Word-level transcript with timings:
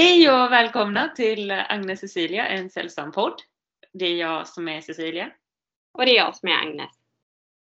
Hej 0.00 0.30
och 0.30 0.52
välkomna 0.52 1.08
till 1.08 1.50
Agnes 1.50 2.00
Cecilia, 2.00 2.46
en 2.46 2.70
sällsam 2.70 3.12
podd. 3.12 3.34
Det 3.92 4.06
är 4.06 4.16
jag 4.16 4.48
som 4.48 4.68
är 4.68 4.80
Cecilia. 4.80 5.30
Och 5.92 6.04
det 6.04 6.10
är 6.10 6.16
jag 6.16 6.36
som 6.36 6.48
är 6.48 6.52
Agnes. 6.52 6.90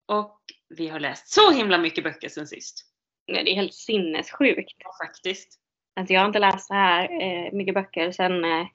Och 0.05 0.42
vi 0.69 0.87
har 0.87 0.99
läst 0.99 1.28
så 1.28 1.51
himla 1.51 1.78
mycket 1.78 2.03
böcker 2.03 2.29
sen 2.29 2.47
sist. 2.47 2.85
Ja, 3.26 3.44
det 3.44 3.51
är 3.51 3.55
helt 3.55 3.74
sinnessjukt. 3.74 4.76
Ja, 4.78 5.05
faktiskt. 5.05 5.60
Alltså 5.96 6.13
jag 6.13 6.21
har 6.21 6.28
inte 6.28 6.40
läst 6.40 6.67
så 6.67 6.74
här 6.74 7.21
eh, 7.21 7.53
mycket 7.53 7.74
böcker 7.74 8.12
sedan 8.12 8.46
eh, 8.46 8.67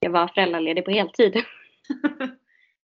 jag 0.00 0.10
var 0.10 0.28
föräldraledig 0.28 0.84
på 0.84 0.90
heltid. 0.90 1.34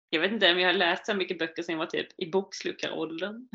jag 0.09 0.21
vet 0.21 0.31
inte 0.31 0.51
om 0.51 0.59
jag 0.59 0.69
har 0.69 0.73
läst 0.73 1.05
så 1.05 1.13
mycket 1.13 1.39
böcker 1.39 1.63
sen 1.63 1.73
jag 1.73 1.79
var 1.79 1.85
typ 1.85 2.07
i 2.17 2.31
bokslukaråldern. 2.31 3.47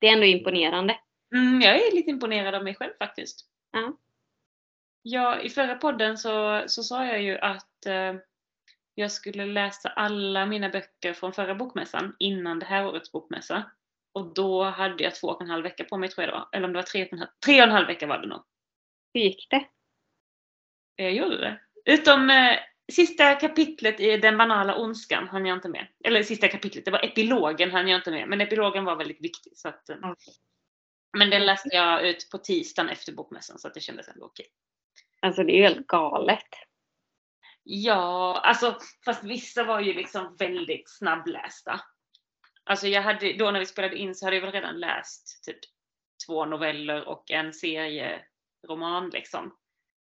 det 0.00 0.08
är 0.08 0.12
ändå 0.12 0.26
imponerande. 0.26 0.98
Mm, 1.34 1.60
jag 1.60 1.76
är 1.76 1.94
lite 1.94 2.10
imponerad 2.10 2.54
av 2.54 2.64
mig 2.64 2.74
själv 2.74 2.92
faktiskt. 2.98 3.52
Ja. 3.72 3.98
Ja, 5.02 5.40
I 5.40 5.50
förra 5.50 5.74
podden 5.74 6.18
så, 6.18 6.64
så 6.66 6.82
sa 6.82 7.06
jag 7.06 7.22
ju 7.22 7.38
att 7.38 7.86
eh, 7.86 8.14
jag 8.94 9.12
skulle 9.12 9.46
läsa 9.46 9.88
alla 9.88 10.46
mina 10.46 10.68
böcker 10.68 11.12
från 11.12 11.32
förra 11.32 11.54
bokmässan 11.54 12.16
innan 12.18 12.58
det 12.58 12.66
här 12.66 12.86
årets 12.86 13.12
bokmässa. 13.12 13.70
Och 14.12 14.34
då 14.34 14.64
hade 14.64 15.04
jag 15.04 15.14
två 15.14 15.28
och 15.28 15.42
en 15.42 15.50
halv 15.50 15.62
vecka 15.62 15.84
på 15.84 15.96
mig 15.96 16.08
tror 16.08 16.22
jag 16.24 16.34
det 16.34 16.38
var. 16.38 16.48
Eller 16.52 16.66
om 16.66 16.72
det 16.72 16.78
var 16.78 16.82
tre 16.82 17.04
och 17.06 17.12
en 17.12 17.18
halv, 17.18 17.30
tre 17.46 17.60
och 17.60 17.66
en 17.66 17.72
halv 17.72 17.86
vecka 17.86 18.06
var 18.06 18.18
det 18.18 18.28
nog. 18.28 18.42
Hur 19.14 19.20
gick 19.20 19.46
det? 19.50 19.64
Jag 20.96 21.12
gjorde 21.12 21.38
det. 21.38 21.60
Utom 21.84 22.30
eh, 22.30 22.58
sista 22.92 23.34
kapitlet 23.34 24.00
i 24.00 24.16
Den 24.16 24.38
banala 24.38 24.76
ondskan 24.76 25.28
hann 25.28 25.46
jag 25.46 25.56
inte 25.56 25.68
med. 25.68 25.86
Eller 26.04 26.22
sista 26.22 26.48
kapitlet, 26.48 26.84
det 26.84 26.90
var 26.90 27.04
epilogen 27.04 27.70
hann 27.70 27.88
jag 27.88 27.98
inte 27.98 28.10
med. 28.10 28.28
Men 28.28 28.40
epilogen 28.40 28.84
var 28.84 28.96
väldigt 28.96 29.20
viktig. 29.20 29.52
Så 29.56 29.68
att, 29.68 29.88
eh, 29.88 29.96
Okay. 29.96 30.34
Men 31.18 31.30
den 31.30 31.46
läste 31.46 31.68
jag 31.72 32.08
ut 32.08 32.28
på 32.30 32.38
tisdagen 32.38 32.90
efter 32.90 33.12
bokmässan 33.12 33.58
så 33.58 33.68
att 33.68 33.74
det 33.74 33.80
kändes 33.80 34.08
ändå 34.08 34.26
okej. 34.26 34.46
Alltså 35.20 35.44
det 35.44 35.52
är 35.52 35.56
ju 35.56 35.62
helt 35.62 35.86
galet. 35.86 36.48
Ja, 37.62 38.40
alltså 38.44 38.76
fast 39.04 39.24
vissa 39.24 39.64
var 39.64 39.80
ju 39.80 39.92
liksom 39.92 40.36
väldigt 40.38 40.90
snabblästa. 40.90 41.80
Alltså 42.64 42.86
jag 42.86 43.02
hade, 43.02 43.32
då 43.32 43.50
när 43.50 43.60
vi 43.60 43.66
spelade 43.66 43.96
in 43.96 44.14
så 44.14 44.26
hade 44.26 44.36
jag 44.36 44.42
väl 44.42 44.52
redan 44.52 44.80
läst 44.80 45.44
typ 45.44 45.58
två 46.26 46.44
noveller 46.44 47.08
och 47.08 47.30
en 47.30 47.52
serieroman 47.52 49.10
liksom. 49.12 49.56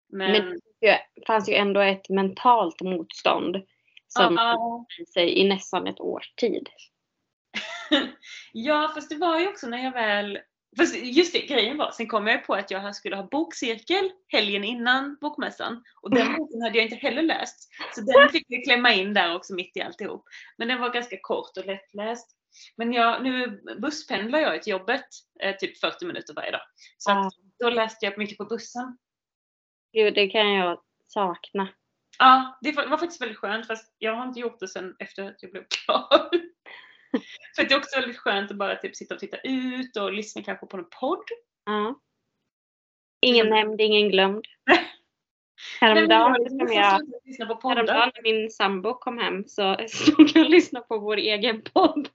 Men, 0.09 0.31
Men 0.31 0.59
det 0.79 1.01
fanns 1.27 1.49
ju 1.49 1.53
ändå 1.53 1.81
ett 1.81 2.09
mentalt 2.09 2.81
motstånd 2.81 3.55
som 4.07 4.35
Ja. 4.35 4.85
sig 5.13 5.39
i 5.39 5.47
nästan 5.47 5.87
ett 5.87 5.99
års 5.99 6.33
tid. 6.35 6.69
ja, 8.53 8.91
fast 8.95 9.09
det 9.09 9.15
var 9.15 9.39
ju 9.39 9.47
också 9.47 9.67
när 9.67 9.83
jag 9.83 9.91
väl 9.91 10.39
Fast 10.77 10.95
just 10.95 11.33
det, 11.33 11.41
grejen 11.41 11.77
var, 11.77 11.91
sen 11.91 12.07
kom 12.07 12.27
jag 12.27 12.45
på 12.45 12.53
att 12.53 12.71
jag 12.71 12.95
skulle 12.95 13.15
ha 13.15 13.23
bokcirkel 13.23 14.11
helgen 14.27 14.63
innan 14.63 15.17
bokmässan. 15.21 15.83
Och 16.01 16.15
den 16.15 16.35
boken 16.37 16.61
hade 16.61 16.77
jag 16.77 16.85
inte 16.85 16.95
heller 16.95 17.21
läst. 17.21 17.69
Så 17.95 18.01
den 18.01 18.29
fick 18.29 18.45
vi 18.47 18.63
klämma 18.63 18.93
in 18.93 19.13
där 19.13 19.35
också 19.35 19.53
mitt 19.53 19.77
i 19.77 19.81
alltihop. 19.81 20.25
Men 20.57 20.67
den 20.67 20.81
var 20.81 20.89
ganska 20.89 21.17
kort 21.21 21.57
och 21.57 21.65
lättläst. 21.65 22.37
Men 22.75 22.93
jag, 22.93 23.23
nu 23.23 23.61
busspendlar 23.81 24.39
jag 24.39 24.63
till 24.63 24.71
jobbet 24.71 25.05
eh, 25.43 25.55
typ 25.55 25.79
40 25.79 26.05
minuter 26.05 26.33
varje 26.33 26.51
dag. 26.51 26.61
Så 26.97 27.11
att, 27.11 27.33
då 27.59 27.69
läste 27.69 28.05
jag 28.05 28.17
mycket 28.17 28.37
på 28.37 28.45
bussen. 28.45 28.97
Gud, 29.93 30.13
det 30.13 30.27
kan 30.27 30.53
jag 30.53 30.81
sakna. 31.07 31.67
Ja, 32.19 32.57
det 32.61 32.71
var, 32.71 32.87
var 32.87 32.97
faktiskt 32.97 33.21
väldigt 33.21 33.37
skönt 33.37 33.67
fast 33.67 33.95
jag 33.97 34.15
har 34.15 34.27
inte 34.27 34.39
gjort 34.39 34.59
det 34.59 34.67
sen 34.67 34.95
efter 34.99 35.23
att 35.23 35.43
jag 35.43 35.51
blev 35.51 35.63
klar. 35.85 36.29
För 37.55 37.63
det 37.63 37.73
är 37.73 37.77
också 37.77 37.99
väldigt 37.99 38.17
skönt 38.17 38.51
att 38.51 38.57
bara 38.57 38.75
typ 38.75 38.95
sitta 38.95 39.13
och 39.13 39.19
titta 39.19 39.37
ut 39.43 39.97
och 39.97 40.13
lyssna 40.13 40.41
kanske 40.43 40.65
på 40.65 40.77
en 40.77 40.85
podd. 40.99 41.23
Ja. 41.65 41.99
Ingen 43.21 43.47
Mm. 43.47 43.59
nämnd, 43.59 43.81
ingen 43.81 44.09
glömd. 44.09 44.45
Häromdagen, 45.81 46.49
som 46.49 46.59
jag, 46.59 47.01
häromdagen 47.63 48.11
när 48.15 48.21
min 48.23 48.49
sambo 48.51 48.93
kom 48.93 49.17
hem 49.17 49.43
så 49.47 49.77
stod 49.89 50.29
jag 50.35 50.43
och 50.45 50.49
lyssnade 50.51 50.85
på 50.85 50.97
vår 50.99 51.17
egen 51.17 51.61
podd. 51.61 52.09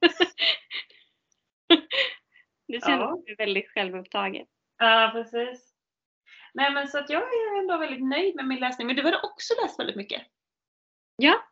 Det 2.69 2.85
kändes 2.87 3.23
Ja. 3.27 3.35
väldigt 3.39 3.71
självupptaget. 3.71 4.49
Ja, 4.79 5.11
precis. 5.15 5.73
Nej 6.55 6.73
men 6.73 6.89
så 6.89 6.99
att 6.99 7.11
jag 7.11 7.23
är 7.23 7.59
ändå 7.59 7.79
väldigt 7.79 8.05
nöjd 8.09 8.35
med 8.37 8.47
min 8.47 8.61
läsning. 8.61 8.87
Men 8.87 8.97
du 8.97 9.03
har 9.03 9.25
också 9.25 9.55
läst 9.63 9.79
väldigt 9.81 9.97
mycket. 9.97 10.23
Ja, 11.17 11.43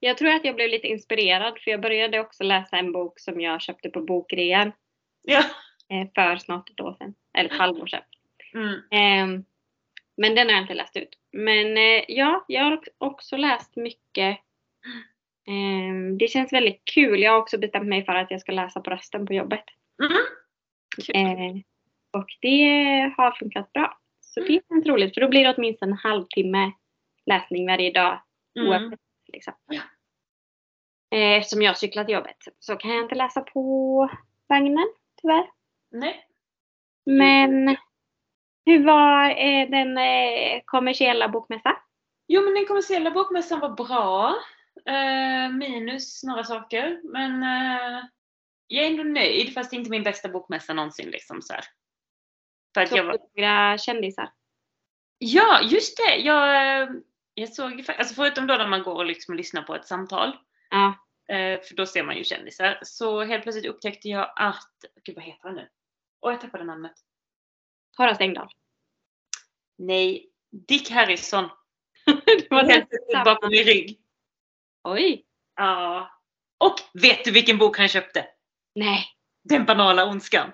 jag 0.00 0.18
tror 0.18 0.28
att 0.30 0.44
jag 0.44 0.54
blev 0.54 0.68
lite 0.70 0.86
inspirerad 0.86 1.58
för 1.60 1.70
jag 1.70 1.80
började 1.80 2.20
också 2.20 2.44
läsa 2.44 2.76
en 2.76 2.92
bok 2.92 3.20
som 3.20 3.40
jag 3.40 3.60
köpte 3.62 3.90
på 3.90 4.00
bokrean 4.00 4.72
Ja. 5.22 5.38
eh, 5.90 6.08
för 6.14 6.36
snart 6.36 6.70
ett 6.70 6.80
år 6.80 6.94
sedan. 6.98 7.14
Eller 7.38 7.50
ett 7.50 7.56
halvår 7.58 7.86
sedan. 7.86 8.02
Mm. 8.54 8.80
Ehm, 8.90 9.44
Men 10.16 10.34
den 10.34 10.46
har 10.46 10.52
jag 10.54 10.62
inte 10.62 10.74
läst 10.74 10.96
ut. 10.96 11.18
Men 11.32 11.76
eh, 11.76 12.04
ja, 12.08 12.44
jag 12.48 12.64
har 12.64 12.80
också 12.98 13.36
läst 13.36 13.76
mycket. 13.76 14.38
Ehm, 15.48 16.18
Det 16.18 16.28
känns 16.28 16.52
väldigt 16.52 16.82
kul. 16.94 17.22
Jag 17.22 17.32
har 17.32 17.38
också 17.38 17.58
bestämt 17.58 17.86
mig 17.88 18.04
för 18.04 18.14
att 18.14 18.30
jag 18.30 18.40
ska 18.40 18.52
läsa 18.52 18.80
på 18.80 18.90
rösten 18.90 19.26
på 19.26 19.32
jobbet. 19.34 19.64
Mm. 20.02 20.18
Kul. 21.06 21.16
Eh, 21.16 21.62
Och 22.20 22.26
det 22.40 23.12
har 23.16 23.30
funkat 23.32 23.72
bra. 23.72 23.98
Så 24.20 24.40
det 24.40 24.60
känns 24.68 24.86
roligt 24.86 25.14
för 25.14 25.20
då 25.20 25.28
blir 25.28 25.44
det 25.44 25.54
åtminstone 25.56 25.92
en 25.92 25.98
halvtimme 25.98 26.72
läsning 27.26 27.66
varje 27.66 27.92
dag 27.92 28.22
Mm. 28.58 28.68
oavsett. 28.68 29.00
Liksom. 29.36 29.54
Eh, 31.10 31.38
Eftersom 31.38 31.62
jag 31.62 31.78
cyklar 31.78 32.04
till 32.04 32.14
jobbet 32.14 32.36
så 32.58 32.76
kan 32.76 32.90
jag 32.90 33.04
inte 33.04 33.14
läsa 33.14 33.40
på 33.40 34.10
vagnen 34.48 34.88
tyvärr. 35.22 35.50
Nej. 35.90 36.26
Men 37.06 37.76
hur 38.66 38.84
var 38.84 39.30
eh, 39.30 39.70
den 39.70 39.98
eh, 39.98 40.62
kommersiella 40.64 41.28
bokmässan? 41.28 41.74
Jo 42.28 42.42
men 42.42 42.54
den 42.54 42.66
kommersiella 42.66 43.10
bokmässan 43.10 43.60
var 43.60 43.70
bra. 43.70 44.36
Eh, 44.86 45.50
minus 45.50 46.24
några 46.24 46.44
saker. 46.44 47.00
Men 47.04 47.42
jag 48.66 48.84
är 48.84 48.90
ändå 48.90 49.02
nöjd 49.02 49.54
fast 49.54 49.72
inte 49.72 49.90
min 49.90 50.02
bästa 50.02 50.28
bokmässa 50.28 50.72
någonsin. 50.72 51.10
Liksom, 51.10 51.42
så 51.42 51.52
här. 51.52 51.64
För 52.74 52.80
att 52.80 52.96
jag 52.96 53.04
var, 53.04 53.18
Några 53.36 53.78
kändisar. 53.78 54.30
Ja, 55.18 55.60
just 55.62 55.96
det! 55.96 56.16
Jag, 56.16 56.88
jag 57.38 57.52
såg 57.52 57.84
alltså 57.98 58.14
förutom 58.14 58.46
då 58.46 58.54
när 58.54 58.68
man 58.68 58.82
går 58.82 58.94
och 58.94 59.06
liksom 59.06 59.34
lyssnar 59.34 59.62
på 59.62 59.74
ett 59.74 59.86
samtal. 59.86 60.36
Ja. 60.70 60.86
Eh, 61.34 61.60
för 61.60 61.74
då 61.74 61.86
ser 61.86 62.02
man 62.02 62.16
ju 62.16 62.24
kändisar. 62.24 62.78
Så 62.82 63.24
helt 63.24 63.42
plötsligt 63.42 63.66
upptäckte 63.66 64.08
jag 64.08 64.32
att, 64.36 64.72
gud 65.04 65.14
vad 65.14 65.24
heter 65.24 65.42
han 65.42 65.54
nu? 65.54 65.68
Åh, 66.20 66.32
jag 66.32 66.40
tappade 66.40 66.64
namnet. 66.64 66.92
Horace 67.96 68.24
Engdahl. 68.24 68.48
Nej, 69.78 70.30
Dick 70.68 70.90
Harrison. 70.90 71.48
det 72.26 72.50
var 72.50 72.64
Helt 72.64 72.90
bakom 73.24 73.50
min 73.50 73.64
rygg. 73.64 74.00
Oj! 74.84 75.26
Ja. 75.56 76.10
Och 76.58 76.74
vet 77.02 77.24
du 77.24 77.30
vilken 77.30 77.58
bok 77.58 77.78
han 77.78 77.88
köpte? 77.88 78.26
Nej. 78.74 79.06
Den 79.42 79.64
banala 79.64 80.06
ondskan. 80.06 80.52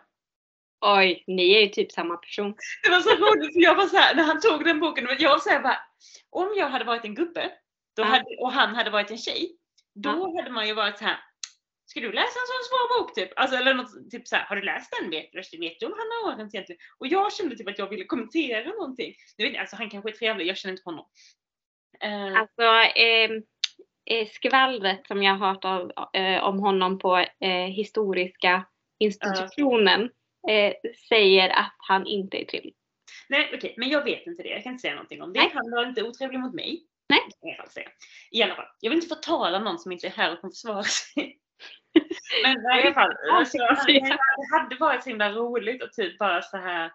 Oj, 0.85 1.25
ni 1.27 1.53
är 1.53 1.61
ju 1.61 1.69
typ 1.69 1.93
samma 1.93 2.17
person. 2.17 2.55
Det 2.83 2.91
var 2.91 3.01
så 3.01 3.11
roligt 3.11 3.53
för 3.53 3.61
jag 3.61 3.75
var 3.75 3.87
så 3.87 3.97
här, 3.97 4.15
när 4.15 4.23
han 4.23 4.41
tog 4.41 4.65
den 4.65 4.81
boken, 4.81 5.09
jag 5.19 5.31
var 5.31 5.39
så 5.39 5.51
här 5.51 5.63
bara, 5.63 5.79
om 6.31 6.55
jag 6.57 6.69
hade 6.69 6.85
varit 6.85 7.05
en 7.05 7.15
gubbe 7.15 7.53
då 7.97 8.03
hade, 8.03 8.25
och 8.41 8.53
han 8.53 8.75
hade 8.75 8.91
varit 8.91 9.11
en 9.11 9.19
tjej, 9.19 9.57
då 9.95 10.37
hade 10.37 10.51
man 10.51 10.67
ju 10.67 10.75
varit 10.75 10.99
så 10.99 11.05
här. 11.05 11.17
Ska 11.87 12.01
du 12.01 12.13
läsa 12.13 12.23
en 12.23 12.47
sån 12.53 12.69
svår 12.69 13.01
bok 13.01 13.15
typ? 13.15 13.31
Alltså, 13.37 13.57
eller 13.57 13.75
något, 13.75 14.11
typ 14.11 14.29
så 14.29 14.37
här, 14.37 14.45
har 14.45 14.57
du 14.57 14.63
läst 14.63 14.95
den? 15.01 15.11
Vet, 15.11 15.31
vet 15.35 15.81
du 15.81 15.87
om 15.87 15.93
Hanna 15.93 16.35
Arendt 16.35 16.55
egentligen? 16.55 16.81
Och 16.99 17.07
jag 17.07 17.33
kände 17.33 17.57
typ 17.57 17.69
att 17.69 17.79
jag 17.79 17.89
ville 17.89 18.05
kommentera 18.05 18.69
någonting. 18.69 19.15
Nu 19.39 19.45
vet 19.45 19.55
jag, 19.55 19.61
alltså, 19.61 19.77
han 19.77 19.91
kanske 19.91 20.11
är 20.11 20.13
trevlig, 20.13 20.47
jag 20.47 20.57
känner 20.57 20.73
inte 20.73 20.83
honom. 20.85 21.07
Eh, 22.01 22.41
Alltså, 22.41 22.63
eh, 22.99 23.31
eh, 24.11 24.29
skvallret 24.29 25.07
som 25.07 25.23
jag 25.23 25.35
har 25.35 25.49
hört 25.49 25.65
av, 25.65 25.93
eh, 26.13 26.45
om 26.45 26.59
honom 26.59 26.99
på 26.99 27.17
eh, 27.41 27.67
historiska 27.67 28.65
institutionen 28.99 30.11
eh, 30.49 30.75
säger 31.09 31.49
att 31.49 31.75
han 31.79 32.07
inte 32.07 32.43
är 32.43 32.45
trevlig. 32.45 32.75
Nej 33.29 33.51
okej, 33.55 33.75
men 33.77 33.89
jag 33.89 34.05
vet 34.05 34.27
inte 34.27 34.43
det. 34.43 34.49
Jag 34.49 34.63
kan 34.63 34.73
inte 34.73 34.83
säga 34.83 34.95
någonting 34.95 35.23
om 35.23 35.33
det. 35.33 35.41
Nej. 35.41 35.51
Han 35.55 35.71
var 35.71 35.87
inte 35.87 36.03
otrevlig 36.03 36.41
mot 36.41 36.55
mig. 36.55 36.87
Nej. 37.09 37.21
Kan 37.41 37.51
jag 37.51 37.57
fall 37.57 37.69
säga. 37.69 37.89
I 38.31 38.43
alla 38.43 38.55
fall. 38.55 38.67
Jag 38.81 38.91
vill 38.91 38.99
inte 39.03 39.15
förtala 39.15 39.59
någon 39.59 39.79
som 39.79 39.93
inte 39.93 40.07
är 40.07 40.11
här 40.11 40.33
och 40.33 40.41
kan 40.41 40.51
försvara 40.51 40.83
sig. 40.83 41.39
men 42.43 42.79
i 42.79 42.83
alla 42.83 42.95
fall. 42.95 43.13
Alltså, 43.33 43.59
kan 43.59 43.87
det 43.87 44.59
hade 44.59 44.77
varit 44.77 45.03
så 45.03 45.09
himla 45.09 45.33
roligt 45.33 45.83
och 45.83 45.93
typ 45.93 46.19
bara 46.19 46.43
så 46.43 46.57
här. 46.57 46.93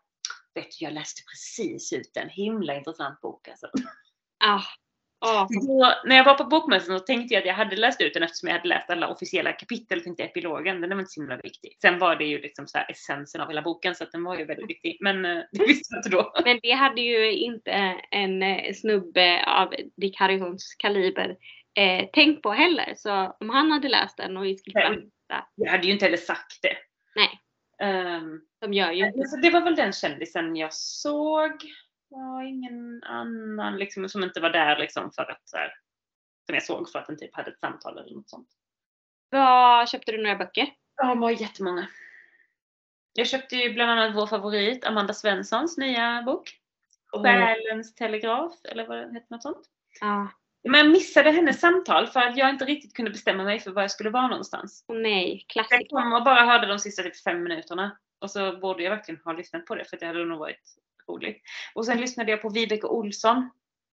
Vet 0.54 0.68
du, 0.80 0.86
jag 0.86 0.94
läste 0.94 1.22
precis 1.24 1.94
ut 1.94 2.18
en 2.18 2.30
himla 2.30 2.76
intressant 2.76 3.22
bok 3.22 3.48
alltså. 3.48 3.68
Ah, 4.44 4.62
ah, 5.20 5.48
Då, 5.50 5.94
när 6.06 6.16
jag 6.16 6.26
var 6.26 6.34
på 6.34 6.44
bokmässan 6.44 7.00
så 7.00 7.06
tänkte 7.06 7.34
jag 7.34 7.42
att 7.42 7.48
jag 7.48 7.54
hade 7.54 7.76
läst 7.76 8.02
ut 8.02 8.14
den 8.14 8.24
eftersom 8.24 8.50
jag 8.50 8.56
hade 8.56 8.70
läst 8.70 8.90
alla 8.90 9.08
officiella 9.08 9.52
kapitel, 9.52 10.02
inte 10.06 10.24
epilogen. 10.24 10.82
Den 10.82 10.90
var 10.90 11.00
inte 11.00 11.12
så 11.12 11.22
himla 11.22 11.38
viktig. 11.38 11.78
Sen 11.82 12.00
var 12.00 12.16
det 12.16 12.26
ju 12.26 12.42
liksom 12.42 12.68
så 12.68 12.78
essensen 12.78 13.42
av 13.42 13.48
hela 13.48 13.62
boken 13.62 13.96
så 13.96 14.06
den 14.06 14.24
var 14.24 14.38
ju 14.38 14.46
väldigt 14.46 14.70
viktig. 14.70 14.98
Men 15.02 15.26
eh, 15.26 15.44
det 15.52 15.68
visste 15.68 15.96
jag 15.96 16.00
inte 16.00 16.10
då. 16.10 16.34
men 16.46 16.60
det 16.64 16.72
hade 16.72 17.02
ju 17.02 17.32
inte 17.32 17.72
en 18.12 18.44
eh, 18.44 18.74
snubbe 18.74 19.44
av 19.48 19.74
Dick 19.98 20.20
Harrisons 20.20 20.76
kaliber 20.78 21.36
eh, 21.78 22.10
tänkt 22.14 22.42
på 22.42 22.52
heller. 22.52 22.94
Så 22.96 23.36
om 23.40 23.50
han 23.50 23.72
hade 23.72 23.90
läst 23.90 24.18
den 24.18 24.38
och 24.38 24.46
vänta, 24.74 25.48
Jag 25.56 25.72
hade 25.72 25.88
ju 25.88 25.94
inte 25.94 26.06
heller 26.06 26.18
sagt 26.18 26.60
det. 26.62 26.78
Nej. 27.16 27.42
Ehm, 27.82 28.42
de 28.62 28.74
gör 28.74 28.92
ju 28.92 29.06
inte 29.06 29.28
så 29.28 29.38
det 29.38 29.50
var 29.50 29.62
väl 29.62 29.76
den 29.76 29.94
kändisen 29.94 30.56
jag 30.56 30.74
såg. 30.74 31.52
Var 32.10 32.42
ingen 32.44 33.04
annan 33.04 33.78
liksom, 33.78 34.10
som 34.10 34.24
inte 34.24 34.40
var 34.40 34.50
där 34.50 34.78
liksom 34.78 35.12
för 35.12 35.32
att 35.32 35.42
så 35.46 35.58
här, 35.58 35.74
som 36.46 36.56
jag 36.56 36.64
såg 36.64 36.90
för 36.90 37.00
att 37.00 37.08
den 37.08 37.18
typ 37.18 37.36
hade 37.36 37.52
ett 37.52 37.60
samtal 37.60 37.98
eller 37.98 38.16
något 38.16 38.30
sånt. 38.30 38.50
Vad 39.30 39.90
köpte 39.90 40.12
du 40.12 40.18
några 40.24 40.36
böcker? 40.36 40.68
Ja, 40.96 41.14
det 41.14 41.20
var 41.20 41.30
jättemånga. 41.32 41.88
Jag 43.14 43.28
köpte 43.28 43.56
ju 43.56 43.74
bland 43.74 43.92
annat 43.92 44.16
vår 44.16 44.28
favorit, 44.28 44.86
Amanda 44.86 45.14
Svenssons 45.14 45.78
nya 45.78 46.24
bok. 46.26 46.60
Själens 47.24 47.96
telegraf, 47.96 48.54
eller 48.64 48.88
vad 48.88 48.98
det 48.98 49.14
heter, 49.14 49.28
något 49.30 49.42
sånt. 49.44 49.66
Ja. 50.02 50.28
Men 50.64 50.80
jag 50.80 50.90
missade 50.92 51.32
hennes 51.32 51.60
samtal 51.60 52.08
för 52.08 52.20
att 52.20 52.38
jag 52.38 52.50
inte 52.50 52.66
riktigt 52.66 52.96
kunde 52.96 53.12
bestämma 53.12 53.44
mig 53.44 53.60
för 53.60 53.72
var 53.72 53.82
jag 53.82 53.92
skulle 53.92 54.10
vara 54.10 54.28
någonstans. 54.28 54.86
Åh 54.88 54.98
nej, 54.98 55.32
Jag 55.32 55.48
klassiker. 55.48 55.90
kom 55.90 56.14
och 56.14 56.24
bara 56.24 56.46
hörde 56.46 56.68
de 56.68 56.80
sista 56.80 57.04
typ 57.04 57.24
fem 57.24 57.44
minuterna. 57.44 57.98
Och 58.20 58.32
så 58.32 58.58
borde 58.58 58.84
jag 58.84 58.92
verkligen 58.92 59.22
ha 59.24 59.34
lyssnat 59.34 59.66
på 59.66 59.76
det 59.76 59.86
för 59.86 59.98
det 59.98 60.06
hade 60.06 60.26
nog 60.26 60.40
varit 60.40 60.62
roligt. 61.10 61.42
Och 61.74 61.86
sen 61.86 62.02
lyssnade 62.02 62.32
jag 62.32 62.42
på 62.42 62.50
Vibeke 62.50 62.88
Olsson. 62.88 63.50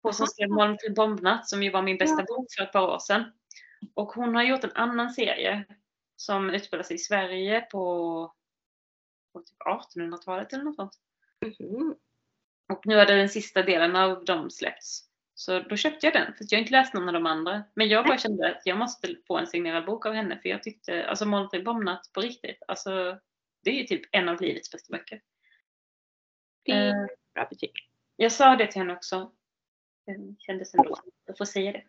På 0.02 0.12
som 0.12 0.26
skrev 0.26 0.48
Molnfri 0.48 0.90
bombnatt 0.90 1.48
som 1.48 1.62
ju 1.62 1.70
var 1.70 1.82
min 1.82 1.98
bästa 1.98 2.22
bok 2.22 2.46
för 2.56 2.64
ett 2.64 2.72
par 2.72 2.94
år 2.94 2.98
sedan. 2.98 3.32
Och 3.94 4.08
hon 4.08 4.34
har 4.34 4.42
gjort 4.42 4.64
en 4.64 4.72
annan 4.74 5.10
serie 5.10 5.64
som 6.16 6.50
utspelar 6.50 6.82
sig 6.82 6.96
i 6.96 6.98
Sverige 6.98 7.60
på, 7.60 8.32
på 9.32 9.40
typ 9.40 9.58
1800-talet 9.96 10.52
eller 10.52 10.64
något 10.64 10.76
sånt. 10.76 10.92
Mhm. 11.60 11.94
Och 12.72 12.86
nu 12.86 12.96
hade 12.96 13.16
den 13.16 13.28
sista 13.28 13.62
delen 13.62 13.96
av 13.96 14.24
dem 14.24 14.50
släppts. 14.50 15.08
Så 15.34 15.60
då 15.60 15.76
köpte 15.76 16.06
jag 16.06 16.14
den, 16.14 16.34
för 16.34 16.46
jag 16.48 16.58
har 16.58 16.60
inte 16.60 16.72
läst 16.72 16.94
någon 16.94 17.08
av 17.08 17.14
de 17.14 17.26
andra. 17.26 17.64
Men 17.74 17.88
jag 17.88 18.06
bara 18.06 18.18
kände 18.18 18.50
att 18.50 18.62
jag 18.64 18.78
måste 18.78 19.16
få 19.26 19.38
en 19.38 19.46
signerad 19.46 19.86
bok 19.86 20.06
av 20.06 20.12
henne, 20.12 20.38
för 20.42 20.48
jag 20.48 20.62
tyckte, 20.62 21.06
alltså 21.06 21.26
Molnfri 21.26 21.62
bombnatt 21.62 22.10
på 22.12 22.20
riktigt, 22.20 22.62
alltså 22.68 23.18
det 23.64 23.70
är 23.70 23.74
ju 23.74 23.84
typ 23.84 24.02
en 24.12 24.28
av 24.28 24.40
livets 24.40 24.70
bästa 24.70 24.96
böcker. 24.96 25.20
Det 26.68 26.74
är 26.74 26.88
Eh, 26.88 27.06
bra 27.34 27.46
betyg. 27.50 27.72
jag 28.16 28.32
sa 28.32 28.56
det 28.56 28.66
till 28.66 28.80
henne 28.80 28.92
också. 28.92 29.30
Det 30.06 30.16
kändes 30.38 30.74
ändå 30.74 30.96
att 31.30 31.38
få 31.38 31.46
säga 31.46 31.72
det. 31.72 31.82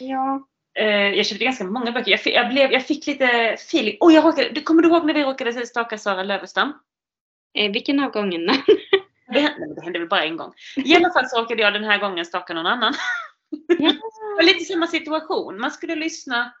Ja. 0.00 0.48
Eh, 0.78 0.86
jag 0.88 1.26
köpte 1.26 1.44
ganska 1.44 1.64
många 1.64 1.92
böcker. 1.92 2.10
Jag 2.10 2.20
fick, 2.20 2.34
jag 2.34 2.48
blev, 2.48 2.72
jag 2.72 2.86
fick 2.86 3.06
lite 3.06 3.24
feeling. 3.52 3.96
Oh, 4.00 4.14
jag 4.14 4.24
råkade, 4.24 4.60
kommer 4.60 4.82
du 4.82 4.88
ihåg 4.88 5.06
när 5.06 5.14
vi 5.14 5.22
råkade 5.24 5.66
staka 5.66 5.98
Sara 5.98 6.22
Lövestam? 6.22 6.72
Eh, 7.54 7.72
vilken 7.72 8.00
av 8.00 8.10
gångerna? 8.10 8.52
Det 9.32 9.40
hände, 9.40 9.74
det 9.74 9.82
hände 9.84 9.98
väl 9.98 10.08
bara 10.08 10.24
en 10.24 10.36
gång. 10.36 10.52
I 10.76 10.94
alla 10.96 11.12
fall 11.12 11.26
så 11.28 11.40
råkade 11.40 11.62
jag 11.62 11.72
den 11.72 11.84
här 11.84 11.98
gången 11.98 12.24
staka 12.24 12.54
någon 12.54 12.66
annan. 12.66 12.94
ja. 13.68 13.92
Det 14.28 14.36
var 14.36 14.42
lite 14.42 14.64
samma 14.64 14.86
situation. 14.86 15.60
Man 15.60 15.70
skulle 15.70 15.94
lyssna. 15.94 16.52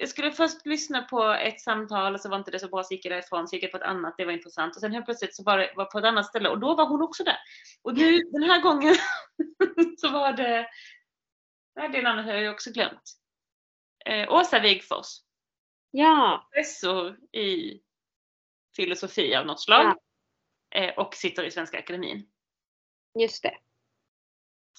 Jag 0.00 0.08
skulle 0.08 0.32
först 0.32 0.66
lyssna 0.66 1.02
på 1.02 1.22
ett 1.22 1.60
samtal 1.60 2.14
och 2.14 2.20
så 2.20 2.28
var 2.28 2.38
inte 2.38 2.50
det 2.50 2.58
så 2.58 2.68
bra 2.68 2.82
så 2.82 2.94
gick 2.94 3.04
jag 3.04 3.12
därifrån. 3.12 3.48
Så 3.48 3.56
gick 3.56 3.64
jag 3.64 3.70
på 3.70 3.76
ett 3.76 3.82
annat, 3.82 4.14
det 4.18 4.24
var 4.24 4.32
intressant. 4.32 4.76
Och 4.76 4.80
sen 4.80 4.92
helt 4.92 5.04
plötsligt 5.04 5.34
så 5.34 5.42
var 5.42 5.58
det 5.58 5.72
var 5.76 5.84
på 5.84 5.98
ett 5.98 6.04
annat 6.04 6.26
ställe 6.26 6.48
och 6.48 6.58
då 6.58 6.74
var 6.74 6.86
hon 6.88 7.02
också 7.02 7.24
där. 7.24 7.36
Och 7.82 7.94
nu 7.94 8.18
den 8.18 8.42
här 8.42 8.60
gången 8.60 8.94
så 9.98 10.08
var 10.08 10.32
det, 10.32 10.68
nej 11.76 11.88
det 11.88 12.02
namnet 12.02 12.24
har 12.24 12.32
jag 12.32 12.54
också 12.54 12.70
glömt. 12.70 13.02
Eh, 14.04 14.32
Åsa 14.32 14.60
Wigfors. 14.60 15.06
ja. 15.90 16.48
Professor 16.52 17.16
i 17.32 17.80
filosofi 18.76 19.34
av 19.34 19.46
något 19.46 19.60
slag. 19.60 19.84
Ja. 19.84 20.80
Eh, 20.80 20.98
och 20.98 21.14
sitter 21.14 21.44
i 21.44 21.50
Svenska 21.50 21.78
Akademin. 21.78 22.28
Just 23.18 23.42
det. 23.42 23.58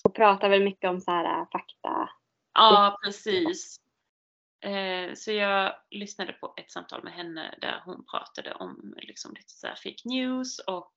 Och 0.03 0.15
pratar 0.15 0.49
väl 0.49 0.63
mycket 0.63 0.89
om 0.89 1.01
så 1.01 1.11
här 1.11 1.39
äh, 1.39 1.47
fakta. 1.51 2.09
Ja, 2.53 2.99
precis. 3.03 3.78
Eh, 4.61 5.13
så 5.13 5.31
jag 5.31 5.75
lyssnade 5.89 6.33
på 6.33 6.53
ett 6.57 6.71
samtal 6.71 7.03
med 7.03 7.13
henne 7.13 7.55
där 7.61 7.81
hon 7.85 8.05
pratade 8.05 8.53
om 8.53 8.93
liksom 8.97 9.33
lite 9.33 9.49
så 9.53 9.67
här 9.67 9.75
fake 9.75 10.01
news 10.05 10.59
och 10.59 10.93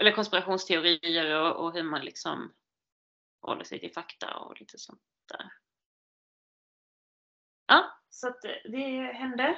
eller 0.00 0.12
konspirationsteorier 0.12 1.40
och, 1.40 1.64
och 1.64 1.72
hur 1.72 1.82
man 1.82 2.04
liksom 2.04 2.52
håller 3.42 3.64
sig 3.64 3.80
till 3.80 3.92
fakta 3.92 4.36
och 4.36 4.60
lite 4.60 4.78
sånt 4.78 5.00
där. 5.28 5.50
Ja, 7.66 8.00
så 8.10 8.28
att 8.28 8.44
eh, 8.44 8.50
det- 8.64 9.12
hände. 9.12 9.56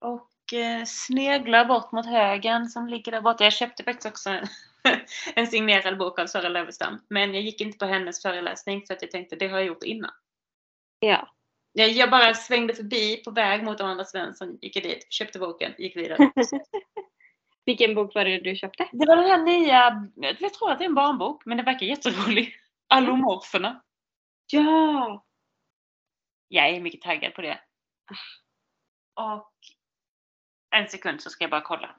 Och 0.00 0.52
eh, 0.52 0.84
sneglar 0.84 1.64
bort 1.64 1.92
mot 1.92 2.06
högen 2.06 2.68
som 2.68 2.86
ligger 2.88 3.12
där 3.12 3.20
borta. 3.20 3.44
Jag 3.44 3.52
köpte 3.52 3.84
faktiskt 3.84 4.06
också 4.06 4.30
en, 4.30 4.46
en 5.34 5.46
signerad 5.46 5.98
bok 5.98 6.18
av 6.18 6.26
Sara 6.26 6.48
Lövestam. 6.48 7.00
Men 7.08 7.34
jag 7.34 7.42
gick 7.42 7.60
inte 7.60 7.78
på 7.78 7.84
hennes 7.84 8.22
föreläsning 8.22 8.86
för 8.86 8.94
att 8.94 9.02
jag 9.02 9.10
tänkte 9.10 9.36
det 9.36 9.48
har 9.48 9.58
jag 9.58 9.66
gjort 9.66 9.82
innan. 9.84 10.10
Ja. 11.00 11.28
Jag, 11.72 12.10
bara 12.10 12.34
svängde 12.34 12.74
förbi 12.74 13.16
på 13.16 13.30
väg 13.30 13.64
mot 13.64 13.80
Amanda 13.80 14.04
Svensson, 14.04 14.58
gick 14.62 14.74
dit, 14.74 15.12
köpte 15.12 15.38
boken, 15.38 15.74
gick 15.78 15.96
vidare. 15.96 16.32
Vilken 17.64 17.94
bok 17.94 18.14
var 18.14 18.24
det 18.24 18.40
du 18.40 18.56
köpte? 18.56 18.88
Det 18.92 19.06
var 19.06 19.16
den 19.16 19.30
här 19.30 19.42
nya, 19.42 20.08
jag 20.40 20.54
tror 20.54 20.70
att 20.70 20.78
det 20.78 20.84
är 20.84 20.88
en 20.88 20.94
barnbok, 20.94 21.44
men 21.44 21.56
den 21.56 21.64
verkar 21.64 21.86
jätterolig. 21.86 22.54
Allomorferna. 22.88 23.82
Ja. 24.52 25.24
Jag 26.48 26.68
är 26.68 26.80
mycket 26.80 27.00
taggad 27.00 27.34
på 27.34 27.42
det. 27.42 27.60
Och 29.14 29.52
en 30.76 30.88
sekund 30.88 31.20
så 31.20 31.30
ska 31.30 31.44
jag 31.44 31.50
bara 31.50 31.60
kolla. 31.60 31.96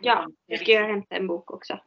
Ja, 0.00 0.28
nu 0.48 0.56
ska 0.56 0.72
jag 0.72 0.88
hämta 0.88 1.16
en 1.16 1.26
bok 1.26 1.50
också. 1.50 1.80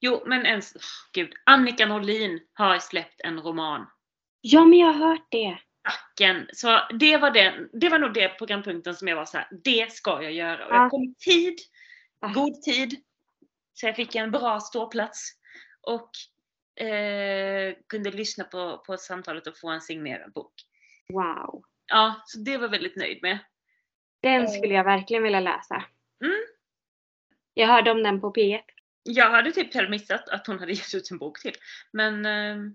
Jo, 0.00 0.22
men 0.26 0.46
en, 0.46 0.58
oh, 0.58 0.82
gud. 1.12 1.32
Annika 1.46 1.86
Norlin 1.86 2.40
har 2.52 2.78
släppt 2.78 3.20
en 3.20 3.40
roman. 3.40 3.86
Ja, 4.40 4.64
men 4.64 4.78
jag 4.78 4.92
har 4.92 5.08
hört 5.08 5.26
det. 5.30 5.58
Tacken. 5.90 6.48
Så 6.52 6.80
det 6.98 7.16
var, 7.16 7.30
den, 7.30 7.68
det 7.72 7.88
var 7.88 7.98
nog 7.98 8.14
det 8.14 8.28
programpunkten 8.28 8.94
som 8.94 9.08
jag 9.08 9.16
var 9.16 9.24
så 9.24 9.38
här, 9.38 9.48
det 9.64 9.92
ska 9.92 10.22
jag 10.22 10.32
göra. 10.32 10.66
Och 10.66 10.72
Ja. 10.74 10.82
jag 10.82 10.90
kom 10.90 11.02
i 11.02 11.14
tid, 11.14 11.58
god 12.34 12.62
tid. 12.62 13.02
Så 13.74 13.86
jag 13.86 13.96
fick 13.96 14.14
en 14.14 14.30
bra 14.30 14.60
ståplats. 14.60 15.34
Och 15.80 16.10
eh, 16.84 17.74
kunde 17.86 18.10
lyssna 18.10 18.44
på, 18.44 18.78
på 18.86 18.96
samtalet 18.96 19.46
och 19.46 19.58
få 19.58 19.68
en 19.68 19.80
signerad 19.80 20.32
bok. 20.32 20.52
Wow. 21.08 21.62
Ja, 21.86 22.22
så 22.26 22.38
det 22.38 22.56
var 22.56 22.64
jag 22.64 22.70
väldigt 22.70 22.96
nöjd 22.96 23.22
med. 23.22 23.38
Den 24.22 24.48
skulle 24.48 24.74
jag 24.74 24.84
verkligen 24.84 25.22
vilja 25.22 25.40
läsa. 25.40 25.84
Mm. 26.24 26.38
Jag 27.54 27.68
hörde 27.68 27.90
om 27.90 28.02
den 28.02 28.20
på 28.20 28.32
P1. 28.32 28.60
Jag 29.02 29.30
hade 29.30 29.52
typ 29.52 29.90
missat 29.90 30.28
att 30.28 30.46
hon 30.46 30.58
hade 30.58 30.72
gett 30.72 30.94
ut 30.94 31.10
en 31.10 31.18
bok 31.18 31.40
till. 31.40 31.54
Men 31.92 32.26
eh, 32.26 32.72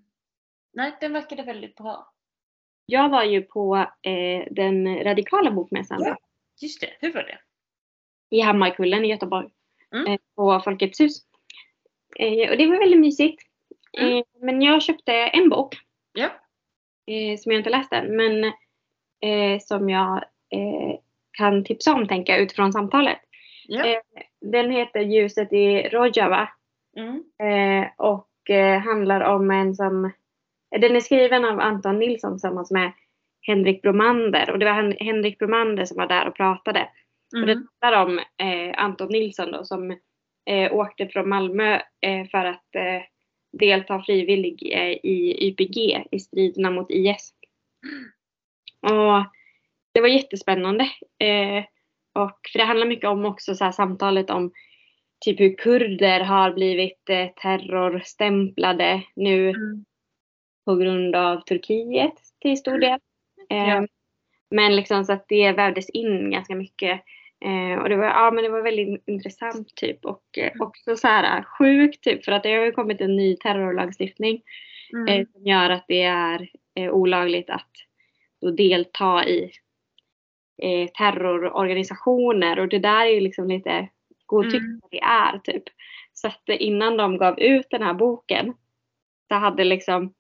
nej, 0.74 0.98
den 1.02 1.14
verkade 1.14 1.44
väldigt 1.44 1.76
bra. 1.76 2.13
Jag 2.86 3.10
var 3.10 3.24
ju 3.24 3.42
på 3.42 3.76
eh, 4.02 4.48
den 4.52 5.04
radikala 5.04 5.52
bokmässan 5.52 6.04
Ja. 6.04 6.18
Just 6.62 6.82
det, 6.82 6.90
hur 7.00 7.14
var 7.14 7.24
det? 7.24 7.38
i 8.30 8.40
Hammarkullen 8.42 9.06
i 9.06 9.08
Göteborg. 9.08 9.50
Mm. 9.96 10.08
Eh, 10.08 10.20
på 10.36 10.60
Folkets 10.60 11.00
hus. 11.00 11.22
Eh, 12.20 12.52
och 12.52 12.58
det 12.58 12.68
var 12.68 12.80
väldigt 12.80 13.00
mysigt. 13.00 13.44
Mm. 13.98 14.18
Eh, 14.18 14.24
men 14.42 14.62
jag 14.62 14.82
köpte 14.82 15.14
en 15.14 15.50
bok 15.50 15.76
Ja. 16.14 16.26
eh, 17.08 17.38
som 17.38 17.52
jag 17.52 17.60
inte 17.60 17.70
läst 17.70 17.94
än. 17.94 18.16
Men 18.16 18.44
eh, 19.22 19.60
som 19.60 19.90
jag 19.90 20.24
kan 21.38 21.64
tipsa 21.64 21.94
om 21.94 22.08
tänker 22.08 22.34
jag 22.34 22.42
utifrån 22.42 22.74
samtalet. 22.74 23.20
Ja. 23.68 24.02
Den 24.42 24.72
heter 24.72 25.00
Ljuset 25.00 25.54
i 25.54 25.90
Rojava. 25.90 26.50
Mm. 26.98 27.24
Och 27.98 28.30
handlar 28.84 29.22
om 29.22 29.52
en 29.52 29.76
som... 29.76 30.12
Den 30.82 30.96
är 30.96 31.00
skriven 31.00 31.46
av 31.46 31.60
Anton 31.60 32.00
Nilsson 32.00 32.34
tillsammans 32.34 32.72
med 32.72 32.92
Henrik 33.42 33.82
Bromander. 33.82 34.52
Och 34.52 34.60
det 34.60 34.66
var 34.66 34.74
Hen- 34.74 34.98
Henrik 35.00 35.40
Bromander 35.40 35.86
som 35.86 35.98
var 35.98 36.08
där 36.08 36.28
och 36.28 36.36
pratade. 36.36 36.90
Och 37.36 37.46
det 37.46 37.52
Mm. 37.52 37.68
handlar 37.82 38.06
om 38.06 38.20
eh, 38.20 38.84
Anton 38.84 39.08
Nilsson 39.12 39.52
då 39.52 39.64
som 39.64 39.92
eh, 40.50 40.74
åkte 40.74 41.08
från 41.08 41.30
Malmö 41.30 41.74
eh, 42.02 42.28
för 42.32 42.46
att 42.46 42.76
eh, 42.76 43.02
delta 43.60 44.02
frivillig 44.04 44.72
eh, 44.74 44.90
i 44.92 45.38
YPG 45.48 46.04
i 46.12 46.20
striderna 46.20 46.72
mot 46.72 46.92
IS. 46.92 47.34
Och 48.82 49.26
det 49.94 50.02
var 50.02 50.08
jättespännande. 50.08 50.84
Eh, 51.20 51.64
och 52.16 52.40
för 52.52 52.60
det 52.60 52.66
handlar 52.66 52.88
mycket 52.88 53.10
om 53.10 53.26
också 53.26 53.56
så 53.56 53.64
här, 53.64 53.72
samtalet 53.72 54.30
om 54.30 54.52
typ 55.26 55.40
hur 55.40 55.56
kurder 55.58 56.20
har 56.20 56.52
blivit 56.52 57.06
terrorstämplade 57.42 59.04
nu 59.16 59.50
Mm. 59.50 59.86
På 60.66 60.76
grund 60.76 61.16
av 61.16 61.42
Turkiet 61.42 62.14
till 62.42 62.58
stor 62.58 62.78
del. 62.78 63.00
Eh, 63.50 63.70
Ja. 63.70 63.88
Men 64.52 64.76
liksom 64.76 65.06
så 65.06 65.14
att 65.14 65.26
det 65.28 65.52
vävdes 65.52 65.90
in 65.90 66.32
ganska 66.32 66.56
mycket. 66.56 67.02
Eh, 67.46 67.80
och 67.82 67.90
det 67.90 67.96
var, 67.96 68.06
ja, 68.06 68.32
men 68.32 68.44
det 68.44 68.50
var 68.50 68.62
väldigt 68.62 69.04
intressant 69.08 69.76
typ 69.76 70.06
och 70.06 70.24
eh, 70.38 70.52
också 70.60 70.96
så 70.98 71.08
här 71.08 71.44
sjukt 71.44 72.04
typ 72.04 72.26
för 72.26 72.32
att 72.32 72.44
det 72.44 72.54
har 72.54 72.66
ju 72.66 72.72
kommit 72.72 73.02
en 73.02 73.16
ny 73.16 73.36
terrorlagstiftning 73.36 74.42
eh, 75.08 75.14
Mm. 75.14 75.26
som 75.34 75.46
gör 75.46 75.70
att 75.70 75.86
det 75.88 76.02
är 76.04 76.50
eh, 76.76 76.92
olagligt 76.92 77.50
att 77.50 77.72
då 78.42 78.52
delta 78.52 79.26
i 79.26 79.52
eh, 80.62 80.88
terrororganisationer 80.98 82.60
och 82.60 82.68
det 82.68 82.80
där 82.80 83.06
är 83.06 83.10
ju 83.14 83.20
liksom 83.20 83.48
lite 83.48 83.90
godtyckligt 84.26 84.64
Mm. 84.66 84.80
vad 84.82 84.92
det 84.92 85.00
är 85.02 85.40
typ. 85.40 85.64
Så 86.14 86.28
att 86.28 86.50
eh, 86.50 86.62
innan 86.62 86.98
de 86.98 87.18
gav 87.18 87.40
ut 87.40 87.68
den 87.70 87.84
här 87.84 87.94
boken 87.94 88.54
så 89.28 89.36
hade 89.36 89.64
liksom 89.64 90.14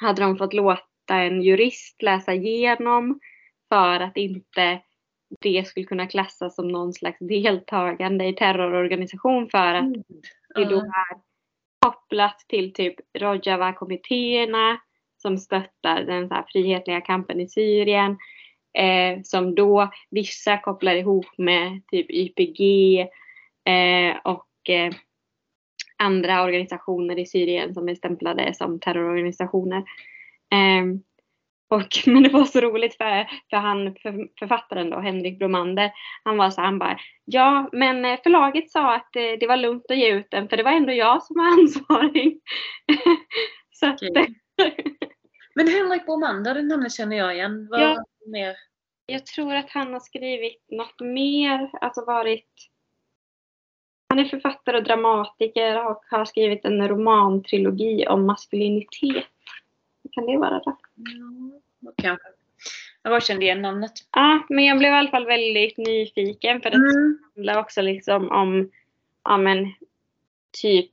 hade 0.00 0.22
de 0.22 0.38
fått 0.38 0.54
låta 0.54 0.82
en 1.08 1.42
jurist 1.42 2.02
läsa 2.02 2.34
igenom 2.34 3.20
för 3.68 4.00
att 4.00 4.16
inte 4.16 4.80
det 5.40 5.66
skulle 5.66 5.86
kunna 5.86 6.06
klassas 6.06 6.54
som 6.54 6.68
någon 6.68 6.92
slags 6.92 7.18
deltagande 7.20 8.26
i 8.26 8.32
terrororganisation 8.32 9.48
för 9.50 9.74
att 9.74 9.92
det 10.54 10.64
då 10.64 10.78
Mm. 10.78 10.86
Är 10.86 11.32
kopplat 11.78 12.44
till 12.48 12.72
typ 12.72 12.94
Rojava-kommittéerna 13.18 14.78
som 15.16 15.38
stöttar 15.38 16.02
den 16.02 16.28
så 16.28 16.34
här 16.34 16.44
frihetliga 16.52 17.00
kampen 17.00 17.40
i 17.40 17.48
Syrien. 17.48 18.16
Eh, 18.78 19.22
som 19.22 19.54
då 19.54 19.90
vissa 20.10 20.58
kopplar 20.58 20.94
ihop 20.94 21.26
med 21.38 21.80
typ 21.86 22.10
YPG 22.10 23.00
eh, 23.64 24.16
och 24.24 24.70
eh, 24.70 24.92
andra 26.02 26.42
organisationer 26.42 27.18
i 27.18 27.26
Syrien 27.26 27.74
som 27.74 27.88
är 27.88 27.94
stämplade 27.94 28.54
som 28.54 28.80
terrororganisationer. 28.80 29.84
Um, 30.54 31.02
och, 31.68 31.88
men 32.06 32.22
det 32.22 32.28
var 32.28 32.44
så 32.44 32.60
roligt 32.60 32.96
för, 32.96 33.26
för 33.50 33.56
han, 33.56 33.94
för, 34.02 34.28
författaren 34.38 34.90
då, 34.90 35.00
Henrik 35.00 35.38
Bromander, 35.38 35.92
han 36.24 36.36
var 36.36 36.50
så 36.50 36.60
han 36.60 36.78
bara, 36.78 36.98
ja 37.24 37.68
men 37.72 38.04
eh, 38.04 38.20
förlaget 38.22 38.70
sa 38.70 38.94
att 38.94 39.08
det, 39.12 39.36
det 39.36 39.46
var 39.46 39.56
lugnt 39.56 39.90
att 39.90 39.96
ge 39.96 40.12
ut 40.12 40.30
den 40.30 40.48
för 40.48 40.56
det 40.56 40.62
var 40.62 40.72
ändå 40.72 40.92
jag 40.92 41.22
som 41.22 41.36
var 41.36 41.46
ansvarig. 41.60 42.40
så 43.72 43.86
att, 43.86 44.00
men 45.54 45.68
Henrik 45.68 46.06
Bromander, 46.06 46.54
det 46.54 46.62
namnet 46.62 46.94
känner 46.94 47.16
jag 47.16 47.34
igen. 47.34 47.68
Vad 47.70 47.80
ja, 47.80 48.04
mer? 48.26 48.56
Jag 49.06 49.26
tror 49.26 49.54
att 49.54 49.70
han 49.70 49.92
har 49.92 50.00
skrivit 50.00 50.64
något 50.70 51.00
mer, 51.00 51.70
alltså 51.80 52.04
varit 52.04 52.71
han 54.12 54.18
är 54.18 54.24
författare 54.24 54.76
och 54.76 54.84
dramatiker 54.84 55.86
och 55.86 56.04
har 56.10 56.24
skrivit 56.24 56.64
en 56.64 56.88
romantrilogi 56.88 58.06
om 58.06 58.26
maskulinitet. 58.26 59.24
Kan 60.12 60.26
det 60.26 60.38
vara 60.38 60.58
det? 60.58 60.76
Mm, 61.12 61.60
kanske. 61.96 62.28
Jag 63.02 63.12
bara 63.12 63.20
kände 63.20 63.44
igen 63.44 63.62
namnet. 63.62 63.92
Ja, 64.10 64.46
men 64.48 64.64
jag 64.64 64.78
blev 64.78 64.92
i 64.92 64.96
alla 64.96 65.10
fall 65.10 65.26
väldigt 65.26 65.78
nyfiken 65.78 66.60
för 66.60 66.70
det 66.70 66.76
mm. 66.76 67.18
handlar 67.34 67.58
också 67.58 67.82
liksom 67.82 68.30
om, 68.30 68.70
ja 69.24 69.36
men, 69.36 69.72
typ 70.62 70.90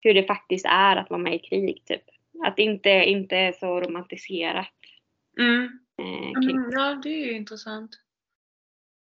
hur 0.00 0.14
det 0.14 0.24
faktiskt 0.24 0.66
är 0.66 0.96
att 0.96 1.10
vara 1.10 1.20
med 1.20 1.34
i 1.34 1.38
krig. 1.38 1.82
Typ. 1.84 2.02
Att 2.46 2.56
det 2.56 2.62
inte, 2.62 2.90
inte 2.90 3.36
är 3.36 3.52
så 3.52 3.80
romantiserat. 3.80 4.68
Mm. 5.38 5.78
Eh, 5.98 6.50
mm, 6.50 6.70
ja, 6.72 7.00
det 7.02 7.08
är 7.08 7.26
ju 7.26 7.32
intressant. 7.32 7.90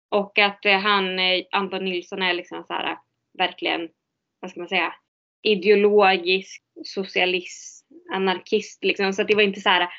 Och 0.09 0.39
att 0.39 0.65
eh, 0.65 0.79
han, 0.79 1.19
eh, 1.19 1.43
Anton 1.51 1.85
Nilsson 1.85 2.21
är 2.21 2.33
liksom 2.33 2.63
så 2.63 2.73
här 2.73 2.97
verkligen, 3.37 3.89
vad 4.39 4.51
ska 4.51 4.59
man 4.59 4.69
säga, 4.69 4.93
ideologisk 5.41 6.63
socialist, 6.83 7.87
anarkist 8.11 8.83
liksom. 8.83 9.13
Så 9.13 9.23
det 9.23 9.35
var 9.35 9.41
inte 9.41 9.61
så 9.61 9.69
här, 9.69 9.89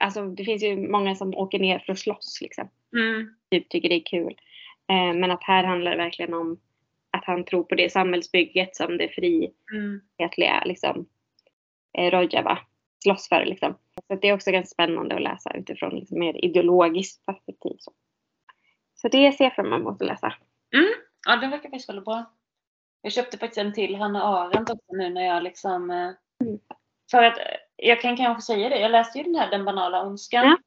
alltså 0.00 0.26
det 0.26 0.44
finns 0.44 0.62
ju 0.62 0.88
många 0.88 1.14
som 1.14 1.34
åker 1.34 1.58
ner 1.58 1.78
för 1.78 1.92
att 1.92 1.98
slåss 1.98 2.38
liksom. 2.40 2.68
Mm. 2.96 3.34
Typ 3.50 3.68
tycker 3.68 3.88
det 3.88 3.94
är 3.94 4.06
kul. 4.06 4.34
Eh, 4.90 5.14
men 5.14 5.30
att 5.30 5.44
här 5.44 5.64
handlar 5.64 5.90
det 5.90 5.96
verkligen 5.96 6.34
om 6.34 6.60
att 7.10 7.24
han 7.24 7.44
tror 7.44 7.62
på 7.64 7.74
det 7.74 7.92
samhällsbygget 7.92 8.76
som 8.76 8.98
det 8.98 9.08
frihetliga 9.08 10.54
mm. 10.56 10.68
liksom, 10.68 11.06
eh, 11.98 12.10
Rojava 12.10 12.58
slåss 13.02 13.28
för 13.28 13.44
liksom. 13.44 13.74
Så 14.06 14.14
det 14.14 14.28
är 14.28 14.34
också 14.34 14.50
ganska 14.50 14.74
spännande 14.74 15.14
att 15.14 15.22
läsa 15.22 15.56
utifrån 15.56 15.94
liksom 15.94 16.18
mer 16.18 16.44
ideologiskt 16.44 17.26
perspektiv. 17.26 17.76
Så, 17.78 17.92
så 18.94 19.08
det 19.08 19.32
ser 19.32 19.44
jag 19.44 19.54
fram 19.54 19.72
emot 19.72 20.02
att 20.02 20.08
läsa. 20.08 20.34
Mm. 20.74 20.92
Ja, 21.26 21.36
det 21.36 21.46
verkar 21.46 21.70
faktiskt 21.70 21.88
väldigt 21.88 22.04
bra. 22.04 22.24
Jag 23.04 23.12
köpte 23.12 23.38
faktiskt 23.38 23.58
en 23.58 23.72
till 23.72 23.96
Hanna 23.96 24.22
Arendt 24.22 24.70
också 24.70 24.92
nu 24.92 25.10
när 25.10 25.26
jag 25.26 25.42
liksom 25.42 25.90
eh, 25.90 25.96
mm. 26.46 26.58
För 27.10 27.22
att 27.22 27.38
eh, 27.38 27.44
jag 27.76 28.00
kan 28.00 28.16
kanske 28.16 28.42
säga 28.42 28.68
det, 28.68 28.78
jag 28.78 28.90
läste 28.90 29.18
ju 29.18 29.24
den 29.24 29.34
här 29.34 29.50
Den 29.50 29.64
banala 29.64 30.06
ondskan. 30.06 30.44
Ja. 30.44 30.58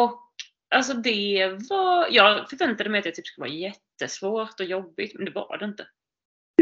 Och 0.00 0.20
alltså 0.74 0.94
det 0.94 1.48
var, 1.70 2.06
jag 2.10 2.50
förväntade 2.50 2.90
mig 2.90 2.98
att 2.98 3.04
det 3.04 3.10
typ 3.10 3.26
skulle 3.26 3.42
vara 3.42 3.54
jättesvårt 3.54 4.60
och 4.60 4.66
jobbigt 4.66 5.14
men 5.14 5.24
det 5.24 5.30
var 5.30 5.58
det 5.58 5.64
inte. 5.64 5.86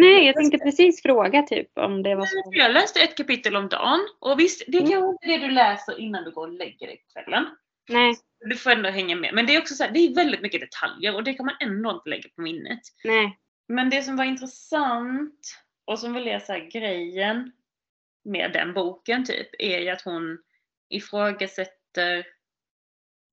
Nej, 0.01 0.27
jag 0.27 0.35
tänkte 0.35 0.59
precis 0.59 1.03
fråga 1.03 1.43
typ 1.43 1.79
om 1.79 2.03
det 2.03 2.15
var 2.15 2.27
så. 2.27 2.43
Jag 2.51 2.73
läste 2.73 3.01
ett 3.01 3.17
kapitel 3.17 3.57
om 3.57 3.69
dagen 3.69 4.01
och 4.21 4.41
visst, 4.41 4.65
det 4.67 4.79
är 4.79 4.81
mm. 4.81 4.93
kanske 4.93 5.11
inte 5.11 5.27
det 5.27 5.49
du 5.49 5.55
läser 5.55 6.01
innan 6.01 6.25
du 6.25 6.31
går 6.31 6.47
och 6.47 6.53
lägger 6.53 6.87
dig 6.87 6.97
på 6.97 7.13
kvällen. 7.13 7.47
Nej. 7.89 8.15
Du 8.41 8.57
får 8.57 8.71
ändå 8.71 8.89
hänga 8.89 9.17
med. 9.17 9.35
Men 9.35 9.47
det 9.47 9.55
är 9.55 9.61
också 9.61 9.75
så 9.75 9.85
här, 9.85 9.91
det 9.91 9.99
är 9.99 10.15
väldigt 10.15 10.43
mycket 10.43 10.61
detaljer 10.61 11.15
och 11.15 11.25
det 11.25 11.35
kan 11.35 11.47
man 11.47 11.57
ändå 11.61 11.91
inte 11.91 12.09
lägga 12.09 12.29
på 12.37 12.43
minnet. 12.43 12.81
Nej. 13.05 13.39
Men 13.73 13.91
det 13.91 14.03
som 14.03 14.17
var 14.17 14.25
intressant 14.25 15.59
och 15.85 15.99
som 15.99 16.13
väl 16.13 16.29
är 16.29 16.39
så 16.39 16.69
grejen 16.73 17.53
med 18.25 18.53
den 18.53 18.75
boken 18.75 19.25
typ 19.25 19.49
är 19.59 19.79
ju 19.79 19.89
att 19.89 20.03
hon 20.03 20.39
ifrågasätter 20.89 22.27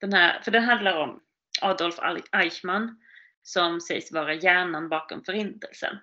den 0.01 0.13
här, 0.13 0.41
för 0.41 0.51
den 0.51 0.63
handlar 0.63 0.97
om 0.97 1.23
Adolf 1.61 1.95
Eichmann 2.31 3.01
som 3.43 3.81
sägs 3.81 4.11
vara 4.11 4.33
hjärnan 4.33 4.89
bakom 4.89 5.23
förintelsen. 5.23 5.97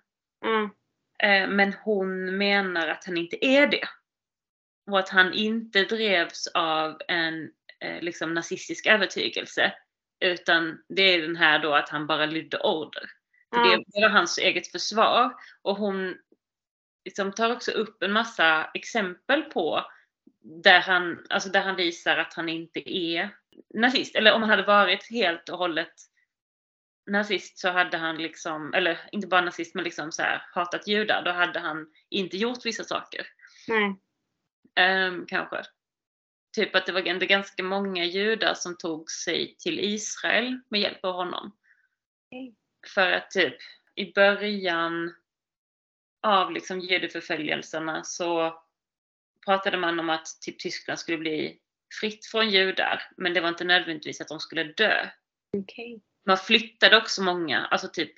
Mm. 0.45 1.57
Men 1.57 1.73
hon 1.73 2.39
menar 2.39 2.89
att 2.89 3.05
han 3.05 3.17
inte 3.17 3.47
är 3.47 3.67
det. 3.67 3.89
Och 4.91 4.99
att 4.99 5.09
han 5.09 5.33
inte 5.33 5.85
drevs 5.85 6.47
av 6.47 7.01
en 7.09 7.51
eh, 7.81 8.01
liksom 8.01 8.35
nazistisk 8.35 8.87
övertygelse. 8.87 9.73
Utan 10.21 10.85
det 10.89 11.03
är 11.03 11.23
den 11.23 11.37
här 11.37 11.59
då 11.59 11.75
att 11.75 11.89
han 11.89 12.07
bara 12.07 12.27
lydde 12.27 12.59
order. 12.59 13.11
För 13.55 13.63
det, 13.63 13.85
det 13.87 14.01
var 14.01 14.09
hans 14.09 14.39
eget 14.39 14.73
försvar. 14.73 15.35
Och 15.63 15.77
hon 15.77 16.17
liksom 17.05 17.33
tar 17.33 17.53
också 17.53 17.71
upp 17.71 18.03
en 18.03 18.13
massa 18.13 18.71
exempel 18.75 19.43
på 19.43 19.85
där 20.41 20.81
han, 20.81 21.27
alltså 21.31 21.49
där 21.49 21.63
han 21.63 21.77
visar 21.77 22.17
att 22.17 22.35
han 22.35 22.49
inte 22.49 22.93
är 22.95 23.37
nazist. 23.75 24.15
Eller 24.15 24.33
om 24.33 24.43
han 24.43 24.51
hade 24.51 24.63
varit 24.63 25.11
helt 25.11 25.49
och 25.49 25.59
hållet 25.59 25.95
nazist 27.07 27.59
så 27.59 27.71
hade 27.71 27.97
han 27.97 28.17
liksom, 28.17 28.75
eller 28.75 28.99
inte 29.13 29.27
bara 29.27 29.41
nazist 29.41 29.75
men 29.75 29.85
liksom 29.85 30.13
så 30.13 30.23
här, 30.23 30.43
hatat 30.55 30.89
judar, 30.89 31.23
då 31.23 31.31
hade 31.31 31.61
han 31.61 31.87
inte 32.11 32.37
gjort 32.37 32.67
vissa 32.67 32.85
saker. 32.85 33.27
Nej. 33.69 33.97
Um, 35.09 35.27
kanske. 35.27 35.63
Typ 36.57 36.75
att 36.75 36.87
det 36.87 36.93
var 36.93 37.07
ändå 37.07 37.27
ganska 37.27 37.63
många 37.63 38.05
judar 38.05 38.55
som 38.55 38.77
tog 38.77 39.11
sig 39.11 39.57
till 39.59 39.81
Israel 39.81 40.61
med 40.69 40.81
hjälp 40.81 41.05
av 41.05 41.15
honom. 41.15 41.57
Okay. 42.31 42.55
För 42.89 43.13
att 43.13 43.31
typ 43.31 43.57
i 43.95 44.13
början 44.13 45.15
av 46.23 46.53
liksom 46.53 46.81
judeförföljelserna 46.81 48.05
så 48.05 48.61
pratade 49.45 49.77
man 49.77 50.01
om 50.01 50.11
att 50.11 50.27
typ 50.41 50.59
Tyskland 50.59 50.99
skulle 50.99 51.19
bli 51.19 51.61
fritt 52.01 52.27
från 52.27 52.51
judar, 52.51 53.03
men 53.17 53.35
det 53.35 53.41
var 53.41 53.49
inte 53.49 53.65
nödvändigtvis 53.65 54.21
att 54.21 54.29
de 54.29 54.41
skulle 54.41 54.65
dö. 54.65 55.07
Okay. 55.53 56.01
Man 56.27 56.37
flyttade 56.37 56.97
också 56.97 57.23
många, 57.23 57.67
alltså 57.67 57.89
typ 57.89 58.13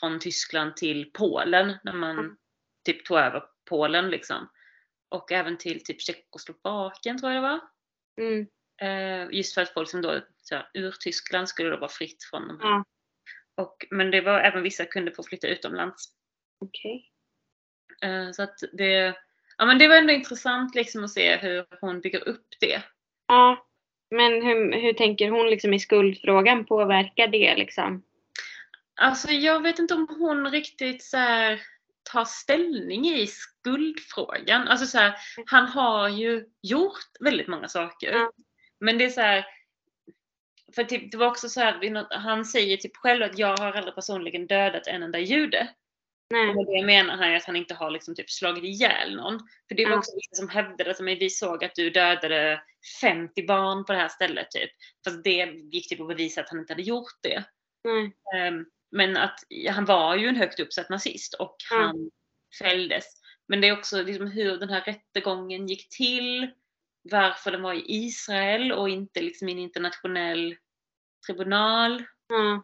från 0.00 0.18
Tyskland 0.18 0.76
till 0.76 1.10
Polen 1.12 1.76
när 1.84 1.92
man 1.92 2.18
mm. 2.18 2.36
typ 2.84 3.04
tog 3.04 3.18
över 3.18 3.42
Polen 3.64 4.10
liksom. 4.10 4.48
Och 5.08 5.32
även 5.32 5.58
till 5.58 5.84
typ 5.84 6.00
Tjeckoslovakien 6.00 7.18
tror 7.18 7.32
jag 7.32 7.42
det 7.42 7.48
var. 7.48 7.60
Mm. 8.20 8.46
Eh, 8.80 9.36
just 9.36 9.54
för 9.54 9.62
att 9.62 9.72
folk 9.72 9.90
som 9.90 10.02
då 10.02 10.20
så 10.42 10.54
här, 10.54 10.70
ur 10.74 10.94
Tyskland 11.00 11.48
skulle 11.48 11.70
då 11.70 11.76
vara 11.76 11.88
fritt 11.88 12.24
från 12.24 12.48
de 12.48 12.60
här 12.60 12.68
ja. 12.68 12.84
Och, 13.56 13.86
men 13.90 14.10
det 14.10 14.20
var 14.20 14.40
även 14.40 14.62
vissa 14.62 14.84
kunde 14.84 15.12
få 15.12 15.22
flytta 15.22 15.48
utomlands. 15.48 16.04
Okej. 16.60 17.10
Okay. 17.98 18.10
Eh, 18.10 18.32
så 18.32 18.42
att 18.42 18.58
det, 18.72 19.14
ja 19.58 19.66
men 19.66 19.78
det 19.78 19.88
var 19.88 19.96
ändå 19.96 20.12
intressant 20.12 20.74
liksom 20.74 21.04
att 21.04 21.10
se 21.10 21.36
hur 21.36 21.66
hon 21.80 22.00
bygger 22.00 22.28
upp 22.28 22.46
det. 22.60 22.82
Ja. 23.28 23.66
Men 24.10 24.32
hur, 24.32 24.80
hur 24.80 24.92
tänker 24.92 25.30
hon 25.30 25.46
liksom 25.50 25.74
i 25.74 25.78
skuldfrågan? 25.78 26.64
Påverkar 26.64 27.26
det 27.26 27.56
liksom? 27.56 28.02
Alltså 28.96 29.32
jag 29.32 29.62
vet 29.62 29.78
inte 29.78 29.94
om 29.94 30.06
hon 30.18 30.50
riktigt 30.50 31.02
så 31.02 31.16
här, 31.16 31.60
tar 32.12 32.24
ställning 32.24 33.06
i 33.06 33.26
skuldfrågan. 33.26 34.68
Alltså 34.68 34.86
så 34.86 34.98
här, 34.98 35.14
han 35.46 35.66
har 35.66 36.08
ju 36.08 36.44
gjort 36.62 37.20
väldigt 37.20 37.48
många 37.48 37.68
saker. 37.68 38.12
Ja. 38.12 38.32
Men 38.80 38.98
det 38.98 39.04
är 39.04 39.10
så 39.10 39.20
här, 39.20 39.46
för 40.74 40.84
typ, 40.84 41.10
det 41.10 41.16
var 41.16 41.26
också 41.26 41.48
så 41.48 41.60
här, 41.60 42.06
han 42.18 42.44
säger 42.44 42.76
typ 42.76 42.96
själv 42.96 43.22
att 43.22 43.38
jag 43.38 43.56
har 43.56 43.72
aldrig 43.72 43.94
personligen 43.94 44.46
dödat 44.46 44.86
en 44.86 45.02
enda 45.02 45.18
jude. 45.18 45.68
Nej. 46.30 46.48
Och 46.48 46.66
det 46.66 46.86
menar 46.86 47.16
han 47.16 47.36
att 47.36 47.44
han 47.44 47.56
inte 47.56 47.74
har 47.74 47.90
liksom 47.90 48.14
typ 48.14 48.30
slagit 48.30 48.64
ihjäl 48.64 49.16
någon. 49.16 49.38
För 49.68 49.74
det 49.74 49.86
var 49.86 49.96
också 49.96 50.12
vissa 50.14 50.34
som 50.34 50.48
hävdade 50.48 50.90
att 50.90 51.00
vi 51.00 51.30
såg 51.30 51.64
att 51.64 51.74
du 51.74 51.90
dödade 51.90 52.62
50 53.00 53.46
barn 53.46 53.84
på 53.84 53.92
det 53.92 53.98
här 53.98 54.08
stället 54.08 54.50
typ. 54.50 54.70
Fast 55.04 55.24
det 55.24 55.52
gick 55.72 55.88
typ 55.88 56.00
att 56.00 56.08
bevisa 56.08 56.40
att 56.40 56.48
han 56.48 56.58
inte 56.58 56.72
hade 56.72 56.82
gjort 56.82 57.18
det. 57.22 57.44
Um, 58.48 58.66
men 58.90 59.16
att 59.16 59.40
han 59.70 59.84
var 59.84 60.16
ju 60.16 60.28
en 60.28 60.36
högt 60.36 60.60
uppsatt 60.60 60.90
nazist 60.90 61.34
och 61.34 61.56
mm. 61.72 61.86
han 61.86 62.10
fälldes. 62.58 63.04
Men 63.48 63.60
det 63.60 63.68
är 63.68 63.78
också 63.78 64.02
liksom 64.02 64.26
hur 64.26 64.58
den 64.58 64.68
här 64.68 64.80
rättegången 64.80 65.66
gick 65.66 65.88
till. 65.88 66.50
Varför 67.10 67.50
den 67.50 67.62
var 67.62 67.74
i 67.74 67.84
Israel 67.86 68.72
och 68.72 68.88
inte 68.88 69.22
liksom 69.22 69.48
i 69.48 69.52
en 69.52 69.58
internationell 69.58 70.56
tribunal. 71.26 71.92
Mm. 72.32 72.62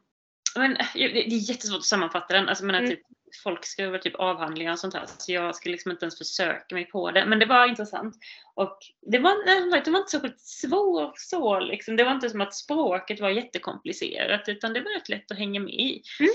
Men, 0.56 0.74
det 0.94 1.34
är 1.34 1.50
jättesvårt 1.50 1.78
att 1.78 1.84
sammanfatta 1.84 2.34
den. 2.34 2.48
Alltså, 2.48 2.64
men, 2.64 2.74
mm. 2.74 2.90
typ, 2.90 3.00
folk 3.42 3.64
skriver 3.64 3.98
typ 3.98 4.14
avhandlingar 4.14 4.72
och 4.72 4.78
sånt 4.78 4.94
här 4.94 5.06
så 5.06 5.32
jag 5.32 5.56
skulle 5.56 5.72
liksom 5.72 5.90
inte 5.90 6.04
ens 6.04 6.18
försöka 6.18 6.74
mig 6.74 6.84
på 6.84 7.10
det. 7.10 7.26
Men 7.26 7.38
det 7.38 7.46
var 7.46 7.66
intressant. 7.66 8.16
Och 8.54 8.78
det 9.06 9.18
var, 9.18 9.44
det 9.84 9.90
var 9.90 9.98
inte 9.98 10.10
så 10.10 10.28
svårt 10.38 11.18
så 11.18 11.60
liksom. 11.60 11.96
Det 11.96 12.04
var 12.04 12.12
inte 12.12 12.30
som 12.30 12.40
att 12.40 12.54
språket 12.54 13.20
var 13.20 13.30
jättekomplicerat 13.30 14.48
utan 14.48 14.72
det 14.72 14.80
var 14.80 14.94
rätt 14.94 15.08
lätt 15.08 15.30
att 15.30 15.38
hänga 15.38 15.60
med 15.60 15.74
i. 15.74 16.02
Mm. 16.20 16.32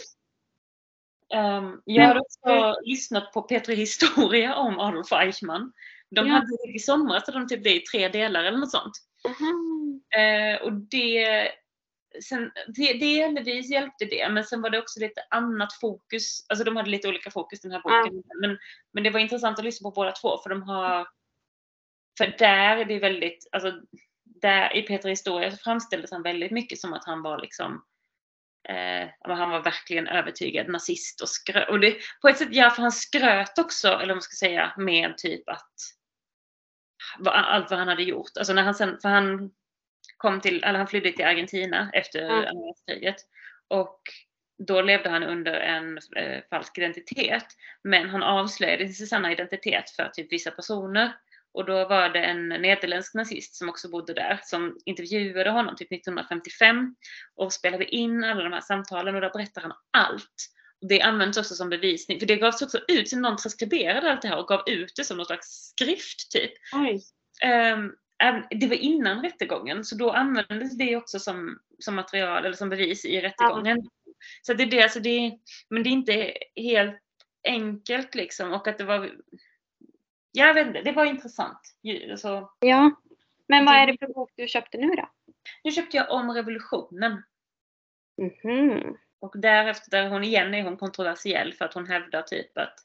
Um, 1.33 1.81
jag 1.85 2.07
har 2.07 2.19
också 2.19 2.75
lyssnat 2.83 3.33
på 3.33 3.41
Petri 3.41 3.75
Historia 3.75 4.55
om 4.55 4.79
Adolf 4.79 5.11
Eichmann. 5.11 5.71
De 6.09 6.27
Ja. 6.27 6.33
hade 6.33 6.47
det 6.65 6.75
i 6.75 6.79
somras, 6.79 7.25
hade 7.25 7.39
de 7.39 7.47
typ 7.47 7.63
det 7.63 7.75
i 7.75 7.79
tre 7.79 8.07
delar 8.07 8.43
eller 8.43 8.57
något 8.57 8.71
sånt. 8.71 8.93
Eh, 10.15 10.61
och 10.61 10.73
det, 10.73 11.47
sen, 12.23 12.51
det, 12.75 12.93
hjälpte 13.51 14.05
det, 14.05 14.29
men 14.29 14.43
sen 14.43 14.61
var 14.61 14.69
det 14.69 14.79
också 14.79 14.99
lite 14.99 15.21
annat 15.29 15.73
fokus. 15.73 16.45
Alltså 16.49 16.63
de 16.65 16.75
hade 16.75 16.89
lite 16.89 17.07
olika 17.07 17.31
fokus 17.31 17.61
den 17.61 17.71
här 17.71 17.81
boken. 17.81 18.23
Men, 18.41 18.57
men 18.93 19.03
det 19.03 19.09
var 19.09 19.19
intressant 19.19 19.59
att 19.59 19.65
lyssna 19.65 19.89
på 19.89 19.93
båda 19.93 20.11
två 20.11 20.37
för 20.37 20.49
de 20.49 20.63
har, 20.63 21.07
för 22.17 22.35
där 22.37 22.77
är 22.77 22.85
det 22.85 22.99
väldigt, 22.99 23.47
alltså 23.51 23.81
där 24.23 24.77
i 24.77 24.81
Peter 24.81 25.09
Historia 25.09 25.51
så 25.51 25.57
framställdes 25.57 26.11
han 26.11 26.23
väldigt 26.23 26.51
mycket 26.51 26.79
som 26.79 26.93
att 26.93 27.05
han 27.05 27.21
var 27.21 27.41
liksom 27.41 27.83
Eh, 28.69 29.09
han 29.21 29.49
var 29.49 29.63
verkligen 29.63 30.07
övertygad 30.07 30.69
nazist 30.69 31.21
och 31.21 31.29
skröt. 31.29 31.69
Och 31.69 31.79
det, 31.79 31.95
på 32.21 32.27
ett 32.27 32.37
sätt, 32.37 32.47
ja, 32.51 32.69
för 32.69 32.81
han 32.81 32.91
skröt 32.91 33.59
också, 33.59 33.87
eller 33.87 34.07
vad 34.07 34.15
man 34.15 34.21
ska 34.21 34.35
säga, 34.35 34.73
med 34.77 35.17
typ 35.17 35.49
att 35.49 35.73
allt 37.25 37.69
vad 37.69 37.79
han 37.79 37.87
hade 37.87 38.03
gjort. 38.03 38.37
Alltså 38.37 38.53
när 38.53 38.63
han 38.63 38.75
sen, 38.75 38.99
för 39.01 39.09
han 39.09 39.51
kom 40.17 40.41
till, 40.41 40.63
eller 40.63 40.77
han 40.79 40.87
flydde 40.87 41.11
till 41.11 41.25
Argentina 41.25 41.89
efter 41.93 42.21
Ja. 42.21 42.31
andra 42.31 42.65
världskriget. 42.65 43.15
Och 43.67 43.99
då 44.67 44.81
levde 44.81 45.09
han 45.09 45.23
under 45.23 45.53
en 45.53 45.97
eh, 46.15 46.43
falsk 46.49 46.77
identitet. 46.77 47.45
Men 47.83 48.09
han 48.09 48.23
avslöjade 48.23 48.87
sin 48.87 49.07
sanna 49.07 49.31
identitet 49.31 49.89
för 49.89 50.09
typ 50.09 50.31
vissa 50.31 50.51
personer. 50.51 51.11
Och 51.53 51.65
då 51.65 51.87
var 51.87 52.09
det 52.09 52.19
en 52.19 52.49
nederländsk 52.49 53.13
nazist 53.13 53.55
som 53.55 53.69
också 53.69 53.89
bodde 53.89 54.13
där 54.13 54.39
som 54.43 54.77
intervjuade 54.85 55.49
honom 55.49 55.75
typ 55.75 55.91
1955 55.91 56.95
och 57.35 57.53
spelade 57.53 57.85
in 57.85 58.23
alla 58.23 58.43
de 58.43 58.53
här 58.53 58.61
samtalen 58.61 59.15
och 59.15 59.21
där 59.21 59.29
berättar 59.29 59.61
han 59.61 59.73
allt. 59.97 60.51
Det 60.89 61.01
används 61.01 61.37
också 61.37 61.55
som 61.55 61.69
bevisning, 61.69 62.19
för 62.19 62.25
det 62.27 62.35
gavs 62.35 62.61
också 62.61 62.79
ut, 62.87 63.09
som 63.09 63.21
någon 63.21 63.37
transkriberade 63.37 64.11
allt 64.11 64.21
det 64.21 64.27
här 64.27 64.37
och 64.37 64.47
gav 64.47 64.63
ut 64.65 64.93
det 64.95 65.03
som 65.03 65.17
någon 65.17 65.25
slags 65.25 65.47
skrift 65.47 66.31
typ. 66.31 66.51
Oj. 66.73 67.01
Det 68.49 68.67
var 68.67 68.75
innan 68.75 69.21
rättegången, 69.23 69.83
så 69.85 69.95
då 69.95 70.11
användes 70.11 70.77
det 70.77 70.95
också 70.95 71.19
som, 71.19 71.59
som 71.79 71.95
material 71.95 72.45
eller 72.45 72.55
som 72.55 72.69
bevis 72.69 73.05
i 73.05 73.21
rättegången. 73.21 73.89
Så 74.41 74.53
det 74.53 74.63
är 74.63 74.67
det, 74.67 74.83
alltså 74.83 74.99
det, 74.99 75.39
men 75.69 75.83
det 75.83 75.89
är 75.89 75.91
inte 75.91 76.33
helt 76.55 76.99
enkelt 77.47 78.15
liksom 78.15 78.53
och 78.53 78.67
att 78.67 78.77
det 78.77 78.83
var, 78.83 79.11
jag 80.31 80.53
vet 80.53 80.67
inte, 80.67 80.81
det 80.81 80.91
var 80.91 81.05
intressant. 81.05 81.59
Ju- 81.83 82.11
Alltså, 82.11 82.49
Ja. 82.59 83.01
Men 83.47 83.65
vad 83.65 83.75
är 83.75 83.87
det 83.87 83.97
för 83.99 84.07
bok 84.13 84.31
du 84.35 84.47
köpte 84.47 84.77
nu 84.77 84.87
då? 84.87 85.09
nu 85.63 85.71
köpte 85.71 85.97
jag 85.97 86.11
om 86.11 86.31
revolutionen 86.31 87.23
Mhm. 88.17 88.97
och 89.19 89.39
därefter, 89.39 89.91
där 89.91 90.09
hon 90.09 90.23
igen 90.23 90.53
är 90.53 90.63
hon 90.63 90.77
kontroversiell 90.77 91.53
för 91.53 91.65
att 91.65 91.73
hon 91.73 91.87
hävdar 91.87 92.21
typ 92.21 92.57
att 92.57 92.75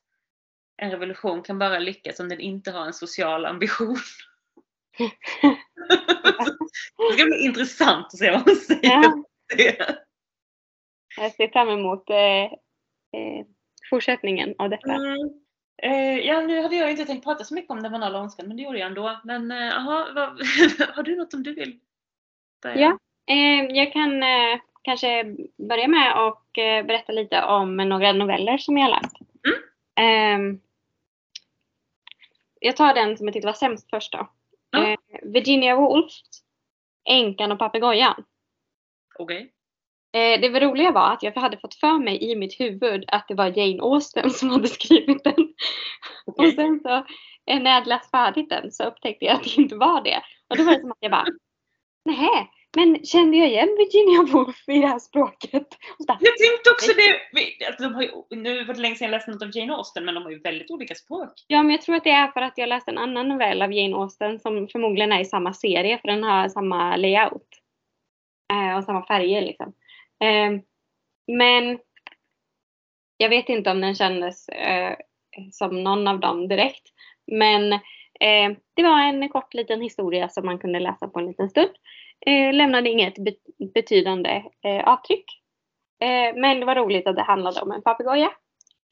en 0.77 0.91
revolution 0.91 1.43
kan 1.43 1.59
bara 1.59 1.79
lyckas 1.79 2.21
om 2.21 2.29
den 2.29 2.41
inte 2.41 2.71
har 2.71 2.87
en 2.87 2.93
social 2.93 3.47
ambition. 3.47 3.97
det 7.09 7.15
ska 7.15 7.25
bli 7.25 7.45
intressant 7.45 8.07
att 8.07 8.19
se 8.19 8.31
vad 8.31 8.41
hon 8.41 8.57
säger 8.57 8.81
Ja, 8.83 9.25
jag 11.17 11.33
ser 11.33 11.49
fram 11.49 11.69
emot 11.69 12.11
eh, 12.11 12.17
eh, 12.17 13.47
fortsättningen 13.91 14.55
av 14.59 14.71
detta. 14.71 14.93
Mm. 14.93 15.19
Eh, 15.83 16.19
ja, 16.19 16.41
nu 16.41 16.63
hade 16.63 16.77
jag 16.77 16.91
inte 16.91 17.05
tänkt 17.05 17.25
prata 17.25 17.45
så 17.45 17.55
mycket 17.55 17.71
om 17.71 17.83
den 17.83 17.93
banala 17.93 18.21
ondskan, 18.21 18.49
men 18.49 18.57
det 18.57 18.63
gjorde 18.63 18.79
jag 18.79 18.87
ändå. 18.87 19.21
Men 19.25 19.51
eh, 19.51 19.77
aha, 19.77 20.09
vad, 20.15 20.29
har 20.97 21.03
du 21.03 21.17
något 21.17 21.31
som 21.31 21.43
du 21.43 21.55
vill 21.55 21.79
börja? 22.63 22.81
Ja. 22.81 22.99
Eh, 23.35 23.77
jag 23.77 23.93
kan 23.93 24.23
eh, 24.23 24.61
kanske 24.83 25.37
börja 25.69 25.89
med 25.89 26.27
och 26.27 26.47
berätta 26.87 27.13
lite 27.13 27.43
om 27.43 27.77
några 27.77 28.13
noveller 28.13 28.59
som 28.59 28.79
jag 28.79 28.85
har 28.85 29.03
läst. 29.03 29.17
Ehm, 30.01 30.61
jag 32.61 32.77
tar 32.77 32.95
den 32.95 33.17
som 33.17 33.27
jag 33.27 33.35
tyckte 33.35 33.47
var 33.47 33.53
sämst 33.53 33.91
först 33.91 34.13
då. 34.13 34.31
Ja. 34.71 34.87
Eh, 34.87 34.99
Virginia 35.23 35.77
Woolf, 35.77 36.13
Änkan 37.09 37.53
och 37.53 37.59
papegojan. 37.59 38.25
Okej. 39.19 39.53
Eh, 40.13 40.41
det 40.41 40.49
var 40.49 40.61
roliga 40.61 40.91
var 40.93 41.13
att 41.13 41.23
jag 41.23 41.33
hade 41.33 41.59
fått 41.59 41.75
för 41.75 41.99
mig 41.99 42.31
i 42.31 42.37
mitt 42.37 42.61
huvud 42.61 43.05
att 43.09 43.29
det 43.29 43.35
var 43.35 43.59
Jane 43.59 43.83
Austen 43.83 44.31
som 44.31 44.51
hade 44.51 44.69
skrivit 44.79 45.25
den. 45.25 45.55
Okej. 46.27 46.47
Och 46.47 46.55
sen 46.55 46.81
så 46.81 46.95
eh, 47.47 47.63
när 47.63 47.65
jag 47.65 47.75
hade 47.75 47.89
läst 47.89 48.11
färdigt 48.11 48.51
den 48.51 48.73
så 48.73 48.85
upptäckte 48.85 49.25
jag 49.25 49.37
att 49.37 49.45
det 49.45 49.57
inte 49.57 49.77
var 49.77 50.03
det. 50.03 50.23
Och 50.49 50.57
då 50.57 50.65
var 50.65 50.73
det 50.73 50.81
som 50.81 50.91
att 50.91 50.99
jag 51.01 51.11
bara, 51.11 51.27
nej, 52.05 52.51
men 52.77 53.05
kände 53.05 53.37
jag 53.37 53.49
igen 53.49 53.77
Virginia 53.79 54.33
Woolf 54.33 54.69
i 54.69 54.81
det 54.81 54.87
här 54.87 54.99
språket? 54.99 55.67
Jag 55.99 56.39
tänkte 56.39 56.71
också 56.71 56.93
det. 56.93 57.79
de 57.79 57.95
har 57.95 58.03
ju, 58.03 58.11
nu 58.31 58.65
var 58.65 58.75
det 58.75 58.81
länge 58.81 58.95
sedan 58.95 59.05
jag 59.05 59.11
läste 59.11 59.31
något 59.31 59.43
av 59.43 59.57
Jane 59.57 59.73
Austen, 59.73 60.05
men 60.05 60.15
de 60.15 60.25
har 60.25 60.31
ju 60.31 60.41
väldigt 60.41 60.71
olika 60.71 60.95
språk. 60.95 61.33
ja, 61.47 61.63
men 61.63 61.71
jag 61.71 61.83
tror 61.83 61.97
att 61.97 62.05
det 62.05 62.11
är 62.11 62.29
för 62.29 62.41
att 62.41 62.59
jag 62.59 62.69
läste 62.69 62.91
en 62.91 62.99
annan 62.99 63.29
novell 63.29 63.63
av 63.63 63.73
Jane 63.73 63.97
Austen 63.97 64.41
som 64.41 64.69
förmodligen 64.69 65.13
är 65.13 65.21
i 65.21 65.25
samma 65.25 65.53
serie 65.53 65.99
för 65.99 66.09
den 66.09 66.23
har 66.23 66.49
samma 66.49 66.97
layout. 66.97 67.49
Eh, 68.53 68.77
och 68.77 68.85
samma 68.85 69.07
färger 69.07 69.43
liksom. 69.43 69.73
Eh, 70.25 70.61
men 71.37 71.79
jag 73.17 73.29
vet 73.29 73.49
inte 73.49 73.71
om 73.71 73.81
den 73.81 73.95
kändes 73.95 74.49
eh, 74.49 74.97
som 75.53 75.83
någon 75.83 76.09
av 76.09 76.21
dem 76.21 76.49
direkt. 76.49 76.89
Men 77.27 77.73
eh, 78.21 78.57
det 78.75 78.83
var 78.83 79.01
en 79.01 79.29
kort 79.29 79.55
liten 79.55 79.81
historia 79.81 80.29
som 80.29 80.47
man 80.47 80.59
kunde 80.59 80.81
läsa 80.81 81.09
på 81.09 81.19
en 81.19 81.27
liten 81.27 81.51
stund. 81.51 81.71
Eh, 82.27 82.53
lämnade 82.55 82.89
inget 82.91 83.15
be- 83.19 83.67
betydande 83.75 84.45
eh, 84.65 84.89
avtryck. 84.89 85.25
Eh, 86.03 86.35
men 86.41 86.61
det 86.61 86.67
var 86.67 86.75
roligt 86.75 87.07
att 87.07 87.17
det 87.17 87.23
handlade 87.23 87.61
om 87.61 87.73
en 87.73 87.83
papegoja. 87.83 88.31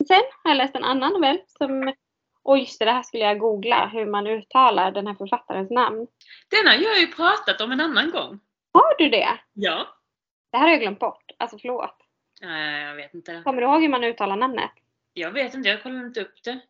Sen 0.08 0.22
har 0.44 0.50
jag 0.50 0.56
läst 0.58 0.74
en 0.76 0.84
annan 0.84 1.12
novell 1.12 1.40
som 1.46 1.94
och 2.42 2.58
just 2.58 2.78
det, 2.78 2.84
det 2.84 2.92
här 2.92 3.02
skulle 3.02 3.24
jag 3.24 3.38
googla 3.38 3.86
hur 3.92 4.06
man 4.06 4.26
uttalar 4.26 4.90
den 4.90 5.06
här 5.06 5.14
författarens 5.14 5.70
namn. 5.70 6.06
Denna 6.50 6.70
har 6.70 6.82
jag 6.82 7.00
ju 7.00 7.06
pratat 7.06 7.60
om 7.60 7.72
en 7.72 7.80
annan 7.80 8.10
gång. 8.10 8.40
Har 8.72 8.98
du 8.98 9.08
det? 9.08 9.28
Ja. 9.52 9.86
Det 10.52 10.58
här 10.58 10.64
har 10.64 10.70
jag 10.70 10.80
glömt 10.80 10.98
bort. 10.98 11.24
Alltså 11.38 11.58
förlåt. 11.58 11.96
Nej, 12.40 12.84
jag 12.84 12.94
vet 12.94 13.14
inte. 13.14 13.42
Kommer 13.44 13.62
du 13.62 13.68
ihåg 13.68 13.82
hur 13.82 13.88
man 13.88 14.04
uttalar 14.04 14.36
namnet? 14.36 14.70
Jag 15.12 15.30
vet 15.30 15.54
inte, 15.54 15.68
jag 15.68 15.82
kollar 15.82 16.06
inte 16.06 16.20
upp 16.20 16.34
det. 16.44 16.60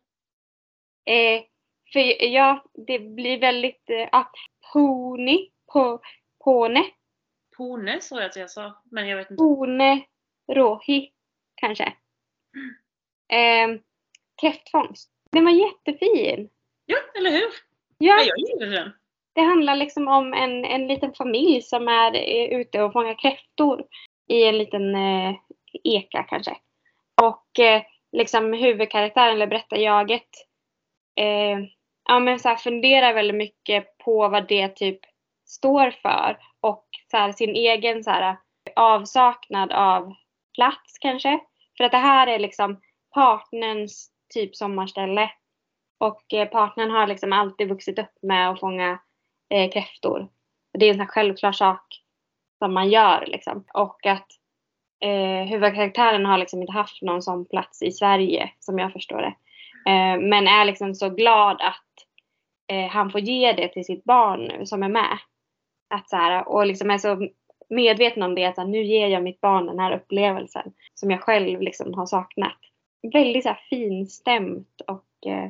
Eh, 1.13 1.41
för 1.93 2.23
ja, 2.25 2.63
det 2.87 2.99
blir 2.99 3.39
väldigt... 3.39 3.89
Eh, 3.89 4.07
ah, 4.11 4.25
pony, 4.73 5.49
på, 5.73 5.99
pone, 6.43 6.83
Pone 7.57 7.99
tror 7.99 8.21
jag 8.21 8.29
att 8.29 8.35
jag 8.35 8.49
sa, 8.49 8.81
men 8.91 9.07
jag 9.07 9.17
vet 9.17 9.31
inte. 9.31 9.41
pone, 9.41 10.05
rohi, 10.51 11.11
kanske. 11.55 11.93
Eh, 13.33 13.79
kräftfångst. 14.41 15.09
Den 15.31 15.45
var 15.45 15.51
jättefin. 15.51 16.49
Ja, 16.85 16.97
eller 17.15 17.31
hur? 17.31 17.39
Ja, 17.97 18.15
Ja, 18.19 18.23
jag 18.23 18.37
gillade 18.39 18.71
den. 18.71 18.91
det 19.33 19.41
handlar 19.41 19.75
liksom 19.75 20.07
om 20.07 20.33
en, 20.33 20.65
en 20.65 20.87
liten 20.87 21.13
familj 21.13 21.61
som 21.61 21.87
är 21.87 22.15
ute 22.59 22.83
och 22.83 22.93
fångar 22.93 23.19
kräftor 23.19 23.85
i 24.27 24.43
en 24.43 24.57
liten 24.57 24.95
eh, 24.95 25.35
eka 25.83 26.23
kanske. 26.23 26.57
Och 27.21 27.59
eh, 27.59 27.81
liksom 28.11 28.53
huvudkaraktären, 28.53 29.33
eller 29.33 29.47
berättarjaget, 29.47 30.29
eh, 31.15 31.59
ja, 32.09 32.19
men 32.19 32.39
så 32.39 32.49
här, 32.49 32.55
funderar 32.55 33.13
väldigt 33.13 33.35
mycket 33.37 33.97
på 33.97 34.27
vad 34.29 34.47
det 34.47 34.67
typ 34.67 34.99
står 35.49 35.91
för 35.91 36.37
och 36.61 36.85
så 37.11 37.17
här, 37.17 37.31
sin 37.31 37.55
egen 37.55 38.03
så 38.03 38.11
här, 38.11 38.37
avsaknad 38.75 39.71
av 39.71 40.13
plats 40.55 40.97
kanske. 40.99 41.39
För 41.77 41.83
att 41.83 41.91
det 41.91 41.97
här 41.97 42.27
är 42.27 42.39
liksom 42.39 42.81
partnerns 43.13 44.11
typ 44.33 44.55
sommarställe. 44.55 45.31
Och 45.99 46.33
eh, 46.33 46.47
partnern 46.47 46.91
har 46.91 47.07
liksom 47.07 47.33
alltid 47.33 47.69
vuxit 47.69 47.99
upp 47.99 48.13
med 48.21 48.49
att 48.49 48.59
fånga 48.59 48.99
eh, 49.49 49.71
kräftor. 49.71 50.27
Det 50.73 50.85
är 50.85 50.89
en 50.89 50.95
sån 50.95 51.01
här 51.01 51.07
självklar 51.07 51.51
sak 51.51 51.85
som 52.59 52.73
man 52.73 52.89
gör 52.89 53.25
liksom. 53.27 53.65
Och 53.73 54.05
att 54.05 54.27
eh, 55.03 55.49
huvudkaraktären 55.49 56.25
har 56.25 56.37
liksom 56.37 56.61
inte 56.61 56.73
haft 56.73 57.01
någon 57.01 57.21
sån 57.21 57.45
plats 57.45 57.81
i 57.81 57.91
Sverige 57.91 58.51
som 58.59 58.79
jag 58.79 58.93
förstår 58.93 59.21
det. 59.21 59.35
Eh, 59.91 60.19
men 60.19 60.47
är 60.47 60.65
liksom 60.65 60.95
så 60.95 61.09
glad 61.09 61.61
att 61.61 62.07
eh, 62.71 62.87
han 62.89 63.11
får 63.11 63.21
ge 63.21 63.53
det 63.53 63.67
till 63.67 63.85
sitt 63.85 64.03
barn 64.03 64.43
nu 64.43 64.65
som 64.65 64.83
är 64.83 64.89
med. 64.89 65.17
Att 65.89 66.09
så 66.09 66.15
här, 66.15 66.47
och 66.47 66.65
liksom 66.65 66.91
är 66.91 66.97
så 66.97 67.29
medveten 67.69 68.23
om 68.23 68.35
det 68.35 68.45
att 68.45 68.55
så 68.55 68.61
här, 68.61 68.67
nu 68.67 68.83
ger 68.83 69.07
jag 69.07 69.23
mitt 69.23 69.41
barn 69.41 69.65
den 69.65 69.79
här 69.79 69.95
upplevelsen 69.95 70.73
som 70.93 71.11
jag 71.11 71.21
själv 71.21 71.61
liksom 71.61 71.93
har 71.93 72.05
saknat. 72.05 72.57
Väldigt 73.13 73.43
så 73.43 73.49
här 73.49 73.61
finstämt 73.69 74.81
och 74.87 75.27
eh, 75.31 75.49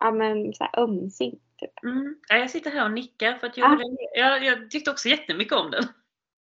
ja, 0.00 0.10
men, 0.10 0.54
så 0.54 0.64
här 0.64 0.82
ömsint. 0.82 1.42
Typ. 1.58 1.82
Mm. 1.82 2.16
Ja, 2.28 2.36
jag 2.36 2.50
sitter 2.50 2.70
här 2.70 2.84
och 2.84 2.92
nickar 2.92 3.34
för 3.34 3.46
att 3.46 3.58
Ah. 3.58 3.78
jag, 4.14 4.42
jag, 4.42 4.44
jag 4.44 4.70
tyckte 4.70 4.90
också 4.90 5.08
jättemycket 5.08 5.52
om 5.52 5.70
den. 5.70 5.84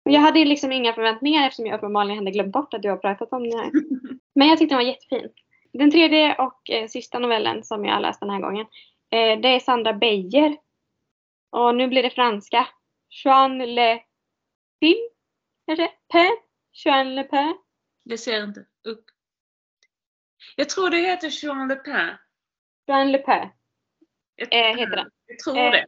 Jag 0.02 0.20
hade 0.20 0.44
liksom 0.44 0.72
inga 0.72 0.92
förväntningar 0.92 1.46
eftersom 1.46 1.66
jag 1.66 1.76
uppenbarligen 1.76 2.18
hade 2.18 2.30
glömt 2.30 2.52
bort 2.52 2.74
att 2.74 2.82
du 2.82 2.90
har 2.90 2.96
pratat 2.96 3.32
om 3.32 3.50
den 3.50 3.58
här. 3.58 3.70
Men 4.34 4.48
jag 4.48 4.58
tyckte 4.58 4.74
den 4.74 4.84
var 4.84 4.90
jättefin. 4.90 5.28
Den 5.72 5.90
tredje 5.90 6.34
och 6.34 6.70
eh, 6.70 6.86
sista 6.86 7.18
novellen 7.18 7.64
som 7.64 7.84
jag 7.84 7.94
har 7.94 8.00
läst 8.00 8.20
den 8.20 8.30
här 8.30 8.40
gången. 8.40 8.66
Eh, 9.10 9.40
det 9.40 9.48
är 9.48 9.60
Sandra 9.60 9.92
Beijer. 9.92 10.56
Och 11.50 11.74
nu 11.74 11.88
blir 11.88 12.02
det 12.02 12.10
franska. 12.10 12.66
Jean 13.22 13.58
Le 13.58 14.00
Pin? 14.80 15.08
Kanske? 15.66 15.88
Pin? 16.12 16.36
Jean 16.72 17.14
Le 17.14 17.24
Pin? 17.24 17.58
Jag 18.02 18.20
ser 18.20 18.44
inte 18.44 18.60
upp. 18.84 19.04
Jag 20.56 20.68
tror 20.68 20.90
det 20.90 20.96
heter 20.96 21.28
Jean 21.44 21.68
Le 21.68 21.76
Pen. 21.76 22.16
Jean 22.86 23.12
Le 23.12 23.18
Pen 23.18 23.48
eh, 24.50 24.76
heter 24.76 24.96
den. 24.96 25.10
jag 25.26 25.38
tror 25.38 25.58
Eh, 25.58 25.70
det. 25.70 25.86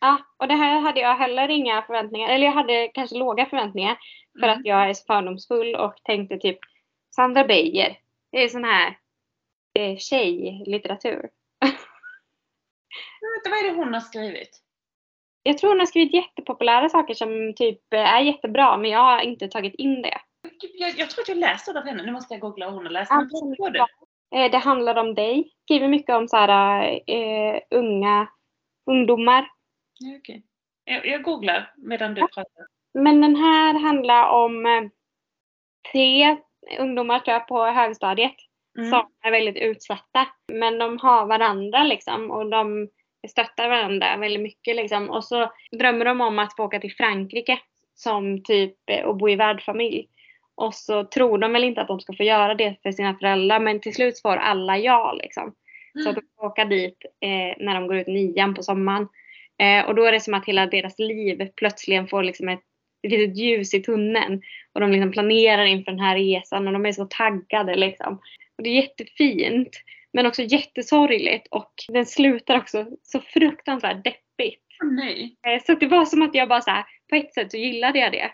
Ja, 0.00 0.18
och 0.36 0.48
det 0.48 0.54
här 0.54 0.80
hade 0.80 1.00
jag 1.00 1.16
heller 1.16 1.48
inga 1.48 1.82
förväntningar, 1.82 2.28
eller 2.28 2.46
jag 2.46 2.52
hade 2.52 2.88
kanske 2.94 3.16
låga 3.16 3.46
förväntningar 3.46 3.98
för 4.40 4.46
Mm. 4.46 4.58
att 4.60 4.66
jag 4.66 4.88
är 4.90 4.94
så 4.94 5.04
fördomsfull 5.04 5.74
och 5.74 5.94
tänkte 6.04 6.36
typ 6.38 6.58
Sandra 7.14 7.44
Beijer, 7.44 8.00
det 8.32 8.44
är 8.44 8.48
sån 8.48 8.64
här 8.64 8.98
eh, 9.78 9.96
tjejlitteratur. 9.96 11.30
Vad 13.44 13.52
är 13.58 13.70
det 13.70 13.76
hon 13.76 13.94
har 13.94 14.00
skrivit? 14.00 14.62
Jag 15.46 15.58
tror 15.58 15.70
hon 15.70 15.78
har 15.78 15.86
skrivit 15.86 16.14
jättepopulära 16.14 16.88
saker 16.88 17.14
som 17.14 17.54
typ 17.56 17.92
eh, 17.94 18.14
är 18.14 18.20
jättebra 18.20 18.76
men 18.76 18.90
jag 18.90 19.00
har 19.00 19.20
inte 19.20 19.48
tagit 19.48 19.74
in 19.74 20.02
det. 20.02 20.18
Jag, 20.78 20.98
jag 20.98 21.10
tror 21.10 21.22
att 21.22 21.28
jag 21.28 21.38
läste 21.38 21.72
det 21.72 21.78
av 21.80 21.86
henne. 21.86 22.02
Nu 22.02 22.12
måste 22.12 22.34
jag 22.34 22.40
googla 22.40 22.66
vad 22.66 22.74
hon 22.74 22.84
har 22.86 22.92
läst. 22.92 23.10
Men 23.10 23.20
Absolut. 23.20 23.58
var 23.58 23.70
det? 23.70 23.86
Eh, 24.36 24.50
det 24.50 24.58
handlar 24.58 24.96
om 24.98 25.14
dig. 25.14 25.52
Skriver 25.64 25.88
mycket 25.88 26.14
om 26.16 26.28
så 26.28 26.36
här, 26.36 27.00
eh, 27.10 27.60
unga 27.70 28.28
ungdomar. 28.90 29.48
Ja, 29.98 30.16
okej. 30.18 30.42
jag, 30.84 31.06
jag 31.06 31.22
googlar 31.22 31.72
medan 31.76 32.14
du 32.14 32.20
Ja. 32.20 32.28
pratar. 32.34 32.66
Men 32.94 33.20
den 33.20 33.36
här 33.36 33.74
handlar 33.78 34.28
om 34.30 34.66
eh, 34.66 34.82
tre 35.92 36.36
ungdomar 36.78 37.18
tror 37.18 37.32
jag 37.32 37.48
på 37.48 37.64
högstadiet 37.66 38.34
Mm. 38.78 38.90
som 38.90 39.10
är 39.22 39.30
väldigt 39.30 39.56
utsatta. 39.56 40.26
Men 40.52 40.78
de 40.78 40.98
har 40.98 41.26
varandra 41.26 41.82
liksom 41.82 42.30
och 42.30 42.50
de 42.50 42.88
stöttar 43.28 43.68
varandra 43.68 44.16
väldigt 44.16 44.42
mycket 44.42 44.76
liksom. 44.76 45.10
Och 45.10 45.24
så 45.24 45.52
drömmer 45.78 46.04
de 46.04 46.20
om 46.20 46.38
att 46.38 46.56
få 46.56 46.64
åka 46.64 46.80
till 46.80 46.94
Frankrike 46.94 47.58
som 47.94 48.42
typ 48.42 48.76
eh, 48.90 49.04
och 49.04 49.16
bo 49.16 49.28
i 49.28 49.36
värdfamilj. 49.36 50.08
Och 50.54 50.74
så 50.74 51.04
tror 51.04 51.38
de 51.38 51.52
väl 51.52 51.64
inte 51.64 51.80
att 51.80 51.88
de 51.88 52.00
ska 52.00 52.12
få 52.12 52.22
göra 52.22 52.54
det 52.54 52.76
för 52.82 52.92
sina 52.92 53.14
föräldrar 53.14 53.60
men 53.60 53.80
till 53.80 53.94
slut 53.94 54.22
får 54.22 54.36
alla 54.36 54.78
ja 54.78 55.12
liksom. 55.12 55.54
Så 56.02 56.08
att 56.08 56.14
de 56.14 56.22
får 56.36 56.46
åka 56.46 56.64
dit 56.64 57.04
eh, 57.20 57.64
när 57.64 57.74
de 57.74 57.86
går 57.86 57.96
ut 57.96 58.06
nian 58.06 58.54
på 58.54 58.62
sommaren. 58.62 59.08
Eh, 59.58 59.86
och 59.86 59.94
då 59.94 60.04
är 60.04 60.12
det 60.12 60.20
som 60.20 60.34
att 60.34 60.46
hela 60.46 60.66
deras 60.66 60.98
liv 60.98 61.48
plötsligen 61.56 62.08
får 62.08 62.22
liksom 62.22 62.48
ett 62.48 62.60
litet 63.08 63.36
ljus 63.36 63.74
i 63.74 63.82
tunneln. 63.82 64.42
Och 64.72 64.80
de 64.80 64.90
liksom 64.90 65.12
planerar 65.12 65.64
inför 65.64 65.92
den 65.92 66.00
här 66.00 66.16
resan 66.16 66.66
och 66.66 66.72
de 66.72 66.86
är 66.86 66.92
så 66.92 67.04
taggade 67.04 67.76
liksom. 67.76 68.14
Och 68.56 68.62
det 68.62 68.70
är 68.70 68.74
jättefint. 68.74 69.70
Men 70.16 70.26
också 70.26 70.42
jättesorgligt 70.42 71.48
och 71.50 71.72
den 71.88 72.06
slutar 72.06 72.56
också 72.58 72.86
så 73.02 73.20
fruktansvärt 73.20 74.04
deppigt. 74.04 74.64
Nej. 74.82 75.36
Eh, 75.46 75.62
så 75.62 75.74
det 75.74 75.86
var 75.86 76.04
som 76.04 76.22
att 76.22 76.34
jag 76.34 76.48
bara 76.48 76.60
så 76.60 76.70
här, 76.70 76.84
på 77.10 77.16
ett 77.16 77.34
sätt 77.34 77.50
så 77.50 77.56
gillade 77.56 77.98
jag 77.98 78.12
det. 78.12 78.30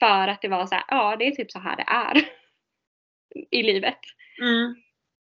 För 0.00 0.28
att 0.28 0.42
det 0.42 0.48
var 0.48 0.66
så 0.66 0.74
här, 0.74 0.84
ja 0.88 1.16
det 1.16 1.26
är 1.26 1.30
typ 1.30 1.50
så 1.50 1.58
här 1.58 1.76
det 1.76 1.84
är. 1.86 2.24
I 3.50 3.62
livet. 3.62 3.98
Mm. 4.42 4.74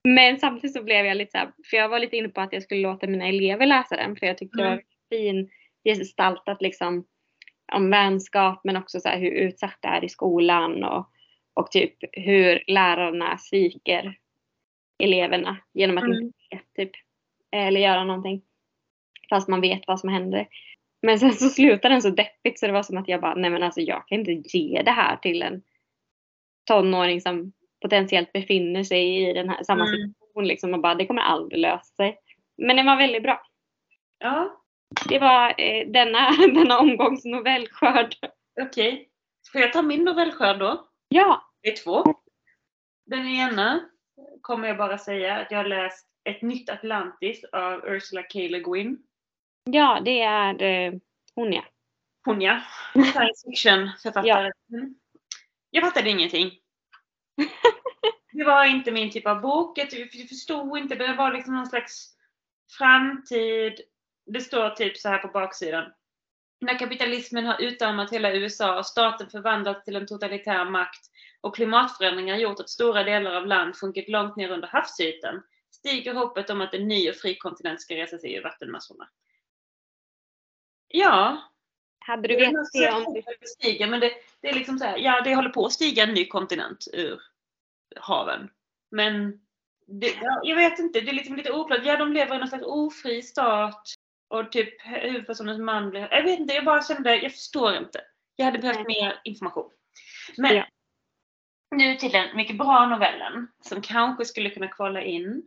Men 0.03 0.39
samtidigt 0.39 0.75
så 0.75 0.83
blev 0.83 1.05
jag 1.05 1.17
lite 1.17 1.31
så 1.31 1.37
här, 1.37 1.51
för 1.69 1.77
jag 1.77 1.89
var 1.89 1.99
lite 1.99 2.17
inne 2.17 2.29
på 2.29 2.41
att 2.41 2.53
jag 2.53 2.63
skulle 2.63 2.81
låta 2.81 3.07
mina 3.07 3.27
elever 3.27 3.65
läsa 3.65 3.95
den 3.95 4.15
för 4.15 4.27
jag 4.27 4.37
tyckte 4.37 4.57
det 4.57 4.63
var 4.63 4.71
Mm. 4.71 4.83
fin 5.09 5.49
gestaltat 5.83 6.61
liksom 6.61 7.05
om 7.73 7.89
vänskap 7.89 8.61
men 8.63 8.77
också 8.77 8.99
så 8.99 9.09
hur 9.09 9.31
utsatt 9.31 9.77
det 9.81 9.87
är 9.87 10.03
i 10.05 10.09
skolan 10.09 10.83
och, 10.83 11.09
och 11.53 11.71
typ 11.71 11.93
hur 12.11 12.63
lärarna 12.67 13.37
sviker 13.37 14.17
eleverna 15.03 15.57
genom 15.73 15.97
att 15.97 16.03
Mm. 16.03 16.17
inte 16.21 16.37
se, 16.49 16.59
typ, 16.75 16.91
eller 17.51 17.81
göra 17.81 18.03
någonting. 18.03 18.41
Fast 19.29 19.47
man 19.47 19.61
vet 19.61 19.81
vad 19.87 19.99
som 19.99 20.09
händer. 20.09 20.47
Men 21.01 21.19
sen 21.19 21.33
så 21.33 21.49
slutade 21.49 21.93
den 21.93 22.01
så 22.01 22.09
deppigt 22.09 22.59
så 22.59 22.67
det 22.67 22.73
var 22.73 22.83
som 22.83 22.97
att 22.97 23.07
jag 23.07 23.21
bara, 23.21 23.35
nej 23.35 23.49
men 23.49 23.63
alltså 23.63 23.81
jag 23.81 24.07
kan 24.07 24.19
inte 24.19 24.57
ge 24.57 24.81
det 24.81 24.91
här 24.91 25.15
till 25.17 25.41
en 25.41 25.61
tonåring 26.67 27.21
som 27.21 27.51
potentiellt 27.81 28.33
befinner 28.33 28.83
sig 28.83 29.29
i 29.29 29.33
den 29.33 29.49
här 29.49 29.63
samma 29.63 29.83
Mm. 29.87 29.95
situation 29.95 30.47
liksom 30.47 30.73
och 30.73 30.79
bara 30.79 30.95
det 30.95 31.05
kommer 31.05 31.21
aldrig 31.21 31.59
lösa 31.61 31.95
sig. 31.95 32.19
Men 32.57 32.75
den 32.75 32.85
var 32.85 32.97
väldigt 32.97 33.23
bra. 33.23 33.41
Ja, 34.19 34.61
Det 35.09 35.19
var 35.19 35.53
eh, 35.57 35.87
denna, 35.87 36.29
denna 36.53 36.79
omgångs 36.79 37.25
novellskörd. 37.25 38.15
okej. 38.61 39.09
Får 39.51 39.61
jag 39.61 39.73
ta 39.73 39.81
min 39.81 40.03
novellskörd 40.03 40.59
då? 40.59 40.87
Ja, 41.09 41.41
Det 41.61 41.69
är 41.69 41.83
två. 41.83 42.03
Den 43.05 43.27
ena 43.27 43.89
kommer 44.41 44.67
jag 44.67 44.77
bara 44.77 44.97
säga 44.97 45.35
att 45.37 45.51
jag 45.51 45.57
har 45.57 45.65
läst 45.65 46.07
Ett 46.23 46.41
nytt 46.41 46.69
Atlantis 46.69 47.43
av 47.43 47.85
Ursula 47.85 48.23
K. 48.23 48.39
Le 48.39 48.59
Guin. 48.59 49.03
ja 49.63 50.01
det 50.05 50.21
är 50.21 50.61
eh, 50.61 50.93
hon 51.35 51.53
ja. 51.53 51.63
Hon 52.25 52.41
ja. 52.41 52.61
Science 52.93 53.49
fiction-författare. 53.49 54.51
Mm. 54.73 54.95
Jag 55.69 55.83
fattade 55.83 56.09
ingenting. 56.09 56.51
Det 58.33 58.43
var 58.43 58.65
inte 58.65 58.91
min 58.91 59.11
typ 59.11 59.27
av 59.27 59.41
bok. 59.41 59.77
Jag 59.77 59.89
förstod 60.29 60.77
inte. 60.77 60.95
Det 60.95 61.13
var 61.13 61.33
liksom 61.33 61.55
någon 61.55 61.67
slags 61.67 62.13
framtid. 62.77 63.81
Det 64.25 64.41
står 64.41 64.69
typ 64.69 64.97
så 64.97 65.09
här 65.09 65.17
på 65.17 65.27
baksidan. 65.27 65.91
När 66.61 66.79
kapitalismen 66.79 67.45
har 67.45 67.61
utarmat 67.61 68.11
hela 68.11 68.33
USA 68.33 68.77
och 68.77 68.85
staten 68.85 69.29
förvandlats 69.29 69.85
till 69.85 69.95
en 69.95 70.07
totalitär 70.07 70.65
makt 70.65 71.11
och 71.41 71.55
klimatförändringar 71.55 72.37
gjort 72.37 72.59
att 72.59 72.69
stora 72.69 73.03
delar 73.03 73.35
av 73.35 73.47
land 73.47 73.75
sjunkit 73.75 74.09
långt 74.09 74.35
ner 74.35 74.49
under 74.49 74.67
havsytan 74.67 75.43
stiger 75.71 76.13
hoppet 76.13 76.49
om 76.49 76.61
att 76.61 76.73
en 76.73 76.87
ny 76.87 77.09
och 77.09 77.15
fri 77.15 77.35
kontinent 77.35 77.81
ska 77.81 77.95
resa 77.95 78.17
sig 78.17 78.33
ur 78.33 78.43
vattenmassorna. 78.43 79.09
Ja, 80.87 81.41
Hade 81.99 82.27
du 82.27 82.35
vetat 82.35 82.67
det 82.73 82.91
om 82.91 83.13
det 83.13 83.47
stiger, 83.47 83.87
men 83.87 83.99
det, 83.99 84.11
det 84.41 84.49
är 84.49 84.53
liksom 84.53 84.79
så 84.79 84.85
här, 84.85 84.97
ja 84.97 85.21
det 85.21 85.35
håller 85.35 85.49
på 85.49 85.65
att 85.65 85.73
stiga 85.73 86.03
en 86.03 86.13
ny 86.13 86.27
kontinent 86.27 86.87
ur 86.93 87.21
haven. 87.95 88.49
Men 88.91 89.41
det, 89.87 90.07
ja, 90.21 90.41
jag 90.43 90.55
vet 90.55 90.79
inte, 90.79 91.01
det 91.01 91.09
är 91.09 91.15
liksom 91.15 91.35
lite 91.35 91.51
oklart. 91.51 91.85
Ja, 91.85 91.97
de 91.97 92.13
lever 92.13 92.35
i 92.35 92.39
någon 92.39 92.47
slags 92.47 92.65
ofri 92.65 93.21
stat 93.21 93.83
och 94.31 94.51
typ 94.51 94.81
huvudpersonens 94.85 95.59
man 95.59 95.89
blir... 95.89 96.07
Jag 96.11 96.23
vet 96.23 96.39
inte, 96.39 96.53
jag 96.53 96.65
bara 96.65 96.81
kände, 96.83 97.15
jag 97.15 97.31
förstår 97.31 97.75
inte. 97.75 98.01
Jag 98.35 98.45
hade 98.45 98.59
behövt 98.59 98.87
mer 98.87 99.21
information. 99.23 99.71
Men 100.37 100.55
Ja. 100.55 100.65
nu 101.75 101.95
till 101.95 102.11
den 102.11 102.35
mycket 102.35 102.57
bra 102.57 102.85
novellen 102.85 103.47
som 103.63 103.81
kanske 103.81 104.25
skulle 104.25 104.49
kunna 104.49 104.67
kvala 104.67 105.01
in 105.03 105.43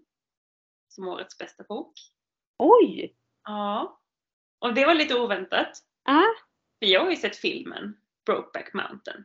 som 0.88 1.08
årets 1.08 1.38
bästa 1.38 1.62
bok. 1.64 1.92
Oj! 2.58 3.14
Ja. 3.44 4.00
Och 4.58 4.74
det 4.74 4.84
var 4.86 4.94
lite 4.94 5.14
oväntat. 5.20 5.70
Ah, 6.04 6.22
För 6.78 6.86
jag 6.86 7.00
har 7.04 7.10
ju 7.10 7.16
sett 7.16 7.36
filmen 7.36 7.96
Brokeback 8.26 8.74
Mountain. 8.74 9.24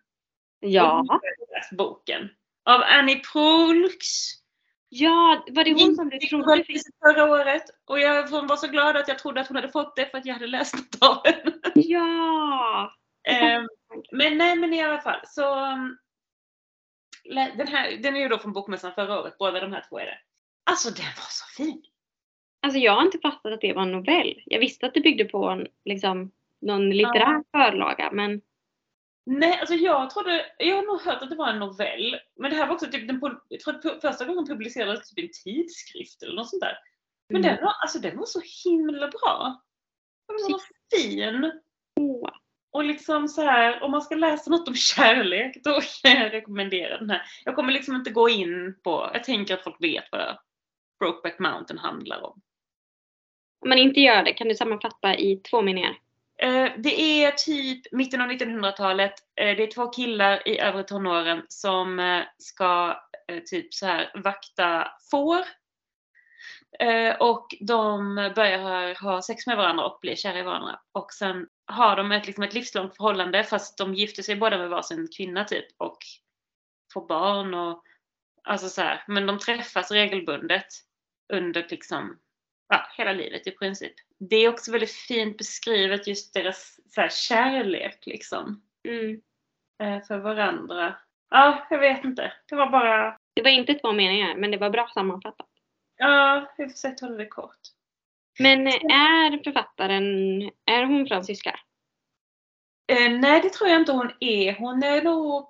ja. 0.60 1.00
Och 1.00 1.22
läst 1.56 1.72
boken. 1.78 2.30
Av 2.66 2.82
Annie 2.82 3.20
Proulx. 3.34 4.06
Ja, 4.90 5.44
var 5.52 5.64
det 5.64 5.72
hon 5.74 5.96
som 5.96 6.10
du 6.10 6.20
trodde 6.20 6.64
fick? 6.64 6.82
Förra 7.04 7.32
året. 7.32 7.64
Och 7.86 8.00
jag 8.00 8.30
var 8.30 8.56
så 8.56 8.68
glad 8.68 8.98
att 8.98 9.08
jag 9.08 9.20
trodde 9.20 9.42
att 9.42 9.48
hon 9.48 9.56
hade 9.56 9.70
fått 9.70 9.96
det 9.96 10.06
för 10.06 10.18
att 10.18 10.26
jag 10.26 10.34
hade 10.34 10.48
läst 10.48 10.76
något 10.76 11.10
av 11.10 11.26
henne. 11.26 11.56
Ja! 11.76 12.94
Ehm, 13.28 13.68
men 14.12 14.38
nej 14.38 14.56
men 14.56 14.74
i 14.74 14.84
alla 14.84 15.02
fall 15.02 15.20
så 15.28 15.56
lä- 17.24 17.54
den, 17.58 17.68
här, 17.68 17.98
den 17.98 18.16
är 18.16 18.20
ju 18.20 18.28
då 18.28 18.38
från 18.38 18.54
Bokmässan 18.54 18.94
förra 18.94 19.20
året, 19.20 19.38
båda 19.38 19.60
de 19.60 19.74
här 19.74 19.86
två 19.90 20.00
är 20.00 20.06
det. 20.06 20.18
Alltså 20.64 20.90
den 20.90 21.06
var 21.06 21.30
så 21.30 21.46
fin! 21.64 21.84
Alltså 22.62 22.80
jag 22.80 22.94
har 22.94 23.06
inte 23.06 23.20
fattat 23.20 23.54
att 23.54 23.62
det 23.62 23.74
var 23.74 23.82
en 23.82 23.92
novell. 23.92 24.42
Jag 24.46 24.60
visste 24.60 24.86
att 24.86 24.94
det 24.94 25.02
byggde 25.02 25.26
på 25.26 25.50
en, 25.50 25.68
liksom, 25.86 26.32
någon 26.62 26.90
litterär 26.90 27.44
förlaga 27.52 28.12
men 28.12 28.42
Nej, 29.32 29.60
alltså 29.60 29.76
jag 29.76 30.10
trodde, 30.10 30.46
jag 30.58 30.76
har 30.76 30.84
nog 30.84 31.02
hört 31.02 31.22
att 31.22 31.30
det 31.30 31.36
var 31.36 31.50
en 31.50 31.60
novell. 31.60 32.20
Men 32.36 32.52
det 32.52 32.58
här 32.58 32.68
var 32.68 32.74
också 32.74 32.86
typ, 32.92 33.08
den, 33.08 33.22
jag 33.50 33.60
tror 33.60 34.00
första 34.00 34.26
gången 34.26 34.46
publicerades 34.46 35.10
typ 35.10 35.26
en 35.26 35.32
tidskrift 35.44 36.24
eller 36.24 36.36
något 36.36 36.50
sånt 36.50 36.62
där. 36.62 36.78
Men 37.30 37.42
Mm. 37.42 37.56
den 37.56 37.66
var, 37.66 37.72
alltså 37.82 38.00
den 38.00 38.18
var 38.18 38.26
så 38.26 38.42
himla 38.66 39.08
bra. 39.08 39.62
Den 40.28 40.34
var 40.34 40.50
så 40.50 40.60
fin. 40.96 41.52
Och 42.72 42.84
liksom 42.84 43.28
så 43.28 43.42
här, 43.42 43.82
om 43.84 43.92
man 43.92 44.02
ska 44.02 44.16
läsa 44.16 44.52
något 44.52 44.68
om 44.68 44.76
kärlek, 44.76 45.58
då 45.64 45.80
kan 46.04 46.12
jag 46.22 46.34
rekommendera 46.34 46.98
den 46.98 47.10
här. 47.10 47.22
Jag 47.46 47.56
kommer 47.56 47.74
liksom 47.74 47.96
inte 47.96 48.12
gå 48.12 48.30
in 48.30 48.80
på, 48.84 49.10
jag 49.14 49.24
tänker 49.24 49.54
att 49.54 49.64
folk 49.64 49.84
vet 49.84 50.06
vad 50.12 50.38
Brokeback 51.00 51.40
Mountain 51.40 51.78
handlar 51.78 52.22
om. 52.24 52.42
Om 53.62 53.70
man 53.70 53.78
inte 53.78 54.00
gör 54.00 54.24
det, 54.24 54.34
kan 54.34 54.48
du 54.48 54.56
sammanfatta 54.56 55.16
i 55.18 55.38
två 55.38 55.62
meningar? 55.62 55.98
Eh, 56.42 56.72
det 56.78 57.24
är 57.24 57.32
typ 57.32 57.92
mitten 57.92 58.22
av 58.22 58.28
1900-talet. 58.32 59.14
Eh, 59.36 59.56
Det 59.58 59.64
är 59.64 59.72
två 59.72 59.88
killar 59.88 60.48
i 60.48 60.60
övre 60.60 60.84
tonåren 60.84 61.46
som 61.48 62.00
eh, 62.00 62.24
ska 62.38 63.00
eh, 63.28 63.40
typ 63.44 63.74
så 63.74 63.86
här 63.86 64.12
vakta 64.24 64.88
får. 65.12 65.40
Eh, 66.80 67.16
Och 67.20 67.48
de 67.60 68.16
börjar 68.36 69.02
ha 69.02 69.22
sex 69.22 69.48
med 69.48 69.58
varandra 69.58 69.86
och 69.86 70.00
blir 70.02 70.16
kära 70.16 70.40
i 70.40 70.42
varandra. 70.42 70.80
Och 70.92 71.14
sen 71.14 71.48
har 71.66 71.96
de 71.96 72.12
ett, 72.12 72.28
liksom 72.28 72.44
ett 72.44 72.54
livslångt 72.54 72.98
förhållande 72.98 73.44
fast 73.44 73.78
de 73.78 73.94
gifter 73.94 74.24
sig 74.24 74.36
båda 74.36 74.58
med 74.58 74.70
varsin 74.70 75.08
kvinna 75.18 75.44
typ 75.44 75.66
och 75.78 75.98
får 76.94 77.08
barn 77.08 77.54
och 77.54 77.84
alltså 78.44 78.70
så 78.70 78.82
här. 78.82 79.04
Men 79.08 79.26
de 79.26 79.40
träffas 79.40 79.92
regelbundet 79.92 80.66
under 81.34 81.68
liksom 81.70 82.20
ja, 82.70 82.86
hela 82.98 83.12
livet 83.14 83.48
i 83.48 83.52
princip. 83.52 83.94
Det 84.20 84.36
är 84.36 84.50
också 84.50 84.72
väldigt 84.72 84.92
fint 84.92 85.38
beskrivet 85.38 86.08
just 86.08 86.34
deras 86.34 86.80
så 86.90 87.02
här, 87.02 87.10
kärlek 87.10 88.06
liksom 88.06 88.62
Mm. 88.88 89.22
eh, 89.84 90.04
för 90.08 90.18
varandra. 90.18 90.96
Ja, 91.30 91.68
jag 91.70 91.80
vet 91.80 92.04
inte. 92.06 92.34
Det 92.50 92.56
var 92.56 92.70
bara 92.70 93.18
Det 93.34 93.42
var 93.42 93.50
inte 93.50 93.74
två 93.74 93.92
meningar, 93.92 94.36
men 94.36 94.52
det 94.52 94.58
var 94.58 94.70
bra 94.70 94.88
sammanfattat. 94.94 95.48
Ja, 95.98 96.48
jag 96.58 96.66
har 96.66 96.70
försökt 96.70 97.02
hålla 97.02 97.18
det 97.18 97.26
kort. 97.26 97.58
Men 98.40 98.68
är 98.68 99.44
författaren, 99.44 100.06
är 100.66 100.86
hon 100.86 101.08
fransyska? 101.08 101.60
Eh, 102.88 103.12
nej, 103.20 103.42
det 103.42 103.50
tror 103.50 103.70
jag 103.70 103.80
inte 103.82 103.92
hon 103.92 104.12
är. 104.20 104.54
Hon 104.56 104.84
är 104.84 105.02
nog 105.02 105.48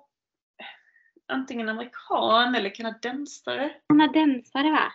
antingen 1.28 1.68
amerikan 1.68 2.54
eller 2.54 2.74
kanadensare. 2.74 3.74
Kanadensare 3.88 4.70
va? 4.70 4.92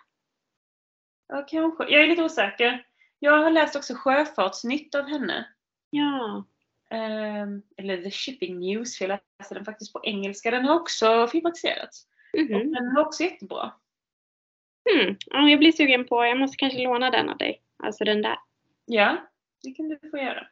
Ja, 1.27 1.45
kanske. 1.47 1.83
Jag 1.83 2.03
är 2.03 2.07
lite 2.07 2.23
osäker. 2.23 2.85
Jag 3.19 3.43
har 3.43 3.51
läst 3.51 3.75
också 3.75 3.93
Sjöfartsnytt 3.95 4.95
av 4.95 5.07
henne. 5.09 5.47
Ja. 5.89 6.45
Ehm, 6.89 7.61
eller 7.77 8.01
The 8.03 8.11
Shipping 8.11 8.59
News, 8.59 8.97
för 8.97 9.09
jag 9.09 9.19
läste 9.39 9.55
den 9.55 9.65
faktiskt 9.65 9.93
på 9.93 10.01
engelska. 10.03 10.51
Den 10.51 10.65
har 10.65 10.75
också 10.79 11.27
filmatiserats. 11.27 12.07
Mhm. 12.37 12.55
Och 12.55 12.65
den 12.65 12.95
var 12.95 13.05
också 13.05 13.23
jättebra. 13.23 13.73
Mm. 14.95 15.15
Ja, 15.25 15.49
jag 15.49 15.59
blir 15.59 15.71
sugen 15.71 16.05
på, 16.07 16.25
jag 16.25 16.37
måste 16.37 16.57
kanske 16.57 16.83
låna 16.83 17.09
den 17.11 17.29
av 17.29 17.37
dig. 17.37 17.61
Alltså 17.83 18.03
den 18.03 18.21
där. 18.21 18.37
Ja, 18.85 19.17
det 19.63 19.71
kan 19.71 19.89
du 19.89 19.99
få 20.11 20.17
göra. 20.17 20.47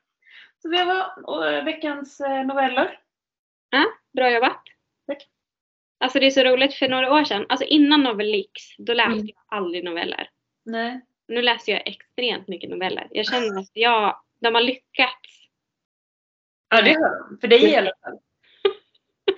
Så 0.62 0.68
det 0.68 0.84
var 0.86 1.48
eh, 1.54 1.64
veckans 1.64 2.20
eh, 2.22 2.46
noveller. 2.46 3.00
Bra 4.14 4.32
jobbat. 4.32 4.62
Tack. 5.08 5.28
Alltså 6.00 6.20
det 6.20 6.26
är 6.26 6.32
så 6.32 6.44
roligt 6.44 6.74
för 6.74 6.88
några 6.90 7.14
år 7.14 7.24
sedan, 7.24 7.46
alltså 7.50 7.66
innan 7.66 8.04
Novellix, 8.04 8.52
då 8.78 8.94
läste 8.94 9.12
Mm. 9.12 9.28
jag 9.28 9.58
aldrig 9.58 9.84
noveller. 9.84 10.30
Nej. 10.66 11.02
Nu 11.34 11.42
läser 11.42 11.72
jag 11.72 11.88
extremt 11.88 12.48
mycket 12.48 12.70
noveller. 12.70 13.08
Jag 13.12 13.26
känner 13.26 13.60
att 13.60 13.70
jag, 13.74 14.22
de 14.40 14.56
har 14.56 14.62
lyckats. 14.62 15.50
Ja, 16.70 16.82
det 16.82 16.94
har 16.94 17.30
de. 17.30 17.38
För 17.42 17.48
dig 17.48 17.64
i 17.64 17.76
alla 17.76 17.92
fall. 18.02 18.20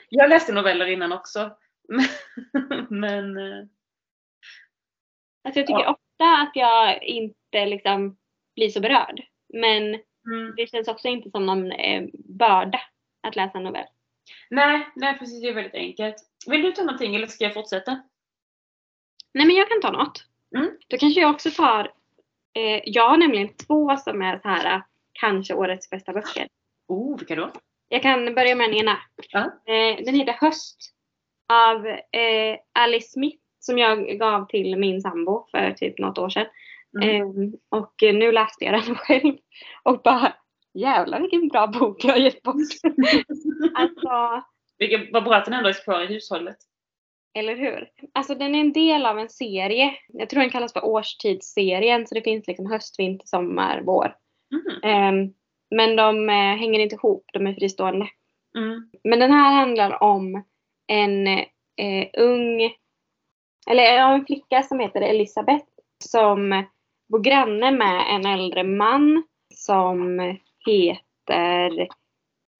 Jag 0.09 0.29
läste 0.29 0.53
noveller 0.53 0.85
innan 0.85 1.11
också. 1.11 1.57
Men 2.89 3.37
eh, 3.37 3.65
Alltså 5.43 5.59
jag 5.59 5.67
tycker 5.67 5.79
Ja. 5.79 5.91
ofta 5.91 6.37
att 6.37 6.51
jag 6.55 7.03
inte 7.03 7.65
liksom 7.65 8.17
blir 8.55 8.69
så 8.69 8.79
berörd. 8.79 9.21
Men 9.53 9.83
mm. 10.25 10.53
det 10.57 10.67
känns 10.67 10.87
också 10.87 11.07
inte 11.07 11.31
som 11.31 11.45
någon 11.45 11.71
eh, 11.71 12.03
börda 12.13 12.81
att 13.27 13.35
läsa 13.35 13.57
en 13.57 13.63
novell. 13.63 13.87
nej, 14.49 14.87
nej, 14.95 15.17
precis. 15.19 15.41
Det 15.41 15.49
är 15.49 15.53
väldigt 15.53 15.73
enkelt. 15.73 16.15
Vill 16.47 16.61
du 16.61 16.71
ta 16.71 16.81
någonting 16.83 17.15
eller 17.15 17.27
ska 17.27 17.43
jag 17.43 17.53
fortsätta? 17.53 17.91
Nej 19.33 19.45
men 19.47 19.55
jag 19.55 19.69
kan 19.69 19.81
ta 19.81 19.91
något. 19.91 20.25
Mm. 20.55 20.71
Då 20.87 20.97
kanske 20.97 21.21
jag 21.21 21.31
också 21.31 21.51
tar, 21.51 21.91
eh, 22.53 22.81
jag 22.85 23.09
har 23.09 23.17
nämligen 23.17 23.55
två 23.55 23.97
som 23.97 24.21
är 24.21 24.39
så 24.39 24.47
här 24.47 24.81
kanske 25.13 25.53
årets 25.53 25.89
bästa 25.89 26.13
böcker. 26.13 26.47
Oh, 26.87 27.17
vilka 27.17 27.35
då? 27.35 27.51
Jag 27.89 28.01
kan 28.01 28.35
börja 28.35 28.55
med 28.55 28.69
den 28.69 28.77
ena. 28.77 28.97
Ja. 29.29 29.39
Eh, 29.41 30.05
den 30.05 30.15
heter 30.15 30.33
Höst 30.33 30.77
av 31.53 31.87
eh, 31.87 32.57
Alice 32.79 33.11
Smith 33.11 33.41
som 33.59 33.77
jag 33.77 34.19
gav 34.19 34.47
till 34.47 34.77
min 34.77 35.01
sambo 35.01 35.47
för 35.51 35.71
typ 35.71 35.99
något 35.99 36.17
år 36.17 36.29
sedan. 36.29 36.45
Mm. 37.01 37.21
Eh, 37.21 37.49
och 37.69 38.03
eh, 38.03 38.15
nu 38.15 38.31
läste 38.31 38.65
jag 38.65 38.73
den 38.73 38.95
själv 38.95 39.37
och 39.83 40.01
bara 40.03 40.33
jävlar 40.73 41.19
vilken 41.19 41.47
bra 41.47 41.67
bok 41.67 42.03
jag 42.03 42.11
har 42.11 42.19
gett 42.19 42.41
bort. 42.43 42.55
alltså, 43.73 44.43
Vilket, 44.77 45.13
vad 45.13 45.23
bra 45.23 45.35
att 45.35 45.45
den 45.45 45.53
ändå 45.53 45.69
är 45.69 45.83
kvar 45.83 46.01
i 46.01 46.05
hushållet. 46.05 46.57
Eller 47.35 47.55
hur? 47.55 47.89
Alltså 48.13 48.35
den 48.35 48.55
är 48.55 48.59
en 48.59 48.73
del 48.73 49.05
av 49.05 49.19
en 49.19 49.29
serie. 49.29 49.93
Jag 50.07 50.29
tror 50.29 50.41
den 50.41 50.49
kallas 50.49 50.73
för 50.73 50.85
årstidsserien 50.85 52.07
så 52.07 52.15
det 52.15 52.21
finns 52.21 52.47
liksom 52.47 52.71
höst, 52.71 52.99
vinter, 52.99 53.27
sommar, 53.27 53.81
vår. 53.85 54.15
Mhm. 54.51 54.83
Eh, 54.83 55.31
men 55.75 55.95
de 55.95 56.29
eh, 56.29 56.35
hänger 56.35 56.79
inte 56.79 56.95
ihop, 56.95 57.25
de 57.33 57.47
är 57.47 57.53
fristående. 57.53 58.07
Mm. 58.57 58.89
Men 59.03 59.19
den 59.19 59.31
här 59.31 59.51
handlar 59.53 60.03
om 60.03 60.43
en 60.87 61.27
eh, 61.27 62.07
ung, 62.13 62.61
eller 63.69 63.83
ja, 63.83 64.13
en 64.13 64.25
flicka 64.25 64.63
som 64.63 64.79
heter 64.79 65.01
Elisabeth 65.01 65.65
som 66.03 66.65
bor 67.09 67.19
granne 67.19 67.71
med 67.71 68.05
en 68.09 68.25
äldre 68.25 68.63
man 68.63 69.23
som 69.53 70.19
heter 70.65 71.87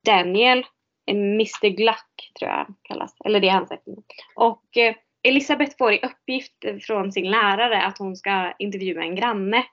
Daniel. 0.06 0.66
Eh, 1.08 1.16
Mr 1.16 1.70
Gluck 1.70 2.32
tror 2.40 2.52
jag 2.52 2.58
han 2.58 2.76
kallas. 2.82 3.16
Eller 3.26 3.40
det 3.40 3.48
är 3.48 3.52
hans 3.52 3.72
efternamn. 3.72 4.04
Och 4.36 4.78
eh, 4.78 4.96
Elisabeth 5.24 5.78
får 5.78 5.94
i 5.94 6.00
uppgift 6.04 6.66
eh, 6.66 6.78
från 6.78 7.12
sin 7.12 7.32
lärare 7.32 7.82
att 7.82 7.98
hon 7.98 8.16
ska 8.16 8.54
intervjua 8.60 9.04
en 9.04 9.16
granne. 9.16 9.64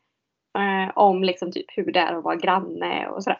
Eh, 0.58 0.92
om 0.94 1.24
liksom 1.24 1.52
typ 1.52 1.66
hur 1.76 1.92
det 1.92 2.00
är 2.00 2.12
att 2.12 2.24
vara 2.24 2.36
granne 2.36 3.08
och 3.08 3.24
sådär. 3.24 3.38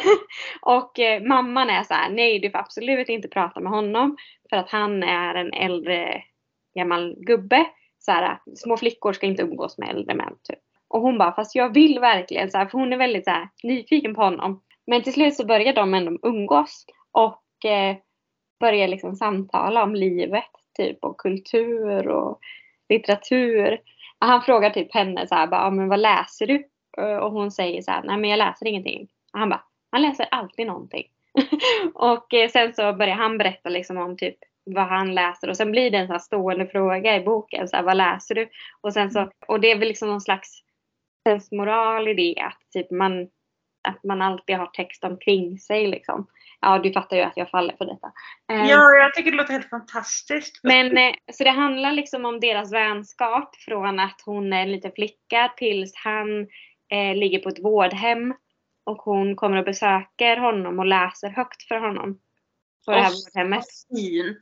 och 0.62 0.98
eh, 0.98 1.22
mamman 1.22 1.70
är 1.70 1.82
så 1.82 1.94
här: 1.94 2.10
nej 2.10 2.38
du 2.38 2.50
får 2.50 2.58
absolut 2.58 3.08
inte 3.08 3.28
prata 3.28 3.60
med 3.60 3.72
honom. 3.72 4.16
För 4.50 4.56
att 4.56 4.70
han 4.70 5.02
är 5.02 5.34
en 5.34 5.52
äldre 5.52 6.22
gammal 6.74 7.16
gubbe. 7.18 7.66
Så 7.98 8.12
här, 8.12 8.38
små 8.54 8.76
flickor 8.76 9.12
ska 9.12 9.26
inte 9.26 9.42
umgås 9.42 9.78
med 9.78 9.88
äldre 9.88 10.14
män. 10.14 10.34
Typ. 10.48 10.58
Och 10.88 11.00
hon 11.00 11.18
bara, 11.18 11.32
fast 11.32 11.54
jag 11.54 11.74
vill 11.74 11.98
verkligen. 11.98 12.50
Så 12.50 12.58
här, 12.58 12.66
för 12.66 12.78
hon 12.78 12.92
är 12.92 12.96
väldigt 12.96 13.24
så 13.24 13.30
här, 13.30 13.48
nyfiken 13.62 14.14
på 14.14 14.22
honom. 14.22 14.62
Men 14.86 15.02
till 15.02 15.12
slut 15.12 15.34
så 15.34 15.46
börjar 15.46 15.72
de 15.72 15.94
ändå 15.94 16.18
umgås. 16.22 16.86
Och 17.12 17.64
eh, 17.70 17.96
börjar 18.60 18.88
liksom 18.88 19.16
samtala 19.16 19.82
om 19.82 19.94
livet. 19.94 20.44
Typ 20.76 21.04
och 21.04 21.18
kultur 21.18 22.08
och 22.08 22.38
litteratur. 22.88 23.80
Och 24.18 24.26
han 24.26 24.42
frågar 24.42 24.70
typ 24.70 24.94
henne 24.94 25.26
så 25.26 25.34
här, 25.34 25.46
bara, 25.46 25.60
"Ja, 25.62 25.70
men 25.70 25.88
vad 25.88 26.00
läser 26.00 26.46
du? 26.46 26.64
Eh, 26.98 27.16
Och 27.16 27.32
hon 27.32 27.50
säger 27.50 27.82
så 27.82 27.90
här, 27.90 28.02
nej 28.02 28.16
men 28.16 28.30
jag 28.30 28.36
läser 28.38 28.66
ingenting. 28.66 29.08
Och 29.32 29.38
han 29.38 29.48
bara, 29.48 29.64
han 29.90 30.02
läser 30.02 30.26
alltid 30.30 30.66
någonting. 30.66 31.04
och 31.94 32.34
eh, 32.34 32.48
sen 32.48 32.74
så 32.74 32.92
börjar 32.92 33.14
han 33.14 33.38
berätta 33.38 33.68
liksom 33.68 33.96
om 33.98 34.16
typ 34.16 34.36
vad 34.64 34.86
han 34.86 35.14
läser 35.14 35.48
och 35.50 35.56
sen 35.56 35.70
blir 35.70 35.90
det 35.90 35.98
en 35.98 36.06
så 36.06 36.12
här 36.12 36.20
stående 36.20 36.66
fråga 36.66 37.16
i 37.16 37.20
boken. 37.20 37.68
Så 37.68 37.76
här, 37.76 37.82
vad 37.82 37.96
läser 37.96 38.34
du? 38.34 38.48
Och, 38.80 38.92
sen 38.92 39.10
så, 39.10 39.30
och 39.46 39.60
det 39.60 39.70
är 39.70 39.78
väl 39.78 39.88
liksom 39.88 40.08
någon 40.08 40.20
slags 40.20 40.62
sensmoral 41.28 42.08
i 42.08 42.14
det 42.14 42.40
att 42.40 42.58
typ 42.72 42.90
man, 42.90 43.22
att 43.88 44.04
man 44.04 44.22
alltid 44.22 44.56
har 44.56 44.66
text 44.66 45.04
omkring 45.04 45.58
sig 45.58 45.86
liksom. 45.86 46.26
Ja, 46.60 46.78
du 46.78 46.92
fattar 46.92 47.16
ju 47.16 47.22
att 47.22 47.36
jag 47.36 47.50
faller 47.50 47.74
för 47.78 47.84
detta. 47.84 48.12
Eh, 48.52 48.70
Ja, 48.70 48.90
jag 48.90 49.14
tycker 49.14 49.30
det 49.30 49.36
låter 49.36 49.52
helt 49.52 49.70
fantastiskt. 49.70 50.60
men 50.62 50.96
eh, 50.98 51.14
så 51.32 51.44
det 51.44 51.50
handlar 51.50 51.92
liksom 51.92 52.24
om 52.24 52.40
deras 52.40 52.72
vänskap 52.72 53.56
från 53.56 54.00
att 54.00 54.22
hon 54.24 54.52
är 54.52 54.62
en 54.62 54.72
liten 54.72 54.92
flicka 54.92 55.52
tills 55.56 55.92
han 55.96 56.40
eh, 56.92 57.14
ligger 57.16 57.38
på 57.38 57.48
ett 57.48 57.64
vårdhem. 57.64 58.34
Och 58.84 58.96
hon 58.96 59.36
kommer 59.36 59.56
och 59.56 59.64
besöker 59.64 60.36
honom 60.36 60.78
och 60.78 60.86
läser 60.86 61.28
högt 61.30 61.62
för 61.62 61.76
honom. 61.80 62.18
På 62.86 62.92
det 62.92 63.00
här 63.00 63.10
vårdhemmet. 63.10 63.64
Fint. 63.96 64.38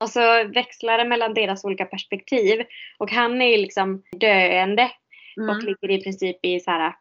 Och 0.00 0.10
så 0.10 0.44
växlar 0.44 0.98
det 0.98 1.04
mellan 1.04 1.34
deras 1.34 1.64
olika 1.64 1.84
perspektiv. 1.84 2.64
Och 2.98 3.10
han 3.10 3.42
är 3.42 3.46
ju 3.48 3.56
liksom 3.56 4.02
döende 4.20 4.90
och 5.36 5.52
Mm. 5.54 5.64
ligger 5.66 5.90
i 5.90 6.02
princip 6.02 6.36
i 6.42 6.60
så 6.60 6.70
här 6.70 6.94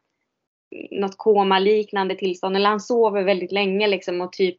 något 0.92 1.18
komaliknande 1.18 2.16
tillstånd. 2.16 2.56
Eller 2.56 2.70
han 2.70 2.80
sover 2.80 3.24
väldigt 3.24 3.52
länge 3.52 3.88
liksom 3.88 4.22
och 4.22 4.34
typ 4.34 4.58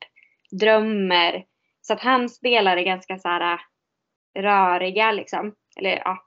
drömmer. 0.50 1.44
Så 1.83 1.92
att 1.92 2.00
hans 2.00 2.40
delar 2.40 2.77
är 2.77 2.83
ganska 2.83 3.18
så 3.18 3.29
här 3.29 3.53
äh, 3.53 3.59
röriga 4.42 5.12
liksom. 5.12 5.55
Eller 5.77 6.03
ja, 6.05 6.18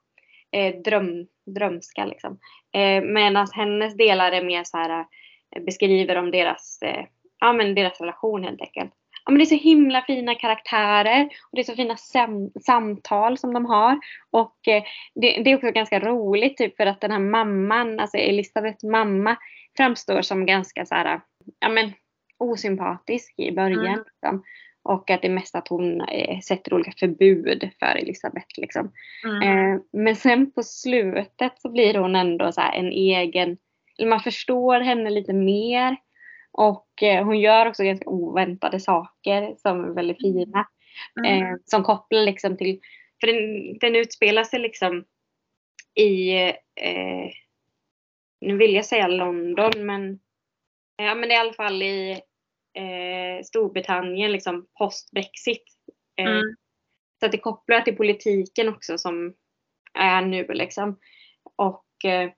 äh, 0.51 0.75
dröm, 0.75 1.27
drömska 1.55 2.05
liksom. 2.05 2.39
Äh, 2.73 3.03
Medan 3.03 3.47
hennes 3.53 3.97
delar 3.97 4.31
är 4.31 4.43
mer 4.43 4.63
så 4.63 4.77
här 4.77 5.05
beskriver 5.65 6.15
om 6.15 6.31
deras, 6.31 6.79
ja 7.39 7.53
men 7.53 7.75
deras 7.75 8.01
relation 8.01 8.43
helt 8.43 8.61
enkelt. 8.61 8.93
Ja, 9.27 9.31
men 9.31 9.37
det 9.37 9.43
är 9.43 9.57
så 9.57 9.63
himla 9.63 10.01
fina 10.01 10.35
karaktärer 10.35 11.23
och 11.23 11.55
det 11.55 11.59
är 11.59 11.63
så 11.63 11.75
fina 11.75 11.97
sam 11.97 12.51
samtal 12.65 13.37
som 13.37 13.53
de 13.53 13.65
har. 13.65 13.99
Och 14.31 14.67
eh, 14.67 14.83
det, 15.15 15.41
det 15.43 15.51
är 15.51 15.55
också 15.55 15.71
ganska 15.71 15.99
roligt 15.99 16.57
typ 16.57 16.77
för 16.77 16.85
att 16.85 17.01
den 17.01 17.11
här 17.11 17.19
mamman, 17.19 17.99
alltså 17.99 18.17
Elisabeths 18.17 18.83
mamma, 18.83 19.37
framstår 19.77 20.21
som 20.21 20.45
ganska 20.45 20.85
så 20.85 20.95
här, 20.95 21.21
ja 21.59 21.69
men 21.69 21.91
osympatisk 22.37 23.33
i 23.37 23.51
början. 23.51 23.85
Mm. 23.85 24.03
Liksom. 24.05 24.43
Och 24.83 25.09
att 25.09 25.21
det 25.21 25.27
är 25.27 25.31
mest 25.31 25.55
att 25.55 25.67
hon 25.67 26.01
eh, 26.01 26.39
sätter 26.39 26.73
olika 26.73 26.91
förbud 26.99 27.69
för 27.79 27.95
Elisabeth. 27.95 28.47
Liksom. 28.57 28.91
Mm. 29.25 29.41
Eh, 29.41 29.81
men 29.93 30.15
sen 30.15 30.51
på 30.51 30.63
slutet 30.63 31.61
så 31.61 31.69
blir 31.69 31.93
hon 31.93 32.15
ändå 32.15 32.51
så 32.51 32.61
en 32.61 32.91
egen, 32.91 33.57
man 34.05 34.19
förstår 34.19 34.79
henne 34.79 35.09
lite 35.09 35.33
mer. 35.33 35.97
Och 36.51 37.03
eh, 37.03 37.25
hon 37.25 37.39
gör 37.39 37.65
också 37.65 37.83
ganska 37.83 38.09
oväntade 38.09 38.79
saker 38.79 39.55
som 39.57 39.85
är 39.85 39.93
väldigt 39.93 40.21
fina. 40.21 40.67
Mm. 41.19 41.43
Eh, 41.43 41.55
som 41.65 41.83
kopplar 41.83 42.21
liksom 42.21 42.57
till, 42.57 42.79
för 43.19 43.27
den, 43.27 43.77
den 43.77 43.95
utspelar 43.95 44.43
sig 44.43 44.59
liksom 44.59 45.05
i, 45.95 46.33
eh, 46.81 47.31
nu 48.41 48.57
vill 48.57 48.73
jag 48.73 48.85
säga 48.85 49.07
London 49.07 49.85
men, 49.85 50.19
ja 50.95 51.15
men 51.15 51.29
det 51.29 51.35
är 51.35 51.37
i 51.37 51.41
alla 51.41 51.53
fall 51.53 51.83
i 51.83 52.11
eh, 52.73 53.43
Storbritannien 53.43 54.31
liksom 54.31 54.67
post-Brexit. 54.79 55.63
Eh, 56.19 56.25
Mm. 56.25 56.55
Så 57.19 57.25
att 57.25 57.31
det 57.31 57.37
kopplar 57.37 57.81
till 57.81 57.95
politiken 57.95 58.69
också 58.69 58.97
som 58.97 59.33
är 59.93 60.21
nu 60.21 60.47
liksom. 60.47 60.99
Och 61.57 61.85
eh, 62.05 62.31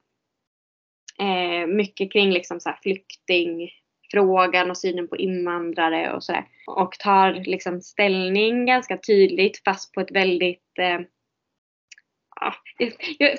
eh, 1.19 1.67
mycket 1.67 2.11
kring 2.11 2.31
liksom 2.31 2.59
så 2.59 2.69
här 2.69 2.79
flyktingfrågan 2.81 4.69
och 4.69 4.77
synen 4.77 5.07
på 5.07 5.17
invandrare 5.17 6.13
och 6.13 6.23
sådär. 6.23 6.47
Och 6.67 6.91
tar 6.99 7.33
liksom 7.33 7.81
ställning 7.81 8.65
ganska 8.65 8.97
tydligt 8.97 9.63
fast 9.63 9.93
på 9.93 10.01
ett 10.01 10.11
väldigt 10.11 10.77
eh, 10.79 10.99
ja, 12.39 12.53
jag, 13.17 13.37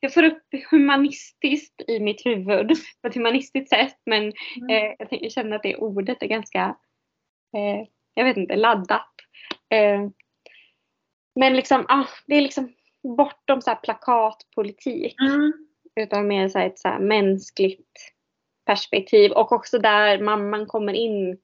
jag 0.00 0.14
får 0.14 0.22
upp 0.22 0.42
humanistiskt 0.70 1.82
i 1.88 2.00
mitt 2.00 2.26
huvud 2.26 2.68
på 3.02 3.08
ett 3.08 3.14
humanistiskt 3.14 3.68
sätt 3.70 3.96
men 4.06 4.22
Mm. 4.56 4.70
eh, 4.70 4.94
jag, 4.98 5.08
tänker, 5.08 5.24
jag 5.26 5.32
känner 5.32 5.56
att 5.56 5.62
det 5.62 5.76
ordet 5.76 6.22
är 6.22 6.26
ganska, 6.26 6.76
eh, 7.56 7.86
jag 8.14 8.24
vet 8.24 8.36
inte, 8.36 8.56
laddat. 8.56 9.10
Eh, 9.70 10.08
men 11.40 11.56
liksom, 11.56 11.84
ah, 11.88 12.06
det 12.26 12.34
är 12.34 12.40
liksom 12.40 12.72
bortom 13.16 13.60
så 13.62 13.70
här 13.70 13.76
plakatpolitik 13.76 15.20
Mm. 15.20 15.52
utan 16.00 16.26
mer 16.28 16.48
så 16.48 16.58
ett 16.58 16.78
så 16.78 16.88
här 16.88 16.98
mänskligt 16.98 18.12
perspektiv 18.66 19.32
och 19.32 19.52
också 19.52 19.78
där 19.78 20.18
mamman 20.20 20.66
kommer 20.66 20.92
in 20.92 21.38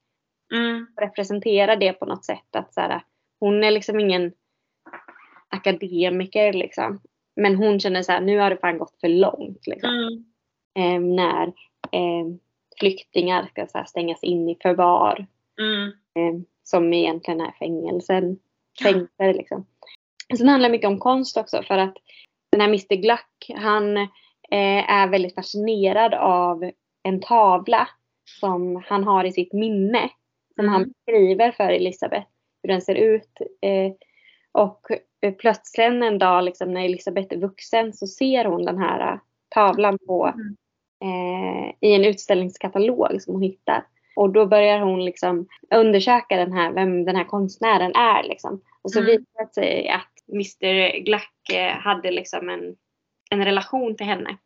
Mm. 0.54 0.86
och 0.96 1.02
representerar 1.02 1.76
det 1.76 1.92
på 1.92 2.06
något 2.06 2.24
sätt. 2.24 2.56
Att 2.56 2.74
så 2.74 2.80
här, 2.80 3.02
hon 3.40 3.64
är 3.64 3.70
liksom 3.70 4.00
ingen 4.00 4.32
akademiker 5.48 6.52
liksom. 6.52 7.00
Men 7.36 7.54
hon 7.56 7.80
känner 7.80 8.02
så 8.02 8.12
här, 8.12 8.20
nu 8.20 8.38
har 8.38 8.50
det 8.50 8.56
fan 8.56 8.78
gått 8.78 9.00
för 9.00 9.08
långt. 9.08 9.66
Liksom. 9.66 9.90
Mm. 9.90 10.24
Eh, 10.78 11.14
när 11.16 11.46
eh, 11.92 12.26
flyktingar 12.80 13.46
ska 13.46 13.66
så 13.66 13.78
här, 13.78 13.84
stängas 13.84 14.22
in 14.22 14.48
i 14.48 14.56
förvar. 14.62 15.26
Mm. 15.60 15.88
Eh, 15.88 16.40
som 16.62 16.92
egentligen 16.92 17.40
är 17.40 17.52
fängelsen. 17.58 18.38
Fängelser 18.82 19.34
liksom. 19.34 19.66
Sen 20.38 20.48
handlar 20.48 20.68
det 20.68 20.72
mycket 20.72 20.88
om 20.88 20.98
konst 20.98 21.36
också 21.36 21.62
för 21.62 21.78
att 21.78 21.96
den 22.52 22.60
här 22.60 22.68
Mr 22.68 22.94
Gluck 22.94 23.50
han 23.60 23.96
eh, 23.96 24.90
är 24.90 25.08
väldigt 25.08 25.34
fascinerad 25.34 26.14
av 26.14 26.70
en 27.02 27.20
tavla 27.20 27.88
som 28.40 28.82
han 28.86 29.04
har 29.04 29.24
i 29.24 29.32
sitt 29.32 29.52
minne. 29.52 30.10
Som 30.54 30.64
Mm. 30.64 30.72
han 30.72 30.84
beskriver 30.92 31.52
för 31.52 31.68
Elisabeth 31.68 32.26
hur 32.62 32.68
den 32.68 32.82
ser 32.82 32.94
ut. 32.94 33.30
Eh, 33.62 33.92
och 34.52 34.86
plötsligt 35.38 36.02
en 36.02 36.18
dag 36.18 36.44
liksom, 36.44 36.74
när 36.74 36.84
Elisabeth 36.84 37.34
är 37.34 37.38
vuxen 37.38 37.92
så 37.92 38.06
ser 38.06 38.44
hon 38.44 38.64
den 38.64 38.78
här 38.78 39.12
eh, 39.12 39.18
tavlan 39.48 39.98
på, 40.06 40.26
Mm. 40.34 40.56
eh, 41.04 41.74
i 41.80 41.94
en 41.94 42.04
utställningskatalog 42.04 43.22
som 43.22 43.34
hon 43.34 43.42
hittar. 43.42 43.84
Och 44.16 44.30
då 44.30 44.46
börjar 44.46 44.80
hon 44.80 45.04
liksom 45.04 45.46
undersöka 45.74 46.36
den 46.36 46.52
här, 46.52 46.72
vem 46.72 47.04
den 47.04 47.16
här 47.16 47.24
konstnären 47.24 47.94
är. 47.94 48.22
Liksom. 48.22 48.60
Och 48.82 48.90
så 48.90 48.98
Mm. 48.98 49.06
visar 49.10 49.44
det 49.44 49.54
sig 49.54 49.88
att 49.88 50.28
Mr 50.32 50.98
Gluck 51.04 51.50
eh, 51.52 51.72
hade 51.72 52.10
liksom 52.10 52.48
en, 52.48 52.76
en 53.30 53.44
relation 53.44 53.96
till 53.96 54.06
henne 54.06 54.36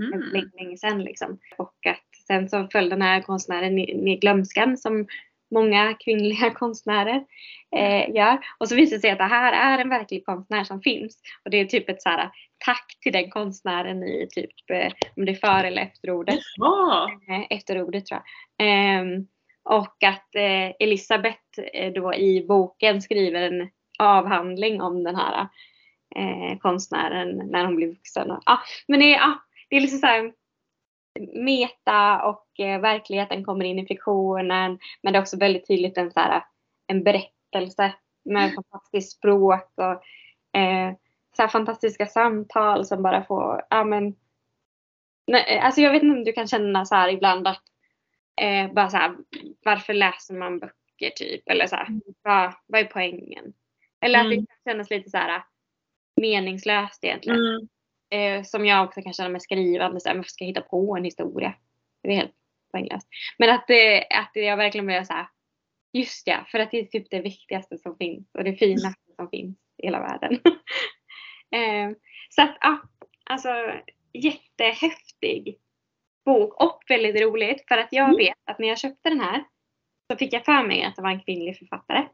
mm. 0.00 0.20
länge, 0.20 0.50
länge 0.60 0.76
sedan. 0.76 1.02
Liksom. 1.04 1.38
Och 1.58 1.86
att 1.86 2.26
sen 2.26 2.48
så 2.48 2.68
föll 2.72 2.88
den 2.88 3.02
här 3.02 3.20
konstnären 3.22 3.74
ner 3.76 4.14
i 4.14 4.16
glömskan 4.16 4.76
som 4.76 5.06
många 5.50 5.94
kvinnliga 5.94 6.50
konstnärer 6.54 7.24
eh, 7.76 8.14
gör. 8.14 8.38
Och 8.58 8.68
så 8.68 8.74
visar 8.74 8.96
det 8.96 9.00
sig 9.00 9.10
att 9.10 9.18
det 9.18 9.24
här 9.24 9.76
är 9.76 9.82
en 9.82 9.88
verklig 9.88 10.26
konstnär 10.26 10.64
som 10.64 10.82
finns. 10.82 11.20
Och 11.44 11.50
det 11.50 11.60
är 11.60 11.64
typ 11.64 11.88
ett 11.88 12.02
så 12.02 12.08
här, 12.08 12.30
tack 12.64 12.98
till 13.00 13.12
den 13.12 13.30
konstnären 13.30 14.02
i 14.02 14.28
typ, 14.30 14.70
eh, 14.72 14.92
om 15.16 15.24
det 15.24 15.32
är 15.32 15.36
före 15.36 15.66
eller 15.66 15.82
efterordet. 15.82 16.38
Ja. 16.56 17.10
Eh, 17.28 17.56
efterordet 17.58 18.06
tror 18.06 18.20
jag. 18.20 18.66
Ehm, 18.66 19.26
och 19.64 20.02
att 20.04 20.34
eh, 20.34 20.70
Elisabeth 20.78 21.60
eh, 21.74 21.92
då 21.92 22.14
i 22.14 22.44
boken 22.48 23.02
skriver 23.02 23.42
en 23.42 23.70
avhandling 23.98 24.80
om 24.80 25.04
den 25.04 25.16
här 25.16 25.48
eh, 26.16 26.58
konstnären 26.58 27.50
när 27.50 27.64
hon 27.64 27.76
blir 27.76 27.88
vuxen. 27.88 28.30
Ah, 28.30 28.58
men 28.88 29.00
det 29.00 29.18
ah, 29.20 29.34
det 29.70 29.76
är 29.76 29.80
liksom 29.80 29.98
så 29.98 30.06
här 30.06 30.32
meta 31.20 32.22
och 32.22 32.60
eh, 32.60 32.80
verkligheten 32.80 33.44
kommer 33.44 33.64
in 33.64 33.78
i 33.78 33.86
fiktionen. 33.86 34.78
Men 35.02 35.12
det 35.12 35.18
är 35.18 35.22
också 35.22 35.36
väldigt 35.38 35.66
tydligt 35.66 35.98
en, 35.98 36.10
så 36.12 36.20
här, 36.20 36.44
en 36.86 37.04
berättelse 37.04 37.94
med 38.24 38.54
fantastiskt 38.54 39.16
språk 39.18 39.72
och 39.74 39.92
eh, 40.60 40.94
så 41.36 41.42
här 41.42 41.48
fantastiska 41.48 42.06
samtal 42.06 42.84
som 42.84 43.02
bara 43.02 43.24
får, 43.24 43.62
ja 43.70 43.84
men 43.84 44.14
Nej, 45.26 45.58
alltså 45.58 45.80
jag 45.80 45.92
vet 45.92 46.02
inte 46.02 46.16
om 46.18 46.24
du 46.24 46.32
kan 46.32 46.46
känna 46.46 46.84
så 46.84 46.94
här 46.94 47.08
ibland 47.08 47.48
att 47.48 47.62
eh, 48.40 48.72
bara 48.72 48.88
så 48.90 48.96
här, 48.96 49.16
varför 49.64 49.94
läser 49.94 50.34
man 50.34 50.58
böcker 50.58 51.10
typ? 51.16 51.48
Eller 51.48 51.66
så 51.66 51.76
här, 51.76 51.86
Mm. 51.86 52.00
vad, 52.22 52.54
vad 52.66 52.80
är 52.80 52.84
poängen? 52.84 53.52
Eller 54.00 54.18
att 54.18 54.24
det 54.30 54.34
Mm. 54.34 54.46
kan 54.46 54.72
kännas 54.72 54.90
lite 54.90 55.10
så 55.10 55.16
här 55.16 55.42
meningslöst 56.20 57.04
egentligen. 57.04 57.38
Mm. 57.38 57.68
Eh, 58.10 58.42
som 58.42 58.66
jag 58.66 58.84
också 58.84 59.02
kan 59.02 59.12
känna 59.12 59.28
med 59.28 59.42
skrivande, 59.42 60.00
så 60.00 60.08
här, 60.08 60.16
varför 60.16 60.30
ska 60.30 60.44
jag 60.44 60.48
hitta 60.48 60.60
på 60.60 60.96
en 60.96 61.04
historia? 61.04 61.54
Det 62.02 62.08
är 62.08 62.14
helt 62.14 62.34
poänglöst. 62.72 63.08
Men 63.38 63.50
att, 63.50 63.64
det, 63.66 64.06
att 64.10 64.30
jag 64.34 64.56
verkligen 64.56 64.86
blir 64.86 65.04
så 65.04 65.12
här, 65.12 65.26
just 65.92 66.26
ja, 66.26 66.46
för 66.48 66.58
att 66.58 66.70
det 66.70 66.78
är 66.78 66.84
typ 66.84 67.10
det 67.10 67.20
viktigaste 67.20 67.78
som 67.78 67.96
finns 67.96 68.34
och 68.34 68.44
det 68.44 68.54
finaste 68.56 69.12
som 69.16 69.28
finns 69.30 69.56
i 69.82 69.86
hela 69.86 70.00
världen. 70.00 70.32
eh, 71.50 71.96
så 72.30 72.42
att 72.42 72.56
ja, 72.60 72.82
alltså 73.24 73.48
jättehäftig 74.12 75.58
bok 76.24 76.62
och 76.62 76.82
väldigt 76.88 77.20
roligt 77.20 77.64
för 77.68 77.78
att 77.78 77.92
jag 77.92 78.04
Mm. 78.04 78.16
vet 78.16 78.38
att 78.44 78.58
när 78.58 78.68
jag 78.68 78.78
köpte 78.78 79.08
den 79.08 79.20
här 79.20 79.44
så 80.10 80.16
fick 80.16 80.32
jag 80.32 80.44
för 80.44 80.62
mig 80.66 80.82
att 80.82 80.96
det 80.96 81.02
var 81.02 81.10
en 81.10 81.20
kvinnlig 81.20 81.58
författare. 81.58 82.06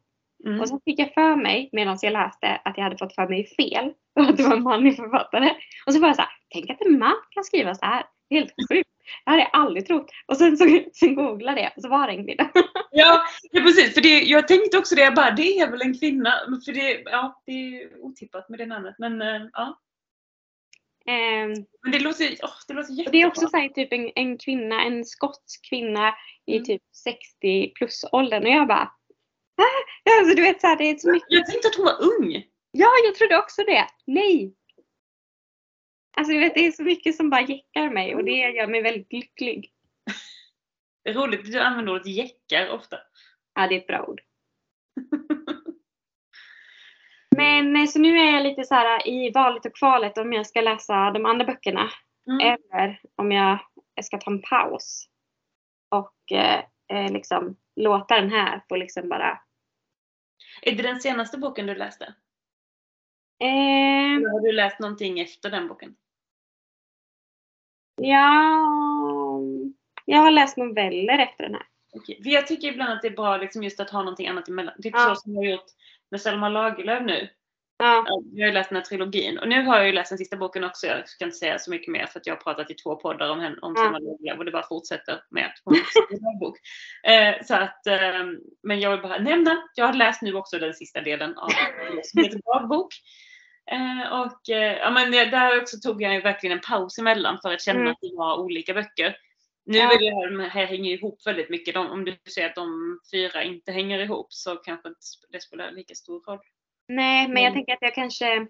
Mm. 0.46 0.60
Och 0.60 0.68
så 0.68 0.80
fick 0.84 0.98
jag 0.98 1.14
för 1.14 1.36
mig 1.36 1.68
medan 1.72 1.98
jag 2.02 2.12
läste 2.12 2.60
att 2.64 2.76
jag 2.76 2.84
hade 2.84 2.98
fått 2.98 3.14
för 3.14 3.28
mig 3.28 3.46
fel 3.46 3.92
och 4.20 4.22
att 4.22 4.36
det 4.36 4.42
var 4.42 4.56
en 4.56 4.62
manlig 4.62 4.96
författare. 4.96 5.50
Och 5.86 5.94
så 5.94 6.00
var 6.00 6.08
jag 6.08 6.16
så 6.16 6.22
här, 6.22 6.30
tänk 6.52 6.70
att 6.70 6.80
en 6.80 6.98
man 6.98 7.14
kan 7.30 7.44
skriva 7.44 7.74
så 7.74 7.86
här. 7.86 8.04
Det 8.28 8.36
är 8.36 8.40
helt 8.40 8.54
sjukt. 8.70 8.90
Det 9.24 9.30
hade 9.30 9.42
jag 9.42 9.50
aldrig 9.52 9.86
trott. 9.86 10.10
Och 10.26 10.36
sen, 10.36 10.56
så, 10.56 10.64
sen 10.92 11.14
googlade 11.14 11.60
jag 11.60 11.72
och 11.76 11.82
så 11.82 11.88
var 11.88 12.06
det 12.06 12.12
en 12.12 12.26
kvinna. 12.26 12.50
Ja, 12.94 13.22
ja 13.52 13.60
precis. 13.62 13.94
För 13.94 14.00
det, 14.00 14.20
jag 14.22 14.48
tänkte 14.48 14.78
också 14.78 14.94
det, 14.94 15.00
jag 15.02 15.14
bara, 15.14 15.30
det 15.30 15.58
är 15.58 15.70
väl 15.70 15.82
en 15.82 15.98
kvinna. 15.98 16.32
För 16.64 16.72
det, 16.72 17.02
ja, 17.04 17.42
det 17.46 17.52
är 17.52 18.02
otippat 18.04 18.48
med 18.48 18.58
det 18.58 18.66
namnet. 18.66 18.94
Men 18.98 19.22
eh, 19.22 19.42
ja. 19.52 19.78
Ehm, 21.06 21.52
Men 21.82 21.92
det 21.92 21.98
låter, 21.98 22.26
åh, 22.42 22.50
det 22.68 22.74
låter 22.74 22.92
jättebra. 22.92 23.12
det 23.12 23.22
är 23.22 23.26
också 23.26 23.48
så 23.48 23.56
här, 23.56 23.68
typ 23.68 23.92
en, 23.92 24.10
en 24.14 24.38
kvinna, 24.38 24.82
en 24.84 25.04
skotsk 25.04 25.68
kvinna 25.68 26.14
i 26.46 26.52
Mm. 26.56 26.64
typ 26.64 26.82
60 27.04 27.72
plus 27.74 28.04
åldern 28.12 28.42
och 28.42 28.48
jag 28.48 28.68
bara 28.68 28.92
alltså, 30.18 30.34
du 30.36 30.42
vet 30.42 30.60
så 30.60 30.66
här, 30.66 30.76
det 30.76 30.84
är 30.84 30.96
så 30.96 31.10
mycket. 31.10 31.26
Jag 31.30 31.46
tänkte 31.46 31.68
att 31.68 31.74
hon 31.74 31.84
var 31.84 32.02
ung. 32.02 32.44
Ja, 32.70 32.88
jag 33.04 33.14
trodde 33.14 33.38
också 33.38 33.62
det. 33.64 33.86
Nej. 34.06 34.54
Alltså 36.16 36.32
du 36.32 36.40
vet, 36.40 36.54
det 36.54 36.66
är 36.66 36.72
så 36.72 36.82
mycket 36.82 37.16
som 37.16 37.30
bara 37.30 37.40
jäckar 37.40 37.90
mig 37.90 38.14
och 38.14 38.24
det 38.24 38.30
gör 38.30 38.66
mig 38.66 38.82
väldigt 38.82 39.12
lycklig. 39.12 39.72
Det 41.04 41.10
är 41.10 41.14
roligt 41.14 41.40
att 41.40 41.52
du 41.52 41.60
använder 41.60 41.92
ordet 41.92 42.06
jäckar 42.06 42.70
ofta. 42.70 42.98
Ja, 43.54 43.68
det 43.68 43.74
är 43.74 43.78
ett 43.78 43.86
bra 43.86 44.04
ord. 44.06 44.20
Men 47.36 47.76
eh, 47.76 47.86
så 47.86 47.98
nu 47.98 48.18
är 48.18 48.32
jag 48.32 48.42
lite 48.42 48.64
så 48.64 48.74
här 48.74 49.08
i 49.08 49.30
valet 49.30 49.66
och 49.66 49.76
kvalet 49.76 50.18
om 50.18 50.32
jag 50.32 50.46
ska 50.46 50.60
läsa 50.60 51.10
de 51.10 51.26
andra 51.26 51.44
böckerna 51.44 51.90
Mm. 52.26 52.40
eller 52.40 53.00
om 53.16 53.32
jag 53.32 53.58
ska 54.02 54.18
ta 54.18 54.30
en 54.30 54.42
paus 54.42 55.08
och 55.88 56.32
eh, 56.32 56.64
eh, 56.92 57.12
liksom 57.12 57.56
låta 57.76 58.20
den 58.20 58.30
här 58.30 58.64
få 58.68 58.76
liksom 58.76 59.08
bara 59.08 59.40
Är 60.62 60.72
det 60.76 60.82
den 60.82 61.00
senaste 61.00 61.38
boken 61.38 61.66
du 61.66 61.74
läste? 61.74 62.04
eh, 63.38 64.14
Eller 64.16 64.30
har 64.30 64.40
du 64.40 64.52
läst 64.52 64.78
någonting 64.80 65.20
efter 65.20 65.50
den 65.50 65.68
boken? 65.68 65.96
Ja, 67.96 69.40
jag 70.04 70.18
har 70.18 70.30
läst 70.30 70.56
noveller 70.56 71.18
efter 71.18 71.44
den 71.44 71.54
här. 71.54 71.66
Okej. 71.92 72.22
För 72.22 72.30
jag 72.30 72.46
tycker 72.46 72.68
ibland 72.68 72.92
att 72.92 73.02
det 73.02 73.08
är 73.08 73.16
bra 73.16 73.36
liksom 73.36 73.62
just 73.62 73.80
att 73.80 73.90
ha 73.90 73.98
någonting 73.98 74.28
annat 74.28 74.48
emellan. 74.48 74.82
Typ 74.82 74.94
Ja. 74.96 75.14
så 75.14 75.20
som 75.20 75.34
jag 75.34 75.40
har 75.42 75.50
gjort 75.50 75.70
med 76.10 76.20
Selma 76.20 76.48
Lagerlöf 76.48 77.02
nu. 77.02 77.28
Ja, 77.82 78.04
Ja, 78.08 78.22
Jag 78.32 78.44
har 78.44 78.48
ju 78.48 78.54
läst 78.54 78.68
den 78.68 78.76
här 78.76 78.84
trilogin 78.84 79.38
och 79.38 79.48
nu 79.48 79.62
har 79.62 79.76
jag 79.76 79.86
ju 79.86 79.92
läst 79.92 80.08
den 80.08 80.18
sista 80.18 80.36
boken 80.36 80.64
också. 80.64 80.86
Jag 80.86 81.08
ska 81.08 81.24
inte 81.24 81.36
säga 81.36 81.58
så 81.58 81.70
mycket 81.70 81.92
mer 81.92 82.06
för 82.06 82.20
att 82.20 82.26
jag 82.26 82.34
har 82.34 82.40
pratat 82.40 82.70
i 82.70 82.74
två 82.74 82.96
poddar 82.96 83.30
om, 83.30 83.40
henne, 83.40 83.56
om. 83.62 83.76
Selma 83.76 83.98
Lagerlöf 83.98 84.38
och 84.38 84.44
det 84.44 84.50
bara 84.50 84.68
fortsätter 84.68 85.22
med 85.30 85.46
att 85.46 85.60
hon 85.64 85.74
skriver 85.74 86.32
en 86.32 86.38
bok. 86.38 86.58
Eh, 87.02 87.44
så 87.44 87.54
att, 87.54 87.86
eh, 87.86 88.26
men 88.62 88.80
jag 88.80 88.90
vill 88.90 89.02
bara 89.02 89.18
nämna, 89.18 89.62
jag 89.74 89.86
har 89.86 89.94
läst 89.94 90.22
nu 90.22 90.34
också 90.34 90.58
den 90.58 90.74
sista 90.74 91.00
delen 91.00 91.38
av 91.38 91.48
som 92.04 92.22
heter 92.22 92.40
Dagbok. 92.44 92.94
Eh, 93.70 94.20
och 94.20 94.50
eh, 94.50 94.76
ja, 94.78 94.90
men 94.90 95.10
där 95.10 95.60
också 95.60 95.76
tog 95.78 96.02
jag 96.02 96.14
ju 96.14 96.20
verkligen 96.20 96.56
en 96.56 96.62
paus 96.68 96.98
emellan 96.98 97.38
för 97.42 97.52
att 97.52 97.62
känna 97.62 97.80
Mm. 97.80 97.92
att 97.92 97.98
det 98.00 98.16
var 98.16 98.40
olika 98.40 98.74
böcker. 98.74 99.16
Nu 99.64 99.78
är 99.78 99.98
det 99.98 100.36
de 100.36 100.40
här 100.50 100.66
hänger 100.66 100.92
ihop 100.92 101.26
väldigt 101.26 101.50
mycket. 101.50 101.74
De, 101.74 101.90
om 101.90 102.04
du 102.04 102.16
säger 102.34 102.48
att 102.48 102.54
de 102.54 102.98
fyra 103.12 103.42
inte 103.42 103.72
hänger 103.72 103.98
ihop 103.98 104.26
så 104.32 104.56
kanske 104.56 104.88
det 105.32 105.40
spelar 105.40 105.70
lika 105.70 105.94
stor 105.94 106.20
roll. 106.20 106.38
Nej, 106.88 107.28
men 107.28 107.42
jag 107.42 107.50
Mm. 107.50 107.54
tänker 107.54 107.72
att 107.72 107.82
jag 107.82 107.94
kanske 107.94 108.46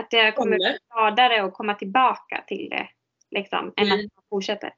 att 0.00 0.12
jag 0.12 0.36
kommer 0.36 0.56
bli 0.56 0.78
gladare 0.92 1.42
och 1.42 1.52
komma 1.52 1.74
tillbaka 1.74 2.44
till 2.46 2.68
det. 2.70 2.88
Liksom, 3.30 3.72
än 3.76 3.86
Mm. 3.86 3.98
att 3.98 4.12
jag 4.14 4.24
fortsätter. 4.28 4.74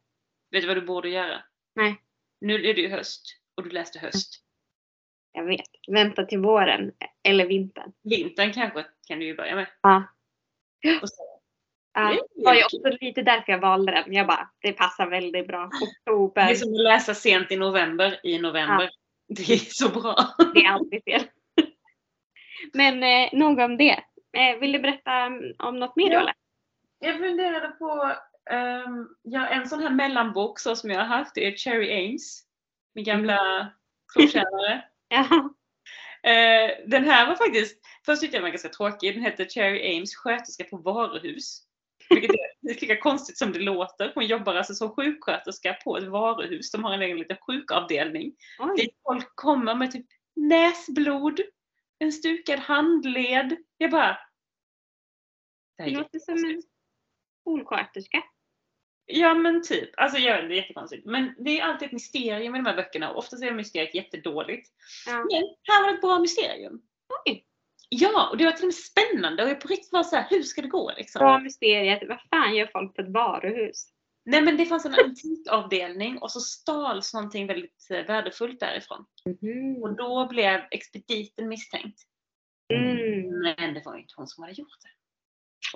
Vet 0.50 0.62
du 0.62 0.66
vad 0.68 0.76
du 0.76 0.80
borde 0.80 1.08
göra? 1.08 1.42
Nej. 1.74 2.00
Nu 2.40 2.54
är 2.54 2.74
det 2.74 2.80
ju 2.80 2.88
höst 2.90 3.22
och 3.56 3.62
du 3.64 3.70
läste 3.70 3.98
höst. 3.98 4.44
Jag 5.32 5.44
vet. 5.44 5.66
Vänta 5.88 6.24
till 6.24 6.38
våren 6.38 6.92
eller 7.22 7.46
vintern. 7.46 7.92
Vintern 8.02 8.52
kanske 8.52 8.86
kan 9.08 9.18
du 9.18 9.24
ju 9.26 9.36
börja 9.36 9.54
med. 9.54 9.66
Ja. 9.82 10.04
Och 11.02 11.08
så, 11.08 11.22
Ja, 11.92 12.08
Det 12.08 12.14
det 12.34 12.44
var 12.44 12.54
ju 12.54 12.64
också 12.64 12.78
lite 13.00 13.22
därför 13.22 13.52
jag 13.52 13.58
valde 13.58 13.92
den. 13.92 14.12
Jag 14.12 14.26
bara, 14.26 14.50
det 14.60 14.72
passar 14.72 15.06
väldigt 15.06 15.46
bra. 15.46 15.70
det 15.80 15.86
Oktober, 16.12 16.42
är 16.50 16.54
som 16.54 16.74
att 16.74 16.80
läsa 16.82 17.14
sent 17.14 17.52
i 17.52 17.56
november 17.56 18.20
i 18.26 18.38
november. 18.38 18.90
Det 19.28 19.42
är 19.52 19.56
så 19.56 19.88
bra. 19.88 20.16
det 20.54 20.60
är 20.60 20.68
alltid 20.68 21.04
fel. 21.04 21.22
Men 22.72 23.02
eh, 23.02 23.28
nog 23.32 23.58
om 23.58 23.76
det. 23.76 24.04
Eh, 24.36 24.58
vill 24.60 24.72
du 24.72 24.78
berätta 24.78 25.26
om 25.58 25.78
något 25.78 25.96
mer 25.96 26.10
Ja. 26.10 26.18
har 26.20 26.32
Jag 27.00 27.18
funderade 27.18 27.68
på 27.68 28.14
ehm, 28.50 29.08
ja, 29.22 29.46
en 29.46 29.68
sån 29.68 29.82
här 29.82 29.90
mellanbok 29.90 30.58
så 30.60 30.76
som 30.76 30.90
jag 30.90 30.98
har 30.98 31.06
haft, 31.06 31.38
är 31.38 31.52
Cherry 31.52 32.06
Ames. 32.06 32.42
Min 32.94 33.04
gamla 33.04 33.68
trotjänare. 34.14 34.84
Ja. 35.10 35.54
Eh, 36.30 36.70
den 36.86 37.04
här 37.04 37.26
var 37.26 37.34
faktiskt, 37.34 37.78
först 38.06 38.20
tyckte 38.20 38.36
jag 38.36 38.40
den 38.40 38.46
var 38.46 38.50
ganska 38.50 38.68
tråkig. 38.68 39.14
Den 39.14 39.22
hette 39.22 39.44
Cherry 39.44 39.96
Ames 39.96 40.14
sköterska 40.16 40.64
på 40.64 40.76
varuhus. 40.76 41.62
Vilket 42.10 42.30
är 42.30 42.68
lika 42.68 42.96
konstigt 43.00 43.38
som 43.38 43.52
det 43.52 43.58
låter. 43.58 44.12
Hon 44.14 44.26
jobbar 44.26 44.54
alltså 44.54 44.74
som 44.74 44.90
sjuksköterska 44.90 45.74
på 45.84 45.96
ett 45.96 46.08
varuhus. 46.08 46.70
De 46.70 46.84
har 46.84 46.94
en 46.94 47.02
egen 47.02 47.18
liten 47.18 47.36
sjukavdelning. 47.46 48.32
Oj. 48.58 48.76
Dit 48.76 48.94
folk 49.08 49.26
kommer 49.34 49.74
med 49.74 49.90
typ 49.90 50.06
näsblod, 50.36 51.40
en 51.98 52.12
stukad 52.12 52.58
handled. 52.58 53.56
Jag 53.78 53.90
bara... 53.90 54.18
Det 55.76 55.84
Det 55.84 55.90
låter 55.90 56.18
som 56.18 56.34
en 56.34 56.62
skolsköterska. 57.40 58.22
Ja 59.06 59.34
men 59.34 59.62
typ. 59.62 59.90
Alltså 59.96 60.18
ja, 60.18 60.42
det 60.42 60.54
är 60.54 60.56
jättekonstigt. 60.56 61.06
Men 61.06 61.34
det 61.38 61.60
är 61.60 61.64
alltid 61.64 61.86
ett 61.86 61.92
mysterium 61.92 62.54
i 62.54 62.58
de 62.58 62.66
här 62.66 62.76
böckerna 62.76 63.10
och 63.10 63.18
oftast 63.18 63.44
är 63.44 63.52
mysteriet 63.52 63.94
jättedåligt. 63.94 64.68
Ja. 65.06 65.16
Men 65.16 65.42
här 65.62 65.82
var 65.82 65.88
det 65.88 65.94
ett 65.94 66.00
bra 66.00 66.18
mysterium. 66.18 66.82
Oj. 67.26 67.44
Ja, 67.88 68.28
och 68.30 68.36
det 68.36 68.44
var 68.44 68.52
till 68.52 68.62
och 68.62 68.66
med 68.66 68.74
spännande 68.74 69.42
och 69.44 69.50
jag 69.50 69.60
på 69.60 69.68
riktigt 69.68 69.92
var 69.92 70.02
så 70.02 70.16
här, 70.16 70.26
hur 70.30 70.42
ska 70.42 70.62
det 70.62 70.68
gå 70.68 70.92
liksom? 70.96 71.18
Bra 71.18 71.38
mysteriet. 71.38 72.02
Vad 72.08 72.20
fan 72.30 72.56
gör 72.56 72.66
folk 72.72 72.96
på 72.96 73.02
ett 73.02 73.12
varuhus? 73.12 73.92
Nej 74.30 74.42
men 74.42 74.56
det 74.56 74.66
fanns 74.66 74.86
en 74.86 74.94
antikavdelning 74.94 76.18
och 76.18 76.30
så 76.30 76.40
stals 76.40 77.14
någonting 77.14 77.46
väldigt 77.46 77.86
eh, 77.90 78.06
värdefullt 78.06 78.60
därifrån. 78.60 79.04
Och 79.82 79.96
då 79.96 80.28
blev 80.28 80.60
expediten 80.70 81.48
misstänkt. 81.48 82.02
Mm. 82.74 83.40
Men 83.40 83.74
det 83.74 83.82
var 83.84 83.94
ju 83.94 84.00
inte 84.00 84.14
hon 84.16 84.26
som 84.26 84.42
hade 84.42 84.54
gjort 84.54 84.82
det. 84.82 84.88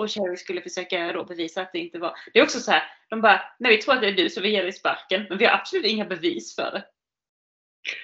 Och 0.02 0.10
Cherry 0.10 0.36
skulle 0.36 0.62
försöka 0.62 1.12
då 1.12 1.24
bevisa 1.24 1.62
att 1.62 1.72
det 1.72 1.78
inte 1.78 1.98
var. 1.98 2.14
Det 2.32 2.38
är 2.38 2.42
också 2.42 2.60
så 2.60 2.70
här, 2.70 2.82
de 3.10 3.20
bara, 3.20 3.42
nej 3.58 3.76
vi 3.76 3.82
tror 3.82 3.94
att 3.94 4.00
det 4.00 4.08
är 4.08 4.12
du 4.12 4.30
så 4.30 4.40
vi 4.40 4.50
ger 4.50 4.62
dig 4.62 4.72
sparken. 4.72 5.26
Men 5.28 5.38
vi 5.38 5.44
har 5.44 5.54
absolut 5.54 5.86
inga 5.86 6.04
bevis 6.04 6.54
för 6.54 6.70
det. 6.70 6.84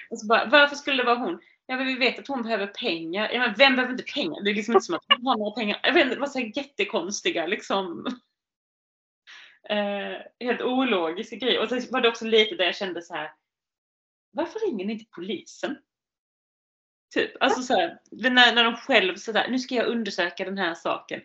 Och 0.09 0.19
så 0.19 0.27
bara, 0.27 0.45
varför 0.45 0.75
skulle 0.75 0.97
det 0.97 1.05
vara 1.05 1.17
hon? 1.17 1.39
Ja 1.65 1.75
men 1.77 1.87
vi 1.87 1.95
vet 1.95 2.19
att 2.19 2.27
hon 2.27 2.43
behöver 2.43 2.67
pengar. 2.67 3.29
Ja 3.33 3.39
men 3.39 3.53
vem 3.57 3.75
behöver 3.75 3.93
inte 3.93 4.13
pengar? 4.13 4.43
Det 4.43 4.49
är 4.49 4.55
liksom 4.55 4.73
inte 4.73 4.85
som 4.85 4.95
att 4.95 5.05
hon 5.07 5.27
har 5.27 5.37
några 5.37 5.51
pengar. 5.51 5.79
Jag 5.83 5.93
vet 5.93 6.03
inte, 6.03 6.15
det 6.15 6.21
var 6.21 6.27
så 6.27 6.39
här 6.39 6.51
jättekonstiga 6.55 7.47
liksom. 7.47 8.05
Eh, 9.69 10.17
helt 10.39 10.61
ologiska 10.61 11.35
grejer. 11.35 11.61
Och 11.61 11.69
så 11.69 11.91
var 11.91 12.01
det 12.01 12.09
också 12.09 12.25
lite 12.25 12.55
där 12.55 12.65
jag 12.65 12.75
kände 12.75 13.01
så 13.01 13.13
här. 13.13 13.31
Varför 14.31 14.59
ringer 14.59 14.85
ni 14.85 14.93
inte 14.93 15.05
polisen? 15.15 15.77
Typ, 17.13 17.31
alltså 17.39 17.61
så 17.61 17.73
här, 17.73 17.99
när, 18.11 18.55
när 18.55 18.63
de 18.63 18.75
själv 18.75 19.15
sådär, 19.15 19.47
nu 19.49 19.59
ska 19.59 19.75
jag 19.75 19.87
undersöka 19.87 20.45
den 20.45 20.57
här 20.57 20.75
saken. 20.75 21.21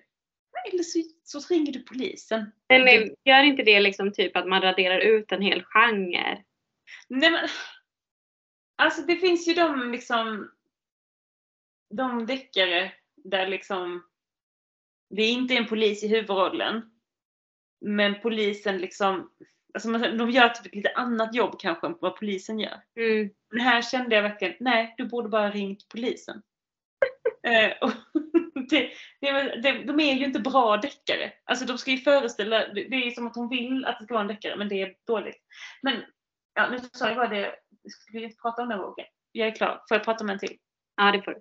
Eller 0.73 0.83
så, 0.83 1.03
så 1.25 1.55
ringer 1.55 1.73
du 1.73 1.83
polisen. 1.83 2.53
Men 2.69 3.15
gör 3.25 3.43
inte 3.43 3.63
det 3.63 3.81
liksom 3.81 4.13
typ 4.13 4.37
att 4.37 4.49
man 4.49 4.63
raderar 4.63 4.99
ut 4.99 5.33
en 5.33 5.43
hel 5.43 5.65
genre? 5.65 6.45
Nej 7.09 7.31
men, 7.31 7.49
alltså 8.77 9.03
det 9.03 9.17
finns 9.17 9.49
ju 9.49 9.55
de 9.55 9.93
liksom, 9.93 10.51
de 11.91 12.27
deckare 12.27 12.93
där 13.17 13.47
liksom, 13.47 14.09
det 15.11 15.23
är 15.23 15.33
inte 15.33 15.55
en 15.55 15.67
polis 15.67 16.05
i 16.05 16.09
huvudrollen. 16.09 16.94
Men 17.85 18.20
polisen 18.20 18.78
liksom, 18.78 19.30
alltså 19.74 19.89
man, 19.89 20.18
de 20.18 20.30
gör 20.30 20.49
typ 20.49 20.66
ett 20.66 20.74
lite 20.74 20.93
annat 20.95 21.35
jobb 21.35 21.61
kanske 21.61 21.87
än 21.87 21.97
vad 22.01 22.16
polisen 22.16 22.59
gör. 22.61 22.82
Mm. 22.97 23.30
Men 23.51 23.61
här 23.61 23.82
kände 23.82 24.14
jag 24.14 24.22
verkligen, 24.22 24.55
nej 24.61 24.95
du 24.97 25.07
borde 25.07 25.28
bara 25.28 25.51
ringt 25.51 25.89
polisen. 25.89 26.43
eh, 27.43 27.72
och 27.80 27.91
det, 28.70 28.91
det, 29.20 29.61
det, 29.62 29.72
de 29.72 30.01
är 30.01 30.14
ju 30.14 30.24
inte 30.24 30.41
bra 30.41 30.76
deckare. 30.76 31.32
Alltså 31.45 31.64
de 31.64 31.78
ska 31.78 31.91
ju 31.91 31.99
föreställa, 31.99 32.59
det, 32.59 32.85
det 32.89 32.97
är 32.97 33.11
som 33.11 33.26
att 33.26 33.37
hon 33.37 33.49
vill 33.49 33.85
att 33.85 33.99
det 33.99 34.05
ska 34.05 34.14
vara 34.14 34.22
en 34.22 34.28
deckare 34.28 34.57
men 34.57 34.68
det 34.68 34.82
är 34.82 34.95
dåligt. 35.07 35.43
Men 35.82 36.03
ja, 36.55 36.70
nu 36.70 36.78
sa 36.78 37.09
jag 37.09 37.16
bara 37.16 37.28
det, 37.28 37.55
ska 37.89 38.18
vi 38.18 38.24
inte 38.24 38.43
prata 38.43 38.62
om 38.62 38.68
den 38.68 38.78
boken? 38.78 39.07
Jag 39.32 39.49
är 39.49 39.55
klar, 39.55 39.82
får 39.89 39.97
jag 39.97 40.05
prata 40.05 40.24
om 40.24 40.30
en 40.30 40.39
till? 40.39 40.57
Ja, 40.97 41.12
det 41.12 41.22
får 41.22 41.30
du. 41.30 41.41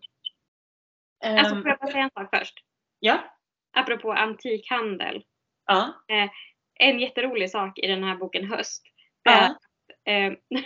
Alltså, 1.30 1.56
Ehm, 1.56 1.62
får 1.62 1.70
jag 1.70 1.80
bara 1.80 1.92
säga 1.92 2.04
en 2.04 2.10
sak 2.10 2.30
först? 2.40 2.54
ja, 3.00 3.34
Apropå 3.74 4.12
antikhandel. 4.12 5.24
Ja, 5.68 5.94
En 6.80 7.00
jätterolig 7.00 7.50
sak 7.50 7.80
i 7.80 7.88
den 7.88 8.04
här 8.04 8.16
boken 8.16 8.46
Höst. 8.46 8.84
är 9.30 9.42
att, 9.46 9.58
eh, 10.08 10.34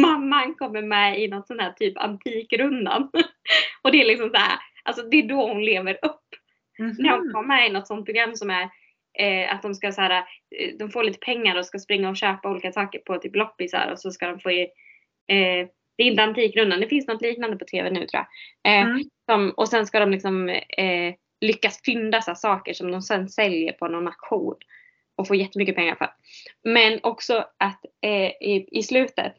mamman 0.00 0.54
kommer 0.54 0.82
med 0.82 1.20
i 1.20 1.28
något 1.28 1.46
sån 1.46 1.60
här 1.60 1.72
typ 1.72 1.98
Antikrundan. 1.98 3.10
Och 3.82 3.92
det 3.92 4.00
är 4.00 4.04
liksom 4.06 4.30
så 4.30 4.36
här, 4.36 4.58
alltså 4.84 5.02
det 5.02 5.16
är 5.16 5.22
då 5.28 5.48
hon 5.48 5.64
lever 5.64 5.98
upp. 6.02 6.20
När 6.78 7.10
hon 7.10 7.20
Mhm. 7.26 7.32
kommer 7.32 7.48
med 7.48 7.66
i 7.68 7.72
något 7.72 7.86
sånt 7.86 8.04
program 8.06 8.34
som 8.36 8.50
är 8.50 8.68
eh, 9.18 9.54
att 9.54 9.62
de 9.62 9.74
ska 9.74 9.92
så 9.92 10.00
här, 10.00 10.10
eh, 10.58 10.74
de 10.78 10.90
får 10.90 11.04
lite 11.04 11.18
pengar 11.18 11.56
och 11.58 11.66
ska 11.66 11.78
springa 11.78 12.08
och 12.10 12.16
köpa 12.16 12.50
olika 12.50 12.72
saker 12.72 12.98
på 12.98 13.18
typ 13.18 13.36
loppisar 13.36 13.92
och 13.92 13.98
så 14.00 14.10
ska 14.10 14.26
de 14.26 14.40
få 14.40 14.50
i, 14.50 14.62
eh, 15.28 15.68
det 15.96 16.02
är 16.02 16.10
inte 16.10 16.22
Antikrundan, 16.22 16.80
det 16.80 16.88
finns 16.88 17.06
något 17.06 17.22
liknande 17.22 17.56
på 17.56 17.64
TV 17.64 17.90
nu 17.90 18.06
tror 18.06 18.22
jag. 18.22 18.26
Eh, 18.72 18.84
Mm. 18.90 19.02
som, 19.30 19.50
och 19.50 19.68
sen 19.68 19.86
ska 19.86 20.00
de 20.00 20.10
liksom 20.10 20.48
eh, 20.48 21.14
lyckas 21.46 21.80
fynda 21.84 22.22
så 22.22 22.34
saker 22.34 22.72
som 22.74 22.90
de 22.92 23.02
sen 23.02 23.28
säljer 23.28 23.72
på 23.72 23.88
någon 23.88 24.06
auktion. 24.06 24.56
Och 25.16 25.28
få 25.28 25.34
jättemycket 25.34 25.76
pengar 25.76 25.94
för. 25.94 26.10
Men 26.64 27.00
också 27.02 27.44
att 27.58 27.84
eh, 28.02 28.26
i, 28.26 28.68
i 28.70 28.82
slutet, 28.82 29.34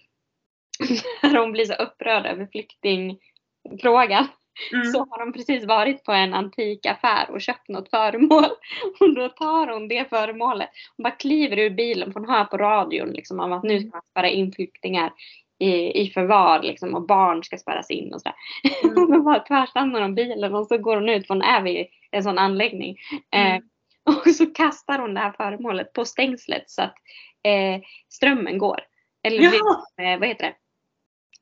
när 1.23 1.33
de 1.33 1.51
blir 1.51 1.65
så 1.65 1.73
upprörda 1.73 2.29
över 2.29 2.47
flyktingfrågan, 2.51 4.27
Mm. 4.73 4.91
så 4.91 4.99
har 4.99 5.19
de 5.19 5.33
precis 5.33 5.65
varit 5.65 6.03
på 6.03 6.11
en 6.11 6.33
antikaffär 6.33 7.29
och 7.31 7.41
köpt 7.41 7.69
något 7.69 7.89
föremål. 7.89 8.45
Och 8.99 9.15
då 9.15 9.29
tar 9.29 9.67
hon 9.67 9.87
det 9.87 10.09
föremålet. 10.09 10.69
Hon 10.97 11.03
bara 11.03 11.15
kliver 11.15 11.59
ur 11.59 11.69
bilen 11.69 12.13
för 12.13 12.19
hon 12.19 12.29
hör 12.29 12.45
på 12.45 12.57
radion 12.57 13.09
liksom, 13.09 13.39
om 13.39 13.51
att 13.51 13.63
nu 13.63 13.79
ska 13.79 13.89
man 13.89 14.01
spärra 14.11 14.29
in 14.29 14.51
flyktingar 14.51 15.13
i, 15.59 16.01
i 16.01 16.09
förvar 16.09 16.61
liksom, 16.63 16.95
och 16.95 17.07
barn 17.07 17.43
ska 17.43 17.57
spärras 17.57 17.91
in 17.91 18.13
och 18.13 18.21
sådär. 18.21 18.35
Mm. 18.83 18.95
Då 19.11 19.21
bara 19.21 19.39
tvärstannar 19.39 20.01
hon 20.01 20.15
bilen 20.15 20.55
och 20.55 20.67
så 20.67 20.77
går 20.77 20.95
hon 20.95 21.09
ut 21.09 21.27
för 21.27 21.33
hon 21.33 21.43
är 21.43 21.61
vid 21.61 21.87
en 22.11 22.23
sån 22.23 22.37
anläggning. 22.37 22.97
Eh, 23.31 23.55
Mm. 23.55 23.63
och 24.25 24.35
så 24.35 24.45
kastar 24.45 24.99
hon 24.99 25.13
det 25.13 25.19
här 25.19 25.31
föremålet 25.31 25.93
på 25.93 26.05
stängslet 26.05 26.69
så 26.69 26.81
att 26.81 26.95
eh, 27.43 27.81
strömmen 28.09 28.57
går. 28.57 28.79
Eller 29.23 29.43
Ja, 29.43 29.85
eh, 30.03 30.19
vad 30.19 30.27
heter 30.27 30.43
det? 30.45 30.55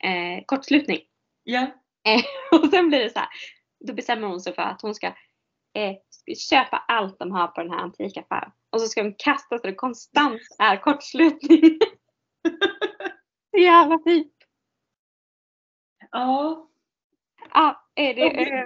Eh, 0.07 0.43
kortslutning. 0.45 0.99
ja. 2.03 2.16
Och 2.51 2.70
sen 2.70 2.89
blir 2.89 2.99
det 2.99 3.09
så 3.09 3.20
här. 3.20 3.28
Då 3.88 3.93
bestämmer 3.93 4.28
hon 4.28 4.41
sig 4.41 4.55
för 4.55 4.61
att 4.61 4.82
hon 4.82 4.95
ska 4.95 5.07
eh, 5.74 5.95
köpa 6.49 6.78
allt 6.88 7.20
de 7.20 7.32
har 7.32 7.47
på 7.47 7.61
den 7.61 7.72
här 7.72 7.80
antikaffären. 7.80 8.51
Och 8.70 8.82
så 8.82 8.88
ska 8.88 9.03
de 9.03 9.16
kasta 9.18 9.57
så 9.57 9.68
det 9.68 9.74
konstant 9.74 10.41
är 10.59 10.78
kortslutning. 10.78 11.80
Så 13.54 13.60
jävla 13.60 13.99
fint. 14.06 14.34
ja. 16.12 16.70
Ja, 17.54 17.89
eh, 17.95 18.16
det, 18.16 18.51
eh, 18.51 18.66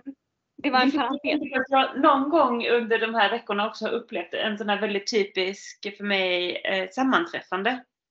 det 0.57 0.69
var 0.69 0.81
en 0.81 0.91
parentes. 0.91 1.23
är 1.23 1.65
jag 1.67 2.01
någon 2.01 2.29
gång 2.29 2.67
under 2.67 2.99
de 2.99 3.15
här 3.15 3.31
veckorna 3.31 3.67
också 3.67 3.85
har 3.85 3.91
upplevt 3.91 4.33
en 4.33 4.57
sån 4.57 4.69
här 4.69 4.81
väldigt 4.81 5.11
typisk 5.11 5.97
för 5.97 6.03
mig 6.03 6.55
eh, 6.55 6.89
sammanträffande. 6.89 7.69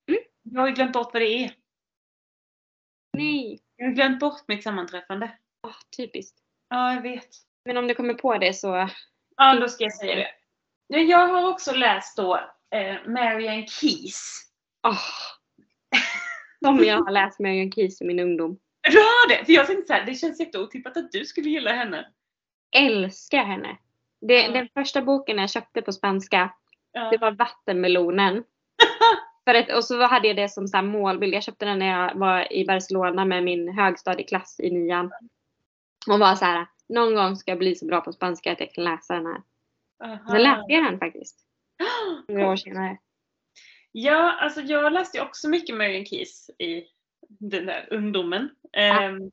Mm. 0.08 0.20
Jag 0.42 0.60
har 0.60 0.68
ju 0.68 0.74
glömt 0.74 0.92
bort 0.92 1.12
vad 1.12 1.22
det 1.22 1.44
är. 1.44 1.50
Nej. 3.12 3.60
Jag 3.76 3.86
har 3.86 3.92
glömt 3.92 4.20
bort 4.20 4.48
mitt 4.48 4.62
sammanträffande. 4.62 5.38
Åh, 5.62 5.74
typiskt. 5.96 6.38
Ja, 6.68 6.94
jag 6.94 7.02
vet. 7.02 7.28
Men 7.64 7.76
om 7.76 7.86
du 7.86 7.94
kommer 7.94 8.14
på 8.14 8.38
det 8.38 8.54
så. 8.54 8.88
Ja, 9.36 9.54
då 9.54 9.68
ska 9.68 9.84
jag 9.84 9.94
säga 9.94 10.14
det. 10.14 10.28
Ja, 10.86 10.98
Jag 10.98 11.28
har 11.28 11.50
också 11.50 11.72
läst 11.72 12.16
då 12.16 12.36
eh, 12.70 12.96
Marianne 13.06 13.66
Keys. 13.66 14.50
Åh. 14.82 14.98
Som 16.66 16.84
jag 16.84 17.02
har 17.02 17.10
läst 17.10 17.40
Marion 17.40 17.72
Keys 17.72 18.00
i 18.00 18.04
min 18.04 18.20
ungdom. 18.20 18.58
Du 18.90 18.98
har 18.98 19.28
det? 19.28 19.44
För 19.44 19.52
jag 19.52 19.66
tänkte 19.66 19.86
så 19.86 19.92
här, 19.92 20.06
det 20.06 20.14
känns 20.14 20.40
jätteotippat 20.40 20.96
att 20.96 21.12
du 21.12 21.24
skulle 21.24 21.50
gilla 21.50 21.72
henne. 21.72 22.06
Älskar 22.76 23.44
henne. 23.44 23.76
Det, 24.20 24.42
Ja. 24.42 24.52
Den 24.52 24.68
första 24.74 25.02
boken 25.02 25.38
jag 25.38 25.50
köpte 25.50 25.82
på 25.82 25.92
spanska 25.92 26.50
Ja. 26.96 27.10
Det 27.10 27.18
var 27.18 27.30
vattenmelonen. 27.30 28.44
För 29.44 29.54
ett, 29.54 29.76
och 29.76 29.84
så 29.84 30.02
hade 30.02 30.28
jag 30.28 30.36
det 30.36 30.48
som 30.48 30.68
så 30.68 30.82
målbild. 30.82 31.34
Jag 31.34 31.42
köpte 31.42 31.64
den 31.64 31.78
när 31.78 32.00
jag 32.00 32.14
var 32.14 32.52
i 32.52 32.66
Barcelona 32.66 33.24
med 33.24 33.44
min 33.44 33.68
högstadieklass 33.68 34.60
i 34.60 34.70
nian. 34.70 35.12
Och 36.08 36.18
var 36.18 36.34
så 36.34 36.44
här, 36.44 36.66
någon 36.88 37.14
gång 37.14 37.36
ska 37.36 37.50
jag 37.50 37.58
bli 37.58 37.74
så 37.74 37.86
bra 37.86 38.00
på 38.00 38.12
spanska 38.12 38.52
att 38.52 38.60
jag 38.60 38.72
kan 38.72 38.84
läsa 38.84 39.14
den 39.14 39.26
här. 39.26 39.42
Aha. 40.04 40.30
Sen 40.30 40.42
läste 40.42 40.72
jag 40.72 40.84
den 40.84 40.98
faktiskt. 40.98 41.38
Några 42.28 42.48
år 42.48 42.56
senare. 42.56 42.98
Ja, 43.98 44.32
alltså 44.32 44.60
jag 44.60 44.92
läste 44.92 45.20
också 45.20 45.48
mycket 45.48 45.76
Marianne 45.76 46.06
Keys 46.06 46.50
i 46.58 46.84
den 47.28 47.66
där 47.66 47.88
ungdomen. 47.90 48.50
Ehm, 48.72 49.30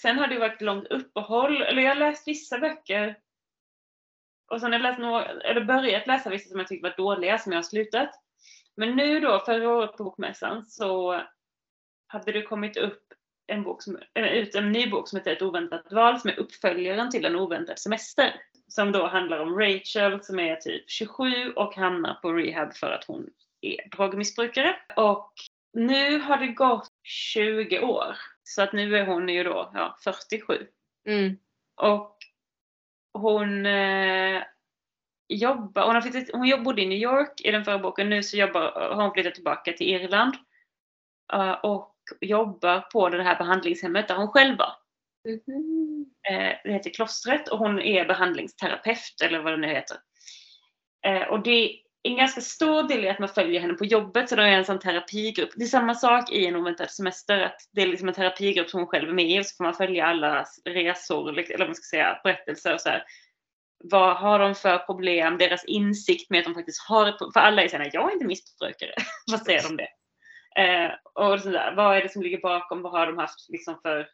sen 0.00 0.18
har 0.18 0.28
det 0.28 0.38
varit 0.38 0.60
långt 0.60 0.86
uppehåll, 0.86 1.62
eller 1.62 1.82
jag 1.82 1.90
har 1.90 1.96
läst 1.96 2.28
vissa 2.28 2.58
böcker. 2.58 3.18
Och 4.50 4.60
sen 4.60 4.72
har 4.72 4.78
jag 4.78 4.82
läst 4.82 4.98
några, 4.98 5.24
eller 5.24 5.64
börjat 5.64 6.06
läsa 6.06 6.30
vissa 6.30 6.48
som 6.48 6.58
jag 6.58 6.68
tyckte 6.68 6.88
var 6.88 6.96
dåliga, 6.96 7.38
som 7.38 7.52
jag 7.52 7.58
har 7.58 7.62
slutat. 7.62 8.10
Men 8.76 8.96
nu 8.96 9.20
då, 9.20 9.42
förra 9.46 9.68
året 9.68 9.96
på 9.96 10.04
Bokmässan, 10.04 10.64
så 10.66 11.20
hade 12.06 12.32
det 12.32 12.42
kommit 12.42 12.76
upp 12.76 13.02
en 13.46 13.62
bok 13.62 13.82
som, 13.82 13.98
ut 14.14 14.54
en 14.54 14.72
ny 14.72 14.90
bok 14.90 15.08
som 15.08 15.18
heter 15.18 15.32
Ett 15.32 15.42
oväntat 15.42 15.92
val, 15.92 16.20
som 16.20 16.30
är 16.30 16.38
uppföljaren 16.40 17.10
till 17.10 17.24
En 17.24 17.36
oväntad 17.36 17.78
semester. 17.78 18.34
som 18.68 18.92
då 18.92 19.06
handlar 19.06 19.38
om 19.38 19.58
Rachel 19.58 20.22
som 20.22 20.38
är 20.38 20.56
typ 20.56 20.90
27 20.90 21.52
och 21.52 21.74
hamnar 21.74 22.14
på 22.14 22.32
rehab 22.32 22.74
för 22.74 22.90
att 22.90 23.04
hon 23.04 23.30
är 23.64 23.88
drogmissbrukare. 23.88 24.76
Och 24.96 25.32
nu 25.72 26.18
har 26.18 26.38
det 26.38 26.46
gått 26.46 26.88
20 27.02 27.80
år. 27.80 28.16
Så 28.42 28.62
att 28.62 28.72
nu 28.72 28.96
är 28.96 29.06
hon 29.06 29.28
ju 29.28 29.44
då 29.44 29.70
ja, 29.74 29.96
47. 30.04 30.66
Mm. 31.08 31.36
Och 31.76 32.16
hon 33.12 33.66
eh, 33.66 34.42
jobbar, 35.28 35.86
hon, 35.86 35.94
har 35.94 36.02
flyttat, 36.02 36.30
hon 36.32 36.64
bodde 36.64 36.82
i 36.82 36.86
New 36.86 36.98
York 36.98 37.40
i 37.40 37.50
den 37.50 37.64
förra 37.64 37.78
boken, 37.78 38.10
nu 38.10 38.22
så 38.22 38.36
jobbar, 38.36 38.72
har 38.94 39.02
hon 39.02 39.12
flyttat 39.12 39.34
tillbaka 39.34 39.72
till 39.72 39.88
Irland. 39.88 40.34
Uh, 41.34 41.52
och 41.52 41.94
jobbar 42.20 42.80
på 42.80 43.08
det 43.08 43.22
här 43.22 43.38
behandlingshemmet 43.38 44.08
där 44.08 44.14
hon 44.14 44.28
själv 44.28 44.58
var. 44.58 44.72
Mhm. 45.28 46.06
Eh, 46.28 46.56
det 46.64 46.72
heter 46.72 46.90
Klostret 46.90 47.48
och 47.48 47.58
hon 47.58 47.80
är 47.80 48.04
behandlingsterapeut 48.04 49.20
eller 49.24 49.38
vad 49.38 49.52
det 49.52 49.56
nu 49.56 49.66
heter. 49.66 49.96
Eh, 51.06 51.22
och 51.22 51.42
det 51.42 51.80
en 52.06 52.16
ganska 52.16 52.40
stor 52.40 52.82
del 52.82 53.04
är 53.04 53.10
att 53.10 53.18
man 53.18 53.28
följer 53.28 53.60
henne 53.60 53.74
på 53.74 53.84
jobbet 53.84 54.28
så 54.28 54.36
det 54.36 54.42
är 54.42 54.48
en 54.48 54.64
sån 54.64 54.78
terapigrupp. 54.78 55.50
Det 55.56 55.64
är 55.64 55.68
samma 55.68 55.94
sak 55.94 56.32
i 56.32 56.46
en 56.46 56.56
oväntad 56.56 56.90
semester 56.90 57.40
att 57.40 57.56
det 57.72 57.82
är 57.82 57.86
liksom 57.86 58.08
en 58.08 58.14
terapigrupp 58.14 58.70
som 58.70 58.80
hon 58.80 58.86
själv 58.86 59.08
är 59.08 59.12
med 59.12 59.30
i 59.30 59.40
och 59.40 59.46
så 59.46 59.56
får 59.56 59.64
man 59.64 59.74
följa 59.74 60.06
alla 60.06 60.44
resor 60.64 61.32
liksom, 61.32 61.54
eller 61.54 61.64
vad 61.64 61.68
man 61.68 61.74
ska 61.74 61.96
säga 61.96 62.20
berättelser 62.24 62.74
och 62.74 62.80
så 62.80 62.88
här. 62.88 63.04
Vad 63.84 64.16
har 64.16 64.38
de 64.38 64.54
för 64.54 64.78
problem? 64.78 65.38
Deras 65.38 65.64
insikt 65.64 66.30
med 66.30 66.38
att 66.38 66.44
de 66.44 66.54
faktiskt 66.54 66.88
har 66.88 67.32
För 67.32 67.40
alla 67.40 67.62
är 67.62 67.68
såhär, 67.68 67.90
jag 67.92 68.10
är 68.10 68.12
inte 68.12 68.26
missbrukare. 68.26 68.94
vad 69.30 69.42
säger 69.42 69.62
de 69.62 69.76
det? 69.76 69.88
Eh, 70.62 70.90
och 71.14 71.40
sådär, 71.40 71.74
vad 71.76 71.96
är 71.96 72.02
det 72.02 72.08
som 72.08 72.22
ligger 72.22 72.40
bakom? 72.40 72.82
Vad 72.82 72.92
har 72.92 73.06
de 73.06 73.18
haft 73.18 73.48
liksom 73.48 73.78
för 73.82 74.06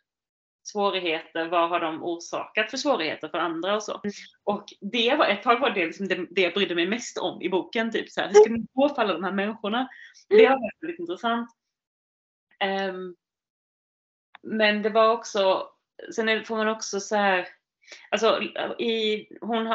svårigheter? 0.62 1.48
Vad 1.48 1.68
har 1.68 1.80
de 1.80 2.02
orsakat 2.02 2.70
för 2.70 2.76
svårigheter 2.76 3.28
för 3.28 3.38
andra 3.38 3.74
och 3.76 3.82
så? 3.82 3.92
Mm. 3.92 4.12
Och 4.44 4.64
det 4.80 5.14
var 5.14 5.26
ett 5.26 5.42
tag 5.42 5.60
var 5.60 5.70
det, 5.70 5.86
liksom 5.86 6.08
det, 6.08 6.26
det 6.30 6.40
jag 6.40 6.54
brydde 6.54 6.74
mig 6.74 6.86
mest 6.86 7.18
om 7.18 7.42
i 7.42 7.48
boken. 7.48 7.92
Typ 7.92 8.10
så 8.10 8.20
här, 8.20 8.28
hur 8.28 8.34
ska 8.34 8.50
man 8.50 8.66
gå 8.72 8.88
för 8.88 9.02
alla 9.02 9.12
de 9.12 9.24
här 9.24 9.32
människorna? 9.32 9.88
Det 10.28 10.44
har 10.44 10.60
varit 10.60 10.82
väldigt 10.82 11.00
intressant. 11.00 11.50
Ehm, 12.58 13.16
men 14.42 14.82
det 14.82 14.90
var 14.90 15.12
också, 15.12 15.68
sen 16.14 16.28
är- 16.28 16.42
får 16.42 16.56
man 16.56 16.68
också 16.68 17.00
så 17.00 17.16
här, 17.16 17.48
alltså 18.10 18.42
i, 18.78 19.26
hon 19.40 19.66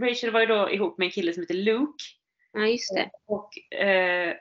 Rachel 0.00 0.30
var 0.30 0.40
ju 0.40 0.46
då 0.46 0.70
ihop 0.70 0.98
med 0.98 1.06
en 1.06 1.12
kille 1.12 1.32
som 1.32 1.42
heter 1.42 1.54
Luke. 1.54 2.04
Ja, 2.52 2.66
just 2.66 2.94
det. 2.94 3.10
Och 3.26 3.74
eh, 3.78 4.36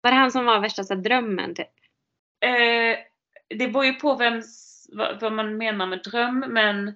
Var 0.00 0.10
det 0.10 0.16
han 0.16 0.32
som 0.32 0.44
var 0.44 0.60
värsta 0.60 0.84
så 0.84 0.94
drömmen 0.94 1.54
typ? 1.54 1.68
Eh, 2.40 2.98
det 3.58 3.68
beror 3.68 3.84
ju 3.84 3.92
på 3.94 4.14
vems, 4.14 4.73
vad, 4.94 5.20
vad 5.20 5.32
man 5.32 5.56
menar 5.56 5.86
med 5.86 6.02
dröm 6.02 6.44
men 6.48 6.92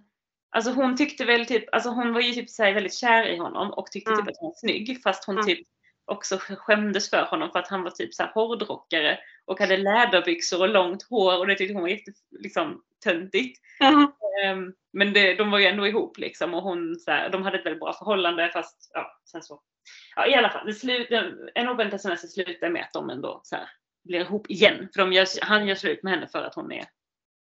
alltså 0.50 0.70
hon 0.70 0.96
tyckte 0.96 1.24
väl 1.24 1.46
typ, 1.46 1.74
alltså 1.74 1.90
hon 1.90 2.12
var 2.12 2.20
ju 2.20 2.32
typ 2.32 2.50
så 2.50 2.62
väldigt 2.74 2.94
kär 2.94 3.24
i 3.26 3.36
honom 3.36 3.70
och 3.70 3.86
tyckte 3.86 4.10
Ja. 4.10 4.16
typ 4.16 4.28
att 4.28 4.38
han 4.40 4.48
var 4.48 4.54
snygg 4.56 5.02
fast 5.02 5.24
hon 5.24 5.36
Ja. 5.36 5.42
typ 5.42 5.66
också 6.04 6.38
skämdes 6.38 7.10
för 7.10 7.24
honom 7.24 7.50
för 7.50 7.58
att 7.58 7.68
han 7.68 7.82
var 7.82 7.90
typ 7.90 8.14
så 8.14 8.22
här 8.22 8.30
hårdrockare 8.34 9.18
och 9.44 9.60
hade 9.60 9.76
läderbyxor 9.76 10.60
och 10.60 10.68
långt 10.68 11.02
hår 11.02 11.38
och 11.38 11.46
det 11.46 11.54
tyckte 11.54 11.74
hon 11.74 11.82
var 11.82 11.88
jätte, 11.88 12.12
liksom 12.30 12.82
töntigt. 13.04 13.60
Ja. 13.78 14.12
Ehm, 14.44 14.72
men 14.92 15.12
det, 15.12 15.34
de 15.34 15.50
var 15.50 15.58
ju 15.58 15.66
ändå 15.66 15.86
ihop 15.86 16.18
liksom 16.18 16.54
och 16.54 16.62
hon 16.62 16.96
så 16.96 17.10
här, 17.10 17.30
de 17.30 17.42
hade 17.42 17.58
ett 17.58 17.66
väldigt 17.66 17.80
bra 17.80 17.92
förhållande 17.92 18.50
fast 18.52 18.90
ja, 18.94 19.20
sen 19.24 19.42
så. 19.42 19.60
Ja 20.16 20.26
i 20.26 20.34
alla 20.34 20.50
fall, 20.50 20.66
det 20.66 20.74
slut, 20.74 21.08
en 21.54 21.68
oväntad 21.68 22.00
semester 22.00 22.28
slutar 22.28 22.68
med 22.68 22.82
att 22.82 22.92
de 22.92 23.10
ändå 23.10 23.40
så 23.44 23.56
här, 23.56 23.68
blir 24.04 24.20
ihop 24.20 24.50
igen. 24.50 24.88
För 24.94 25.02
gör, 25.12 25.26
han 25.42 25.66
gör 25.66 25.74
slut 25.74 26.02
med 26.02 26.12
henne 26.12 26.28
för 26.28 26.42
att 26.42 26.54
hon 26.54 26.72
är 26.72 26.84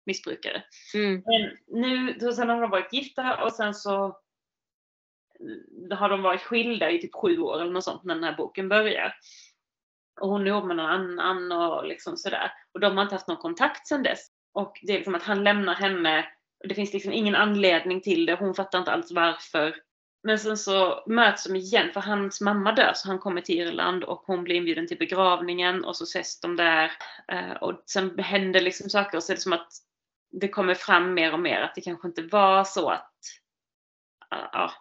missbrukare. 0.07 0.63
Mm. 0.95 1.23
Men 1.27 1.57
nu, 1.81 2.21
så 2.21 2.33
sen 2.33 2.49
har 2.49 2.61
de 2.61 2.71
varit 2.71 2.93
gifta 2.93 3.45
och 3.45 3.53
sen 3.53 3.75
så 3.75 4.19
mm, 5.41 5.99
har 5.99 6.09
de 6.09 6.23
varit 6.23 6.43
skilda 6.43 6.91
i 6.91 6.99
typ 7.01 7.15
sju 7.15 7.39
år 7.39 7.61
eller 7.61 7.73
något 7.73 7.85
sånt 7.85 8.05
när 8.05 8.15
den 8.15 8.25
här 8.25 8.37
boken 8.37 8.69
börjar. 8.69 9.15
Och 10.21 10.29
hon 10.29 10.43
är 10.43 10.47
ihop 10.47 10.65
med 10.65 10.77
någon 10.77 10.87
annan 11.19 11.53
och 11.53 11.87
liksom 11.87 12.17
sådär. 12.17 12.53
Och 12.73 12.81
de 12.81 12.97
har 12.97 13.03
inte 13.03 13.15
haft 13.15 13.29
någon 13.29 13.37
kontakt 13.37 13.87
sedan 13.87 14.03
dess. 14.03 14.27
Och 14.53 14.79
det 14.83 14.93
är 14.93 14.97
liksom 14.97 15.15
att 15.15 15.23
han 15.23 15.45
lämnar 15.45 15.75
henne. 15.75 16.27
och 16.63 16.69
Det 16.69 16.75
finns 16.75 16.93
liksom 16.93 17.13
ingen 17.13 17.35
anledning 17.35 18.01
till 18.01 18.27
det. 18.27 18.35
Hon 18.35 18.55
fattar 18.55 18.79
inte 18.79 18.93
alls 18.93 19.13
varför. 19.13 19.77
Men 20.23 20.39
sen 20.39 20.57
så 20.57 21.05
möts 21.07 21.45
de 21.45 21.57
igen 21.57 21.91
för 21.93 22.01
hans 22.01 22.41
mamma 22.41 22.73
dör 22.73 22.93
så 22.95 23.09
han 23.09 23.19
kommer 23.19 23.41
till 23.41 23.59
Irland 23.61 24.05
och 24.05 24.23
hon 24.27 24.45
blir 24.45 24.57
inbjuden 24.57 24.87
till 24.87 24.99
begravningen 24.99 25.85
och 25.85 25.97
så 25.97 26.05
ses 26.05 26.41
de 26.41 26.57
där. 26.57 26.93
Eh, 27.33 27.53
Och 27.53 27.83
sen 27.87 28.19
händer 28.19 28.61
liksom 28.61 28.91
saker 28.91 29.17
och 29.17 29.23
så 29.23 29.33
är 29.33 29.37
det 29.37 29.41
som 29.43 29.53
att 29.53 29.69
det 30.31 30.49
kommer 30.49 30.75
fram 30.75 31.15
mer 31.15 31.33
och 31.33 31.41
mer 31.41 31.61
att 31.61 31.75
det 31.75 31.81
kanske 31.81 32.09
inte 32.09 32.23
var 32.23 32.65
så 32.65 32.91
att 32.91 33.13
ja, 34.31 34.73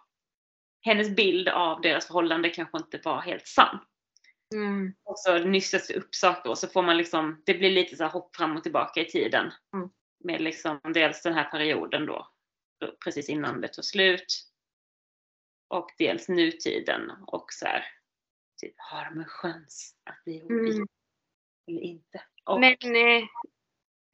hennes 0.80 1.16
bild 1.16 1.48
av 1.48 1.80
deras 1.80 2.06
förhållande 2.06 2.50
kanske 2.50 2.78
inte 2.78 3.00
var 3.04 3.20
helt 3.20 3.46
sann. 3.46 3.78
Mm. 4.54 4.94
Och 5.04 5.18
så 5.18 5.38
nystas 5.38 5.86
det 5.88 5.94
upp 5.94 6.14
saker 6.14 6.50
och 6.50 6.58
så 6.58 6.68
får 6.68 6.82
man 6.82 6.96
liksom, 6.96 7.42
det 7.46 7.54
blir 7.54 7.70
lite 7.70 7.96
så 7.96 8.04
hopp 8.06 8.36
fram 8.36 8.56
och 8.56 8.62
tillbaka 8.62 9.00
i 9.00 9.04
tiden. 9.04 9.52
Mm. 9.74 9.88
Med 10.24 10.40
liksom 10.40 10.80
dels 10.94 11.22
den 11.22 11.34
här 11.34 11.44
perioden 11.50 12.06
då, 12.06 12.28
precis 13.04 13.28
innan 13.28 13.60
det 13.60 13.68
tog 13.68 13.84
slut. 13.84 14.42
Och 15.68 15.90
dels 15.98 16.28
nutiden 16.28 17.10
och 17.26 17.46
så 17.52 17.66
här, 17.66 17.84
typ, 18.60 18.74
har 18.76 19.04
de 19.04 19.20
en 19.20 19.28
chans 19.28 19.96
att 20.10 20.24
bli 20.24 20.36
ihop 20.36 20.50
Mm. 20.50 20.86
eller 21.68 21.80
inte? 21.80 22.22
Och 22.44 22.60
Men 22.60 22.72
eh, 22.72 23.24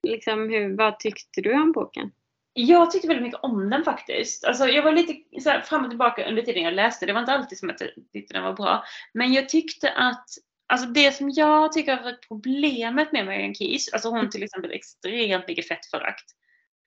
liksom, 0.02 0.50
hur, 0.50 0.76
vad 0.76 0.98
tyckte 0.98 1.40
du 1.40 1.54
om 1.54 1.72
boken? 1.72 2.10
Jag 2.52 2.90
tyckte 2.90 3.08
väldigt 3.08 3.24
mycket 3.24 3.40
om 3.42 3.70
den 3.70 3.84
faktiskt. 3.84 4.44
Alltså, 4.44 4.68
jag 4.68 4.82
var 4.82 4.92
lite 4.92 5.40
så 5.40 5.50
här, 5.50 5.60
fram 5.60 5.84
och 5.84 5.90
tillbaka 5.90 6.28
under 6.28 6.42
tiden 6.42 6.62
jag 6.62 6.74
läste. 6.74 7.06
Det 7.06 7.12
var 7.12 7.20
inte 7.20 7.32
alltid 7.32 7.58
som 7.58 7.70
att 7.70 7.80
jag 7.80 7.90
tyckte 8.12 8.34
den 8.34 8.44
var 8.44 8.52
bra. 8.52 8.84
Men 9.12 9.32
jag 9.32 9.48
tyckte 9.48 9.92
att 9.92 10.26
Alltså 10.72 10.86
det 10.86 11.12
som 11.12 11.30
jag 11.30 11.72
tycker 11.72 11.96
har 11.96 12.02
varit 12.02 12.28
problemet 12.28 13.12
med 13.12 13.26
Marianne 13.26 13.54
Keys, 13.54 13.92
alltså 13.92 14.08
hon 14.08 14.30
till 14.30 14.42
exempel 14.42 14.72
extremt 14.72 15.48
mycket 15.48 15.68
fettförakt. 15.68 16.24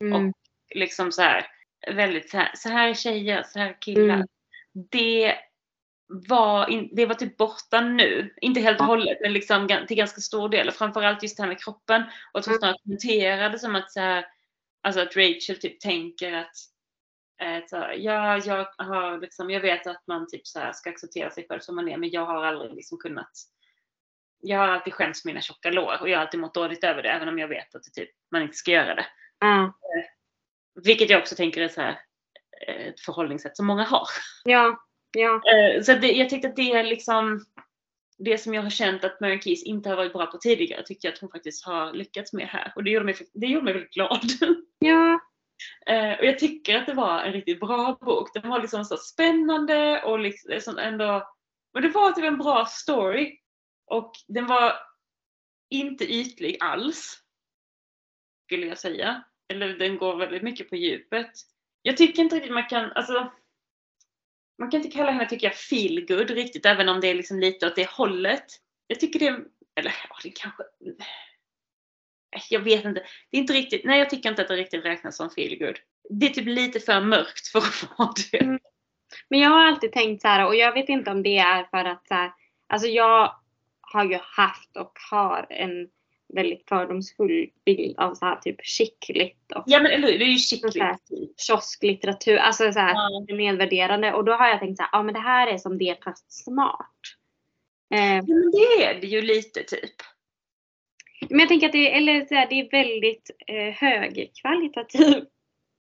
Mm. 0.03 0.33
Liksom 0.75 1.11
så 1.11 1.21
här, 1.21 1.45
väldigt 1.91 2.29
så 2.29 2.37
här, 2.37 2.51
så 2.55 2.69
här 2.69 2.89
är 2.89 2.93
tjejer, 2.93 3.43
så 3.43 3.59
här 3.59 3.69
är 3.69 3.81
killar. 3.81 4.15
Mm. 4.15 4.27
Det 4.91 5.35
var, 6.07 6.69
in, 6.69 6.89
det 6.91 7.05
var 7.05 7.15
typ 7.15 7.37
borta 7.37 7.81
nu. 7.81 8.33
Inte 8.41 8.59
helt 8.59 8.79
och 8.79 8.85
hållet, 8.85 9.17
men 9.21 9.33
liksom 9.33 9.85
till 9.87 9.97
ganska 9.97 10.21
stor 10.21 10.49
del. 10.49 10.71
Framförallt 10.71 11.23
just 11.23 11.37
det 11.37 11.43
här 11.43 11.47
med 11.47 11.63
kroppen. 11.63 12.03
Och 12.31 12.39
att 12.39 12.45
hon 12.45 12.51
Mm. 12.51 12.59
snarare 12.59 12.77
kommenterade 12.83 13.59
som 13.59 13.75
att 13.75 13.91
så 13.91 13.99
här, 13.99 14.25
alltså 14.83 15.01
att 15.01 15.15
Rachel 15.15 15.59
typ 15.59 15.79
tänker 15.79 16.33
att 16.33 16.55
eh, 17.41 17.65
så 17.67 17.77
här, 17.77 17.93
ja, 17.93 18.37
jag, 18.37 18.67
har 18.77 19.21
liksom, 19.21 19.49
jag 19.49 19.61
vet 19.61 19.87
att 19.87 20.03
man 20.07 20.27
typ 20.27 20.47
så 20.47 20.59
här 20.59 20.73
ska 20.73 20.89
acceptera 20.89 21.29
sig 21.31 21.45
själv 21.49 21.59
som 21.59 21.75
man 21.75 21.89
är, 21.89 21.97
men 21.97 22.09
jag 22.09 22.25
har 22.25 22.43
aldrig 22.45 22.75
liksom 22.75 22.97
kunnat 22.97 23.31
jag 24.39 24.59
har 24.59 24.67
alltid 24.67 24.93
skämts 24.93 25.21
för 25.21 25.29
mina 25.29 25.41
tjocka 25.41 25.71
lår 25.71 25.97
och 26.01 26.09
jag 26.09 26.17
har 26.17 26.25
alltid 26.25 26.39
mått 26.39 26.53
dåligt 26.53 26.83
över 26.83 27.03
det 27.03 27.09
även 27.09 27.27
om 27.27 27.39
jag 27.39 27.47
vet 27.47 27.75
att 27.75 27.83
det 27.83 27.91
typ, 28.01 28.09
man 28.31 28.41
inte 28.41 28.57
ska 28.57 28.71
göra 28.71 28.95
det. 28.95 29.05
Ja. 29.39 29.73
Vilket 30.83 31.09
jag 31.09 31.19
också 31.19 31.35
tänker 31.35 31.61
är 31.61 31.67
så 31.67 31.81
här, 31.81 31.99
eh, 32.67 32.87
ett 32.87 32.99
förhållningssätt 32.99 33.57
som 33.57 33.65
många 33.65 33.83
har. 33.83 34.07
Ja. 34.43 34.77
Ja. 35.15 35.41
Eh, 35.53 35.81
Så 35.81 35.93
det, 35.93 36.11
jag 36.11 36.29
tyckte 36.29 36.47
att 36.47 36.55
det 36.55 36.71
är 36.71 36.83
liksom 36.83 37.45
det 38.17 38.37
som 38.37 38.53
jag 38.53 38.61
har 38.61 38.69
känt 38.69 39.03
att 39.03 39.19
Marianne 39.19 39.41
Keys 39.41 39.63
inte 39.63 39.89
har 39.89 39.95
varit 39.95 40.13
bra 40.13 40.25
på 40.25 40.37
tidigare 40.37 40.83
tycker 40.83 41.07
jag 41.07 41.13
att 41.13 41.21
hon 41.21 41.29
faktiskt 41.29 41.65
har 41.65 41.93
lyckats 41.93 42.33
med 42.33 42.47
här. 42.47 42.73
Och 42.75 42.83
det 42.83 42.89
gjorde 42.91 43.05
mig, 43.05 43.15
det 43.33 43.47
gjorde 43.47 43.65
mig 43.65 43.73
väldigt 43.73 43.93
glad. 43.93 44.21
Ja. 44.79 45.19
Eh, 45.87 46.19
och 46.19 46.25
jag 46.25 46.39
tycker 46.39 46.77
att 46.77 46.85
det 46.85 46.93
var 46.93 47.23
en 47.23 47.33
riktigt 47.33 47.59
bra 47.59 47.97
bok. 48.01 48.33
Den 48.33 48.49
var 48.49 48.61
liksom 48.61 48.85
så 48.85 48.97
spännande 48.97 50.03
och 50.03 50.19
liksom 50.19 50.77
ändå... 50.77 51.33
Men 51.73 51.83
det 51.83 51.89
var 51.89 52.11
typ 52.11 52.23
en 52.25 52.37
bra 52.37 52.65
story. 52.65 53.39
Och 53.85 54.11
den 54.27 54.47
var 54.47 54.73
inte 55.69 56.13
ytlig 56.13 56.57
alls. 56.59 57.19
Skulle 58.45 58.67
jag 58.67 58.77
säga. 58.77 59.23
Eller 59.53 59.67
den 59.67 59.97
går 59.97 60.15
väldigt 60.15 60.43
mycket 60.43 60.69
på 60.69 60.75
djupet. 60.75 61.31
Jag 61.81 61.97
tycker 61.97 62.23
inte 62.23 62.35
riktigt 62.35 62.53
man 62.53 62.69
kan, 62.69 62.91
alltså. 62.91 63.31
Man 64.57 64.71
kan 64.71 64.81
inte 64.81 64.97
kalla 64.97 65.11
henne, 65.11 65.29
tycker 65.29 65.47
jag, 65.47 65.55
feel 65.55 66.05
good 66.05 66.29
riktigt, 66.29 66.65
även 66.65 66.89
om 66.89 67.01
det 67.01 67.07
är 67.07 67.15
liksom 67.15 67.39
lite 67.39 67.67
åt 67.67 67.75
det 67.75 67.89
hållet. 67.89 68.45
Jag 68.87 68.99
tycker 68.99 69.19
det, 69.19 69.39
eller 69.75 69.95
ja, 70.09 70.15
det 70.23 70.29
kanske, 70.29 70.63
äh, 72.35 72.41
jag 72.49 72.59
vet 72.59 72.85
inte. 72.85 73.05
Det 73.31 73.37
är 73.37 73.41
inte 73.41 73.53
riktigt, 73.53 73.85
nej 73.85 73.99
jag 73.99 74.09
tycker 74.09 74.29
inte 74.29 74.41
att 74.41 74.47
det 74.47 74.55
riktigt 74.55 74.85
räknas 74.85 75.17
som 75.17 75.29
feel 75.29 75.59
good. 75.59 75.79
Det 76.09 76.25
är 76.25 76.29
typ 76.29 76.45
lite 76.45 76.79
för 76.79 77.01
mörkt 77.01 77.47
för 77.47 77.59
att 77.59 77.89
vara 77.97 78.13
det. 78.31 78.43
Mm. 78.43 78.59
Men 79.29 79.39
jag 79.39 79.49
har 79.49 79.65
alltid 79.65 79.91
tänkt 79.91 80.21
så 80.21 80.27
här 80.27 80.45
och 80.45 80.55
jag 80.55 80.73
vet 80.73 80.89
inte 80.89 81.11
om 81.11 81.23
det 81.23 81.37
är 81.37 81.63
för 81.63 81.85
att 81.85 82.07
så 82.07 82.13
här, 82.13 82.31
alltså 82.67 82.87
jag 82.87 83.35
har 83.81 84.05
ju 84.05 84.19
haft 84.21 84.77
och 84.77 84.91
har 85.11 85.47
en 85.49 85.89
väldigt 86.33 86.69
fördomsfull 86.69 87.49
bild 87.65 87.99
av 87.99 88.13
så 88.13 88.25
här 88.25 88.35
typ 88.35 88.65
chickligt 88.65 89.51
och 89.55 89.63
Ja 89.65 89.79
men 89.81 89.91
eller 89.91 90.11
hur, 90.11 90.19
det 90.19 90.25
är 90.25 90.27
ju 90.27 90.81
här. 90.81 90.93
skickligt. 90.97 91.41
kiosklitteratur, 91.41 92.37
alltså 92.37 92.71
så 92.73 92.79
här 92.79 92.93
Ja. 92.93 93.35
nedvärderande 93.35 94.13
och 94.13 94.25
då 94.25 94.33
har 94.33 94.47
jag 94.47 94.59
tänkt 94.59 94.77
så 94.77 94.83
här, 94.83 94.89
ja 94.91 95.03
men 95.03 95.13
det 95.13 95.19
här 95.19 95.47
är 95.47 95.57
som 95.57 95.77
det 95.77 96.03
fast 96.03 96.43
smart. 96.43 96.91
Eh, 97.93 98.15
Ja, 98.15 98.21
men 98.27 98.51
det 98.51 98.83
är 98.85 99.01
det 99.01 99.07
ju 99.07 99.21
lite 99.21 99.63
typ. 99.63 99.95
men 101.29 101.39
jag 101.39 101.47
tänker 101.49 101.67
att 101.67 101.73
det, 101.73 101.93
eller 101.97 102.25
så 102.25 102.35
här, 102.35 102.47
det 102.49 102.55
är 102.59 102.71
väldigt 102.71 103.29
eh, 103.47 103.73
högkvalitativ 103.73 105.25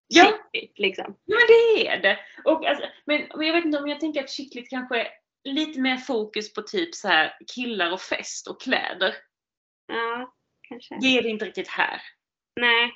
Ja. 0.07 0.23
kittligt 0.53 0.79
liksom. 0.79 1.05
Ja 1.25 1.35
men 1.37 1.47
det 1.47 1.87
är 1.87 2.01
det. 2.01 2.19
Och 2.45 2.65
alltså, 2.65 2.85
men, 3.05 3.21
men 3.35 3.47
jag 3.47 3.53
vet 3.53 3.65
inte 3.65 3.77
om 3.79 3.87
jag 3.89 3.99
tänker 3.99 4.23
att 4.23 4.29
kittligt 4.31 4.69
kanske 4.69 5.01
är 5.01 5.07
lite 5.43 5.79
mer 5.81 5.97
fokus 5.97 6.53
på 6.53 6.61
typ 6.61 6.95
så 6.95 7.07
här 7.07 7.33
killar 7.55 7.91
och 7.93 8.01
fest 8.01 8.47
och 8.47 8.61
kläder. 8.61 9.13
Ja, 9.87 10.33
kanske. 10.69 10.97
Det 11.01 11.17
är 11.17 11.23
det 11.23 11.29
inte 11.29 11.45
riktigt 11.45 11.67
här. 11.67 12.01
Nej. 12.55 12.91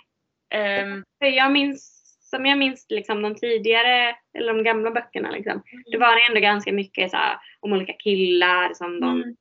För 1.19 1.25
jag 1.25 1.51
minns, 1.51 1.99
som 2.29 2.45
jag 2.45 2.57
minns 2.57 2.85
liksom 2.89 3.21
de 3.21 3.35
tidigare, 3.35 4.15
eller 4.33 4.53
de 4.53 4.63
gamla 4.63 4.91
böckerna 4.91 5.31
liksom. 5.31 5.63
Det 5.91 5.97
var 5.97 6.29
ändå 6.29 6.39
ganska 6.41 6.71
mycket 6.71 7.11
så 7.11 7.17
här, 7.17 7.37
om 7.59 7.73
olika 7.73 7.93
killar 7.93 8.73
som 8.73 8.99
de 8.99 9.23
mm, 9.23 9.35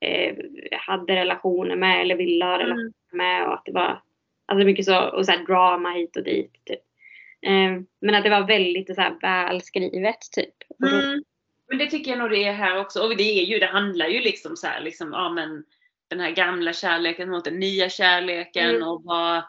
eh, 0.00 0.78
hade 0.78 1.16
relationer 1.16 1.76
med 1.76 2.00
eller 2.00 2.14
ville 2.14 2.44
ha 2.44 2.58
relationer 2.58 2.80
mm, 2.82 2.92
med 3.12 3.46
och 3.46 3.54
att 3.54 3.64
det 3.64 3.72
var 3.72 4.02
alltså 4.46 4.66
mycket 4.66 4.84
så, 4.84 5.08
och 5.08 5.26
så 5.26 5.32
här 5.32 5.46
drama 5.46 5.90
hit 5.90 6.16
och 6.16 6.24
dit. 6.24 6.52
Typ. 6.64 6.80
Eh, 7.46 7.80
men 8.00 8.14
att 8.14 8.24
det 8.24 8.30
var 8.30 8.46
väldigt 8.46 8.94
så 8.94 9.00
här, 9.00 9.18
välskrivet 9.20 10.20
typ. 10.32 10.54
Mm. 10.84 11.22
Men 11.68 11.78
det 11.78 11.86
tycker 11.86 12.10
jag 12.10 12.18
nog 12.18 12.30
det 12.30 12.44
är 12.44 12.52
här 12.52 12.80
också. 12.80 13.00
Och 13.00 13.16
det 13.16 13.40
är 13.40 13.44
ju, 13.44 13.58
det 13.58 13.66
handlar 13.66 14.06
ju 14.06 14.20
liksom 14.20 14.56
så 14.56 14.66
här, 14.66 14.80
liksom, 14.80 15.12
ja 15.12 15.28
men 15.28 15.64
den 16.08 16.20
här 16.20 16.30
gamla 16.30 16.72
kärleken 16.72 17.30
mot 17.30 17.44
den 17.44 17.58
nya 17.58 17.88
kärleken 17.88 18.70
Mm. 18.70 18.88
och 18.88 19.02
vad, 19.04 19.42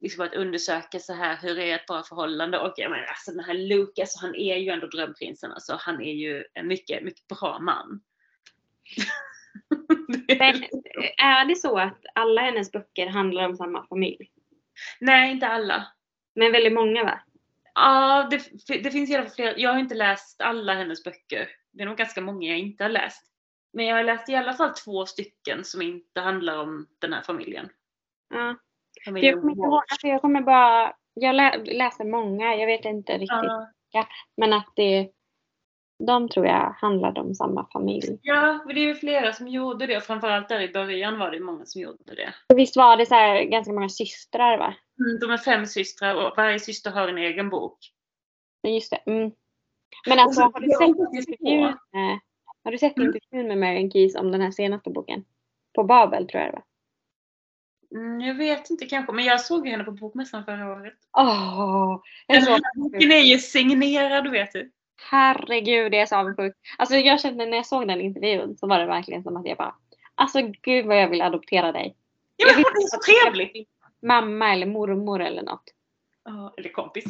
liksom 0.00 0.24
att 0.24 0.34
undersöka 0.34 0.98
så 0.98 1.12
här, 1.12 1.38
hur 1.42 1.58
är 1.58 1.74
ett 1.74 1.86
bra 1.86 2.02
förhållande? 2.02 2.58
Och 2.58 2.74
jag 2.76 2.90
menar 2.90 3.04
alltså 3.04 3.30
den 3.30 3.44
här 3.44 3.54
Lukas, 3.54 4.16
han 4.20 4.34
är 4.34 4.56
ju 4.56 4.68
ändå 4.70 4.86
drömprinsen 4.86 5.52
alltså. 5.52 5.76
Han 5.80 6.00
är 6.02 6.12
ju 6.12 6.44
en 6.54 6.68
mycket, 6.68 7.02
mycket 7.02 7.28
bra 7.28 7.58
man. 7.58 8.00
Men 10.28 10.64
är 11.16 11.44
det 11.44 11.56
så 11.56 11.78
att 11.78 12.00
alla 12.14 12.40
hennes 12.40 12.72
böcker 12.72 13.06
handlar 13.06 13.48
om 13.48 13.56
samma 13.56 13.86
familj? 13.86 14.30
Nej, 15.00 15.30
inte 15.30 15.46
alla. 15.46 15.92
Men 16.34 16.52
väldigt 16.52 16.72
många 16.72 17.04
va? 17.04 17.20
Ja, 17.74 18.28
det, 18.30 18.50
det 18.82 18.90
finns 18.90 19.10
i 19.10 19.14
alla 19.14 19.24
fall 19.24 19.34
flera. 19.34 19.58
Jag 19.58 19.72
har 19.72 19.78
inte 19.78 19.94
läst 19.94 20.40
alla 20.40 20.74
hennes 20.74 21.04
böcker. 21.04 21.48
Det 21.70 21.82
är 21.82 21.86
nog 21.86 21.96
ganska 21.96 22.20
många 22.20 22.48
jag 22.48 22.58
inte 22.58 22.84
har 22.84 22.88
läst. 22.88 23.31
Men 23.72 23.86
jag 23.86 23.96
har 23.96 24.02
läst 24.04 24.28
i 24.28 24.34
alla 24.34 24.52
fall 24.52 24.74
två 24.74 25.06
stycken 25.06 25.64
som 25.64 25.82
inte 25.82 26.20
handlar 26.20 26.58
om 26.58 26.86
den 26.98 27.12
här 27.12 27.22
familjen. 27.22 27.68
Ja. 28.30 28.36
För 28.36 28.44
jag, 28.94 29.04
Familjen 29.04 29.40
kommer 29.40 29.56
ihåg, 29.56 29.82
alltså 29.90 30.06
jag 30.06 30.20
kommer 30.20 30.40
bara, 30.40 30.94
jag 31.14 31.34
lä, 31.34 31.56
läser 31.64 32.04
många, 32.04 32.54
jag 32.54 32.66
vet 32.66 32.84
inte 32.84 33.12
riktigt. 33.12 33.50
Ja, 33.90 34.06
Men 34.36 34.52
att 34.52 34.72
det, 34.76 35.10
de 36.06 36.28
tror 36.28 36.46
jag 36.46 36.74
handlade 36.80 37.20
om 37.20 37.34
samma 37.34 37.66
familj. 37.72 38.18
ja, 38.22 38.62
men 38.66 38.74
det 38.74 38.80
är 38.80 38.86
ju 38.86 38.94
flera 38.94 39.32
som 39.32 39.48
gjorde 39.48 39.86
det 39.86 39.96
och 39.96 40.02
framförallt 40.02 40.48
där 40.48 40.60
i 40.60 40.72
början 40.72 41.18
var 41.18 41.30
det 41.30 41.40
många 41.40 41.64
som 41.66 41.80
gjorde 41.80 42.14
det. 42.14 42.34
Och 42.48 42.58
visst 42.58 42.76
var 42.76 42.96
det 42.96 43.06
så 43.06 43.50
ganska 43.50 43.72
många 43.72 43.88
systrar 43.88 44.58
va? 44.58 44.74
Mm, 44.98 45.18
De 45.20 45.30
är 45.30 45.38
fem 45.38 45.66
systrar 45.66 46.14
och 46.14 46.36
varje 46.36 46.58
syster 46.60 46.90
har 46.90 47.08
en 47.08 47.18
egen 47.18 47.50
bok. 47.50 47.78
Just 48.68 48.90
det. 48.90 49.10
Mm. 49.10 49.30
Men 50.06 50.18
alltså 50.18 50.40
har 50.42 50.60
du 50.60 50.68
sett 50.68 50.88
intervjun 50.88 51.76
har 52.64 52.72
du 52.72 52.78
sett 52.78 52.96
Mm. 52.96 53.08
intervjun 53.14 53.48
med 53.48 53.58
Marion 53.58 53.90
Keys 53.90 54.16
om 54.16 54.32
den 54.32 54.40
här 54.40 54.50
senaste 54.50 54.90
boken? 54.90 55.24
På 55.74 55.84
Babel 55.84 56.28
tror 56.28 56.42
jag 56.42 56.52
det 56.52 56.56
var. 56.56 56.64
Mm, 58.00 58.20
jag 58.20 58.34
vet 58.34 58.70
inte 58.70 58.86
kanske, 58.86 59.12
men 59.12 59.24
jag 59.24 59.40
såg 59.40 59.66
ju 59.66 59.72
henne 59.72 59.84
på 59.84 59.90
Bokmässan 59.92 60.44
förra 60.44 60.72
året. 60.72 60.94
Åh! 61.18 62.00
är 62.28 62.34
Den 62.34 62.44
här 62.44 62.60
boken 62.74 63.12
är 63.12 63.16
ju 63.22 63.38
signerad, 63.38 64.30
vet 64.30 64.52
du. 64.52 64.70
Herregud, 65.10 65.94
jag 65.94 66.02
är 66.02 66.06
så 66.06 66.16
avundsjuk. 66.16 66.56
Alltså 66.78 66.96
jag 66.96 67.20
kände 67.20 67.46
när 67.46 67.56
jag 67.56 67.66
såg 67.66 67.88
den 67.88 68.00
intervjun 68.00 68.56
så 68.56 68.66
var 68.66 68.78
det 68.78 68.86
verkligen 68.86 69.22
som 69.22 69.36
att 69.36 69.46
jag 69.46 69.56
bara 69.58 69.74
Alltså 70.14 70.40
gud 70.62 70.86
vad 70.86 70.96
jag 71.02 71.08
vill 71.08 71.22
adoptera 71.22 71.72
dig. 71.72 71.96
Ja, 72.36 72.46
Jag 72.48 72.56
men 72.56 72.64
hon 72.64 72.82
är 72.82 72.86
så 72.86 72.98
trevlig. 72.98 73.68
Mamma 74.02 74.52
eller 74.52 74.66
mormor 74.66 75.20
eller 75.22 75.42
något. 75.42 75.64
Ja, 76.24 76.54
eller 76.56 76.68
kompis. 76.72 77.04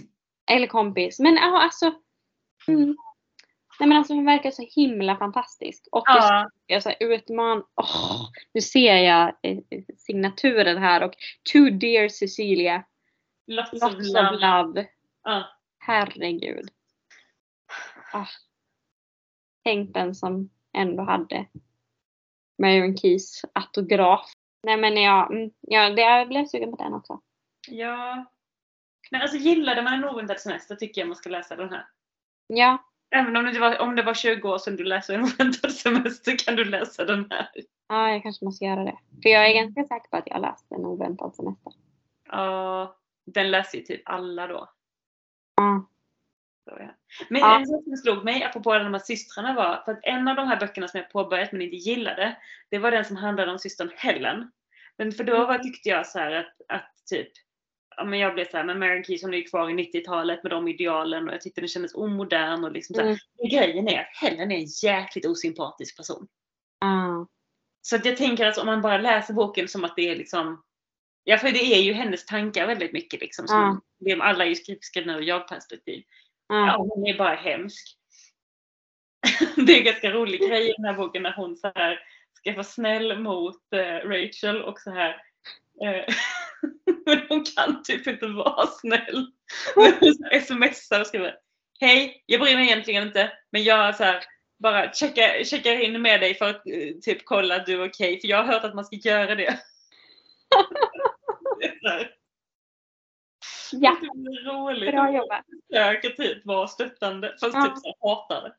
Eller 0.51 0.67
kompis. 0.67 1.21
Men 1.21 1.35
ja 1.35 1.63
alltså. 1.63 1.95
Mm. 2.69 2.97
Nej 3.81 3.89
men 3.89 3.99
alltså 3.99 4.15
hon 4.15 4.25
verkar 4.25 4.51
så 4.51 4.63
himla 4.75 5.17
fantastisk. 5.17 5.89
Och 5.93 6.03
Ja. 6.07 6.51
jag 6.67 6.83
så 6.83 6.89
här 6.89 6.97
utman... 7.01 7.65
Åh, 7.75 8.29
nu 8.55 8.61
ser 8.61 8.97
jag 8.97 9.33
eh, 9.43 9.59
signaturen 9.97 10.79
här 10.79 11.03
och 11.03 11.13
To 11.53 11.59
dear 11.71 12.09
Cecilia. 12.09 12.85
Lots 13.47 13.73
of 13.73 13.83
Lots 13.83 13.97
of 13.97 14.15
love. 14.15 14.63
love. 14.63 14.89
Ja. 15.25 15.45
Herregud. 15.79 16.71
Ah. 18.13 18.27
Tänk 19.65 19.95
den 19.95 20.15
som 20.15 20.51
ändå 20.77 21.03
hade 21.03 21.47
Marion 22.59 22.97
Keys 22.97 23.43
autograf. 23.53 24.33
Nej 24.63 24.77
men 24.77 24.97
ja, 24.97 25.27
mm, 25.33 25.51
ja 25.61 25.91
det, 25.91 26.03
jag 26.03 26.29
blev 26.29 26.47
sugen 26.47 26.71
på 26.71 26.77
den 26.77 26.95
också. 26.95 27.21
Ja. 27.69 28.25
Nej, 29.11 29.23
alltså 29.23 29.37
gillade 29.37 29.83
man 29.83 29.93
en 29.95 30.05
oväntad 30.05 30.41
semester 30.41 30.77
tycker 30.77 31.01
jag 31.01 31.09
man 31.09 31.17
ska 31.17 31.31
läsa 31.31 31.57
den 31.57 31.71
här. 31.71 31.87
Ja, 32.47 32.79
Även 33.15 33.37
om 33.37 33.45
det 33.45 33.59
var, 33.61 33.79
om 33.79 33.97
det 33.97 34.03
var 34.03 34.15
20 34.15 34.49
år 34.49 34.59
sedan 34.59 34.77
du 34.77 34.85
läste 34.85 35.15
en 35.15 35.21
oväntad 35.23 35.73
semester 35.73 36.39
kan 36.45 36.57
du 36.57 36.65
läsa 36.65 37.05
den 37.05 37.27
här. 37.31 37.49
ja, 37.89 38.11
jag 38.11 38.23
kanske 38.23 38.45
måste 38.45 38.65
göra 38.65 38.85
det. 38.85 38.99
För 39.23 39.29
jag 39.29 39.51
är 39.51 39.55
ganska 39.55 39.83
säker 39.83 40.09
på 40.11 40.17
att 40.17 40.27
jag 40.27 40.35
har 40.35 40.41
läst 40.41 40.73
en 40.73 40.87
oväntad 40.87 41.35
semester. 41.35 41.73
Ja, 42.29 42.97
den 43.27 43.51
läser 43.51 43.79
ju 43.79 43.85
typ 43.85 44.03
alla 44.05 44.47
då. 44.47 44.71
Ja. 45.57 45.89
Men 47.29 47.41
Ja. 47.41 47.59
en 47.59 47.67
sak 47.67 47.85
som 47.85 47.97
slog 47.97 48.25
mig, 48.25 48.45
apropå 48.45 48.75
de 48.75 48.93
här 48.93 48.99
systrarna 48.99 49.55
var, 49.55 49.83
för 49.85 49.93
att 49.93 50.01
en 50.03 50.29
av 50.29 50.37
de 50.37 50.49
här 50.49 50.61
böckerna 50.61 50.89
som 50.89 51.01
jag 51.01 51.11
påbörjat 51.11 51.53
men 51.53 51.63
inte 51.63 51.77
gillade, 51.77 52.37
det 52.71 52.79
var 52.79 52.91
den 52.91 53.05
som 53.05 53.17
handlade 53.17 53.53
om 53.53 53.59
systern 53.59 53.91
Helen. 53.97 54.51
Men 54.97 55.13
för 55.13 55.25
då 55.25 55.47
var, 55.47 55.59
tyckte 55.59 55.89
jag 55.89 56.07
så 56.07 56.19
att, 56.21 56.47
att 56.69 56.93
typ, 57.11 57.29
ja 57.97 58.05
men 58.05 58.19
jag 58.19 58.35
blev 58.35 58.45
så 58.51 58.57
här, 58.57 58.65
men 58.65 58.79
Mary 58.79 59.05
Keys 59.05 59.23
hon 59.23 59.35
är 59.35 59.49
kvar 59.49 59.71
i 59.71 59.73
90-talet 59.73 60.43
med 60.43 60.53
de 60.53 60.69
idealen 60.69 61.29
och 61.29 61.35
jag 61.35 61.41
tyckte 61.41 61.61
den 61.61 61.69
kändes 61.69 61.95
omodern 61.95 62.65
och 62.65 62.73
liksom 62.73 62.95
så 62.95 63.01
här. 63.01 63.09
Mm. 63.09 63.19
Men 63.39 63.49
grejen 63.49 63.89
är 63.89 64.01
att 64.01 64.17
Helen 64.21 64.53
är 64.53 64.57
en 64.57 64.67
jäkligt 64.83 65.27
osympatisk 65.27 65.97
person. 65.97 66.29
Ja. 66.81 67.27
Så 67.83 67.97
att 67.97 68.05
jag 68.05 68.17
tänker 68.17 68.47
att 68.47 68.59
om 68.59 68.67
man 68.67 68.83
bara 68.83 68.99
läser 68.99 69.35
boken 69.35 69.69
som 69.69 69.85
att 69.85 69.97
det 69.97 70.09
är 70.09 70.17
liksom 70.17 70.63
Ja 71.25 71.39
för 71.39 71.51
det 71.51 71.65
är 71.75 71.81
ju 71.83 71.93
hennes 71.93 72.27
tankar 72.27 72.67
väldigt 72.67 72.93
mycket 72.93 73.21
liksom. 73.21 73.49
Som, 73.49 73.81
det, 73.99 74.13
alla 74.21 74.45
är 74.45 74.49
ju 74.49 74.55
skri- 74.55 74.79
skrivna 74.81 75.17
ur 75.19 75.23
jag-perspektiv. 75.23 76.03
Ja, 76.49 76.67
Ja. 76.67 76.77
hon 76.79 77.07
är 77.07 77.19
bara 77.19 77.35
hemsk. 77.35 77.97
det 79.57 79.73
är 79.73 79.79
en 79.79 79.85
ganska 79.85 80.11
rolig 80.11 80.41
grej 80.41 80.69
i 80.71 80.75
den 80.77 80.85
här 80.85 80.95
boken 80.95 81.23
när 81.23 81.33
hon 81.33 81.57
så 81.57 81.73
här 81.75 81.99
ska 82.33 82.53
vara 82.53 82.65
snäll 82.65 83.19
mot 83.19 83.73
eh, 83.73 84.09
Rachel 84.09 84.63
och 84.63 84.79
så 84.81 84.91
här 84.91 85.17
men 87.07 87.21
hon 87.29 87.45
kan 87.45 87.83
typ 87.83 88.07
inte 88.07 88.27
vara 88.27 88.67
snäll. 88.67 89.27
Hon 89.75 89.93
smsar 90.41 91.01
och 91.01 91.07
skriver 91.07 91.37
Hej, 91.81 92.23
jag 92.27 92.41
bryr 92.41 92.57
mig 92.57 92.67
egentligen 92.67 93.07
inte 93.07 93.33
men 93.53 93.65
jag 93.65 93.97
så 93.97 94.05
här, 94.05 94.25
bara 94.59 94.93
checkar, 94.93 95.45
checkar 95.45 95.81
in 95.81 96.03
med 96.03 96.21
dig 96.21 96.35
för 96.35 96.51
att 96.51 96.67
eh, 96.67 96.95
typ 97.03 97.25
kolla 97.25 97.57
att 97.57 97.67
du 97.67 97.83
är 97.83 97.89
okej 97.89 98.21
för 98.21 98.29
jag 98.29 98.37
har 98.37 98.53
hört 98.53 98.65
att 98.65 98.75
man 98.75 98.85
ska 98.85 98.97
göra 98.97 99.35
det. 99.35 99.45
ja, 103.73 103.97
det 104.01 104.07
är 104.07 104.45
roligt. 104.53 104.91
bra 104.91 105.13
jobbat. 105.13 105.45
försöker 105.73 106.11
typ 106.11 106.47
vara 106.47 106.69
stöttande 106.69 107.37
fast 107.41 107.55
Ja. 107.55 107.63
typ 107.67 107.79
så 107.79 107.95
hatar 108.01 108.43
det. 108.43 108.55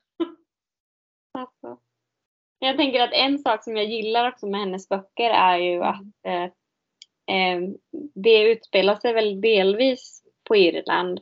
Alltså. 1.39 1.77
Jag 2.59 2.77
tänker 2.77 2.99
att 2.99 3.13
en 3.13 3.39
sak 3.39 3.63
som 3.63 3.77
jag 3.77 3.85
gillar 3.85 4.27
också 4.27 4.47
med 4.47 4.59
hennes 4.59 4.89
böcker 4.89 5.29
är 5.29 5.57
ju 5.57 5.83
att 5.83 6.01
eh, 6.27 6.33
eh, 6.43 6.51
det 8.13 8.51
utspelar 8.51 8.95
sig 8.95 9.13
väl 9.13 9.41
delvis 9.41 10.23
på 10.47 10.55
Irland. 10.55 11.19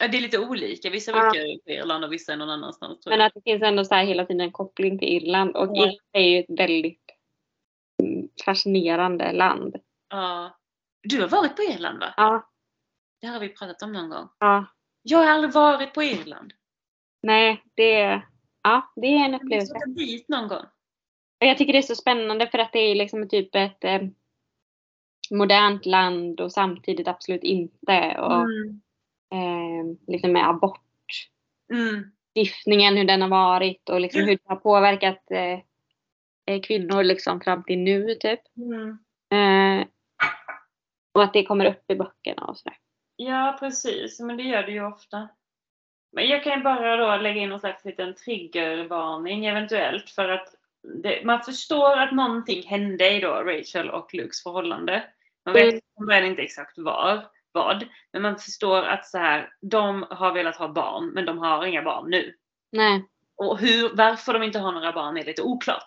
Ja, 0.00 0.08
det 0.08 0.16
är 0.18 0.22
lite 0.22 0.38
olika. 0.38 0.90
Vissa 0.90 1.10
Ja. 1.12 1.16
böcker 1.24 1.40
är 1.40 1.58
på 1.58 1.70
Irland 1.70 2.04
och 2.04 2.12
vissa 2.12 2.32
är 2.32 2.36
någon 2.36 2.50
annanstans. 2.50 3.06
Men 3.06 3.20
att 3.20 3.34
det 3.34 3.42
finns 3.44 3.62
ändå 3.62 3.84
så 3.84 3.94
här 3.94 4.04
hela 4.04 4.24
tiden 4.26 4.40
en 4.40 4.52
koppling 4.52 4.98
till 4.98 5.08
Irland. 5.08 5.56
Och 5.56 5.66
Ja. 5.76 5.82
Irland 5.82 5.98
är 6.12 6.20
ju 6.20 6.38
ett 6.38 6.58
väldigt 6.60 7.04
mm, 8.02 8.28
fascinerande 8.44 9.32
land. 9.32 9.76
Ja. 10.10 10.58
Du 11.02 11.20
har 11.20 11.28
varit 11.28 11.56
på 11.56 11.62
Irland 11.62 11.98
va? 12.00 12.14
Ja, 12.16 12.50
Det 13.20 13.26
här 13.26 13.34
har 13.34 13.40
vi 13.40 13.48
pratat 13.48 13.82
om 13.82 13.92
någon 13.92 14.08
gång. 14.10 14.28
ja. 14.38 14.66
Jag 15.06 15.18
har 15.18 15.26
aldrig 15.26 15.52
varit 15.52 15.94
på 15.94 16.02
Irland. 16.02 16.52
Nej, 17.22 17.62
det, 17.74 18.22
ja, 18.62 18.92
det 18.96 19.06
är 19.06 19.10
en 19.24 19.32
Jag 19.32 19.32
måste 19.32 19.44
upplevelse. 19.46 19.74
dit 19.86 20.28
någon 20.28 20.48
gång. 20.48 20.64
Jag 21.38 21.58
tycker 21.58 21.72
det 21.72 21.78
är 21.78 21.82
så 21.82 21.94
spännande 21.96 22.46
för 22.46 22.58
att 22.58 22.72
det 22.72 22.78
är 22.78 22.94
liksom 22.94 23.28
typ 23.28 23.54
ett 23.54 23.84
eh, 23.84 24.02
modernt 25.30 25.86
land 25.86 26.40
och 26.40 26.52
samtidigt 26.52 27.08
absolut 27.08 27.42
inte. 27.42 28.16
Och 28.18 28.42
Mm. 28.42 28.80
eh, 29.32 29.84
liksom 30.06 30.32
med 30.32 30.48
abortstiftningen, 30.48 32.92
Mm. 32.92 32.96
hur 32.96 33.04
den 33.04 33.22
har 33.22 33.28
varit 33.28 33.88
och 33.88 34.00
liksom 34.00 34.20
Ja. 34.20 34.26
hur 34.26 34.32
det 34.36 34.42
har 34.44 34.56
påverkat 34.56 35.30
eh, 35.30 35.58
eh, 36.46 36.60
kvinnor 36.62 37.02
liksom 37.04 37.40
fram 37.40 37.62
till 37.64 37.78
nu 37.78 38.14
typ. 38.14 38.40
Mm. 38.56 38.98
Eh, 39.32 39.86
och 41.14 41.22
att 41.22 41.32
det 41.32 41.44
kommer 41.44 41.64
upp 41.66 41.90
i 41.90 41.94
böckerna 41.94 42.44
och 42.44 42.58
sådär. 42.58 42.76
Ja, 43.16 43.56
precis. 43.60 44.20
Men 44.20 44.36
det 44.36 44.42
gör 44.42 44.62
det 44.62 44.72
ju 44.72 44.86
ofta. 44.86 45.28
Men 46.12 46.28
jag 46.28 46.44
kan 46.44 46.58
ju 46.58 46.64
bara 46.64 46.96
då 46.96 47.16
lägga 47.22 47.40
in 47.40 47.48
någon 47.48 47.60
slags 47.60 47.84
liten 47.84 48.14
triggervarning 48.14 49.46
eventuellt 49.46 50.10
för 50.10 50.28
att 50.28 50.54
det, 51.02 51.24
man 51.24 51.40
förstår 51.40 51.96
att 51.98 52.12
någonting 52.12 52.62
hände 52.66 53.10
i 53.10 53.20
då 53.20 53.28
Rachel 53.32 53.90
och 53.90 54.14
Lukes 54.14 54.42
förhållande. 54.42 55.04
Man 55.44 55.54
vet 55.54 55.82
Mm. 56.00 56.10
mm. 56.10 56.30
inte 56.30 56.42
exakt 56.42 56.78
var. 56.78 57.26
vad. 57.52 57.84
Men 58.12 58.22
man 58.22 58.38
förstår 58.38 58.82
att 58.82 59.06
så 59.06 59.18
här, 59.18 59.52
de 59.60 60.06
har 60.10 60.32
velat 60.32 60.56
ha 60.56 60.68
barn 60.68 61.06
men 61.10 61.24
de 61.24 61.38
har 61.38 61.64
inga 61.66 61.82
barn 61.82 62.10
nu. 62.10 62.34
Nej. 62.72 63.04
Och 63.36 63.58
hur, 63.58 63.96
varför 63.96 64.32
de 64.32 64.42
inte 64.42 64.58
har 64.58 64.72
några 64.72 64.92
barn 64.92 65.16
är 65.16 65.24
lite 65.24 65.42
oklart. 65.42 65.84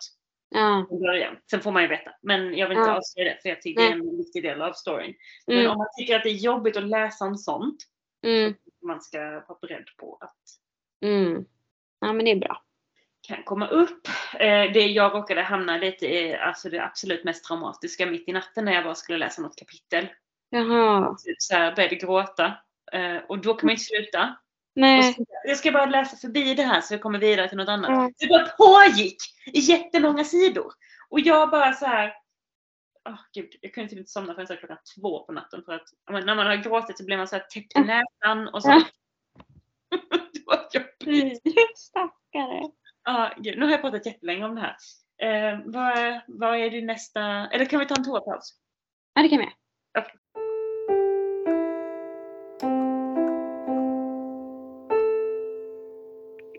Ja. 0.50 0.88
i 0.92 1.00
början. 1.00 1.38
Sen 1.50 1.62
får 1.62 1.72
man 1.72 1.82
ju 1.82 1.88
veta. 1.88 2.12
Men 2.22 2.58
jag 2.58 2.70
vill 2.70 2.78
inte 2.78 2.90
Ja. 2.90 2.98
avslöja 2.98 3.34
det 3.34 3.42
för 3.42 3.50
jag 3.50 3.62
tycker 3.62 3.82
det 3.82 3.88
är 3.88 3.92
en 3.92 4.18
viktig 4.18 4.44
del 4.44 4.62
av 4.62 4.74
storyn. 4.74 5.16
Men 5.48 5.58
Mm. 5.58 5.72
om 5.72 5.78
man 5.78 5.88
tycker 5.98 6.16
att 6.16 6.24
det 6.24 6.30
är 6.30 6.34
jobbigt 6.34 6.78
att 6.78 6.84
läsa 6.88 7.26
om 7.26 7.36
sånt, 7.38 7.78
Mm. 8.26 8.54
man 8.82 9.02
ska 9.02 9.20
vara 9.20 9.58
beredd 9.62 9.86
på 9.98 10.18
att 10.22 10.36
Mm. 11.06 11.46
Ja 12.00 12.14
men 12.14 12.26
det 12.26 12.32
är 12.32 12.36
bra. 12.36 12.64
Kan 13.28 13.44
komma 13.44 13.68
upp. 13.68 14.08
Eh, 14.34 14.72
det 14.74 14.88
jag 14.88 15.14
råkade 15.14 15.42
hamna 15.42 15.78
lite 15.78 16.06
i, 16.06 16.36
alltså 16.36 16.70
det 16.70 16.84
absolut 16.84 17.24
mest 17.24 17.46
traumatiska 17.46 18.06
mitt 18.06 18.30
i 18.30 18.34
natten 18.34 18.66
när 18.66 18.74
jag 18.74 18.84
bara 18.84 18.96
skulle 18.96 19.18
läsa 19.18 19.42
något 19.42 19.56
kapitel. 19.56 20.08
Jaha. 20.50 21.16
Typ 21.26 21.36
så 21.42 21.56
här 21.56 21.76
började 21.76 21.96
gråta. 21.96 22.46
Eh, 22.92 23.18
och 23.30 23.40
då 23.40 23.54
kan 23.54 23.68
man 23.68 23.72
inte 23.72 23.84
sluta. 23.84 24.36
Nej. 24.76 25.14
så, 25.14 25.26
jag 25.44 25.58
ska 25.58 25.72
bara 25.72 25.86
läsa 25.86 26.18
förbi 26.18 26.54
det 26.54 26.64
här 26.64 26.82
så 26.82 26.94
jag 26.94 27.02
kommer 27.02 27.20
vidare 27.20 27.50
till 27.50 27.58
något 27.58 27.70
annat. 27.70 27.90
Mm. 27.90 28.14
Det 28.18 28.28
bara 28.28 28.48
pågick 28.48 29.18
i 29.54 29.60
jättemånga 29.60 30.24
sidor. 30.24 30.74
Och 31.10 31.20
jag 31.20 31.50
bara 31.50 31.74
så 31.74 31.86
här. 31.86 32.14
Åh 33.10 33.20
gud, 33.34 33.50
jag 33.62 33.74
kunde 33.74 33.90
typ 33.90 34.00
inte 34.00 34.12
somna 34.12 34.34
förrän 34.34 34.58
klockan 34.58 34.78
två 34.96 35.24
på 35.26 35.32
natten 35.32 35.64
för 35.66 35.74
att 35.74 35.88
men 36.12 36.26
när 36.26 36.36
man 36.36 36.48
har 36.48 36.56
gråtit 36.56 36.98
så 36.98 37.06
blir 37.06 37.18
man 37.18 37.28
så 37.28 37.36
här 37.36 37.44
täppt 37.44 37.78
i 37.78 37.80
näsan 37.80 38.48
och 38.48 38.64
så. 38.64 38.70
Ja. 38.70 38.84
det 40.34 40.44
var 40.46 40.68
jobbigt. 40.74 41.78
Stackare. 41.78 42.72
Ja, 43.08 43.32
gud, 43.38 43.58
nu 43.58 43.66
har 43.66 43.72
jag 43.72 43.82
pratat 43.82 44.06
jättelänge 44.06 44.46
om 44.46 44.56
det 44.56 44.62
här. 44.62 44.76
Eh, 45.22 45.60
vad, 45.66 46.22
vad 46.28 46.58
är 46.58 46.70
din 46.70 46.86
nästa, 46.86 47.22
eller 47.22 47.66
kan 47.66 47.80
vi 47.80 47.86
ta 47.86 47.96
en 47.96 48.04
toapaus? 48.04 48.60
Ja 49.14 49.22
det 49.22 49.30
kan 49.30 49.38
vi 49.38 49.44
göra. 49.44 50.08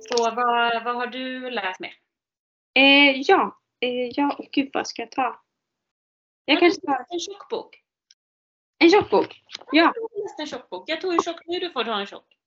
Så 0.00 0.34
vad, 0.34 0.84
vad 0.84 0.96
har 0.96 1.06
du 1.06 1.50
läst 1.50 1.80
med? 1.80 1.90
Eh, 2.74 3.20
ja. 3.20 3.58
Eh, 3.80 4.08
ja, 4.14 4.36
och 4.38 4.44
gud 4.52 4.70
vad 4.72 4.86
ska 4.86 5.02
jag 5.02 5.10
ta? 5.10 5.40
Jag 6.44 6.60
kanske 6.60 6.80
tar 6.80 7.06
En 7.08 7.20
tjock 7.20 7.48
bok. 7.48 7.76
en 8.78 8.90
tjock 8.90 9.10
bok. 9.10 9.42
Ja. 9.72 9.92
Jag 9.94 10.02
har 10.02 10.22
läst 10.22 10.40
en 10.40 10.46
tjock 10.46 10.70
bok. 10.70 10.84
Jag 10.86 11.00
tog 11.00 11.12
en 11.14 11.22
tjock, 11.22 11.40
nu 11.46 11.58
du 11.58 11.70
får 11.70 11.84
ta 11.84 12.00
en 12.00 12.06
tjock. 12.06 12.37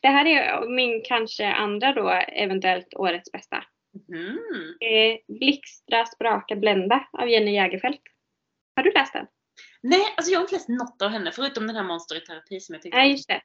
Det 0.00 0.08
här 0.08 0.26
är 0.26 0.68
min 0.68 1.02
kanske 1.04 1.46
andra 1.52 1.92
då, 1.92 2.08
eventuellt 2.28 2.94
årets 2.94 3.32
bästa. 3.32 3.64
Mm. 4.08 4.38
Eh, 4.80 5.36
Blixtra, 5.38 6.06
spraka, 6.06 6.56
blända 6.56 7.08
av 7.12 7.28
Jenny 7.28 7.54
Jägerfeld. 7.54 7.98
Har 8.76 8.82
du 8.82 8.92
läst 8.92 9.12
den? 9.12 9.26
Nej, 9.82 10.02
alltså 10.16 10.32
jag 10.32 10.38
har 10.38 10.44
inte 10.44 10.54
läst 10.54 10.68
något 10.68 11.02
av 11.02 11.08
henne 11.08 11.32
förutom 11.32 11.66
den 11.66 11.76
här 11.76 11.84
Monster 11.84 12.16
i 12.16 12.20
terapi 12.20 12.60
som 12.60 12.74
jag 12.74 12.82
tyckte 12.82 12.98
Nej, 12.98 13.10
just 13.10 13.28
det. 13.28 13.40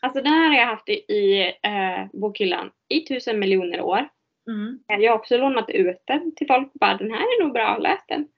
Alltså 0.00 0.22
den 0.22 0.32
här 0.32 0.48
har 0.48 0.54
jag 0.54 0.66
haft 0.66 0.88
i, 0.88 0.92
i 0.92 1.42
eh, 1.62 2.06
bokhyllan 2.12 2.70
i 2.88 3.00
tusen 3.00 3.38
miljoner 3.38 3.80
år. 3.80 4.08
Mm. 4.50 4.78
Eh, 4.92 4.98
Jag 4.98 5.12
har 5.12 5.18
också 5.18 5.36
lånat 5.38 5.70
ut 5.70 6.02
den 6.06 6.34
till 6.34 6.46
folk 6.46 6.66
och 6.74 6.78
bara 6.80 6.96
den 6.96 7.10
här 7.10 7.20
är 7.20 7.42
nog 7.44 7.52
bra, 7.52 7.78
läs 7.78 8.00
den. 8.08 8.28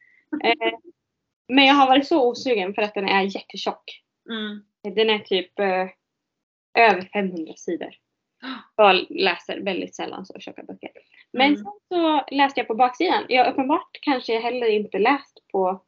Eh, 0.44 0.78
men 1.48 1.66
jag 1.66 1.74
har 1.74 1.86
varit 1.86 2.06
så 2.06 2.30
osugen 2.30 2.74
för 2.74 2.82
att 2.82 2.94
den 2.94 3.08
är 3.08 3.22
jättetjock. 3.22 4.02
Mm. 4.30 4.64
Den 4.96 5.10
är 5.10 5.18
typ 5.18 5.58
eh, 5.58 5.86
över 6.78 7.02
500 7.12 7.52
sidor. 7.56 7.94
Jag 8.76 9.06
läser 9.10 9.60
väldigt 9.60 9.94
sällan 9.94 10.26
så 10.26 10.38
tjocka 10.40 10.62
böcker. 10.62 10.90
Men 11.32 11.46
Mm. 11.46 11.56
sen 11.56 11.72
så 11.88 12.24
läste 12.30 12.60
jag 12.60 12.66
på 12.68 12.74
baksidan. 12.74 13.24
Jag 13.28 13.52
uppenbart 13.52 13.98
kanske 14.00 14.34
jag 14.34 14.40
heller 14.40 14.66
inte 14.68 14.98
läst 14.98 15.48
på... 15.52 15.82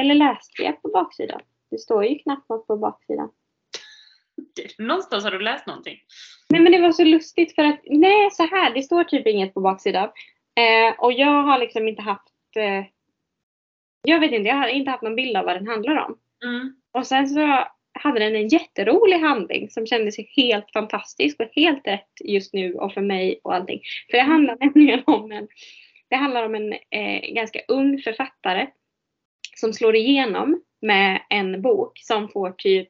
Eller 0.00 0.14
läste 0.14 0.62
jag 0.62 0.82
på 0.82 0.88
baksidan? 0.88 1.40
Det 1.70 1.78
står 1.78 2.04
ju 2.04 2.18
knappt 2.18 2.48
något 2.48 2.66
på 2.66 2.76
baksidan. 2.76 3.30
Okej, 4.42 4.70
Någonstans 4.86 5.24
har 5.24 5.30
du 5.30 5.38
läst 5.40 5.66
någonting. 5.66 5.98
Nej 6.48 6.60
men 6.60 6.72
det 6.72 6.80
var 6.80 6.92
så 6.92 7.04
lustigt 7.04 7.54
för 7.54 7.64
att, 7.64 7.80
nej 7.84 8.30
så 8.30 8.46
här, 8.46 8.74
det 8.74 8.82
står 8.82 9.04
typ 9.04 9.26
inget 9.26 9.54
på 9.54 9.60
baksidan. 9.60 10.08
Eh, 10.60 10.98
och 10.98 11.12
jag 11.12 11.42
har 11.42 11.58
liksom 11.58 11.88
inte 11.88 12.02
haft, 12.02 12.56
eh, 12.56 12.84
jag 14.02 14.20
vet 14.20 14.32
inte, 14.32 14.48
jag 14.48 14.56
har 14.56 14.68
inte 14.68 14.90
haft 14.90 15.02
någon 15.02 15.16
bild 15.16 15.36
av 15.36 15.44
vad 15.44 15.56
den 15.56 15.66
handlar 15.68 15.96
om. 16.04 16.18
Mm. 16.44 16.76
Och 16.92 17.06
sen 17.06 17.28
så 17.28 17.64
hade 17.94 18.20
den 18.20 18.36
en 18.36 18.48
jätterolig 18.48 19.18
handling 19.18 19.70
som 19.70 19.86
kändes 19.86 20.16
helt 20.36 20.72
fantastisk 20.72 21.40
och 21.40 21.48
helt 21.52 21.86
rätt 21.86 22.10
just 22.24 22.54
nu 22.54 22.74
och 22.74 22.92
för 22.92 23.00
mig 23.00 23.40
och 23.44 23.54
allting. 23.54 23.80
För 24.10 24.16
det 24.16 24.24
handlar 24.24 24.56
nämligen 24.60 25.02
om 25.06 25.32
en, 25.32 25.48
det 26.08 26.16
handlar 26.16 26.46
om 26.46 26.54
en 26.54 26.72
eh, 26.72 27.34
ganska 27.34 27.60
ung 27.68 27.98
författare 27.98 28.66
som 29.56 29.72
slår 29.72 29.96
igenom 29.96 30.62
med 30.82 31.22
en 31.30 31.62
bok 31.62 31.98
som 31.98 32.28
får 32.28 32.50
typ 32.50 32.88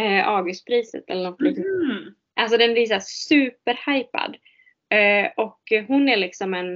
eh, 0.00 0.28
Augustpriset 0.28 1.04
eller 1.10 1.30
något 1.30 1.40
liknande. 1.40 1.94
Mm. 1.94 2.14
Alltså 2.40 2.58
den 2.58 2.72
blir 2.72 2.86
så 2.86 3.00
superhypad. 3.00 4.36
Eh, 4.90 5.30
och 5.36 5.60
hon 5.88 6.08
är 6.08 6.16
liksom 6.16 6.54
en, 6.54 6.74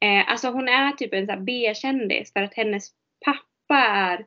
eh, 0.00 0.30
alltså 0.30 0.48
hon 0.48 0.68
är 0.68 0.92
typ 0.92 1.14
en 1.14 1.26
så 1.26 1.36
B-kändis 1.36 2.32
för 2.32 2.42
att 2.42 2.54
hennes 2.54 2.88
pappa 3.24 3.78
är 3.86 4.26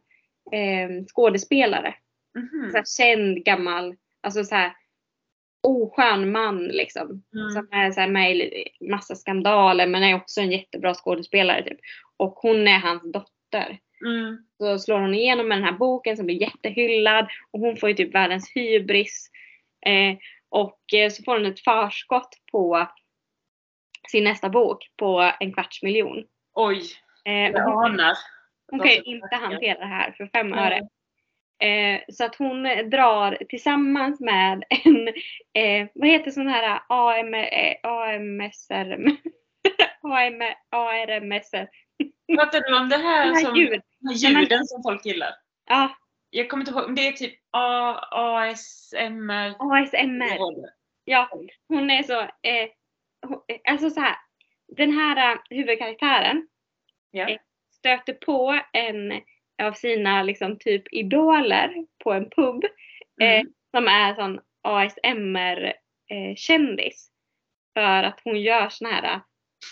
eh, 0.52 1.06
skådespelare. 1.08 1.96
Mhm. 2.36 2.72
Så 2.72 3.02
känd 3.02 3.46
gammal, 3.46 3.96
alltså 4.22 4.44
så 4.44 4.56
här 4.56 4.74
oskön 5.64 6.32
man 6.32 6.68
liksom. 6.68 7.24
Mm. 7.36 7.50
Som 7.50 7.68
är 7.72 7.92
så 7.92 8.08
med 8.08 8.36
i 8.36 8.68
massa 8.90 9.16
skandaler 9.16 9.88
men 9.88 10.04
är 10.04 10.16
också 10.16 10.42
en 10.42 10.52
jättebra 10.52 10.94
skådespelare 10.94 11.64
typ. 11.64 11.80
Och 12.18 12.34
hon 12.34 12.68
är 12.68 12.80
hans 12.80 13.12
dotter. 13.12 13.80
Mm. 14.06 14.38
Så 14.58 14.80
slår 14.80 15.00
hon 15.00 15.16
igenom 15.16 15.48
med 15.48 15.58
den 15.58 15.66
här 15.66 15.78
boken 15.78 16.18
som 16.18 16.26
blir 16.26 16.42
jättehyllad 16.42 17.28
och 17.52 17.60
hon 17.60 17.78
får 17.78 17.90
ju 17.90 17.96
typ 17.96 18.16
världens 18.16 18.52
hybris. 18.56 19.30
Eh, 19.86 20.18
och 20.50 20.94
eh, 20.94 21.10
så 21.10 21.24
får 21.24 21.34
hon 21.34 21.46
ett 21.46 21.60
förskott 21.60 22.36
på 22.52 22.88
sin 24.12 24.24
nästa 24.24 24.50
bok 24.50 24.92
på 24.98 25.32
en 25.40 25.54
kvarts 25.54 25.84
miljon. 25.84 26.24
Oj, 26.54 26.82
Eh, 27.26 27.34
jag 27.34 27.86
anar. 27.86 28.18
Hon 28.72 28.80
kan 28.80 28.90
ju 28.90 29.02
inte 29.04 29.36
hantera 29.36 29.80
det 29.80 29.86
här 29.86 30.12
för 30.12 30.26
fem 30.28 30.54
öre. 30.54 30.78
Eh, 31.64 32.02
så 32.10 32.26
att 32.26 32.36
hon 32.36 32.66
eh, 32.66 32.86
drar 32.86 33.38
tillsammans 33.50 34.20
med 34.20 34.64
en, 34.70 35.08
eh, 35.54 35.88
vad 35.94 36.10
heter 36.10 36.32
sån 36.32 36.48
här 36.48 36.82
AM, 36.90 37.34
eh, 37.34 37.76
AMSR, 37.84 39.18
AM, 40.02 40.42
ARMSR, 40.70 41.68
Pratar 42.36 42.62
du 42.70 42.78
om 42.78 42.90
det 42.90 42.98
här 42.98 43.26
den 43.26 43.36
här 43.36 43.42
som 43.42 43.56
ljud. 43.56 43.82
ljuden 44.16 44.66
som 44.66 44.84
folk 44.84 45.06
gillar? 45.06 45.30
Ja, 45.70 45.96
Jag 46.30 46.50
kommer 46.50 46.62
inte 46.62 46.72
ihåg, 46.80 46.96
det 46.96 47.08
är 47.08 47.12
typ 47.12 47.34
A, 47.52 47.94
ASMR. 48.12 49.56
ASMR. 49.60 50.38
Ja, 51.04 51.30
hon 51.68 51.90
är 51.90 52.04
så, 52.04 52.22
eh, 52.22 52.70
hon, 53.28 53.42
eh, 53.48 53.72
alltså 53.72 53.90
så 53.90 54.00
här. 54.02 54.16
Den 54.78 54.92
här 54.98 55.40
huvudkaraktären 55.50 56.48
Ja. 57.12 57.38
Eh, 57.86 58.00
stöter 58.00 58.14
på 58.14 58.60
en 58.74 59.22
av 59.64 59.74
sina 59.74 60.24
liksom 60.24 60.58
typ 60.60 60.84
idoler 60.92 61.86
på 62.04 62.14
en 62.14 62.30
pub 62.30 62.64
eh, 63.22 63.40
Mm. 63.40 63.54
som 63.72 63.88
är 63.88 64.16
sån 64.16 64.40
ASMR 64.62 65.74
eh. 66.10 66.36
För 67.74 68.04
att 68.04 68.22
hon 68.24 68.42
gör 68.42 68.70
såna 68.70 68.90
här 68.90 69.14
eh, 69.16 69.22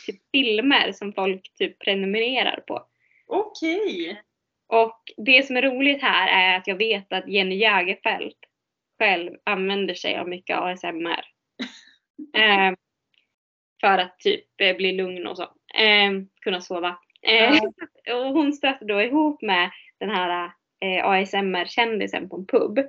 typ 0.05 0.21
filmer 0.31 0.91
som 0.91 1.13
folk 1.13 1.53
typ 1.53 1.79
prenumererar 1.79 2.63
på. 2.67 2.85
Okej. 3.27 4.21
Och 4.67 5.03
det 5.17 5.45
som 5.45 5.57
är 5.57 5.61
roligt 5.61 6.01
här 6.01 6.27
är 6.27 6.57
att 6.57 6.67
jag 6.67 6.75
vet 6.75 7.13
att 7.13 7.27
Jenny 7.27 7.55
Jägerfeld 7.55 8.33
själv 8.99 9.31
använder 9.43 9.93
sig 9.93 10.17
av 10.17 10.29
mycket 10.29 10.57
ASMR. 10.57 11.25
eh, 12.35 12.73
för 13.81 13.97
att 13.97 14.19
typ 14.19 14.61
eh, 14.61 14.75
bli 14.75 14.91
lugn 14.91 15.27
och 15.27 15.37
så. 15.37 15.43
Eh, 15.75 16.11
kunna 16.41 16.61
sova. 16.61 16.99
Eh, 17.21 17.59
och 18.15 18.33
hon 18.33 18.53
stöter 18.53 18.85
då 18.85 19.01
ihop 19.01 19.41
med 19.41 19.69
den 19.99 20.09
här 20.09 20.51
eh, 20.81 21.05
ASMR-kändisen 21.05 22.29
på 22.29 22.35
en 22.35 22.45
pub. 22.45 22.79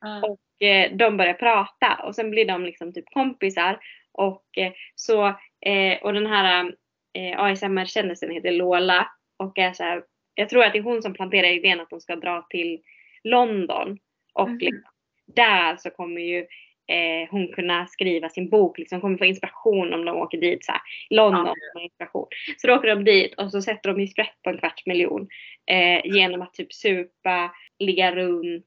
Ja. 0.00 0.22
Och 0.28 0.66
eh, 0.66 0.92
de 0.96 1.16
börjar 1.16 1.34
prata 1.34 2.00
och 2.04 2.14
sen 2.14 2.30
blir 2.30 2.44
de 2.44 2.64
liksom 2.64 2.92
typ 2.92 3.04
kompisar. 3.12 3.78
Och 4.12 4.44
eh, 4.56 4.72
så, 4.94 5.26
eh, 5.66 6.02
och 6.02 6.12
den 6.12 6.26
här 6.26 6.72
eh, 7.18 7.40
ASMR-kändisen 7.40 8.30
heter 8.30 8.52
Lola. 8.52 9.08
Och 9.36 9.58
är 9.58 9.72
så 9.72 9.82
här, 9.84 10.02
jag 10.34 10.48
tror 10.48 10.64
att 10.64 10.72
det 10.72 10.78
är 10.78 10.82
hon 10.82 11.02
som 11.02 11.14
planterar 11.14 11.46
idén 11.48 11.80
att 11.80 11.90
de 11.90 12.00
ska 12.00 12.16
dra 12.16 12.46
till 12.50 12.80
London. 13.24 13.98
Och 14.34 14.48
Mhm. 14.48 14.58
liksom, 14.58 14.90
där 15.26 15.76
så 15.76 15.90
kommer 15.90 16.20
ju 16.20 16.46
eh, 16.90 17.28
hon 17.30 17.48
kunna 17.48 17.86
skriva 17.86 18.28
sin 18.28 18.48
bok. 18.48 18.78
Liksom, 18.78 19.00
kommer 19.00 19.18
få 19.18 19.24
inspiration 19.24 19.94
om 19.94 20.04
de 20.04 20.16
åker 20.16 20.38
dit. 20.38 20.64
Så 20.64 20.72
här, 20.72 20.80
London 21.10 21.46
Ja. 21.46 21.54
får 21.72 21.82
inspiration. 21.82 22.26
Så 22.56 22.66
då 22.66 22.74
åker 22.74 22.88
de 22.88 23.04
dit 23.04 23.34
och 23.34 23.50
så 23.50 23.62
sätter 23.62 23.90
de 23.92 24.00
ju 24.00 24.06
sprätt 24.06 24.42
på 24.42 24.50
en 24.50 24.58
kvarts 24.58 24.86
miljon. 24.86 25.28
Eh, 25.70 26.00
genom 26.16 26.42
att 26.42 26.54
typ 26.54 26.72
supa, 26.72 27.50
ligga 27.78 28.14
runt, 28.14 28.66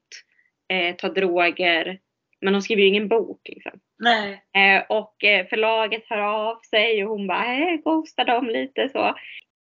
eh, 0.74 0.96
ta 0.96 1.10
droger. 1.10 2.00
Men 2.42 2.54
de 2.54 2.62
skriver 2.62 2.82
ju 2.82 2.88
ingen 2.88 3.08
bok 3.08 3.42
liksom. 3.46 3.72
Nej. 4.00 4.44
Eh, 4.58 4.84
och 4.90 5.24
eh, 5.24 5.46
förlaget 5.48 6.04
hör 6.10 6.18
av 6.18 6.60
sig 6.70 7.04
och 7.06 7.10
hon 7.10 7.28
bara 7.28 7.58
eh, 7.58 7.76
ghostar 7.76 8.26
dem 8.26 8.50
lite 8.50 8.90
så. 8.90 9.16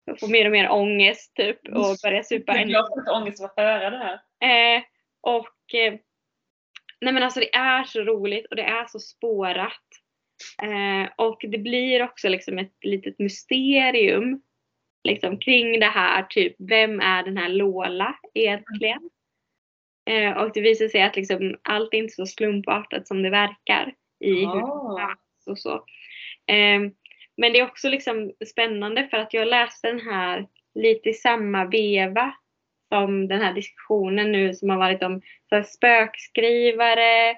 Jag 0.05 0.19
får 0.19 0.27
mer 0.27 0.45
och 0.45 0.51
mer 0.51 0.71
ångest 0.71 1.35
typ 1.35 1.59
och 1.67 1.95
börjar 2.03 2.23
supa 2.23 2.57
Jag 2.65 2.87
fått 2.87 3.15
ångest 3.15 3.43
av 3.43 3.45
att 3.49 3.57
höra 3.57 3.89
det 3.89 3.97
här. 4.39 4.75
Eh, 4.77 4.83
och 5.21 5.47
nej 7.03 7.13
men 7.13 7.23
alltså 7.23 7.39
det 7.39 7.55
är 7.55 7.83
så 7.83 8.01
roligt 8.01 8.45
och 8.45 8.55
det 8.55 8.63
är 8.63 8.85
så 8.85 8.99
spårat. 8.99 9.81
Eh, 10.61 11.11
och 11.15 11.39
det 11.41 11.57
blir 11.57 12.03
också 12.03 12.29
liksom 12.29 12.57
ett 12.57 12.73
litet 12.81 13.19
mysterium 13.19 14.41
liksom 15.03 15.39
kring 15.39 15.79
det 15.79 15.85
här, 15.85 16.23
typ 16.23 16.55
vem 16.59 16.99
är 16.99 17.23
den 17.23 17.37
här 17.37 17.49
Lola 17.49 18.15
egentligen? 18.33 19.09
Eh, 20.09 20.37
och 20.37 20.51
det 20.53 20.61
visar 20.61 20.87
sig 20.87 21.01
att 21.01 21.15
liksom 21.15 21.57
allt 21.61 21.93
är 21.93 21.97
inte 21.97 22.13
så 22.13 22.25
slumpartat 22.25 23.07
som 23.07 23.23
det 23.23 23.29
verkar 23.29 23.93
i 24.19 24.45
hur 24.45 24.63
Ah. 25.01 25.15
och 25.45 25.59
så. 25.59 25.73
Eh, 26.47 26.81
men 27.37 27.53
det 27.53 27.59
är 27.59 27.63
också 27.63 27.89
liksom 27.89 28.31
spännande 28.45 29.07
för 29.07 29.17
att 29.17 29.33
jag 29.33 29.47
läste 29.47 29.87
den 29.87 29.99
här 29.99 30.47
lite 30.75 31.09
i 31.09 31.13
samma 31.13 31.65
veva 31.65 32.33
som 32.93 33.27
den 33.27 33.41
här 33.41 33.53
diskussionen 33.53 34.31
nu 34.31 34.53
som 34.53 34.69
har 34.69 34.77
varit 34.77 35.03
om 35.03 35.21
så 35.49 35.63
spökskrivare 35.63 37.35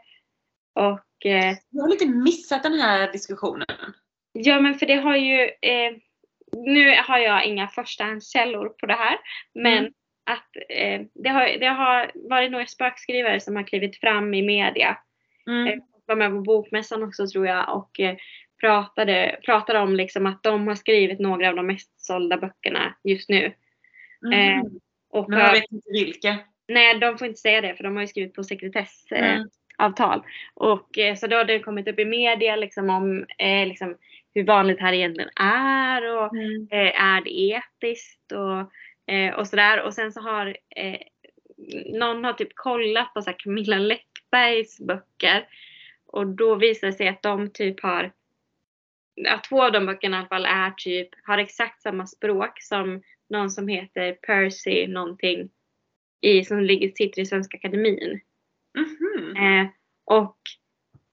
och 0.73 1.25
eh, 1.25 1.55
Jag 1.69 1.81
har 1.81 1.89
lite 1.89 2.05
missat 2.05 2.63
den 2.63 2.79
här 2.79 3.11
diskussionen. 3.11 3.67
Ja 4.33 4.61
men 4.61 4.75
för 4.75 4.85
det 4.85 4.95
har 4.95 5.15
ju, 5.15 5.41
eh, 5.41 5.91
nu 6.51 6.95
har 7.07 7.17
jag 7.17 7.45
inga 7.45 7.67
förstahandskällor 7.67 8.69
på 8.69 8.85
det 8.85 8.93
här, 8.93 9.17
men 9.53 9.77
Mm. 9.77 9.93
att 10.25 10.55
eh, 10.69 11.01
det, 11.13 11.29
har, 11.29 11.59
det 11.59 11.65
har 11.65 12.11
varit 12.29 12.51
några 12.51 12.65
spökskrivare 12.65 13.39
som 13.39 13.55
har 13.55 13.63
klivit 13.63 13.99
fram 13.99 14.33
i 14.33 14.41
media. 14.41 14.97
Mm. 15.47 15.67
Eh, 15.67 15.79
var 16.05 16.15
med 16.15 16.31
på 16.31 16.41
bokmässan 16.41 17.03
också 17.03 17.27
tror 17.27 17.47
jag 17.47 17.77
och 17.77 17.99
eh, 17.99 18.15
pratade, 18.61 19.39
pratade 19.45 19.79
om 19.79 19.95
liksom 19.95 20.25
att 20.25 20.43
de 20.43 20.67
har 20.67 20.75
skrivit 20.75 21.19
några 21.19 21.49
av 21.49 21.55
de 21.55 21.67
mest 21.67 22.05
sålda 22.05 22.37
böckerna 22.37 22.95
just 23.03 23.29
nu. 23.29 23.53
Mm. 24.25 24.79
Eh, 25.15 25.21
Och 25.21 25.29
Men 25.29 25.39
har- 25.39 25.45
jag 25.47 25.53
vet 25.53 25.71
inte 25.71 25.91
vilka. 25.91 26.37
Nej, 26.67 26.99
de 26.99 27.17
får 27.17 27.27
inte 27.27 27.39
säga 27.39 27.61
det 27.61 27.75
för 27.75 27.83
de 27.83 27.95
har 27.95 28.03
ju 28.03 28.07
skrivit 28.07 28.33
på 28.33 28.43
sekretessavtal. 28.43 30.19
Mm. 30.19 30.25
Och 30.53 30.97
eh, 30.97 31.15
så 31.15 31.27
då 31.27 31.35
har 31.37 31.43
det 31.45 31.59
kommit 31.59 31.87
upp 31.87 31.99
i 31.99 32.05
media 32.05 32.55
liksom 32.55 32.89
om 32.89 33.25
eh, 33.37 33.67
liksom, 33.67 33.97
hur 34.33 34.43
vanligt 34.45 34.77
det 34.77 34.83
här 34.83 34.93
egentligen 34.93 35.29
är 35.35 36.13
och 36.17 36.35
Mm. 36.35 36.67
eh, 36.71 37.01
är 37.03 37.21
det 37.21 37.29
etiskt 37.39 38.31
och, 38.31 39.13
eh, 39.13 39.33
och 39.33 39.47
sådär. 39.47 39.81
Och 39.81 39.93
sen 39.93 40.11
så 40.11 40.21
har 40.21 40.57
eh, 40.75 40.99
någon 41.99 42.23
har 42.23 42.33
typ 42.33 42.55
kollat 42.55 43.13
på 43.13 43.21
så 43.21 43.29
här 43.29 43.37
Camilla 43.39 43.77
Läckbergs 43.77 44.79
böcker 44.79 45.47
och 46.07 46.27
då 46.27 46.55
visar 46.55 46.87
det 46.87 46.93
sig 46.93 47.07
att 47.07 47.21
de 47.21 47.49
typ 47.53 47.79
har 47.83 48.11
Ja, 49.17 49.39
två 49.49 49.63
av 49.63 49.71
de 49.71 49.85
böckerna 49.85 50.17
i 50.17 50.19
alla 50.19 50.27
fall 50.27 50.45
är 50.45 50.71
typ, 50.71 51.09
har 51.23 51.37
exakt 51.37 51.81
samma 51.81 52.05
språk 52.07 52.61
som 52.61 53.01
någon 53.29 53.49
som 53.49 53.67
heter 53.67 54.11
Percy 54.13 54.87
någonting 54.87 55.49
i, 56.21 56.43
som 56.45 56.59
ligger, 56.63 56.91
sitter 56.95 57.21
i 57.21 57.25
Svenska 57.25 57.57
Akademin. 57.57 58.19
Mhm. 58.77 59.35
Eh, 59.37 59.67
och 60.05 60.37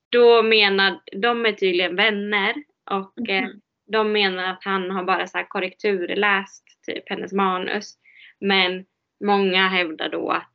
då 0.08 0.42
menar, 0.42 1.00
de 1.12 1.46
är 1.46 1.52
tydligen 1.52 1.96
vänner 1.96 2.54
och 2.90 3.28
eh, 3.28 3.42
Mhm. 3.42 3.60
de 3.86 4.12
menar 4.12 4.44
att 4.44 4.64
han 4.64 4.90
har 4.90 5.04
bara 5.04 5.26
så 5.26 5.38
här 5.38 5.44
korrekturläst 5.48 6.64
typ 6.86 7.08
hennes 7.08 7.32
manus. 7.32 7.94
Men 8.40 8.84
många 9.24 9.68
hävdar 9.68 10.08
då 10.08 10.30
att 10.30 10.54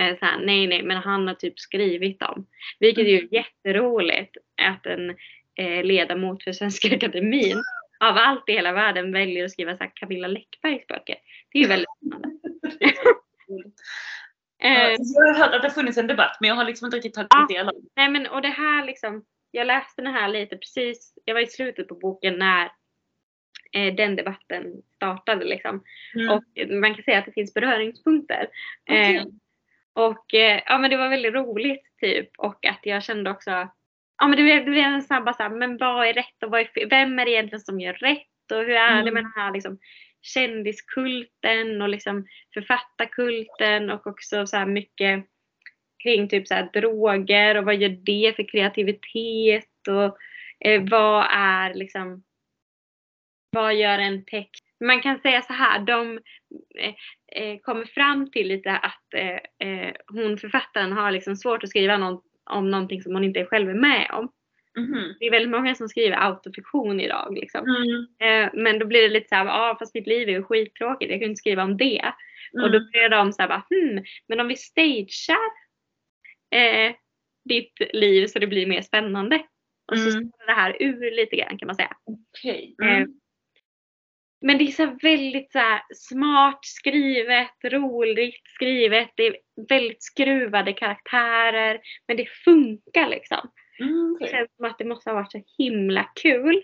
eh, 0.00 0.18
så 0.18 0.24
här, 0.24 0.40
nej 0.44 0.66
nej 0.66 0.82
men 0.82 0.96
han 0.96 1.26
har 1.28 1.34
typ 1.34 1.58
skrivit 1.58 2.20
dem. 2.20 2.46
Vilket 2.80 3.04
är 3.06 3.10
ju 3.10 3.18
Mm. 3.18 3.28
jätteroligt 3.30 4.36
att 4.62 4.86
en 4.86 5.10
eh, 5.54 5.84
ledamot 5.84 6.44
för 6.44 6.52
Svenska 6.52 6.94
Akademin 6.96 7.62
av 8.02 8.16
allt 8.16 8.48
i 8.48 8.52
hela 8.52 8.72
världen 8.72 9.12
väljer 9.12 9.44
att 9.44 9.50
skriva 9.50 9.76
så 9.76 9.84
här 9.84 9.92
Camilla 9.94 10.28
Läckbergs 10.28 10.86
böcker. 10.86 11.16
Det 11.52 11.58
är 11.58 11.62
ju 11.62 11.68
väldigt 11.68 11.88
spännande. 11.96 12.28
Eh, 14.64 14.72
Ja, 14.72 14.96
Jag 14.98 15.34
har 15.34 15.38
hört 15.38 15.54
att 15.54 15.62
det 15.62 15.70
funnits 15.70 15.98
en 15.98 16.06
debatt 16.06 16.36
men 16.40 16.48
jag 16.48 16.54
har 16.56 16.64
liksom 16.64 16.84
inte 16.86 16.96
riktigt 16.96 17.14
tagit 17.14 17.28
Ja. 17.30 17.46
del 17.48 17.68
av 17.68 17.74
den. 17.74 17.82
Nej 17.96 18.08
men 18.08 18.26
och 18.26 18.42
det 18.42 18.48
här 18.48 18.84
liksom, 18.86 19.24
jag 19.50 19.66
läste 19.66 20.02
den 20.02 20.14
här 20.14 20.28
lite 20.28 20.56
precis, 20.56 21.14
jag 21.24 21.34
var 21.34 21.40
i 21.40 21.46
slutet 21.46 21.88
på 21.88 21.94
boken 21.94 22.38
när 22.38 22.64
eh, 23.72 23.94
den 23.94 24.16
debatten 24.16 24.82
startade 24.96 25.44
liksom. 25.44 25.84
Mm. 26.14 26.30
Och 26.30 26.42
man 26.80 26.94
kan 26.94 27.04
säga 27.04 27.18
att 27.18 27.24
det 27.24 27.32
finns 27.32 27.54
beröringspunkter. 27.54 28.46
Okej. 28.90 29.16
Eh, 29.16 29.24
och 29.94 30.34
eh, 30.34 30.62
ja 30.66 30.78
men 30.78 30.90
det 30.90 30.96
var 30.96 31.08
väldigt 31.08 31.34
roligt 31.34 31.82
typ 32.00 32.28
och 32.38 32.66
att 32.66 32.80
jag 32.82 33.02
kände 33.04 33.30
också, 33.30 33.68
ja 34.22 34.28
men 34.28 34.36
det 34.36 34.42
blev, 34.42 34.64
det 34.64 34.70
blev 34.70 34.84
en 34.84 35.02
snabb 35.02 35.34
så 35.36 35.42
här, 35.42 35.50
men 35.50 35.76
vad 35.78 36.06
är 36.06 36.12
rätt 36.12 36.42
och 36.44 36.50
vad 36.50 36.60
är? 36.60 36.88
Vem 36.90 37.18
är 37.18 37.24
det 37.24 37.30
egentligen 37.30 37.60
som 37.60 37.80
gör 37.80 37.92
rätt 37.92 38.52
och 38.52 38.58
hur 38.58 38.70
är 38.70 38.94
det 38.94 39.00
Mm. 39.00 39.14
med 39.14 39.24
den 39.24 39.32
här 39.36 39.52
liksom 39.52 39.78
kändiskulten 40.22 41.82
och 41.82 41.88
liksom 41.88 42.26
författarkulten 42.54 43.90
och 43.90 44.06
också 44.06 44.46
så 44.46 44.56
här 44.56 44.66
mycket 44.66 45.24
kring 46.02 46.28
typ 46.28 46.48
så 46.48 46.54
här 46.54 46.70
droger 46.72 47.56
och 47.56 47.64
vad 47.64 47.76
gör 47.76 47.88
det 47.88 48.36
för 48.36 48.48
kreativitet 48.48 49.88
och 49.88 50.18
eh, 50.68 50.82
vad 50.90 51.26
är 51.30 51.74
liksom 51.74 52.22
vad 53.50 53.74
gör 53.74 53.98
en 53.98 54.24
text? 54.24 54.64
Man 54.80 55.00
kan 55.00 55.18
säga 55.18 55.42
så 55.42 55.52
här, 55.52 55.78
de 55.78 56.20
eh, 56.78 56.94
eh, 57.42 57.58
kommer 57.58 57.84
fram 57.84 58.30
till 58.30 58.48
lite 58.48 58.70
att 58.72 59.14
eh, 59.14 59.68
eh, 59.68 59.94
hon 60.06 60.38
författaren 60.38 60.92
har 60.92 61.10
liksom 61.10 61.36
svårt 61.36 61.64
att 61.64 61.70
skriva 61.70 61.96
någon, 61.96 62.22
om 62.52 62.70
någonting 62.70 63.02
som 63.02 63.14
hon 63.14 63.24
inte 63.24 63.44
själv 63.44 63.70
är 63.70 63.74
med 63.74 64.10
om. 64.12 64.32
Mhm. 64.78 65.14
Det 65.20 65.26
är 65.26 65.30
väldigt 65.30 65.50
många 65.50 65.74
som 65.74 65.88
skriver 65.88 66.16
autofiktion 66.26 67.00
idag 67.00 67.34
liksom. 67.40 67.66
Mm. 67.66 68.06
Eh, 68.44 68.50
men 68.54 68.78
då 68.78 68.86
blir 68.86 69.02
det 69.02 69.08
lite 69.08 69.28
så 69.28 69.34
här, 69.34 69.44
ja 69.46 69.76
fast 69.78 69.94
mitt 69.94 70.06
liv 70.06 70.28
är 70.28 70.32
ju 70.32 70.42
skittråkigt, 70.42 71.10
jag 71.10 71.20
kan 71.20 71.28
inte 71.30 71.38
skriva 71.38 71.62
om 71.64 71.76
det. 71.76 72.12
Och 72.52 72.70
då 72.70 72.76
Mm. 72.78 72.90
blir 72.90 73.08
de 73.08 73.32
så 73.32 73.42
här 73.42 73.48
bara, 73.48 73.66
hmm, 73.70 74.04
men 74.28 74.40
om 74.40 74.48
vi 74.48 74.56
stagear 74.56 75.38
eh, 76.54 76.94
ditt 77.44 77.72
liv 77.92 78.26
så 78.26 78.38
det 78.38 78.46
blir 78.46 78.66
mer 78.66 78.82
spännande. 78.82 79.42
Och 79.92 79.98
så 79.98 80.08
Mm. 80.10 80.28
står 80.28 80.46
det 80.46 80.52
här 80.52 80.76
ur 80.80 81.10
lite 81.16 81.36
grann 81.36 81.58
kan 81.58 81.66
man 81.66 81.76
säga. 81.76 81.96
Okej. 82.06 82.74
Eh, 82.82 82.96
Mm. 82.96 83.08
Men 84.42 84.58
det 84.58 84.64
är 84.64 84.68
så 84.68 84.86
väldigt 85.02 85.52
så 85.52 85.80
smart 85.94 86.58
skrivet, 86.62 87.50
roligt 87.64 88.40
skrivet. 88.54 89.10
Det 89.16 89.26
är 89.26 89.36
väldigt 89.68 90.02
skruvade 90.02 90.72
karaktärer. 90.72 91.80
Men 92.08 92.16
det 92.16 92.28
funkar 92.44 93.08
liksom. 93.08 93.50
Mm, 93.80 94.16
Det 94.20 94.28
känns 94.28 94.56
som 94.56 94.64
att 94.64 94.78
det 94.78 94.84
måste 94.84 95.10
ha 95.10 95.14
varit 95.14 95.32
så 95.32 95.42
himla 95.58 96.10
kul. 96.22 96.62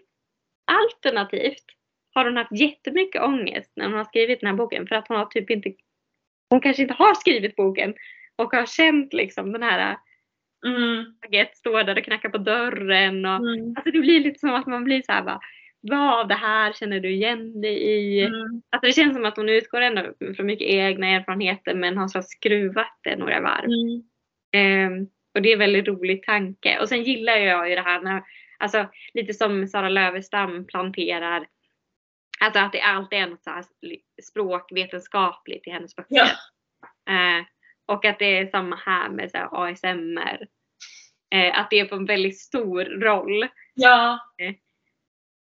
Alternativt 0.71 1.65
har 2.15 2.25
hon 2.25 2.37
haft 2.37 2.61
jättemycket 2.61 3.23
ångest 3.23 3.73
när 3.77 3.85
hon 3.85 3.95
har 3.95 4.05
skrivit 4.05 4.41
den 4.41 4.47
här 4.47 4.57
boken 4.57 4.87
för 4.87 4.95
att 4.95 5.09
hon 5.09 5.17
har 5.17 5.27
typ 5.27 5.51
inte 5.51 5.73
hon 6.51 6.61
kanske 6.61 6.83
inte 6.83 6.95
har 6.95 7.15
skrivit 7.15 7.57
boken 7.57 7.95
och 8.37 8.53
har 8.53 8.67
känt 8.67 9.13
liksom 9.13 9.53
den 9.53 9.63
här 9.63 9.97
Mm. 10.67 11.05
taget 11.21 11.57
står 11.57 11.85
där 11.85 11.99
och 11.99 12.05
knackar 12.05 12.29
på 12.29 12.39
dörren 12.39 13.27
och 13.27 13.37
Mm. 13.37 13.75
alltså 13.77 13.91
det 13.91 14.01
blir 14.01 14.21
lite 14.21 14.39
som 14.39 14.51
att 14.55 14.67
man 14.67 14.85
blir 14.85 15.03
så 15.03 15.13
här 15.13 15.23
bara 15.23 15.41
vad 15.81 16.21
av 16.21 16.29
det 16.29 16.35
här 16.35 16.73
känner 16.73 17.01
du 17.01 17.11
igen 17.11 17.61
dig 17.61 17.83
i? 17.83 18.21
Mm. 18.21 18.63
Alltså 18.71 18.87
det 18.87 18.93
känns 18.93 19.15
som 19.15 19.25
att 19.25 19.37
hon 19.37 19.49
utgår 19.49 19.81
ändå 19.81 20.13
från 20.37 20.47
mycket 20.47 20.69
egna 20.69 21.07
erfarenheter 21.07 21.75
men 21.75 21.99
har 21.99 22.09
så 22.09 22.23
skruvat 22.23 22.99
det 23.03 23.17
några 23.17 23.41
varv. 23.41 23.65
Mm. 23.65 24.03
Ehm, 24.53 25.07
och 25.35 25.43
det 25.43 25.49
är 25.49 25.53
en 25.53 25.59
väldigt 25.59 25.89
rolig 25.89 26.23
tanke. 26.23 26.79
Och 26.81 26.89
sen 26.89 27.03
gillar 27.03 27.37
jag 27.37 27.69
ju 27.69 27.75
det 27.75 27.81
här 27.81 28.01
när, 28.01 28.23
alltså 28.59 28.87
lite 29.15 29.35
som 29.35 29.69
Sara 29.69 29.89
Lövestam 29.89 30.67
planterar, 30.67 31.47
alltså 32.41 32.61
att 32.61 32.73
det 32.73 32.81
alltid 32.81 33.19
är 33.19 33.27
något 33.27 33.43
så 33.43 33.51
här 33.51 33.65
språkvetenskapligt 34.23 35.67
i 35.67 35.71
hennes 35.71 35.97
böcker. 35.97 36.17
Ja. 36.17 36.27
Eh, 37.13 37.45
och 37.87 38.05
att 38.05 38.19
det 38.19 38.39
är 38.39 38.47
samma 38.47 38.77
här 38.77 39.09
med 39.09 39.31
så 39.31 39.39
här 39.39 39.49
ASMR. 39.53 40.47
Eh, 41.35 41.59
att 41.59 41.71
det 41.71 41.81
är 41.81 41.85
på 41.85 41.95
en 41.95 42.07
väldigt 42.07 42.39
stor 42.39 42.85
roll. 42.85 43.49
Ja. 43.75 44.19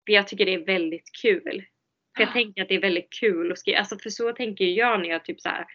För 0.06 0.12
jag 0.12 0.28
tycker 0.28 0.46
det 0.46 0.54
är 0.54 0.64
väldigt 0.64 1.10
kul. 1.22 1.64
För 2.16 2.22
jag 2.22 2.28
Ah. 2.28 2.32
tänker 2.32 2.62
att 2.62 2.68
det 2.68 2.74
är 2.74 2.80
väldigt 2.80 3.12
kul 3.20 3.52
att 3.52 3.58
skriva. 3.58 3.78
Alltså 3.78 3.98
för 3.98 4.10
så 4.10 4.32
tänker 4.32 4.64
jag 4.64 5.00
när 5.00 5.08
jag 5.08 5.24
typ 5.24 5.40
så 5.40 5.48
här 5.48 5.66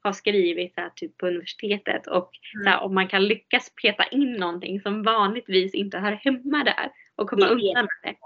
har 0.00 0.12
skrivit 0.12 0.74
så 0.74 0.80
här, 0.80 0.90
typ 0.96 1.16
på 1.18 1.26
universitetet. 1.26 2.06
Och 2.06 2.30
så 2.64 2.70
här, 2.70 2.80
om 2.80 2.94
man 2.94 3.08
kan 3.08 3.24
lyckas 3.26 3.74
peta 3.82 4.04
in 4.04 4.32
någonting 4.32 4.80
som 4.80 5.02
vanligtvis 5.02 5.74
inte 5.74 5.98
hör 5.98 6.12
hemma 6.12 6.64
där. 6.64 6.90
Och 7.16 7.30
komma 7.30 7.46
undan 7.46 7.88
med 8.02 8.14
det. 8.14 8.16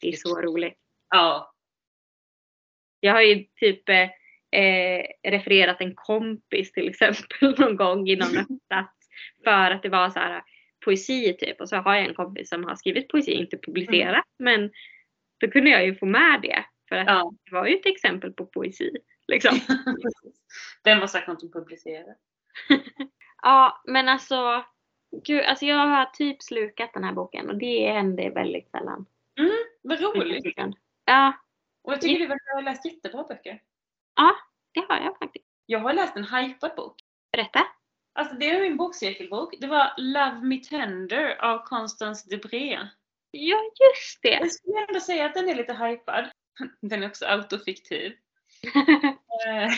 Det 0.00 0.08
är 0.08 0.12
så 0.16 0.40
roligt. 0.40 0.78
Ja. 1.10 1.54
Jag 3.00 3.12
har 3.12 3.20
ju 3.22 3.44
typ 3.56 3.88
eh, 3.88 5.30
refererat 5.30 5.80
en 5.80 5.94
kompis 5.94 6.72
till 6.72 6.88
exempel 6.88 7.26
någon 7.58 7.76
gång 7.76 8.08
i 8.08 8.16
någon 8.16 8.28
uppsats. 8.38 9.08
För 9.44 9.70
att 9.70 9.82
det 9.82 9.88
var 9.88 10.10
så 10.10 10.18
här 10.18 10.42
poesi 10.84 11.36
typ. 11.38 11.60
Och 11.60 11.68
så 11.68 11.76
har 11.76 11.94
jag 11.94 12.04
en 12.08 12.14
kompis 12.14 12.48
som 12.48 12.64
har 12.64 12.76
skrivit 12.76 13.08
poesi, 13.08 13.32
inte 13.32 13.58
publicerat. 13.58 14.24
Men 14.38 14.70
då 15.40 15.50
kunde 15.50 15.70
jag 15.70 15.84
ju 15.84 15.94
få 15.94 16.06
med 16.06 16.40
det. 16.42 16.64
För 16.88 16.96
att 16.96 17.06
Ja. 17.06 17.32
det 17.44 17.54
var 17.54 17.66
ju 17.66 17.74
ett 17.76 17.86
exempel 17.86 18.32
på 18.32 18.46
poesi. 18.46 18.90
Liksom. 19.28 19.58
Vem 20.84 20.98
har 20.98 21.06
sagt 21.06 21.28
något 21.28 21.42
om 21.42 21.52
publicerat? 21.52 22.16
Ja, 23.46 23.82
men 23.84 24.08
alltså, 24.08 24.64
gud, 25.24 25.44
alltså 25.44 25.64
jag 25.66 25.86
har 25.86 26.04
typ 26.04 26.42
slukat 26.42 26.90
den 26.94 27.04
här 27.04 27.12
boken 27.12 27.50
och 27.50 27.56
det 27.58 27.92
händer 27.92 28.30
väldigt 28.30 28.70
sällan. 28.70 29.06
Vad 29.82 30.00
roligt. 30.00 30.54
Ja, 31.04 31.32
Och 31.82 31.92
jag 31.92 32.00
tycker 32.00 32.20
du 32.20 32.26
verkar 32.26 32.54
ha 32.54 32.60
läst 32.60 32.84
jättebra 32.86 33.22
böcker. 33.22 33.62
det 34.74 34.80
har 34.88 35.00
jag 35.00 35.18
faktiskt. 35.18 35.46
Jag 35.66 35.78
har 35.78 35.92
läst 35.92 36.16
en 36.16 36.24
hypad 36.24 36.76
bok. 36.76 36.94
Berätta. 37.32 37.60
Alltså 38.16 38.34
det 38.34 38.50
är 38.50 38.60
min 38.60 38.76
bokcirkelbok. 38.76 39.54
Det 39.60 39.66
var 39.66 39.92
Love 39.96 40.40
Me 40.42 40.56
Tender 40.56 41.44
av 41.44 41.58
Constance 41.58 42.30
Debré. 42.30 42.78
Ja, 43.30 43.56
just 43.56 44.22
det. 44.22 44.28
Jag 44.28 44.52
skulle 44.52 44.86
ändå 44.88 45.00
säga 45.00 45.26
att 45.26 45.34
den 45.34 45.48
är 45.48 45.54
lite 45.54 45.74
hypad. 45.74 46.30
Den 46.80 47.02
är 47.02 47.06
också 47.06 47.26
autofiktiv. 47.26 48.12
Eh, 49.46 49.70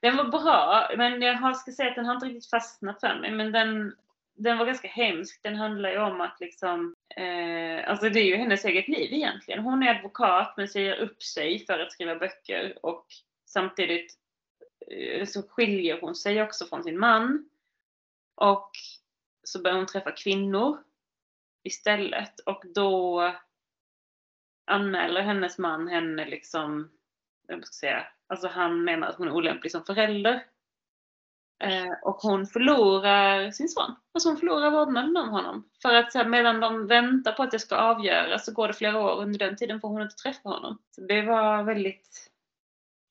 den 0.00 0.16
var 0.16 0.24
bra, 0.24 0.90
men 0.96 1.22
jag 1.22 1.56
ska 1.56 1.72
säga 1.72 1.88
att 1.88 1.96
den 1.96 2.04
har 2.04 2.14
inte 2.14 2.26
riktigt 2.26 2.50
fastnat 2.50 3.00
för 3.00 3.20
mig. 3.20 3.30
Men 3.30 3.52
den, 3.52 3.94
den 4.36 4.58
var 4.58 4.66
ganska 4.66 4.88
hemsk. 4.88 5.42
Den 5.42 5.54
handlar 5.54 5.90
ju 5.90 5.98
om 5.98 6.20
att 6.20 6.36
liksom, 6.40 6.94
eh, 7.16 7.90
alltså 7.90 8.08
det 8.08 8.20
är 8.20 8.24
ju 8.24 8.36
hennes 8.36 8.64
eget 8.64 8.88
liv 8.88 9.12
egentligen. 9.12 9.62
Hon 9.62 9.82
är 9.82 9.94
advokat 9.94 10.54
men 10.56 10.68
säger 10.68 10.96
upp 10.96 11.22
sig 11.22 11.66
för 11.66 11.78
att 11.78 11.92
skriva 11.92 12.16
böcker 12.16 12.78
och 12.82 13.06
samtidigt 13.46 14.14
eh, 14.90 15.26
så 15.26 15.42
skiljer 15.42 16.00
hon 16.00 16.14
sig 16.14 16.42
också 16.42 16.66
från 16.66 16.84
sin 16.84 16.98
man. 16.98 17.48
Och 18.34 18.70
så 19.42 19.62
börjar 19.62 19.76
hon 19.76 19.86
träffa 19.86 20.12
kvinnor 20.12 20.82
istället 21.62 22.40
och 22.40 22.62
då 22.74 23.32
anmäler 24.66 25.22
hennes 25.22 25.58
man 25.58 25.88
henne 25.88 26.24
liksom, 26.24 26.90
jag 27.48 27.66
ska 27.66 27.72
säga, 27.72 28.06
alltså 28.26 28.48
han 28.48 28.84
menar 28.84 29.08
att 29.08 29.16
hon 29.16 29.28
är 29.28 29.32
olämplig 29.32 29.72
som 29.72 29.84
förälder. 29.84 30.46
Eh, 31.64 31.92
och 32.02 32.16
hon 32.16 32.46
förlorar 32.46 33.50
sin 33.50 33.68
son. 33.68 33.94
Alltså 34.12 34.28
hon 34.28 34.38
förlorar 34.38 34.70
vårdnaden 34.70 35.16
om 35.16 35.28
honom. 35.28 35.70
För 35.82 35.94
att 35.94 36.12
så 36.12 36.18
här, 36.18 36.28
medan 36.28 36.60
de 36.60 36.86
väntar 36.86 37.32
på 37.32 37.42
att 37.42 37.50
det 37.50 37.58
ska 37.58 37.76
avgöras 37.76 38.44
så 38.44 38.52
går 38.52 38.68
det 38.68 38.74
flera 38.74 39.00
år. 39.00 39.22
Under 39.22 39.38
den 39.38 39.56
tiden 39.56 39.80
får 39.80 39.88
hon 39.88 40.02
inte 40.02 40.14
träffa 40.14 40.48
honom. 40.48 40.78
Så 40.90 41.00
det 41.00 41.22
var 41.22 41.62
väldigt 41.62 42.30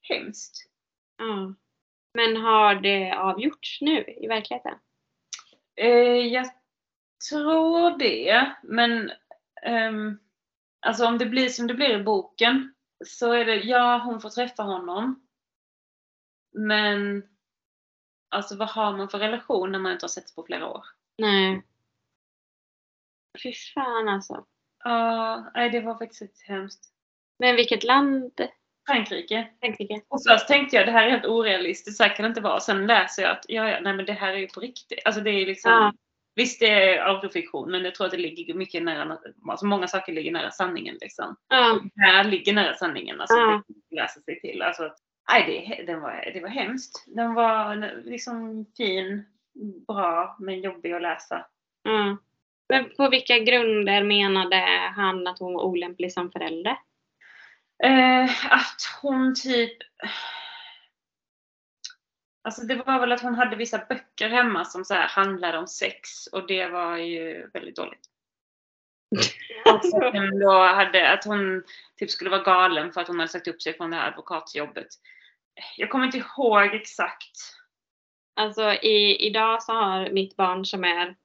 hemskt. 0.02 0.68
Ja. 1.18 1.54
Men 2.14 2.42
har 2.42 2.76
det 2.76 3.14
avgjorts 3.14 3.82
nu 3.82 4.04
i 4.08 4.28
verkligheten? 4.28 4.74
Eh, 5.76 6.28
jag 6.28 6.50
tror 7.30 7.98
det, 7.98 8.56
men 8.64 9.12
ehm, 9.64 10.20
alltså 10.80 11.06
om 11.06 11.18
det 11.18 11.26
blir 11.26 11.50
som 11.50 11.68
det 11.68 11.74
blir 11.74 12.00
i 12.00 12.04
boken 12.04 12.74
så 13.06 13.32
är 13.32 13.46
det, 13.46 13.56
ja 13.56 14.02
hon 14.06 14.22
får 14.22 14.30
träffa 14.30 14.64
honom. 14.64 15.28
Men 16.54 17.24
alltså 18.30 18.58
vad 18.58 18.70
har 18.70 18.98
man 18.98 19.10
för 19.10 19.20
relation 19.20 19.72
när 19.72 19.80
man 19.80 19.92
inte 19.92 20.04
har 20.04 20.10
setts 20.10 20.36
på 20.36 20.44
flera 20.44 20.68
år? 20.68 20.86
Nej. 21.18 21.68
Fy 23.44 23.54
fan 23.54 24.10
alltså. 24.10 24.46
Ja, 24.84 25.52
nej 25.54 25.70
det 25.70 25.82
var 25.82 25.98
faktiskt 25.98 26.42
hemskt. 26.48 26.94
Men 27.40 27.56
vilket 27.56 27.84
land? 27.84 28.42
Frankrike. 28.88 29.48
Frankrike. 29.60 30.02
Och 30.08 30.20
först 30.30 30.48
tänkte 30.48 30.76
jag 30.76 30.86
det 30.86 30.92
här 30.92 31.06
är 31.08 31.12
helt 31.12 31.26
orealistiskt, 31.26 31.98
så 31.98 32.04
här 32.04 32.16
kan 32.16 32.24
det 32.24 32.28
inte 32.28 32.42
vara. 32.42 32.60
Sen 32.60 32.88
läser 32.88 33.22
jag 33.24 33.32
att 33.32 33.46
ja, 33.48 33.70
ja, 33.70 33.80
nej 33.82 33.94
men 33.94 34.06
det 34.06 34.14
här 34.14 34.34
är 34.34 34.38
ju 34.38 34.48
på 34.48 34.60
riktigt. 34.60 35.00
Alltså 35.06 35.22
det 35.22 35.30
är 35.30 35.46
liksom, 35.46 35.72
Ja. 35.72 35.94
visst 36.36 36.60
det 36.60 36.68
är 36.70 37.00
autofiktion 37.08 37.72
men 37.72 37.84
jag 37.86 37.96
tror 37.96 38.06
att 38.06 38.12
det 38.12 38.18
ligger 38.18 38.54
mycket 38.54 38.84
nära, 38.84 39.18
alltså 39.50 39.66
många 39.66 39.88
saker 39.88 40.14
ligger 40.14 40.32
nära 40.32 40.52
sanningen 40.52 40.98
liksom. 41.02 41.36
Ja. 41.50 41.80
Det 41.94 42.02
här 42.02 42.24
ligger 42.24 42.54
nära 42.54 42.74
sanningen, 42.76 43.22
alltså 43.22 43.38
Ja. 43.38 43.64
det 43.90 43.96
läsa 43.96 44.20
sig 44.22 44.40
till. 44.42 44.62
Alltså, 44.62 44.84
att- 44.84 44.98
nej 45.32 45.76
det, 45.78 45.84
den 45.92 46.02
var, 46.02 46.32
det 46.34 46.40
var 46.40 46.50
hemskt. 46.50 47.04
Den 47.08 47.34
var 47.34 47.76
liksom 48.06 48.66
fin, 48.78 49.26
bra 49.88 50.36
men 50.40 50.62
jobbig 50.62 50.92
att 50.94 51.02
läsa. 51.02 51.46
ja. 51.84 52.18
Men 52.70 52.90
på 52.98 53.10
vilka 53.10 53.40
grunder 53.40 54.04
menade 54.04 54.56
han 54.96 55.28
att 55.28 55.40
hon 55.40 55.54
var 55.54 55.64
olämplig 55.64 56.14
som 56.14 56.32
förälder? 56.32 56.78
Eh, 57.84 58.54
att 58.54 58.82
hon 59.02 59.36
typ... 59.36 59.78
Alltså 62.44 62.62
det 62.62 62.76
var 62.76 63.00
väl 63.00 63.12
att 63.12 63.22
hon 63.22 63.36
hade 63.36 63.56
vissa 63.56 63.86
böcker 63.90 64.30
hemma 64.30 64.66
som 64.66 64.86
så 64.86 64.94
här 64.94 65.08
handlade 65.08 65.58
om 65.58 65.68
sex 65.68 66.28
och 66.28 66.48
det 66.48 66.68
var 66.68 66.98
ju 66.98 67.50
väldigt 67.54 67.76
dåligt. 67.76 68.06
Och 69.74 69.86
så 69.86 70.06
att 70.06 70.14
hon 70.14 70.40
då 70.40 70.52
hade, 70.52 71.12
att 71.12 71.26
hon 71.26 71.64
typ 71.98 72.12
skulle 72.12 72.30
vara 72.30 72.44
galen 72.44 72.92
för 72.92 73.02
att 73.02 73.08
hon 73.08 73.20
hade 73.20 73.32
sagt 73.32 73.48
upp 73.48 73.62
sig 73.62 73.78
från 73.78 73.92
det 73.92 73.98
här 73.98 74.08
advokatjobbet. 74.08 74.88
Jag 75.78 75.90
kommer 75.90 76.06
inte 76.06 76.18
ihåg 76.18 76.76
exakt. 76.76 77.38
Alltså 78.36 78.74
i, 78.74 79.28
idag 79.28 79.64
så 79.64 79.74
har 79.74 80.10
mitt 80.10 80.36
barn 80.36 80.66
som 80.66 80.84
är, 80.84 81.16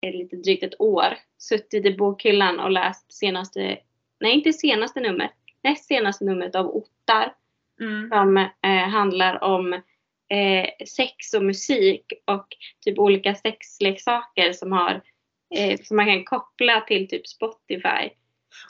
är 0.00 0.12
lite 0.12 0.36
drygt 0.36 0.62
ett 0.62 0.80
år 0.80 1.18
suttit 1.38 1.86
i 1.86 1.96
bokhyllan 1.96 2.60
och 2.60 2.70
läst 2.70 3.12
senaste, 3.12 3.78
nej 4.20 4.32
inte 4.32 4.52
senaste 4.52 5.00
numret, 5.00 5.32
näst 5.68 5.84
senaste 5.84 6.24
numret 6.24 6.54
av 6.54 6.66
Ottar 6.66 7.34
Mm. 7.80 8.08
som 8.08 8.36
eh, 8.36 8.88
handlar 8.88 9.44
om 9.44 9.72
eh, 10.28 10.86
sex 10.86 11.34
och 11.34 11.42
musik 11.42 12.12
och 12.24 12.46
typ 12.84 12.98
olika 12.98 13.34
sexleksaker 13.34 14.52
som 14.52 14.72
har 14.72 15.02
eh, 15.54 15.80
som 15.82 15.96
man 15.96 16.06
kan 16.06 16.24
koppla 16.24 16.80
till 16.80 17.08
typ 17.08 17.26
Spotify. 17.26 18.10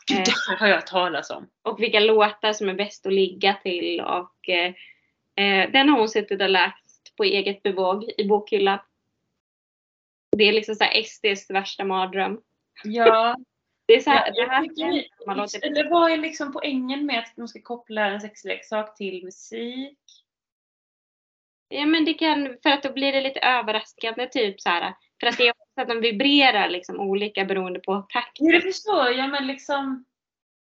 Det 0.09 0.33
här 0.49 0.57
har 0.57 0.67
jag 0.67 0.87
talat 0.87 1.31
om. 1.31 1.49
och 1.63 1.83
vilka 1.83 2.01
låtar 2.01 2.53
som 2.53 2.69
är 2.69 2.75
bäst 2.75 3.07
att 3.07 3.13
ligga 3.13 3.55
till 3.55 4.01
och 4.01 4.49
eh, 4.49 4.75
eh, 5.37 5.71
den 5.71 5.89
har 5.89 5.99
hon 5.99 6.09
suttit 6.09 6.43
och 6.43 6.51
läst 6.51 7.17
på 7.17 7.25
eget 7.25 7.63
bevåg 7.63 8.11
i 8.19 8.25
bokhyllan. 8.25 8.79
Det 10.37 10.45
är 10.45 10.53
liksom 10.53 10.75
så 10.75 10.85
här 10.85 11.03
SDs 11.03 11.51
värsta 11.51 11.85
mardröm. 11.85 12.41
Ja, 12.85 13.37
Det 13.89 13.95
är 13.95 14.01
så 14.01 14.11
här, 14.11 14.33
Ja, 14.35 14.45
det 14.45 14.51
här 14.51 14.65
jag 14.65 14.77
tycker- 14.77 15.27
man 15.27 15.37
låter 15.37 15.67
Eller 15.67 15.91
vad 15.91 16.11
är 16.11 16.17
liksom 16.17 16.53
poängen 16.53 17.07
med 17.07 17.19
att 17.19 17.33
de 17.37 17.49
ska 17.49 17.61
koppla 17.63 18.07
en 18.07 18.21
sexleksak 18.21 18.97
till 18.97 19.25
musik? 19.25 19.99
Ja 21.69 21.87
men 21.87 22.05
det 22.05 22.15
kan, 22.15 22.57
för 22.63 22.71
att 22.71 22.83
då 22.83 22.93
blir 22.93 23.13
det 23.13 23.21
lite 23.21 23.41
överraskande 23.41 24.27
typ 24.27 24.61
så 24.61 24.69
här. 24.69 24.95
För 25.21 25.27
att 25.27 25.37
det 25.39 25.49
är 25.49 25.51
också 25.51 25.81
att 25.81 25.89
de 25.89 26.01
vibrerar 26.01 26.69
liksom 26.69 27.01
olika 27.01 27.45
beroende 27.45 27.81
på 27.81 28.07
takt. 28.09 28.37
Jo, 28.41 28.53
det 28.53 28.61
förstår 28.61 29.09
jag, 29.09 29.31
men 29.31 29.47
liksom... 29.47 30.05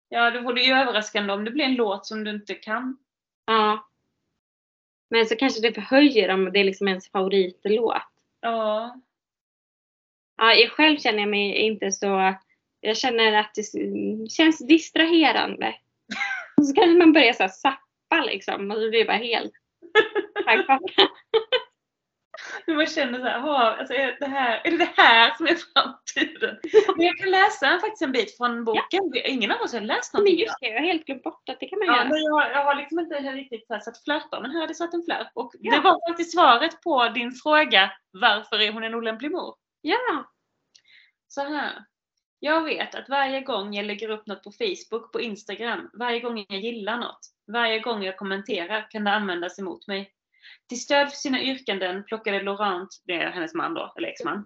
Ja, 0.09 0.31
det 0.31 0.39
vore 0.39 0.61
ju 0.61 0.73
överraskande 0.73 1.33
om 1.33 1.45
det 1.45 1.51
blir 1.51 1.65
en 1.65 1.75
låt 1.75 2.05
som 2.05 2.23
du 2.23 2.31
inte 2.31 2.53
kan. 2.53 2.97
Ja. 3.45 3.87
Men 5.09 5.25
så 5.25 5.35
kanske 5.35 5.61
det 5.61 5.73
förhöjer 5.73 6.33
om 6.33 6.51
det 6.53 6.59
är 6.59 6.63
liksom 6.63 6.87
ens 6.87 7.11
favoritlåt. 7.11 8.01
Ja. 8.41 8.99
Ja, 10.37 10.53
jag 10.53 10.71
själv 10.71 10.97
känner 10.97 11.19
jag 11.19 11.29
mig 11.29 11.55
inte 11.55 11.91
så... 11.91 12.35
Jag 12.81 12.97
känner 12.97 13.33
att 13.33 13.51
det 13.55 13.63
känns 14.31 14.67
distraherande. 14.67 15.75
Och 16.57 16.67
så 16.67 16.73
kanske 16.75 16.97
man 16.97 17.13
börjar 17.13 17.33
så 17.33 17.43
här 17.43 17.49
sappa 17.49 18.21
liksom 18.25 18.71
och 18.71 18.77
så 18.77 18.89
blir 18.89 18.99
det 18.99 19.05
bara 19.05 19.17
helt 19.17 19.53
pannkaka. 20.45 21.07
Men 22.65 22.75
man 22.75 22.85
känner 22.87 23.19
så 23.19 23.25
här, 23.25 23.37
"Jaha, 23.39 23.75
alltså 23.75 23.93
är 23.93 24.17
det 24.19 24.25
här, 24.25 24.61
är 24.63 24.71
det 24.71 24.77
det 24.77 24.89
här 24.97 25.33
som 25.37 25.45
är 25.47 25.55
framtiden? 25.55 26.57
Men 26.97 27.05
jag 27.05 27.17
kan 27.17 27.29
läsa 27.31 27.79
faktiskt 27.79 28.01
en 28.01 28.11
bit 28.11 28.37
från 28.37 28.63
boken. 28.65 29.01
Ingen 29.25 29.51
av 29.51 29.61
oss 29.61 29.73
har 29.73 29.81
läst 29.81 30.13
Men 30.13 30.19
någonting 30.19 30.39
just 30.39 30.55
det, 30.61 30.67
jag 30.67 30.73
har 30.79 30.87
helt 30.87 31.05
glömt 31.05 31.23
bort 31.23 31.49
att 31.49 31.59
det 31.59 31.65
kan 31.65 31.79
man 31.79 31.87
Ja, 31.87 31.95
göra. 31.95 32.07
men 32.09 32.17
jag, 32.23 32.51
jag 32.51 32.63
har 32.65 32.75
liksom 32.75 32.99
inte 32.99 33.15
riktigt 33.15 33.67
så 33.67 33.73
här 33.73 33.79
satt 33.81 34.03
flörtar, 34.03 34.41
men 34.41 34.51
här 34.51 34.59
hade 34.59 34.69
jag 34.69 34.77
satt 34.77 34.93
en 34.93 35.03
flört. 35.03 35.31
Och 35.33 35.51
Ja. 35.59 35.75
det 35.75 35.79
var 35.81 36.09
faktiskt 36.09 36.31
svaret 36.33 36.81
på 36.81 37.09
din 37.09 37.31
fråga, 37.31 37.91
varför 38.11 38.59
är 38.61 38.71
hon 38.71 38.83
en 38.83 38.95
olämplig 38.95 39.31
mor? 39.31 39.55
Ja. 39.81 40.31
Så 41.27 41.41
här. 41.41 41.71
Jag 42.43 42.63
vet 42.63 42.95
att 42.95 43.09
varje 43.09 43.41
gång 43.41 43.73
jag 43.73 43.85
lägger 43.85 44.09
upp 44.09 44.27
något 44.27 44.43
på 44.43 44.51
Facebook, 44.51 45.11
på 45.11 45.21
Instagram, 45.21 45.89
varje 45.93 46.19
gång 46.19 46.45
jag 46.49 46.59
gillar 46.59 46.97
något, 46.97 47.19
varje 47.47 47.79
gång 47.79 48.03
jag 48.03 48.17
kommenterar 48.17 48.87
kan 48.89 49.03
det 49.03 49.11
användas 49.11 49.59
emot 49.59 49.87
mig. 49.87 50.11
Till 50.69 50.81
stöd 50.81 51.09
för 51.09 51.17
sina 51.17 51.41
yrkanden 51.41 52.03
plockade 52.03 52.41
Laurent, 52.41 52.89
det 53.05 53.13
är 53.13 53.31
hennes 53.31 53.53
man 53.53 53.73
då, 53.73 53.93
eller 53.97 54.07
exman, 54.07 54.45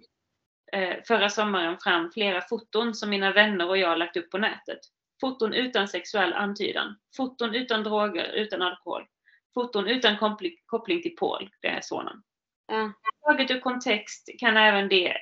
eh, 0.72 0.96
förra 1.06 1.28
sommaren 1.28 1.78
fram 1.78 2.10
flera 2.10 2.40
foton 2.40 2.94
som 2.94 3.10
mina 3.10 3.32
vänner 3.32 3.68
och 3.68 3.78
jag 3.78 3.98
lagt 3.98 4.16
upp 4.16 4.30
på 4.30 4.38
nätet. 4.38 4.78
Foton 5.20 5.52
utan 5.52 5.88
sexuell 5.88 6.32
antydan. 6.32 6.96
Foton 7.16 7.54
utan 7.54 7.82
droger, 7.82 8.32
utan 8.32 8.62
alkohol. 8.62 9.06
Foton 9.54 9.88
utan 9.88 10.18
koppling 10.66 11.02
till 11.02 11.16
Paul, 11.16 11.50
det 11.62 11.68
är 11.68 11.80
sonen. 11.80 12.22
ja. 12.66 12.92
Taget 13.26 13.50
ur 13.50 13.60
kontext 13.60 14.28
kan 14.38 14.56
även, 14.56 14.88
det, 14.88 15.16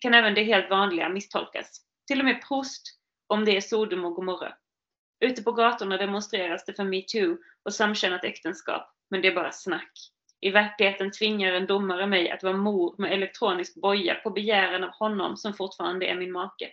kan 0.00 0.14
även 0.14 0.34
det 0.34 0.42
helt 0.42 0.70
vanliga 0.70 1.08
misstolkas. 1.08 1.89
Till 2.10 2.18
och 2.18 2.24
med 2.24 2.42
Proust, 2.48 2.82
om 3.26 3.44
det 3.44 3.56
är 3.56 3.60
Sodom 3.60 4.04
och 4.04 4.14
Gomorra. 4.14 4.54
Ute 5.20 5.42
på 5.42 5.52
gatorna 5.52 5.96
demonstreras 5.96 6.64
det 6.64 6.74
för 6.74 6.84
metoo 6.84 7.38
och 7.62 7.74
samkönat 7.74 8.24
äktenskap, 8.24 8.94
men 9.10 9.22
det 9.22 9.28
är 9.28 9.34
bara 9.34 9.52
snack. 9.52 9.92
I 10.40 10.50
verkligheten 10.50 11.10
tvingar 11.10 11.52
en 11.52 11.66
domare 11.66 12.06
mig 12.06 12.30
att 12.30 12.42
vara 12.42 12.56
mor 12.56 12.94
med 12.98 13.12
elektronisk 13.12 13.74
boja 13.74 14.14
på 14.14 14.30
begäran 14.30 14.84
av 14.84 14.90
honom 14.90 15.36
som 15.36 15.54
fortfarande 15.54 16.06
är 16.06 16.14
min 16.14 16.32
make. 16.32 16.72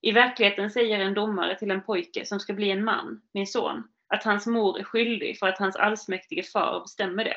I 0.00 0.12
verkligheten 0.12 0.70
säger 0.70 0.98
en 0.98 1.14
domare 1.14 1.58
till 1.58 1.70
en 1.70 1.82
pojke 1.82 2.26
som 2.26 2.40
ska 2.40 2.52
bli 2.52 2.70
en 2.70 2.84
man, 2.84 3.22
min 3.34 3.46
son, 3.46 3.88
att 4.14 4.24
hans 4.24 4.46
mor 4.46 4.78
är 4.78 4.84
skyldig 4.84 5.38
för 5.38 5.46
att 5.46 5.58
hans 5.58 5.76
allsmäktige 5.76 6.42
far 6.42 6.80
bestämmer 6.80 7.24
det 7.24 7.36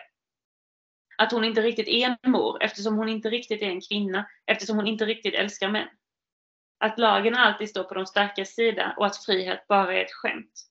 att 1.18 1.32
hon 1.32 1.44
inte 1.44 1.62
riktigt 1.62 1.88
är 1.88 2.18
en 2.22 2.32
mor 2.32 2.64
eftersom 2.64 2.96
hon 2.96 3.10
inte 3.10 3.30
riktigt 3.30 3.62
är 3.62 3.70
en 3.70 3.82
kvinna, 3.82 4.28
eftersom 4.46 4.76
hon 4.76 4.88
inte 4.88 5.06
riktigt 5.06 5.34
älskar 5.34 5.70
män. 5.70 5.88
Att 6.80 7.00
lagen 7.00 7.36
alltid 7.36 7.70
står 7.70 7.84
på 7.84 7.94
de 7.94 8.06
starkas 8.06 8.50
sida 8.50 8.94
och 8.98 9.06
att 9.06 9.26
frihet 9.26 9.68
bara 9.68 9.94
är 9.94 10.04
ett 10.04 10.14
skämt. 10.14 10.68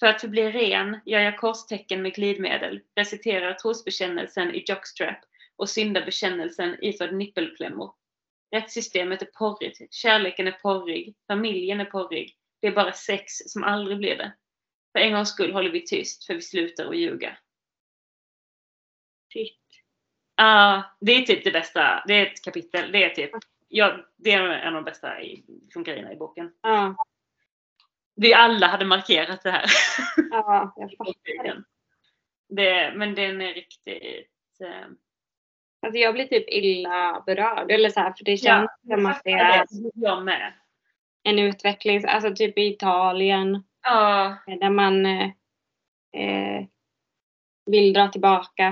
För 0.00 0.06
att 0.06 0.20
förbli 0.20 0.52
ren 0.52 1.00
gör 1.06 1.20
jag 1.20 1.38
korstecken 1.38 2.02
med 2.02 2.14
glidmedel, 2.14 2.80
reciterar 2.96 3.54
trosbekännelsen 3.54 4.54
i 4.54 4.64
jockstrap 4.66 5.18
och 5.56 5.68
syndabekännelsen 5.68 6.76
iförd 6.84 7.14
nippelklämmor. 7.14 7.92
Rättssystemet 8.50 9.22
är 9.22 9.26
porrigt, 9.26 9.94
kärleken 9.94 10.46
är 10.46 10.52
porrig, 10.52 11.14
familjen 11.26 11.80
är 11.80 11.84
porrig. 11.84 12.36
Det 12.60 12.66
är 12.66 12.72
bara 12.72 12.92
sex 12.92 13.32
som 13.46 13.64
aldrig 13.64 13.98
blir 13.98 14.16
det. 14.16 14.32
För 14.92 14.98
en 14.98 15.12
gångs 15.12 15.28
skull 15.28 15.52
håller 15.52 15.70
vi 15.70 15.86
tyst 15.86 16.26
för 16.26 16.34
vi 16.34 16.42
slutar 16.42 16.86
att 16.86 16.96
ljuga. 16.96 17.38
Shit. 19.32 19.62
Ja, 20.36 20.96
det 21.00 21.12
är 21.12 21.22
typ 21.22 21.44
det 21.44 21.50
bästa. 21.50 22.04
Det 22.06 22.14
är 22.14 22.26
ett 22.26 22.44
kapitel. 22.44 22.92
Det 22.92 23.04
är 23.04 23.10
typ, 23.10 23.30
ja, 23.68 23.96
det 24.16 24.32
är 24.32 24.50
en 24.50 24.68
av 24.68 24.72
de 24.74 24.84
bästa 24.84 25.20
i, 25.22 25.44
liksom, 25.64 25.82
grejerna 25.84 26.12
i 26.12 26.16
boken. 26.16 26.52
Ja, 26.62 26.96
Vi 28.14 28.34
alla 28.34 28.66
hade 28.66 28.84
markerat 28.84 29.42
det 29.42 29.50
här. 29.50 29.64
ja 30.30 30.72
jag 30.76 30.90
fattar. 30.98 31.62
det, 32.48 32.92
men 32.96 33.14
den 33.14 33.40
är 33.40 33.54
riktigt... 33.54 34.60
Eh, 34.60 34.86
Alltså 35.82 35.98
jag 35.98 36.14
blir 36.14 36.24
typ 36.26 36.44
illa 36.48 37.22
berörd. 37.26 37.70
Eller 37.70 37.90
så 37.90 38.00
här, 38.00 38.12
för 38.18 38.24
det 38.24 38.32
Ja, 38.32 38.36
känns 38.38 38.70
som 39.00 39.06
att 39.06 39.20
det 39.24 39.30
är 39.32 39.64
Jag 39.94 40.24
med. 40.24 40.52
en 41.22 41.38
utveckling. 41.38 42.04
Alltså 42.06 42.34
typ 42.34 42.58
i 42.58 42.66
Italien. 42.66 43.64
Ja, 43.82 44.36
Där 44.46 44.70
man 44.70 45.06
eh, 45.06 45.30
eh, 46.12 46.64
vill 47.66 47.92
dra 47.92 48.08
tillbaka 48.08 48.66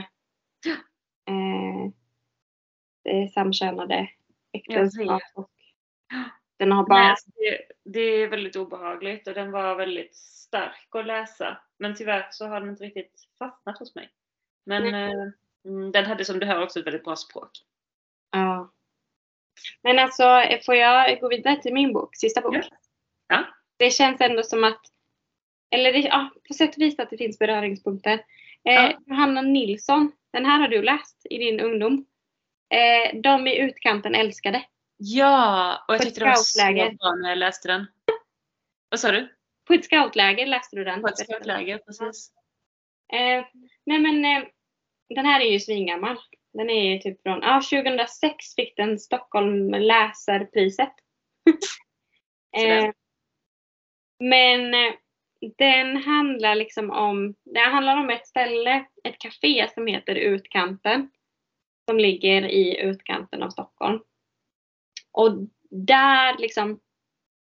eh, 1.29 1.91
det 3.05 3.29
samkönade 3.33 4.09
äktenskap. 4.57 5.23
Och 5.35 5.51
den 6.59 6.73
har 6.73 6.83
nej, 6.83 6.89
bara... 6.89 7.11
alltså 7.11 7.31
det, 7.35 7.61
det 7.85 8.01
är 8.01 8.29
väldigt 8.29 8.57
obehagligt 8.57 9.29
och 9.29 9.35
den 9.35 9.51
var 9.51 9.75
väldigt 9.75 10.17
stark 10.17 10.89
att 10.91 11.07
läsa. 11.07 11.59
Men 11.79 11.95
tyvärr 11.95 12.29
så 12.31 12.47
har 12.47 12.61
den 12.61 12.71
inte 12.71 12.85
riktigt 12.85 13.29
fastnat 13.39 13.79
hos 13.79 13.95
mig. 13.95 14.11
Men 14.67 14.83
Nej. 14.83 15.05
eh, 15.05 15.29
mm, 15.65 15.93
den 15.93 16.07
hade 16.07 16.25
som 16.25 16.39
du 16.39 16.47
hör 16.47 16.63
också 16.63 16.81
ett 16.81 16.87
väldigt 16.87 17.05
bra 17.05 17.17
språk. 17.17 17.51
Ja. 18.31 18.73
Men 19.83 19.99
alltså, 19.99 20.43
får 20.67 20.75
jag 20.75 21.21
gå 21.21 21.29
vidare 21.29 21.63
till 21.63 21.73
min 21.75 21.93
bok? 21.93 22.17
Sista 22.17 22.41
bok? 22.41 22.57
Ja. 22.57 22.63
Ja. 23.29 23.45
Det 23.77 23.91
känns 23.91 24.21
ändå 24.21 24.43
som 24.43 24.65
att, 24.65 24.81
eller 25.71 25.93
det, 25.93 25.99
ja, 25.99 26.31
på 26.49 26.55
sätt 26.55 26.77
och 26.77 26.83
vis 26.83 26.99
att 26.99 27.11
det 27.11 27.17
finns 27.19 27.39
beröringspunkter. 27.39 28.13
Eh, 28.65 28.75
Ja. 28.75 28.93
Johanna 29.07 29.43
Nilsson, 29.43 30.13
den 30.33 30.47
här 30.47 30.61
har 30.61 30.69
du 30.69 30.83
läst 30.83 31.27
i 31.31 31.39
din 31.39 31.61
ungdom. 31.61 32.07
Eh, 32.75 33.21
de 33.21 33.47
i 33.47 33.59
utkanten 33.59 34.15
älskade. 34.15 34.63
Ja, 34.97 35.85
och 35.89 35.95
jag 35.95 36.01
På 36.01 36.05
tyckte 36.05 36.21
det 36.21 36.27
var 36.27 36.35
så 36.35 36.97
bra 36.99 37.15
när 37.15 37.29
jag 37.29 37.39
läste 37.39 37.69
den. 37.69 37.87
Vad 38.89 39.01
sa 39.01 39.13
du? 39.13 39.29
På 39.67 39.75
ett 39.75 39.85
scoutläger 39.85 40.47
läste 40.47 40.77
du 40.77 40.85
den. 40.85 41.01
På 41.01 41.09
ett 41.09 41.19
scoutläger, 41.19 41.79
precis. 41.79 42.33
Eh, 43.13 43.45
nej 43.87 43.99
men 43.99 44.25
eh, 44.25 44.49
den 45.09 45.27
här 45.27 45.41
är 45.41 45.51
ju 45.53 45.61
svingammal. 45.61 46.19
Den 46.53 46.71
är 46.71 46.93
ju 46.93 46.99
typ 46.99 47.23
från, 47.23 47.43
ja 47.43 47.63
2006 47.71 48.55
fick 48.55 48.77
den 48.77 48.99
Stockholm 48.99 49.71
läserpriset. 49.71 50.93
Sådär. 52.57 52.85
eh, 52.85 52.93
men 54.19 54.75
eh, 54.75 54.95
den 55.59 55.97
handlar 55.97 56.55
liksom 56.55 56.91
om, 56.91 57.35
det 57.45 57.61
handlar 57.61 57.97
om 57.97 58.11
ett 58.11 58.27
ställe, 58.27 58.85
ett 59.05 59.19
café 59.19 59.69
som 59.75 59.87
heter 59.87 60.15
Utkanten. 60.15 61.11
Som 61.91 61.99
ligger 61.99 62.43
i 62.43 62.81
utkanten 62.81 63.43
av 63.43 63.51
Stockholm. 63.51 64.01
Och 65.13 65.33
där 65.71 66.39
liksom 66.39 66.81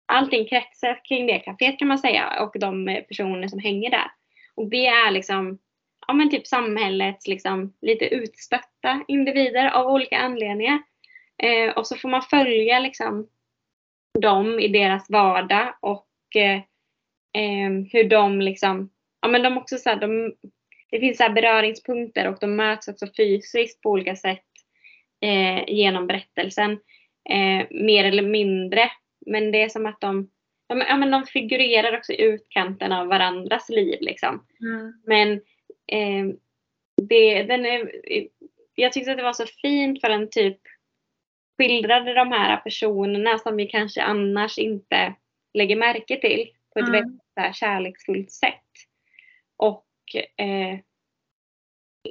allting 0.05 0.47
kretsar 0.47 1.01
kring 1.05 1.27
det 1.27 1.39
kaféet 1.39 1.79
kan 1.79 1.88
man 1.88 1.99
säga 1.99 2.43
och 2.43 2.59
de 2.59 3.01
personer 3.07 3.47
som 3.47 3.59
hänger 3.59 3.89
där. 3.89 4.11
Och 4.55 4.69
det 4.69 4.88
är 4.88 5.11
liksom, 5.11 5.59
ja 6.07 6.13
men 6.13 6.29
typ 6.29 6.47
samhällets 6.47 7.27
liksom 7.27 7.73
lite 7.81 8.05
utstötta 8.05 9.03
individer 9.07 9.69
av 9.69 9.88
olika 9.88 10.17
anledningar. 10.17 10.83
Eh, 11.43 11.77
och 11.77 11.88
så 11.88 11.95
får 11.95 12.09
man 12.09 12.21
följa 12.21 12.79
liksom 12.79 13.27
dem 14.19 14.59
i 14.59 14.67
deras 14.67 15.09
vardag 15.09 15.75
och 15.79 16.36
eh, 16.36 16.57
eh, 17.33 17.71
hur 17.91 18.09
de 18.09 18.41
liksom, 18.41 18.89
ja 19.21 19.27
men 19.27 19.43
de 19.43 19.57
också 19.57 19.77
så 19.77 19.89
här, 19.89 19.95
de, 19.95 20.36
det 20.91 20.99
finns 20.99 21.17
så 21.17 21.23
här 21.23 21.29
beröringspunkter 21.29 22.27
och 22.27 22.38
de 22.41 22.55
möts 22.55 22.88
också 22.88 23.07
fysiskt 23.17 23.81
på 23.81 23.89
olika 23.89 24.15
sätt 24.15 24.45
eh, 25.21 25.63
genom 25.67 26.07
berättelsen. 26.07 26.71
Eh, 27.29 27.67
mer 27.69 28.05
eller 28.05 28.23
mindre. 28.23 28.91
Men 29.25 29.51
det 29.51 29.61
är 29.61 29.69
som 29.69 29.86
att 29.86 30.01
de, 30.01 30.29
men, 30.69 30.88
ja, 30.88 30.97
men 30.97 31.11
de 31.11 31.23
figurerar 31.23 31.97
också 31.97 32.13
i 32.13 32.21
utkanten 32.21 32.91
av 32.91 33.07
varandras 33.07 33.69
liv 33.69 33.97
liksom. 34.01 34.45
Mm. 34.61 34.93
Men 35.05 35.31
eh, 35.88 36.36
det, 37.01 37.43
den 37.43 37.65
är, 37.65 37.91
jag 38.75 38.93
tyckte 38.93 39.11
att 39.11 39.17
det 39.17 39.23
var 39.23 39.33
så 39.33 39.45
fint 39.45 40.01
för 40.01 40.09
den 40.09 40.29
typ 40.29 40.57
skildrade 41.57 42.13
de 42.13 42.31
här 42.31 42.57
personerna 42.57 43.38
som 43.38 43.55
vi 43.55 43.65
kanske 43.65 44.01
annars 44.01 44.57
inte 44.57 45.13
lägger 45.53 45.75
märke 45.75 46.21
till 46.21 46.49
på 46.73 46.79
ett 46.79 46.88
Mm. 46.88 47.01
väldigt 47.01 47.21
här, 47.36 47.53
kärleksfullt 47.53 48.31
sätt. 48.31 48.64
Eh, 50.18 50.80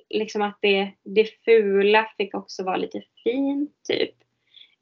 liksom 0.08 0.42
att 0.42 0.58
det, 0.62 0.90
det 1.02 1.28
fula 1.44 2.06
fick 2.18 2.34
också 2.34 2.64
vara 2.64 2.76
lite 2.76 3.02
fint 3.24 3.70
typ. 3.88 4.14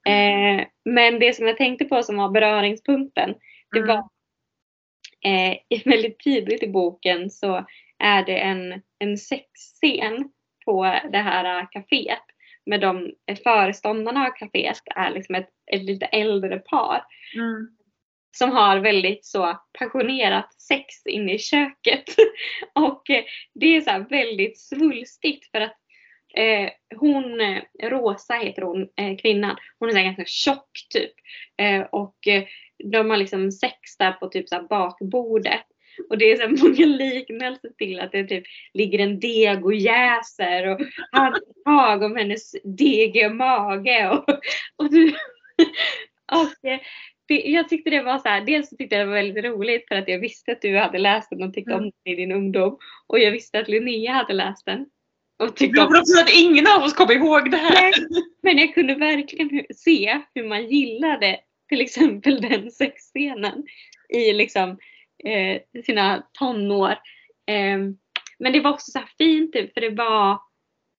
Eh, 0.09 0.67
men 0.85 1.19
det 1.19 1.33
som 1.37 1.47
jag 1.47 1.57
tänkte 1.57 1.85
på 1.85 2.03
som 2.03 2.17
var 2.17 2.29
beröringspunkten, 2.31 3.35
det 3.73 3.79
Mm. 3.79 3.89
var 3.89 4.09
eh, 5.25 5.59
väldigt 5.85 6.19
tidigt 6.19 6.63
i 6.63 6.69
boken 6.69 7.31
så 7.31 7.67
är 7.99 8.25
det 8.25 8.39
en, 8.39 8.83
en 8.99 9.19
sexscen 9.19 10.33
på 10.65 10.83
det 11.13 11.19
här 11.19 11.67
kaféet. 11.73 12.23
Med 12.67 12.81
de 12.81 13.13
föreståndarna 13.45 14.27
av 14.27 14.31
kaféet 14.31 14.77
är 14.97 15.11
liksom 15.11 15.35
ett, 15.35 15.49
ett 15.67 15.83
lite 15.83 16.07
äldre 16.07 16.59
par 16.59 17.05
Mm 17.35 17.77
som 18.33 18.51
har 18.51 18.79
väldigt 18.79 19.25
så 19.25 19.61
passionerat 19.79 20.61
sex 20.61 21.07
inne 21.07 21.35
i 21.35 21.39
köket. 21.39 22.05
Och 22.75 23.11
eh, 23.11 23.25
det 23.55 23.77
är 23.77 23.81
så 23.81 23.91
här 23.91 24.07
väldigt 24.11 24.59
svulstigt 24.59 25.51
för 25.51 25.61
att 25.61 25.77
eh, 26.35 26.71
hon, 26.97 27.41
eh, 27.41 27.63
Rosa 27.83 28.35
heter 28.35 28.63
hon, 28.63 28.89
eh, 28.97 29.17
kvinnan, 29.17 29.57
hon 29.79 29.89
är 29.89 29.93
så 29.93 29.99
ganska 29.99 30.25
tjock 30.27 30.87
typ. 30.91 31.13
Eh, 31.61 31.81
och 31.81 32.27
eh, 32.27 32.45
de 32.85 33.11
har 33.11 33.17
liksom 33.17 33.53
sex 33.53 33.97
där 33.99 34.13
på 34.13 34.29
typ 34.29 34.49
så 34.49 34.55
här 34.55 34.63
bakbordet. 34.63 35.65
Och 36.11 36.19
det 36.19 36.33
är 36.33 36.37
så 36.37 36.49
många 36.65 36.87
liknelser 36.87 37.71
till 37.79 38.01
att 38.01 38.13
det 38.13 38.25
typ 38.25 38.45
ligger 38.75 38.99
en 38.99 39.21
deg 39.21 39.65
och 39.65 39.75
jäser 39.75 40.67
och 40.67 40.81
handtag 41.13 42.03
om 42.03 42.17
hennes 42.17 42.53
degiga 42.65 43.31
mage. 43.31 44.09
Och, 44.09 44.25
och, 44.77 44.91
du, 44.91 45.09
och 46.33 46.81
det, 47.33 47.41
jag 47.51 47.69
tyckte 47.69 47.91
det 47.91 48.03
var 48.03 48.19
så 48.19 48.29
här, 48.29 48.41
dels 48.41 48.69
så 48.69 48.77
tyckte 48.77 48.97
jag 48.97 49.07
det 49.07 49.11
var 49.11 49.15
väldigt 49.23 49.45
roligt 49.45 49.89
för 49.89 49.95
att 49.95 50.09
jag 50.09 50.19
visste 50.19 50.53
att 50.53 50.63
du 50.63 50.77
hade 50.79 50.99
läst 50.99 51.31
den 51.31 51.43
och 51.43 51.55
tyckte 51.55 51.73
om 51.73 51.79
Mm. 51.79 51.93
den 52.05 52.13
i 52.13 52.17
din 52.17 52.33
ungdom. 52.33 52.79
Och 53.07 53.19
jag 53.19 53.31
visste 53.31 53.59
att 53.59 53.69
Linnea 53.69 54.13
hade 54.13 54.33
läst 54.33 54.67
den. 54.67 54.87
Och 55.39 55.47
Det 55.47 55.53
tyckte 55.53 55.81
om 55.81 55.89
beror 55.89 56.01
också 56.01 56.21
att 56.21 56.31
ingen 56.35 56.67
av 56.67 56.83
oss 56.83 56.95
kommer 56.95 57.15
ihåg 57.15 57.51
det 57.51 57.57
här. 57.57 57.73
Nej, 58.11 58.23
Men 58.43 58.59
jag 58.59 58.75
kunde 58.75 58.95
verkligen 58.95 59.65
se 59.75 60.21
hur 60.35 60.45
man 60.49 60.67
gillade 60.67 61.41
till 61.69 61.81
exempel 61.81 62.41
den 62.51 62.71
sexscenen 62.71 63.65
i 64.09 64.33
liksom, 64.33 64.79
eh, 65.25 65.83
sina 65.85 66.27
tonår. 66.39 66.91
Eh, 67.47 67.79
men 68.39 68.53
det 68.53 68.61
var 68.61 68.71
också 68.71 68.91
så 68.91 69.01
fint 69.19 69.53
typ, 69.53 69.75
för 69.75 69.81
det 69.81 69.91
var 69.91 70.39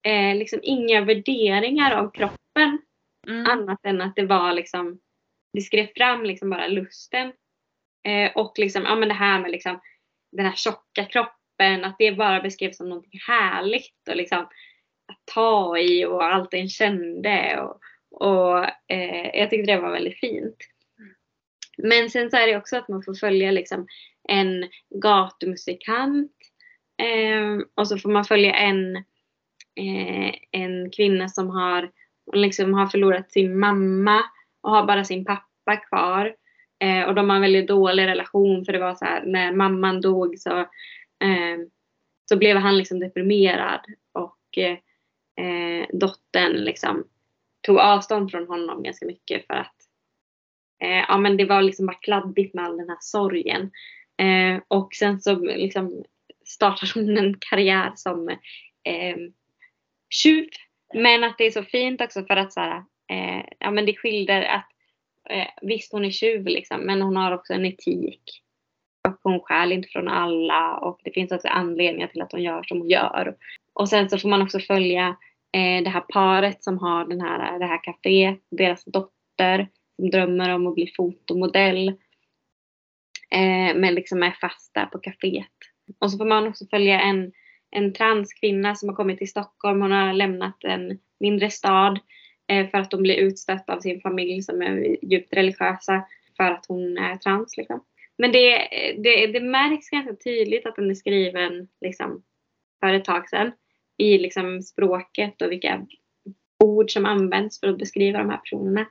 eh, 0.07 0.35
liksom 0.37 0.59
inga 0.63 1.01
värderingar 1.01 1.91
av 1.91 2.11
kroppen 2.11 2.79
Mm. 3.27 3.45
annat 3.45 3.79
än 3.85 4.01
att 4.01 4.15
det 4.15 4.25
var 4.25 4.53
liksom, 4.53 4.99
det 5.53 5.61
skrev 5.61 5.87
fram 5.95 6.23
liksom 6.23 6.49
bara 6.49 6.67
lusten. 6.67 7.31
Eh, 8.07 8.31
och 8.35 8.53
liksom, 8.57 8.83
ja 8.83 8.95
men 8.95 9.09
det 9.09 9.15
här 9.15 9.39
med 9.39 9.51
liksom 9.51 9.79
den 10.31 10.45
här 10.45 10.55
tjocka 10.55 11.05
kroppen, 11.05 11.85
att 11.85 11.95
det 11.99 12.11
bara 12.11 12.41
beskrevs 12.41 12.77
som 12.77 12.89
någonting 12.89 13.19
härligt 13.27 14.07
och 14.09 14.15
liksom 14.15 14.39
att 15.07 15.21
ta 15.33 15.77
i 15.77 16.05
och 16.05 16.23
allt 16.23 16.51
den 16.51 16.69
kände. 16.69 17.61
Och, 17.61 17.79
och 18.11 18.65
eh, 18.87 19.39
jag 19.39 19.49
tyckte 19.49 19.71
det 19.71 19.81
var 19.81 19.91
väldigt 19.91 20.19
fint. 20.19 20.57
Men 21.77 22.09
sen 22.09 22.31
så 22.31 22.37
är 22.37 22.47
det 22.47 22.57
också 22.57 22.77
att 22.77 22.87
man 22.87 23.03
får 23.03 23.13
följa 23.13 23.51
liksom 23.51 23.87
en 24.29 24.69
gatumusikant 25.01 26.31
eh, 26.97 27.65
och 27.75 27.87
så 27.87 27.97
får 27.97 28.09
man 28.09 28.25
följa 28.25 28.53
en, 28.53 28.95
eh, 29.75 30.33
en 30.51 30.91
kvinna 30.91 31.29
som 31.29 31.49
har, 31.49 31.91
liksom 32.33 32.73
har 32.73 32.87
förlorat 32.87 33.31
sin 33.31 33.59
mamma 33.59 34.23
och 34.63 34.71
har 34.71 34.85
bara 34.85 35.03
sin 35.03 35.25
pappa 35.25 35.75
kvar. 35.89 36.35
Eh, 36.79 37.03
och 37.03 37.15
de 37.15 37.29
har 37.29 37.35
en 37.35 37.41
väldigt 37.41 37.67
dålig 37.67 38.07
relation 38.07 38.65
för 38.65 38.73
det 38.73 38.79
var 38.79 38.95
så 38.95 39.05
här 39.05 39.23
när 39.25 39.51
mamman 39.51 40.01
dog 40.01 40.39
så, 40.39 40.59
eh, 40.59 41.59
så 42.29 42.37
blev 42.37 42.57
han 42.57 42.77
liksom 42.77 42.99
deprimerad 42.99 43.81
och 44.13 44.57
eh, 44.57 44.77
eh, 45.45 45.87
dottern 45.93 46.51
liksom 46.53 47.07
tog 47.61 47.77
avstånd 47.77 48.31
från 48.31 48.47
honom 48.47 48.83
ganska 48.83 49.05
mycket 49.05 49.47
för 49.47 49.53
att 49.53 49.75
eh, 50.83 51.05
ja, 51.07 51.17
men 51.17 51.37
det 51.37 51.45
var 51.45 51.61
liksom 51.61 51.85
bara 51.85 51.97
kladdigt 51.97 52.53
med 52.53 52.65
all 52.65 52.77
den 52.77 52.89
här 52.89 52.97
sorgen. 53.01 53.71
Eh, 54.17 54.61
och 54.67 54.93
sen 54.93 55.21
så 55.21 55.35
liksom 55.35 56.03
startar 56.45 56.91
hon 56.95 57.17
en 57.17 57.35
karriär 57.39 57.91
som 57.95 58.29
eh, 58.83 59.17
tjuv 60.09 60.49
Men 60.93 61.23
att 61.23 61.37
det 61.37 61.43
är 61.43 61.51
så 61.51 61.63
fint 61.63 62.01
också 62.01 62.25
för 62.25 62.35
att 62.35 62.53
så 62.53 62.59
här, 62.59 62.83
eh, 63.13 63.45
ja 63.59 63.71
men 63.71 63.85
det 63.85 63.95
skildrar 63.95 64.41
att 64.41 64.69
eh, 65.29 65.47
visst 65.61 65.91
hon 65.91 66.05
är 66.05 66.11
tjuv 66.11 66.45
liksom 66.45 66.81
men 66.81 67.01
hon 67.01 67.15
har 67.15 67.31
också 67.31 67.53
en 67.53 67.65
etik. 67.65 68.41
Och 69.07 69.19
hon 69.23 69.39
stjäl 69.39 69.71
inte 69.71 69.87
från 69.87 70.07
alla 70.07 70.77
och 70.77 70.99
det 71.03 71.11
finns 71.11 71.31
också 71.31 71.47
anledningar 71.47 72.07
till 72.07 72.21
att 72.21 72.31
hon 72.31 72.43
gör 72.43 72.63
som 72.63 72.77
hon 72.79 72.89
gör. 72.89 73.35
Och 73.73 73.89
sen 73.89 74.09
så 74.09 74.17
får 74.17 74.29
man 74.29 74.41
också 74.41 74.59
följa 74.59 75.07
eh, 75.53 75.83
det 75.83 75.89
här 75.89 76.03
paret 76.13 76.63
som 76.63 76.77
har 76.77 77.05
den 77.05 77.21
här, 77.21 77.59
det 77.59 77.65
här 77.65 77.79
kaféet, 77.83 78.39
deras 78.51 78.85
dotter 78.85 79.67
som 79.95 80.09
drömmer 80.09 80.49
om 80.49 80.67
att 80.67 80.75
bli 80.75 80.93
fotomodell. 80.97 81.87
Eh, 83.31 83.75
men 83.75 83.95
liksom 83.95 84.23
är 84.23 84.37
fast 84.41 84.73
där 84.73 84.85
på 84.85 84.99
kaféet. 84.99 85.47
Och 85.99 86.11
så 86.11 86.17
får 86.17 86.25
man 86.25 86.47
också 86.47 86.65
följa 86.65 87.01
en, 87.01 87.31
en 87.71 87.93
transkvinna 87.93 88.75
som 88.75 88.89
har 88.89 88.95
kommit 88.95 89.17
till 89.17 89.29
Stockholm. 89.29 89.81
Hon 89.81 89.91
har 89.91 90.13
lämnat 90.13 90.63
en 90.63 90.99
mindre 91.19 91.49
stad 91.49 91.93
eh, 91.93 92.01
Eh, 92.47 92.69
för 92.69 92.77
att 92.77 92.91
de 92.91 93.01
blir 93.01 93.15
utstött 93.15 93.69
av 93.69 93.79
sin 93.79 94.01
familj 94.01 94.41
som 94.41 94.61
är 94.61 95.05
djupt 95.05 95.33
religiösa 95.33 96.05
för 96.37 96.43
att 96.43 96.65
hon 96.67 96.97
är 96.97 97.17
trans. 97.17 97.57
Liksom. 97.57 97.83
Men 98.17 98.31
det, 98.31 98.67
det, 98.97 99.27
det 99.27 99.39
märks 99.39 99.89
ganska 99.89 100.15
tydligt 100.15 100.65
att 100.65 100.75
den 100.75 100.89
är 100.89 100.95
skriven 100.95 101.67
liksom, 101.81 102.23
för 102.79 102.93
ett 102.93 103.05
tag 103.05 103.29
sedan 103.29 103.51
i 103.97 104.17
liksom, 104.17 104.61
språket 104.61 105.41
och 105.41 105.51
vilka 105.51 105.87
ord 106.63 106.91
som 106.91 107.05
används 107.05 107.59
för 107.59 107.67
att 107.67 107.77
beskriva 107.77 108.19
de 108.19 108.29
här 108.29 108.37
personerna. 108.37 108.85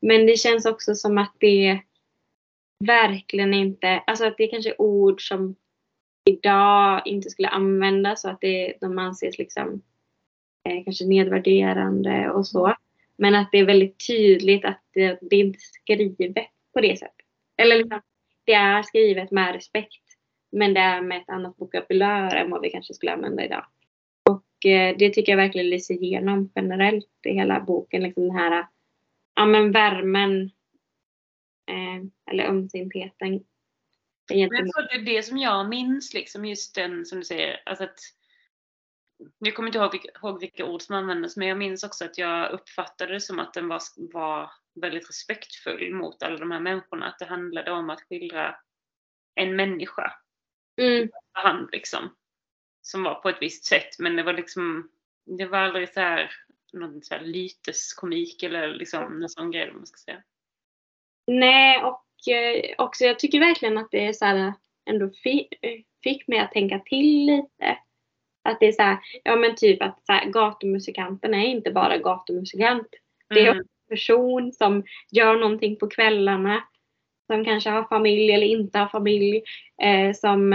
Men 0.00 0.26
det 0.26 0.36
känns 0.36 0.66
också 0.66 0.94
som 0.94 1.18
att 1.18 1.34
det 1.38 1.80
verkligen 2.84 3.54
inte, 3.54 4.02
alltså 4.06 4.24
att 4.24 4.36
det 4.36 4.46
kanske 4.46 4.70
är 4.70 4.80
ord 4.80 5.28
som 5.28 5.56
idag 6.24 7.02
inte 7.04 7.30
skulle 7.30 7.48
användas 7.48 8.24
och 8.24 8.30
att 8.30 8.40
det, 8.40 8.74
de 8.80 8.98
anses 8.98 9.38
liksom 9.38 9.82
eh, 10.68 10.84
kanske 10.84 11.06
nedvärderande 11.06 12.30
och 12.30 12.46
så. 12.46 12.74
Men 13.18 13.34
att 13.34 13.48
det 13.52 13.58
är 13.58 13.64
väldigt 13.64 14.06
tydligt 14.06 14.64
att 14.64 14.82
det, 14.92 15.18
det 15.20 15.36
är 15.36 15.54
skrivet 15.58 16.46
på 16.72 16.80
det 16.80 16.98
sättet. 16.98 17.26
Eller 17.56 17.76
liksom, 17.76 18.00
det 18.44 18.52
är 18.52 18.82
skrivet 18.82 19.30
med 19.30 19.54
respekt. 19.54 20.02
Men 20.52 20.74
det 20.74 20.80
är 20.80 21.00
med 21.02 21.18
ett 21.18 21.28
annat 21.28 21.54
vokabulär 21.58 22.36
än 22.36 22.50
vad 22.50 22.62
vi 22.62 22.70
kanske 22.70 22.94
skulle 22.94 23.12
använda 23.12 23.44
idag. 23.44 23.66
Och 24.30 24.66
eh, 24.70 24.96
det 24.98 25.10
tycker 25.10 25.32
jag 25.32 25.36
verkligen 25.36 25.70
lyser 25.70 25.94
igenom 25.94 26.52
generellt 26.54 27.26
i 27.26 27.32
hela 27.32 27.60
boken. 27.60 28.02
Liksom 28.02 28.22
den 28.22 28.36
här 28.36 28.66
ja, 29.34 29.46
men 29.46 29.72
värmen 29.72 30.42
eh, 31.66 32.30
eller 32.30 32.44
ömsintheten. 32.44 33.44
Jag 34.28 34.50
tror 34.50 34.88
det 34.88 35.10
är 35.10 35.16
det 35.16 35.22
som 35.22 35.38
jag 35.38 35.68
minns, 35.68 36.14
liksom 36.14 36.44
just 36.44 36.74
den 36.74 37.06
som 37.06 37.18
du 37.18 37.24
säger, 37.24 37.60
alltså 37.66 37.84
att 37.84 37.98
jag 39.38 39.54
kommer 39.54 39.68
inte 39.68 39.78
ihåg 39.78 39.92
vilka, 39.92 40.08
ihåg 40.22 40.40
vilka 40.40 40.64
ord 40.64 40.82
som 40.82 40.94
användes, 40.94 41.36
men 41.36 41.48
jag 41.48 41.58
minns 41.58 41.84
också 41.84 42.04
att 42.04 42.18
jag 42.18 42.50
uppfattade 42.50 43.12
det 43.12 43.20
som 43.20 43.38
att 43.38 43.54
den 43.54 43.68
var, 43.68 43.80
var 44.12 44.50
väldigt 44.80 45.08
respektfull 45.08 45.94
mot 45.94 46.22
alla 46.22 46.36
de 46.36 46.50
här 46.50 46.60
människorna. 46.60 47.06
Att 47.06 47.18
det 47.18 47.24
handlade 47.24 47.70
om 47.70 47.90
att 47.90 48.02
skildra 48.02 48.56
en 49.34 49.56
människa. 49.56 50.12
Mm. 50.80 51.08
Han 51.32 51.68
liksom. 51.72 52.16
Som 52.82 53.02
var 53.02 53.14
på 53.14 53.28
ett 53.28 53.42
visst 53.42 53.64
sätt. 53.64 53.98
Men 53.98 54.16
det 54.16 54.22
var 54.22 54.32
liksom, 54.32 54.90
det 55.24 55.46
var 55.46 55.58
aldrig 55.58 55.92
så 55.92 56.00
här 56.00 56.30
någon 56.72 57.02
så 57.02 57.14
här 57.14 57.22
lyteskomik 57.22 58.42
eller 58.42 58.68
liksom 58.68 59.22
en 59.22 59.28
sån 59.28 59.50
grej 59.50 59.72
man 59.72 59.86
ska 59.86 59.98
säga. 59.98 60.22
Nej, 61.26 61.82
och 61.82 62.32
eh, 62.32 62.74
också 62.78 63.04
jag 63.04 63.18
tycker 63.18 63.40
verkligen 63.40 63.78
att 63.78 63.90
det 63.90 64.06
är 64.06 64.12
så 64.12 64.24
här, 64.24 64.52
ändå 64.84 65.10
fi, 65.22 65.48
fick 66.02 66.28
mig 66.28 66.38
att 66.38 66.52
tänka 66.52 66.78
till 66.78 67.26
lite. 67.26 67.78
Att 68.46 68.60
det 68.60 68.66
är 68.66 68.72
så 68.72 68.82
här, 68.82 68.98
ja 69.24 69.36
men 69.36 69.56
typ 69.56 69.82
att 69.82 70.06
så 70.06 70.12
här, 70.12 70.26
gatumusikanten 70.30 71.34
är 71.34 71.46
inte 71.46 71.70
bara 71.70 71.98
gatumusikant. 71.98 72.88
Det 73.28 73.40
är 73.40 73.46
Mm. 73.46 73.58
en 73.58 73.64
person 73.88 74.52
som 74.52 74.84
gör 75.10 75.36
någonting 75.36 75.76
på 75.76 75.88
kvällarna. 75.88 76.64
Som 77.26 77.44
kanske 77.44 77.70
har 77.70 77.84
familj 77.84 78.32
eller 78.32 78.46
inte 78.46 78.78
har 78.78 78.86
familj. 78.88 79.42
Eh, 79.82 80.12
som, 80.14 80.52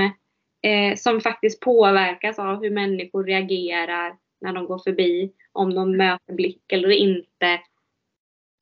eh, 0.62 0.96
som 0.98 1.22
faktiskt 1.22 1.60
påverkas 1.60 2.40
av 2.40 2.62
hur 2.64 2.70
människor 2.70 3.24
reagerar 3.24 4.18
när 4.42 4.54
de 4.54 4.66
går 4.66 4.80
förbi. 4.80 5.32
Om 5.52 5.74
de 5.74 5.98
möter 5.98 6.34
blick 6.34 6.72
eller 6.72 6.90
inte. 6.92 7.62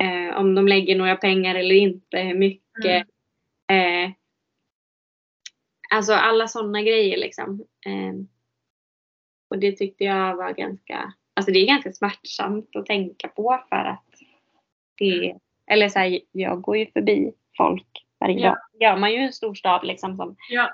Eh, 0.03 0.37
om 0.37 0.55
de 0.55 0.67
lägger 0.67 0.95
några 0.95 1.15
pengar 1.15 1.55
eller 1.55 1.75
inte. 1.75 2.17
Hur 2.19 2.35
mycket. 2.35 3.07
Eh, 3.71 4.11
alltså 5.91 6.13
alla 6.13 6.47
sådana 6.47 6.81
grejer 6.81 7.17
liksom. 7.17 7.65
Och 9.49 9.59
det 9.59 9.71
tyckte 9.71 10.03
jag 10.03 10.35
var 10.35 10.51
ganska, 10.51 11.13
alltså 11.33 11.51
det 11.51 11.59
är 11.59 11.67
ganska 11.67 11.91
smärtsamt 11.93 12.75
att 12.75 12.85
tänka 12.85 13.27
på 13.27 13.63
för 13.69 13.75
att 13.75 14.05
det, 14.97 15.35
eller 15.67 15.89
så 15.89 15.99
här, 15.99 16.19
jag 16.31 16.61
går 16.61 16.77
ju 16.77 16.85
förbi 16.91 17.33
folk 17.57 18.05
varje 18.19 18.39
Ja. 18.39 18.49
dag. 18.49 18.57
Gör 18.79 18.97
man 18.97 19.11
ju 19.11 19.19
i 19.21 19.23
en 19.23 19.33
storstad 19.33 19.85
liksom 19.87 20.17
som, 20.17 20.35
Ja. 20.49 20.69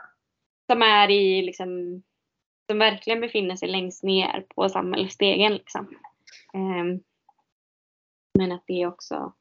som 0.72 0.81
är 0.81 1.10
i 1.11 1.41
liksom, 1.41 2.03
som 2.69 2.80
verkligen 2.80 3.22
befinner 3.22 3.56
sig 3.56 3.68
längst 3.69 4.03
ner 4.03 4.45
på 4.56 4.69
samhällsstegen 4.69 5.53
liksom. 5.53 5.95
Ehm, 6.53 6.99
men 8.38 8.52
att 8.52 8.64
det 8.68 8.85
också, 8.88 9.34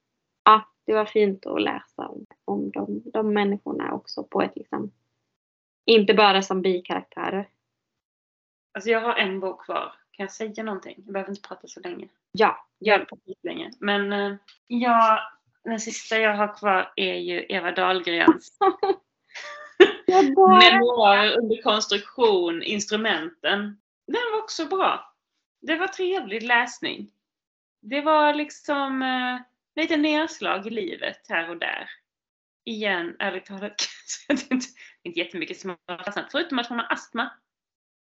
ja, 0.45 0.69
det 0.85 0.93
var 0.95 1.05
fint 1.05 1.47
att 1.47 1.63
läsa 1.63 2.09
om, 2.09 2.27
om 2.45 2.71
de, 2.71 3.03
de 3.13 3.33
människorna 3.35 3.93
också 3.93 4.25
på 4.25 4.43
ett 4.43 4.57
liksom, 4.57 4.91
inte 5.85 6.15
bara 6.15 6.43
som 6.43 6.63
bikaraktärer. 6.63 7.49
Alltså 8.75 8.91
jag 8.91 9.01
har 9.01 9.15
en 9.15 9.41
bok 9.41 9.65
kvar. 9.65 9.95
Kan 10.11 10.25
jag 10.25 10.33
säga 10.33 10.63
någonting? 10.63 10.95
Jag 11.05 11.13
behöver 11.13 11.31
inte 11.31 11.49
prata 11.49 11.69
så 11.69 11.81
länge. 11.81 12.09
Ja, 12.33 12.67
Jag 12.79 12.99
har 12.99 13.05
pratat 13.05 13.39
länge. 13.43 13.71
Men 13.81 14.13
eh, 14.13 14.37
ja, 14.67 15.21
den 15.65 15.81
sista 15.81 16.19
jag 16.19 16.37
har 16.37 16.59
kvar 16.59 16.93
är 16.97 17.15
ju 17.15 17.47
Eva 17.49 17.73
Dahlgrens 17.73 18.59
memoarer 20.61 21.39
under 21.39 21.63
konstruktion, 21.63 22.63
instrumenten. 22.63 23.81
Den 24.07 24.23
var 24.33 24.43
också 24.43 24.67
bra. 24.67 25.15
Det 25.61 25.77
var 25.77 25.89
trevlig 25.89 26.43
läsning. 26.43 27.11
Det 27.83 28.01
var 28.01 28.35
liksom 28.35 29.03
eh, 29.03 29.41
lite 29.83 29.97
nedslag 29.97 30.67
i 30.67 30.71
livet 30.71 31.27
här 31.29 31.51
och 31.51 31.57
där. 31.57 31.91
Igen, 32.65 33.17
ärligt 33.19 33.47
talat, 33.47 33.89
inte, 34.29 34.67
inte 35.03 35.21
jättemycket 35.21 35.61
som 35.61 35.77
har. 35.87 36.29
Förutom 36.31 36.59
att 36.59 36.69
hon 36.69 36.79
har 36.79 36.93
astma. 36.93 37.31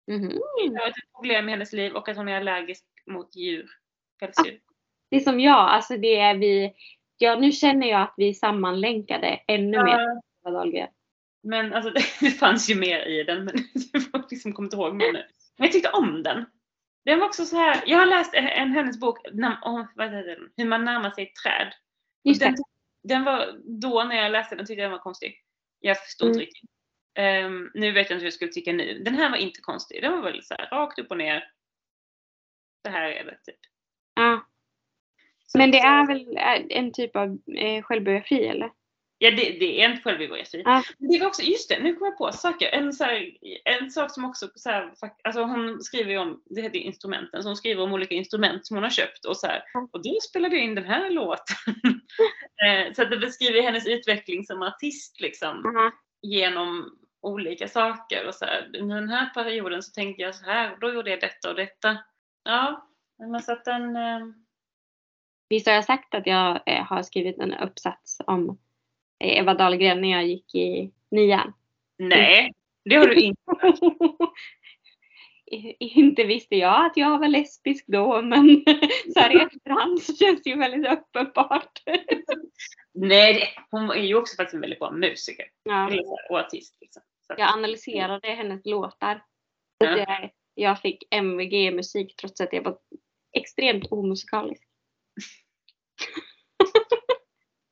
Mhm. 0.08 0.28
Det 0.28 0.78
varit 0.78 0.96
ett 0.98 1.12
problem 1.16 1.48
i 1.48 1.52
hennes 1.52 1.72
liv 1.72 1.92
och 1.92 2.08
att 2.08 2.16
hon 2.16 2.28
är 2.28 2.36
allergisk 2.36 2.84
mot 3.06 3.36
djur. 3.36 3.70
Pälsdjur. 4.20 4.60
Det 5.10 5.16
är 5.16 5.20
som 5.20 5.40
jag, 5.40 5.58
alltså 5.70 5.96
det 5.96 6.16
är 6.16 6.34
vi, 6.34 6.72
ja 7.18 7.36
nu 7.36 7.52
känner 7.52 7.86
jag 7.88 8.00
att 8.02 8.14
vi 8.16 8.28
är 8.28 8.34
sammanlänkade 8.34 9.40
ännu 9.46 9.84
mer. 9.84 10.20
Ja, 10.44 10.50
Dahlgren. 10.50 10.88
men 11.42 11.72
alltså 11.74 11.90
det, 12.20 12.30
fanns 12.30 12.70
ju 12.70 12.74
mer 12.74 13.06
i 13.06 13.24
den 13.24 13.44
men 13.44 13.54
jag 14.12 14.24
liksom 14.30 14.52
kommer 14.52 14.66
inte 14.66 14.76
ihåg 14.76 14.94
mer 14.94 15.12
nu. 15.12 15.22
Men 15.58 15.66
jag 15.66 15.72
tyckte 15.72 15.90
om 15.90 16.22
den. 16.22 16.44
Den 17.04 17.18
var 17.18 17.26
också 17.26 17.44
så 17.44 17.56
här, 17.56 17.82
jag 17.86 17.98
har 17.98 18.06
läst 18.06 18.34
en, 18.34 18.48
en 18.48 18.72
hennes 18.72 19.00
bok 19.00 19.18
om 19.62 19.86
vad 19.94 20.06
heter 20.06 20.28
den? 20.28 20.50
Hur 20.56 20.64
man 20.64 20.84
närmar 20.84 21.10
sig 21.10 21.24
ett 21.24 21.34
träd. 21.34 21.72
Just 22.24 22.40
den, 22.40 22.54
den 23.02 23.24
var, 23.24 23.46
då 23.80 24.04
när 24.04 24.16
jag 24.16 24.32
läste 24.32 24.54
den 24.56 24.66
tyckte 24.66 24.82
jag 24.82 24.90
den 24.90 24.92
var 24.92 24.98
konstig. 25.04 25.42
Jag 25.80 26.04
förstod 26.04 26.28
inte 26.28 26.36
Mm. 26.38 26.46
riktigt. 26.46 26.70
Ehm, 27.18 27.70
nu 27.74 27.92
vet 27.92 28.10
jag 28.10 28.16
inte 28.16 28.22
hur 28.22 28.26
jag 28.26 28.32
skulle 28.32 28.52
tycka 28.52 28.72
nu. 28.72 28.98
Den 29.04 29.14
här 29.14 29.30
var 29.30 29.36
inte 29.36 29.60
konstig. 29.60 30.02
Den 30.02 30.12
var 30.12 30.22
väl 30.22 30.42
så 30.42 30.54
här 30.54 30.68
rakt 30.70 30.98
upp 30.98 31.10
och 31.10 31.16
ner. 31.16 31.52
Det 32.84 32.90
här 32.90 33.10
är 33.10 33.24
det 33.24 33.38
typ. 33.44 33.60
Ja. 34.14 34.46
Så 35.46 35.58
Men 35.58 35.70
det 35.70 35.78
att, 35.78 35.84
är 35.84 36.06
väl 36.06 36.36
eh, 36.36 36.78
en 36.78 36.92
typ 36.92 37.16
av 37.16 37.38
eh, 37.56 37.82
självbiografi 37.82 38.46
eller? 38.46 38.70
Ja, 39.18 39.30
det, 39.30 39.56
det 39.60 39.82
är 39.82 39.90
en 39.90 40.00
självbiografi. 40.00 40.62
Ja. 40.64 40.82
Det 40.98 41.18
var 41.18 41.26
också, 41.26 41.42
just 41.42 41.68
det, 41.68 41.82
nu 41.82 41.94
kommer 41.94 42.10
jag 42.10 42.18
på 42.18 42.32
saker. 42.32 42.68
En, 42.68 42.92
så 42.92 43.04
här, 43.04 43.30
en 43.64 43.90
sak 43.90 44.10
som 44.14 44.24
också, 44.24 44.48
så 44.54 44.70
här, 44.70 44.92
alltså 45.24 45.42
hon 45.42 45.80
skriver 45.80 46.10
ju 46.10 46.18
om, 46.18 46.42
det 46.46 46.62
heter 46.62 46.78
instrumenten, 46.78 47.42
så 47.42 47.48
hon 47.48 47.56
skriver 47.56 47.82
om 47.82 47.92
olika 47.92 48.14
instrument 48.14 48.66
som 48.66 48.76
hon 48.76 48.84
har 48.84 48.90
köpt 48.90 49.24
och 49.24 49.36
så 49.36 49.46
här, 49.46 49.62
och 49.92 50.02
då 50.02 50.18
spelade 50.28 50.56
jag 50.56 50.64
in 50.64 50.74
den 50.74 50.84
här 50.84 51.10
låten. 51.10 51.56
Eh, 52.66 52.92
så 52.92 53.02
att 53.02 53.10
det 53.10 53.16
beskriver 53.16 53.62
hennes 53.62 53.86
utveckling 53.86 54.44
som 54.44 54.62
artist 54.62 55.20
liksom, 55.20 55.66
Aha. 55.66 55.92
genom 56.22 56.97
olika 57.20 57.68
saker 57.68 58.28
och 58.28 58.34
så 58.34 58.44
här, 58.44 58.70
under 58.78 58.96
den 58.96 59.08
här 59.08 59.30
perioden 59.34 59.82
så 59.82 59.92
tänkte 59.92 60.22
jag 60.22 60.34
så 60.34 60.44
här, 60.44 60.72
och 60.72 60.80
då 60.80 60.92
gjorde 60.92 61.10
jag 61.10 61.20
detta 61.20 61.50
och 61.50 61.56
detta. 61.56 61.98
Ja, 62.44 62.88
men 63.18 63.42
så 63.42 63.52
att 63.52 63.64
den, 63.64 63.96
eh, 63.96 64.20
Visst 65.48 65.66
har 65.66 65.74
jag 65.74 65.84
sagt 65.84 66.14
att 66.14 66.26
jag 66.26 66.60
eh, 66.66 66.84
har 66.84 67.02
skrivit 67.02 67.38
en 67.38 67.54
uppsats 67.54 68.18
om 68.26 68.58
eh, 69.24 69.38
Eva 69.38 69.54
Dahlgren 69.54 70.00
när 70.00 70.10
jag 70.10 70.26
gick 70.26 70.54
i 70.54 70.92
nian? 71.10 71.52
nej, 71.98 72.52
det 72.84 72.96
har 72.96 73.06
du 73.06 73.14
inte. 73.20 73.40
Inte 75.78 76.24
visste 76.24 76.56
jag 76.56 76.86
att 76.86 76.96
jag 76.96 77.18
var 77.18 77.28
lesbisk 77.28 77.84
då 77.86 78.22
men 78.22 78.64
så 79.14 79.20
här 79.20 79.36
i 79.36 79.42
efterhand 79.42 80.02
så 80.02 80.16
känns 80.16 80.42
det 80.42 80.50
ju 80.50 80.58
väldigt 80.58 80.92
uppenbart. 80.92 81.82
Nej, 82.94 83.54
hon 83.70 83.90
är 83.90 84.02
ju 84.02 84.14
också 84.14 84.36
faktiskt 84.36 84.54
en 84.54 84.60
väldigt 84.60 84.78
bra 84.78 84.90
musiker. 84.90 85.46
Ja. 85.62 85.90
Och 86.30 86.38
artist. 86.38 86.76
Liksom. 86.80 87.02
Jag 87.28 87.54
analyserade 87.54 88.28
hennes 88.28 88.66
låtar. 88.66 89.24
Ja. 89.78 90.02
att 90.02 90.30
jag, 90.54 90.80
fick 90.80 91.04
MVG 91.10 91.52
i 91.52 91.70
musik 91.70 92.16
trots 92.16 92.40
att 92.40 92.52
jag 92.52 92.62
var 92.62 92.78
extremt 93.32 93.92
omusikalisk. 93.92 94.62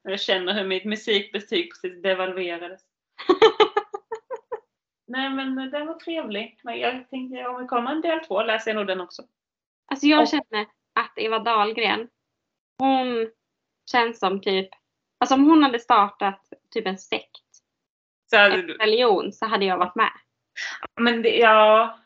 Jag 0.08 0.20
känner 0.20 0.54
hur 0.54 0.64
mitt 0.68 0.84
musikbetyg 0.84 1.70
precis 1.70 2.02
devalverades. 2.02 2.82
Nej 5.08 5.30
men 5.30 5.70
den 5.70 5.86
var 5.86 5.94
trevlig. 5.94 6.60
Men 6.64 6.78
jag 6.78 7.10
tänkte 7.10 7.46
om 7.46 7.62
det 7.62 7.68
kommer 7.68 7.90
en 7.92 8.00
del 8.00 8.20
två 8.24 8.42
läser 8.42 8.70
jag 8.70 8.76
nog 8.76 8.86
den 8.86 9.00
också. 9.00 9.22
Alltså 9.90 10.06
jag 10.06 10.22
Och- 10.22 10.28
känner 10.28 10.66
att 11.00 11.12
Eva 11.18 11.38
Dahlgren, 11.38 12.08
hon 12.78 13.30
känns 13.90 14.18
som 14.18 14.40
typ, 14.40 14.68
alltså 15.20 15.34
om 15.34 15.44
hon 15.50 15.62
hade 15.62 15.78
startat 15.80 16.52
typ 16.70 16.86
en 16.86 16.98
sekt, 16.98 17.42
Så, 18.30 18.36
en 18.36 18.62
religion, 18.68 19.32
så 19.32 19.46
hade 19.46 19.64
jag 19.64 19.78
varit 19.78 19.94
med. 19.94 20.10
men 21.00 21.22
det, 21.22 21.36
ja, 21.36 21.98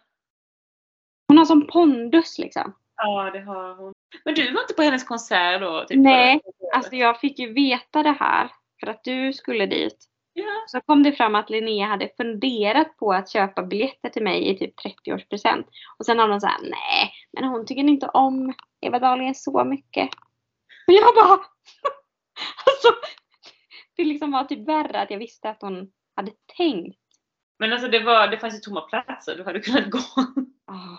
Hon 1.28 1.38
har 1.38 1.44
som 1.44 1.66
pondus 1.66 2.38
liksom. 2.38 2.74
ja, 2.96 3.30
det 3.30 3.40
har 3.40 3.74
hon. 3.74 3.92
Men 4.24 4.34
du 4.34 4.52
var 4.52 4.60
inte 4.60 4.74
på 4.74 4.82
hennes 4.82 5.04
konsert 5.04 5.60
då? 5.60 5.84
Typ, 5.88 5.98
Nej, 5.98 6.40
Alltså 6.74 6.96
jag 6.96 7.20
fick 7.20 7.38
ju 7.38 7.52
veta 7.52 8.02
det 8.02 8.16
här 8.20 8.50
för 8.80 8.86
att 8.86 9.04
du 9.04 9.32
skulle 9.32 9.66
dit. 9.66 10.06
Ja. 10.32 10.64
Så 10.66 10.80
kom 10.80 11.02
det 11.02 11.12
fram 11.12 11.34
att 11.34 11.50
Linnea 11.50 11.86
hade 11.86 12.10
funderat 12.16 12.96
på 12.96 13.12
att 13.12 13.30
köpa 13.30 13.62
biljetter 13.62 14.08
till 14.08 14.22
mig 14.22 14.48
i 14.48 14.58
typ 14.58 14.74
30-årspresent. 14.80 15.64
Och 15.98 16.06
sen 16.06 16.18
har 16.18 16.28
hon 16.28 16.40
sagt 16.40 16.62
nej, 16.62 17.12
men 17.32 17.44
hon 17.44 17.66
tycker 17.66 17.82
inte 17.82 18.08
om 18.08 18.54
Eva 18.80 18.98
Dahlgren 18.98 19.34
så 19.34 19.64
mycket. 19.64 20.08
Och 20.86 20.92
jag 20.92 21.14
bara, 21.14 21.32
alltså, 22.66 22.88
det 23.96 24.04
liksom 24.04 24.32
var 24.32 24.44
typ 24.44 24.68
värre 24.68 25.00
att 25.00 25.10
jag 25.10 25.18
visste 25.18 25.50
att 25.50 25.62
hon 25.62 25.90
hade 26.16 26.32
tänkt. 26.56 26.98
Men 27.58 27.72
alltså 27.72 27.88
det, 27.88 28.04
var, 28.04 28.28
det 28.28 28.38
fanns 28.38 28.54
ju 28.54 28.58
tomma 28.58 28.80
platser, 28.80 29.36
du 29.36 29.44
hade 29.44 29.60
kunnat 29.60 29.90
gå. 29.90 29.98
Ah, 30.66 30.98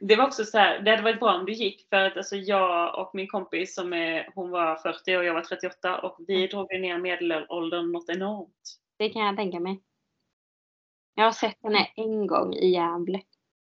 Det 0.00 0.16
var 0.16 0.26
också 0.26 0.44
så 0.44 0.58
här, 0.58 0.80
det 0.80 0.90
hade 0.90 1.02
varit 1.02 1.20
bra 1.20 1.34
om 1.34 1.46
du 1.46 1.52
gick 1.52 1.88
för 1.88 1.96
att 1.96 2.16
alltså 2.16 2.36
jag 2.36 2.98
och 2.98 3.10
min 3.14 3.28
kompis 3.28 3.74
som 3.74 3.92
är, 3.92 4.30
hon 4.34 4.50
var 4.50 4.76
40 4.76 5.16
och 5.16 5.24
jag 5.24 5.34
var 5.34 5.40
38 5.40 5.98
och 5.98 6.16
vi 6.26 6.46
drog 6.46 6.72
ju 6.72 6.78
ner 6.78 6.98
medelåldern 6.98 7.92
något 7.92 8.08
enormt. 8.08 8.78
det 8.98 9.08
kan 9.08 9.26
jag 9.26 9.36
tänka 9.36 9.60
mig. 9.60 9.82
Jag 11.14 11.24
har 11.24 11.32
sett 11.32 11.62
henne 11.62 11.88
en 11.96 12.26
gång 12.26 12.54
i 12.54 12.70
Gävle. 12.70 13.22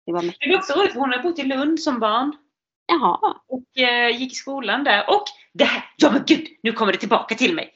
Det 0.05 0.11
var 0.11 0.21
mäktigt. 0.21 0.51
Det 0.51 0.57
också 0.57 0.79
roligt 0.79 0.93
för 0.93 0.99
hon 0.99 1.11
har 1.11 1.23
bott 1.23 1.39
i 1.39 1.43
Lund 1.43 1.79
som 1.79 1.99
barn 1.99 2.37
Jaha. 2.85 3.41
och 3.47 3.77
eh, 3.77 4.19
gick 4.19 4.31
i 4.31 4.35
skolan 4.35 4.83
där. 4.83 5.09
Och 5.09 5.23
det 5.53 5.63
här, 5.63 5.83
ja 5.97 6.11
men 6.11 6.23
gud, 6.27 6.47
nu 6.63 6.71
kommer 6.71 6.91
det 6.91 6.97
tillbaka 6.97 7.35
till 7.35 7.55
mig. 7.55 7.73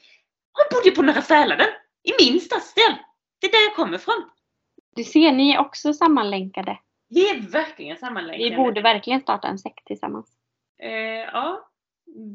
Hon 0.52 0.78
bodde 0.78 0.96
på 0.96 1.02
Norra 1.02 1.22
Fäladen, 1.22 1.66
i 2.02 2.24
min 2.24 2.40
stadsdel. 2.40 2.94
Det 3.40 3.46
är 3.46 3.50
där 3.50 3.62
jag 3.68 3.76
kommer 3.76 3.96
ifrån. 3.96 4.30
Du 4.96 5.04
ser, 5.04 5.32
ni 5.32 5.50
är 5.50 5.58
också 5.58 5.92
sammanlänkade. 5.92 6.78
Vi 7.14 7.30
är 7.30 7.50
verkligen 7.50 7.96
sammanlänkade. 7.96 8.50
Vi 8.50 8.56
borde 8.56 8.80
verkligen 8.80 9.20
starta 9.20 9.48
en 9.48 9.58
sekt 9.58 9.86
tillsammans. 9.86 10.30
Eh, 10.82 10.90
ja, 11.32 11.68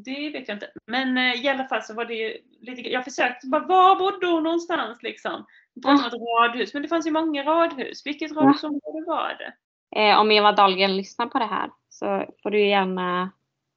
det 0.04 0.30
vet 0.30 0.48
jag 0.48 0.56
inte. 0.56 0.70
Men 0.86 1.18
eh, 1.18 1.44
i 1.44 1.48
alla 1.48 1.64
fall 1.64 1.82
så 1.82 1.94
var 1.94 2.04
det 2.04 2.14
ju 2.14 2.36
lite, 2.60 2.80
jag 2.80 3.04
försökte 3.04 3.46
bara, 3.46 3.66
var 3.66 3.96
bodde 3.96 4.26
hon 4.26 4.42
någonstans 4.42 5.02
liksom? 5.02 5.46
Om 5.86 5.94
ett 5.94 6.12
radhus, 6.12 6.74
men 6.74 6.82
det 6.82 6.88
fanns 6.88 7.06
ju 7.06 7.10
många 7.10 7.44
radhus. 7.44 8.06
Vilket 8.06 8.32
radhusområde 8.32 9.04
var 9.06 9.36
det? 9.38 9.54
Eh, 10.00 10.20
om 10.20 10.30
Eva 10.30 10.52
Dahlgren 10.52 10.96
lyssnar 10.96 11.26
på 11.26 11.38
det 11.38 11.44
här 11.44 11.70
så 11.88 12.34
får 12.42 12.50
du 12.50 12.66
gärna 12.66 13.30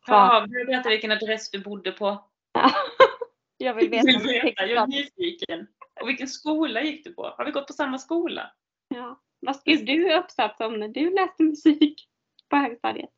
Ja, 0.08 0.46
vill 0.50 0.60
du 0.60 0.66
berätta 0.66 0.90
vilken 0.90 1.12
adress 1.12 1.52
du 1.52 1.60
bodde 1.60 1.92
på? 1.92 2.24
Jag 3.58 3.74
vill 3.74 3.94
Jag 3.94 4.06
veta. 4.06 4.20
vill 4.20 4.42
veta, 4.42 4.66
jag 4.66 4.84
är 4.84 4.88
nyfiken. 4.88 5.68
Och 6.02 6.10
vilken 6.10 6.28
skola 6.28 6.82
gick 6.82 7.04
du 7.04 7.14
på? 7.14 7.34
Har 7.38 7.46
vi 7.46 7.52
gått 7.52 7.68
på 7.68 7.74
samma 7.74 7.98
skola? 7.98 8.52
Ja. 8.88 9.20
Vad 9.42 9.56
skulle 9.56 9.78
du 9.78 10.14
uppsatt 10.18 10.58
som 10.58 10.80
när 10.80 10.88
du 10.88 11.14
läste 11.16 11.44
musik 11.44 12.08
på 12.50 12.56
högstadiet? 12.56 13.10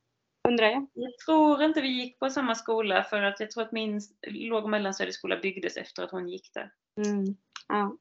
Undrar 0.48 0.68
jag. 0.68 0.88
Jag 0.94 1.18
tror 1.18 1.64
inte 1.64 1.82
vi 1.82 1.88
gick 1.88 2.20
på 2.20 2.30
samma 2.30 2.56
skola 2.56 3.04
för 3.04 3.24
att 3.24 3.40
jag 3.40 3.52
tror 3.52 3.64
att 3.64 3.72
min 3.72 4.02
låg 4.28 4.64
och 4.64 4.70
mellanstadieskola 4.70 5.38
byggdes 5.38 5.78
efter 5.78 6.04
att 6.04 6.12
hon 6.12 6.30
gick 6.30 6.54
där. 6.54 6.72
Mm. 7.06 7.26
Ja. 7.68 7.98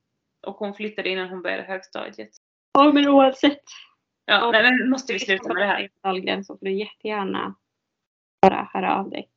Och 0.46 0.54
hon 0.56 0.74
flyttade 0.74 1.08
innan 1.08 1.28
hon 1.28 1.42
började 1.42 1.62
högstadiet. 1.62 2.30
ja, 2.72 2.92
men 2.92 3.08
oavsett. 3.08 3.62
Ja, 4.24 4.34
Ja. 4.40 4.50
nej, 4.50 4.62
men 4.62 4.90
måste 4.90 5.12
vi 5.12 5.18
sluta 5.18 5.48
med 5.48 5.56
det 5.62 5.66
här. 5.66 5.90
Dahlgren 6.02 6.44
så 6.44 6.58
får 6.58 6.66
du 6.66 6.72
jättegärna 6.72 7.54
bara 8.42 8.70
höra 8.72 8.96
av 8.96 9.10
dig. 9.10 9.28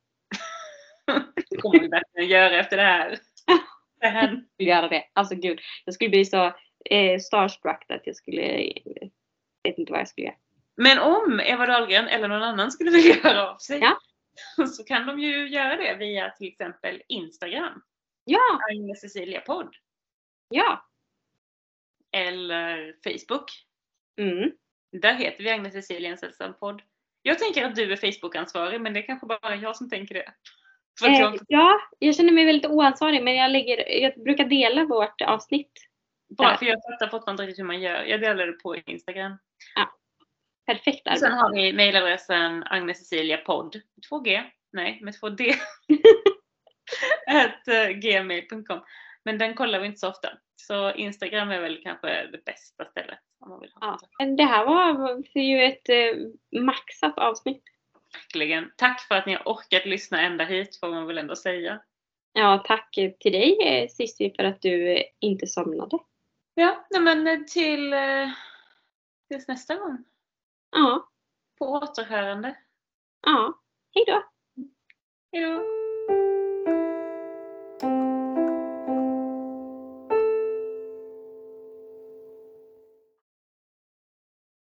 Det 1.50 1.56
kommer 1.56 1.80
vi 1.80 1.88
verkligen 1.88 2.28
göra 2.28 2.60
efter 2.60 2.76
det 2.76 2.82
här. 2.82 3.18
Det 4.00 4.06
här. 4.06 4.28
Jag 4.28 4.44
skulle 4.54 4.68
göra 4.70 4.88
det. 4.88 5.04
Alltså 5.12 5.34
gud, 5.34 5.60
jag 5.84 5.94
skulle 5.94 6.10
bli 6.10 6.24
så 6.24 6.52
eh, 6.90 7.18
starstruck 7.18 7.84
att 7.88 8.06
jag 8.06 8.16
skulle, 8.16 8.72
vet 9.62 9.78
inte 9.78 9.92
vad 9.92 10.00
jag 10.00 10.08
skulle 10.08 10.26
göra. 10.26 10.36
Men 10.76 10.98
om 10.98 11.40
Eva 11.40 11.66
Dahlgren 11.66 12.08
eller 12.08 12.28
någon 12.28 12.42
annan 12.42 12.72
skulle 12.72 12.90
vilja 12.90 13.14
höra 13.14 13.50
av 13.50 13.58
sig 13.58 13.78
Ja. 13.80 13.98
så 14.66 14.84
kan 14.84 15.06
de 15.06 15.18
ju 15.18 15.48
göra 15.48 15.76
det 15.76 15.96
via 15.98 16.30
till 16.30 16.48
exempel 16.48 17.02
Instagram, 17.08 17.82
Ja, 18.24 18.60
Agnes 18.70 19.00
Cecilia 19.00 19.40
podd, 19.40 19.74
ja. 20.48 20.88
eller 22.12 22.94
Facebook. 23.04 23.50
Mm. 24.20 24.50
Där 24.92 25.14
heter 25.14 25.44
vi 25.44 25.50
Agnes 25.50 25.72
Cecilia 25.72 26.16
sällsam 26.16 26.54
podd. 26.54 26.82
Jag 27.22 27.38
tänker 27.38 27.64
att 27.64 27.74
du 27.74 27.92
är 27.92 27.96
Facebook-ansvarig 27.96 28.80
men 28.80 28.92
det 28.92 29.00
är 29.00 29.06
kanske 29.06 29.26
bara 29.26 29.56
jag 29.56 29.76
som 29.76 29.90
tänker 29.90 30.14
det. 30.14 30.32
Eh, 31.06 31.20
jag, 31.20 31.38
ja, 31.48 31.80
jag 31.98 32.14
känner 32.14 32.32
mig 32.32 32.44
väldigt 32.44 32.70
oansvarig 32.70 33.24
men 33.24 33.36
jag, 33.36 33.50
lägger, 33.50 33.88
jag 33.88 34.22
brukar 34.24 34.44
dela 34.44 34.84
vårt 34.84 35.22
avsnitt. 35.22 35.72
Bara 36.28 36.56
för 36.56 36.66
jag 36.66 36.82
fattar 36.82 37.08
fortfarande 37.10 37.42
inte 37.42 37.50
riktigt 37.50 37.62
hur 37.62 37.66
man 37.66 37.80
gör. 37.80 38.04
Jag 38.04 38.20
delar 38.20 38.46
det 38.46 38.52
på 38.52 38.76
Instagram. 38.76 39.38
Perfekt 40.66 41.06
Och 41.06 41.18
sen 41.18 41.32
arbete. 41.32 41.42
har 41.42 41.52
vi 41.54 41.72
mejladressen 41.72 42.64
Agnes 42.66 42.98
Cecilia 42.98 43.36
podd, 43.36 43.80
2G, 44.10 44.42
nej 44.72 44.98
med 45.02 45.14
2D, 45.14 45.54
at 47.26 47.68
eh, 47.68 47.88
gmail.com. 47.88 48.80
Men 49.24 49.38
den 49.38 49.54
kollar 49.54 49.80
vi 49.80 49.86
inte 49.86 49.98
så 50.00 50.08
ofta. 50.08 50.28
Så 50.56 50.92
Instagram 50.94 51.50
är 51.50 51.60
väl 51.60 51.80
kanske 51.82 52.26
det 52.26 52.44
bästa 52.44 52.84
stället 52.84 53.18
om 53.40 53.48
man 53.50 53.60
vill 53.60 53.70
ha 53.74 53.98
Ja. 54.18 54.24
Det 54.24 54.44
här 54.44 54.66
var 54.66 55.22
ju 55.34 55.62
ett 55.62 55.88
eh, 55.88 56.60
maxat 56.60 57.18
avsnitt. 57.18 57.62
Verkligen. 58.14 58.72
Tack 58.76 59.00
för 59.00 59.14
att 59.14 59.26
ni 59.26 59.34
har 59.34 59.42
orkat 59.44 59.86
lyssna 59.86 60.20
ända 60.20 60.44
hit 60.44 60.80
får 60.80 60.88
man 60.88 61.06
väl 61.06 61.18
ändå 61.18 61.36
säga. 61.36 61.80
Ja, 62.32 62.64
tack 62.66 62.94
till 63.20 63.32
dig 63.32 63.58
eh, 63.62 63.88
Cissi 63.88 64.32
för 64.36 64.44
att 64.44 64.62
du 64.62 65.02
inte 65.20 65.46
somnade. 65.46 65.98
Ja, 66.58 66.86
nej 66.90 67.00
men 67.00 67.26
eh, 67.26 67.40
till 67.44 67.92
eh, 67.92 68.28
tills 69.28 69.48
nästa 69.48 69.76
gång. 69.76 70.04
Ja, 70.70 71.08
På 71.58 71.66
återhörande. 71.72 72.56
ja. 73.20 73.60
Hej 73.94 74.04
då! 74.06 74.22
Hejdå! 75.32 75.62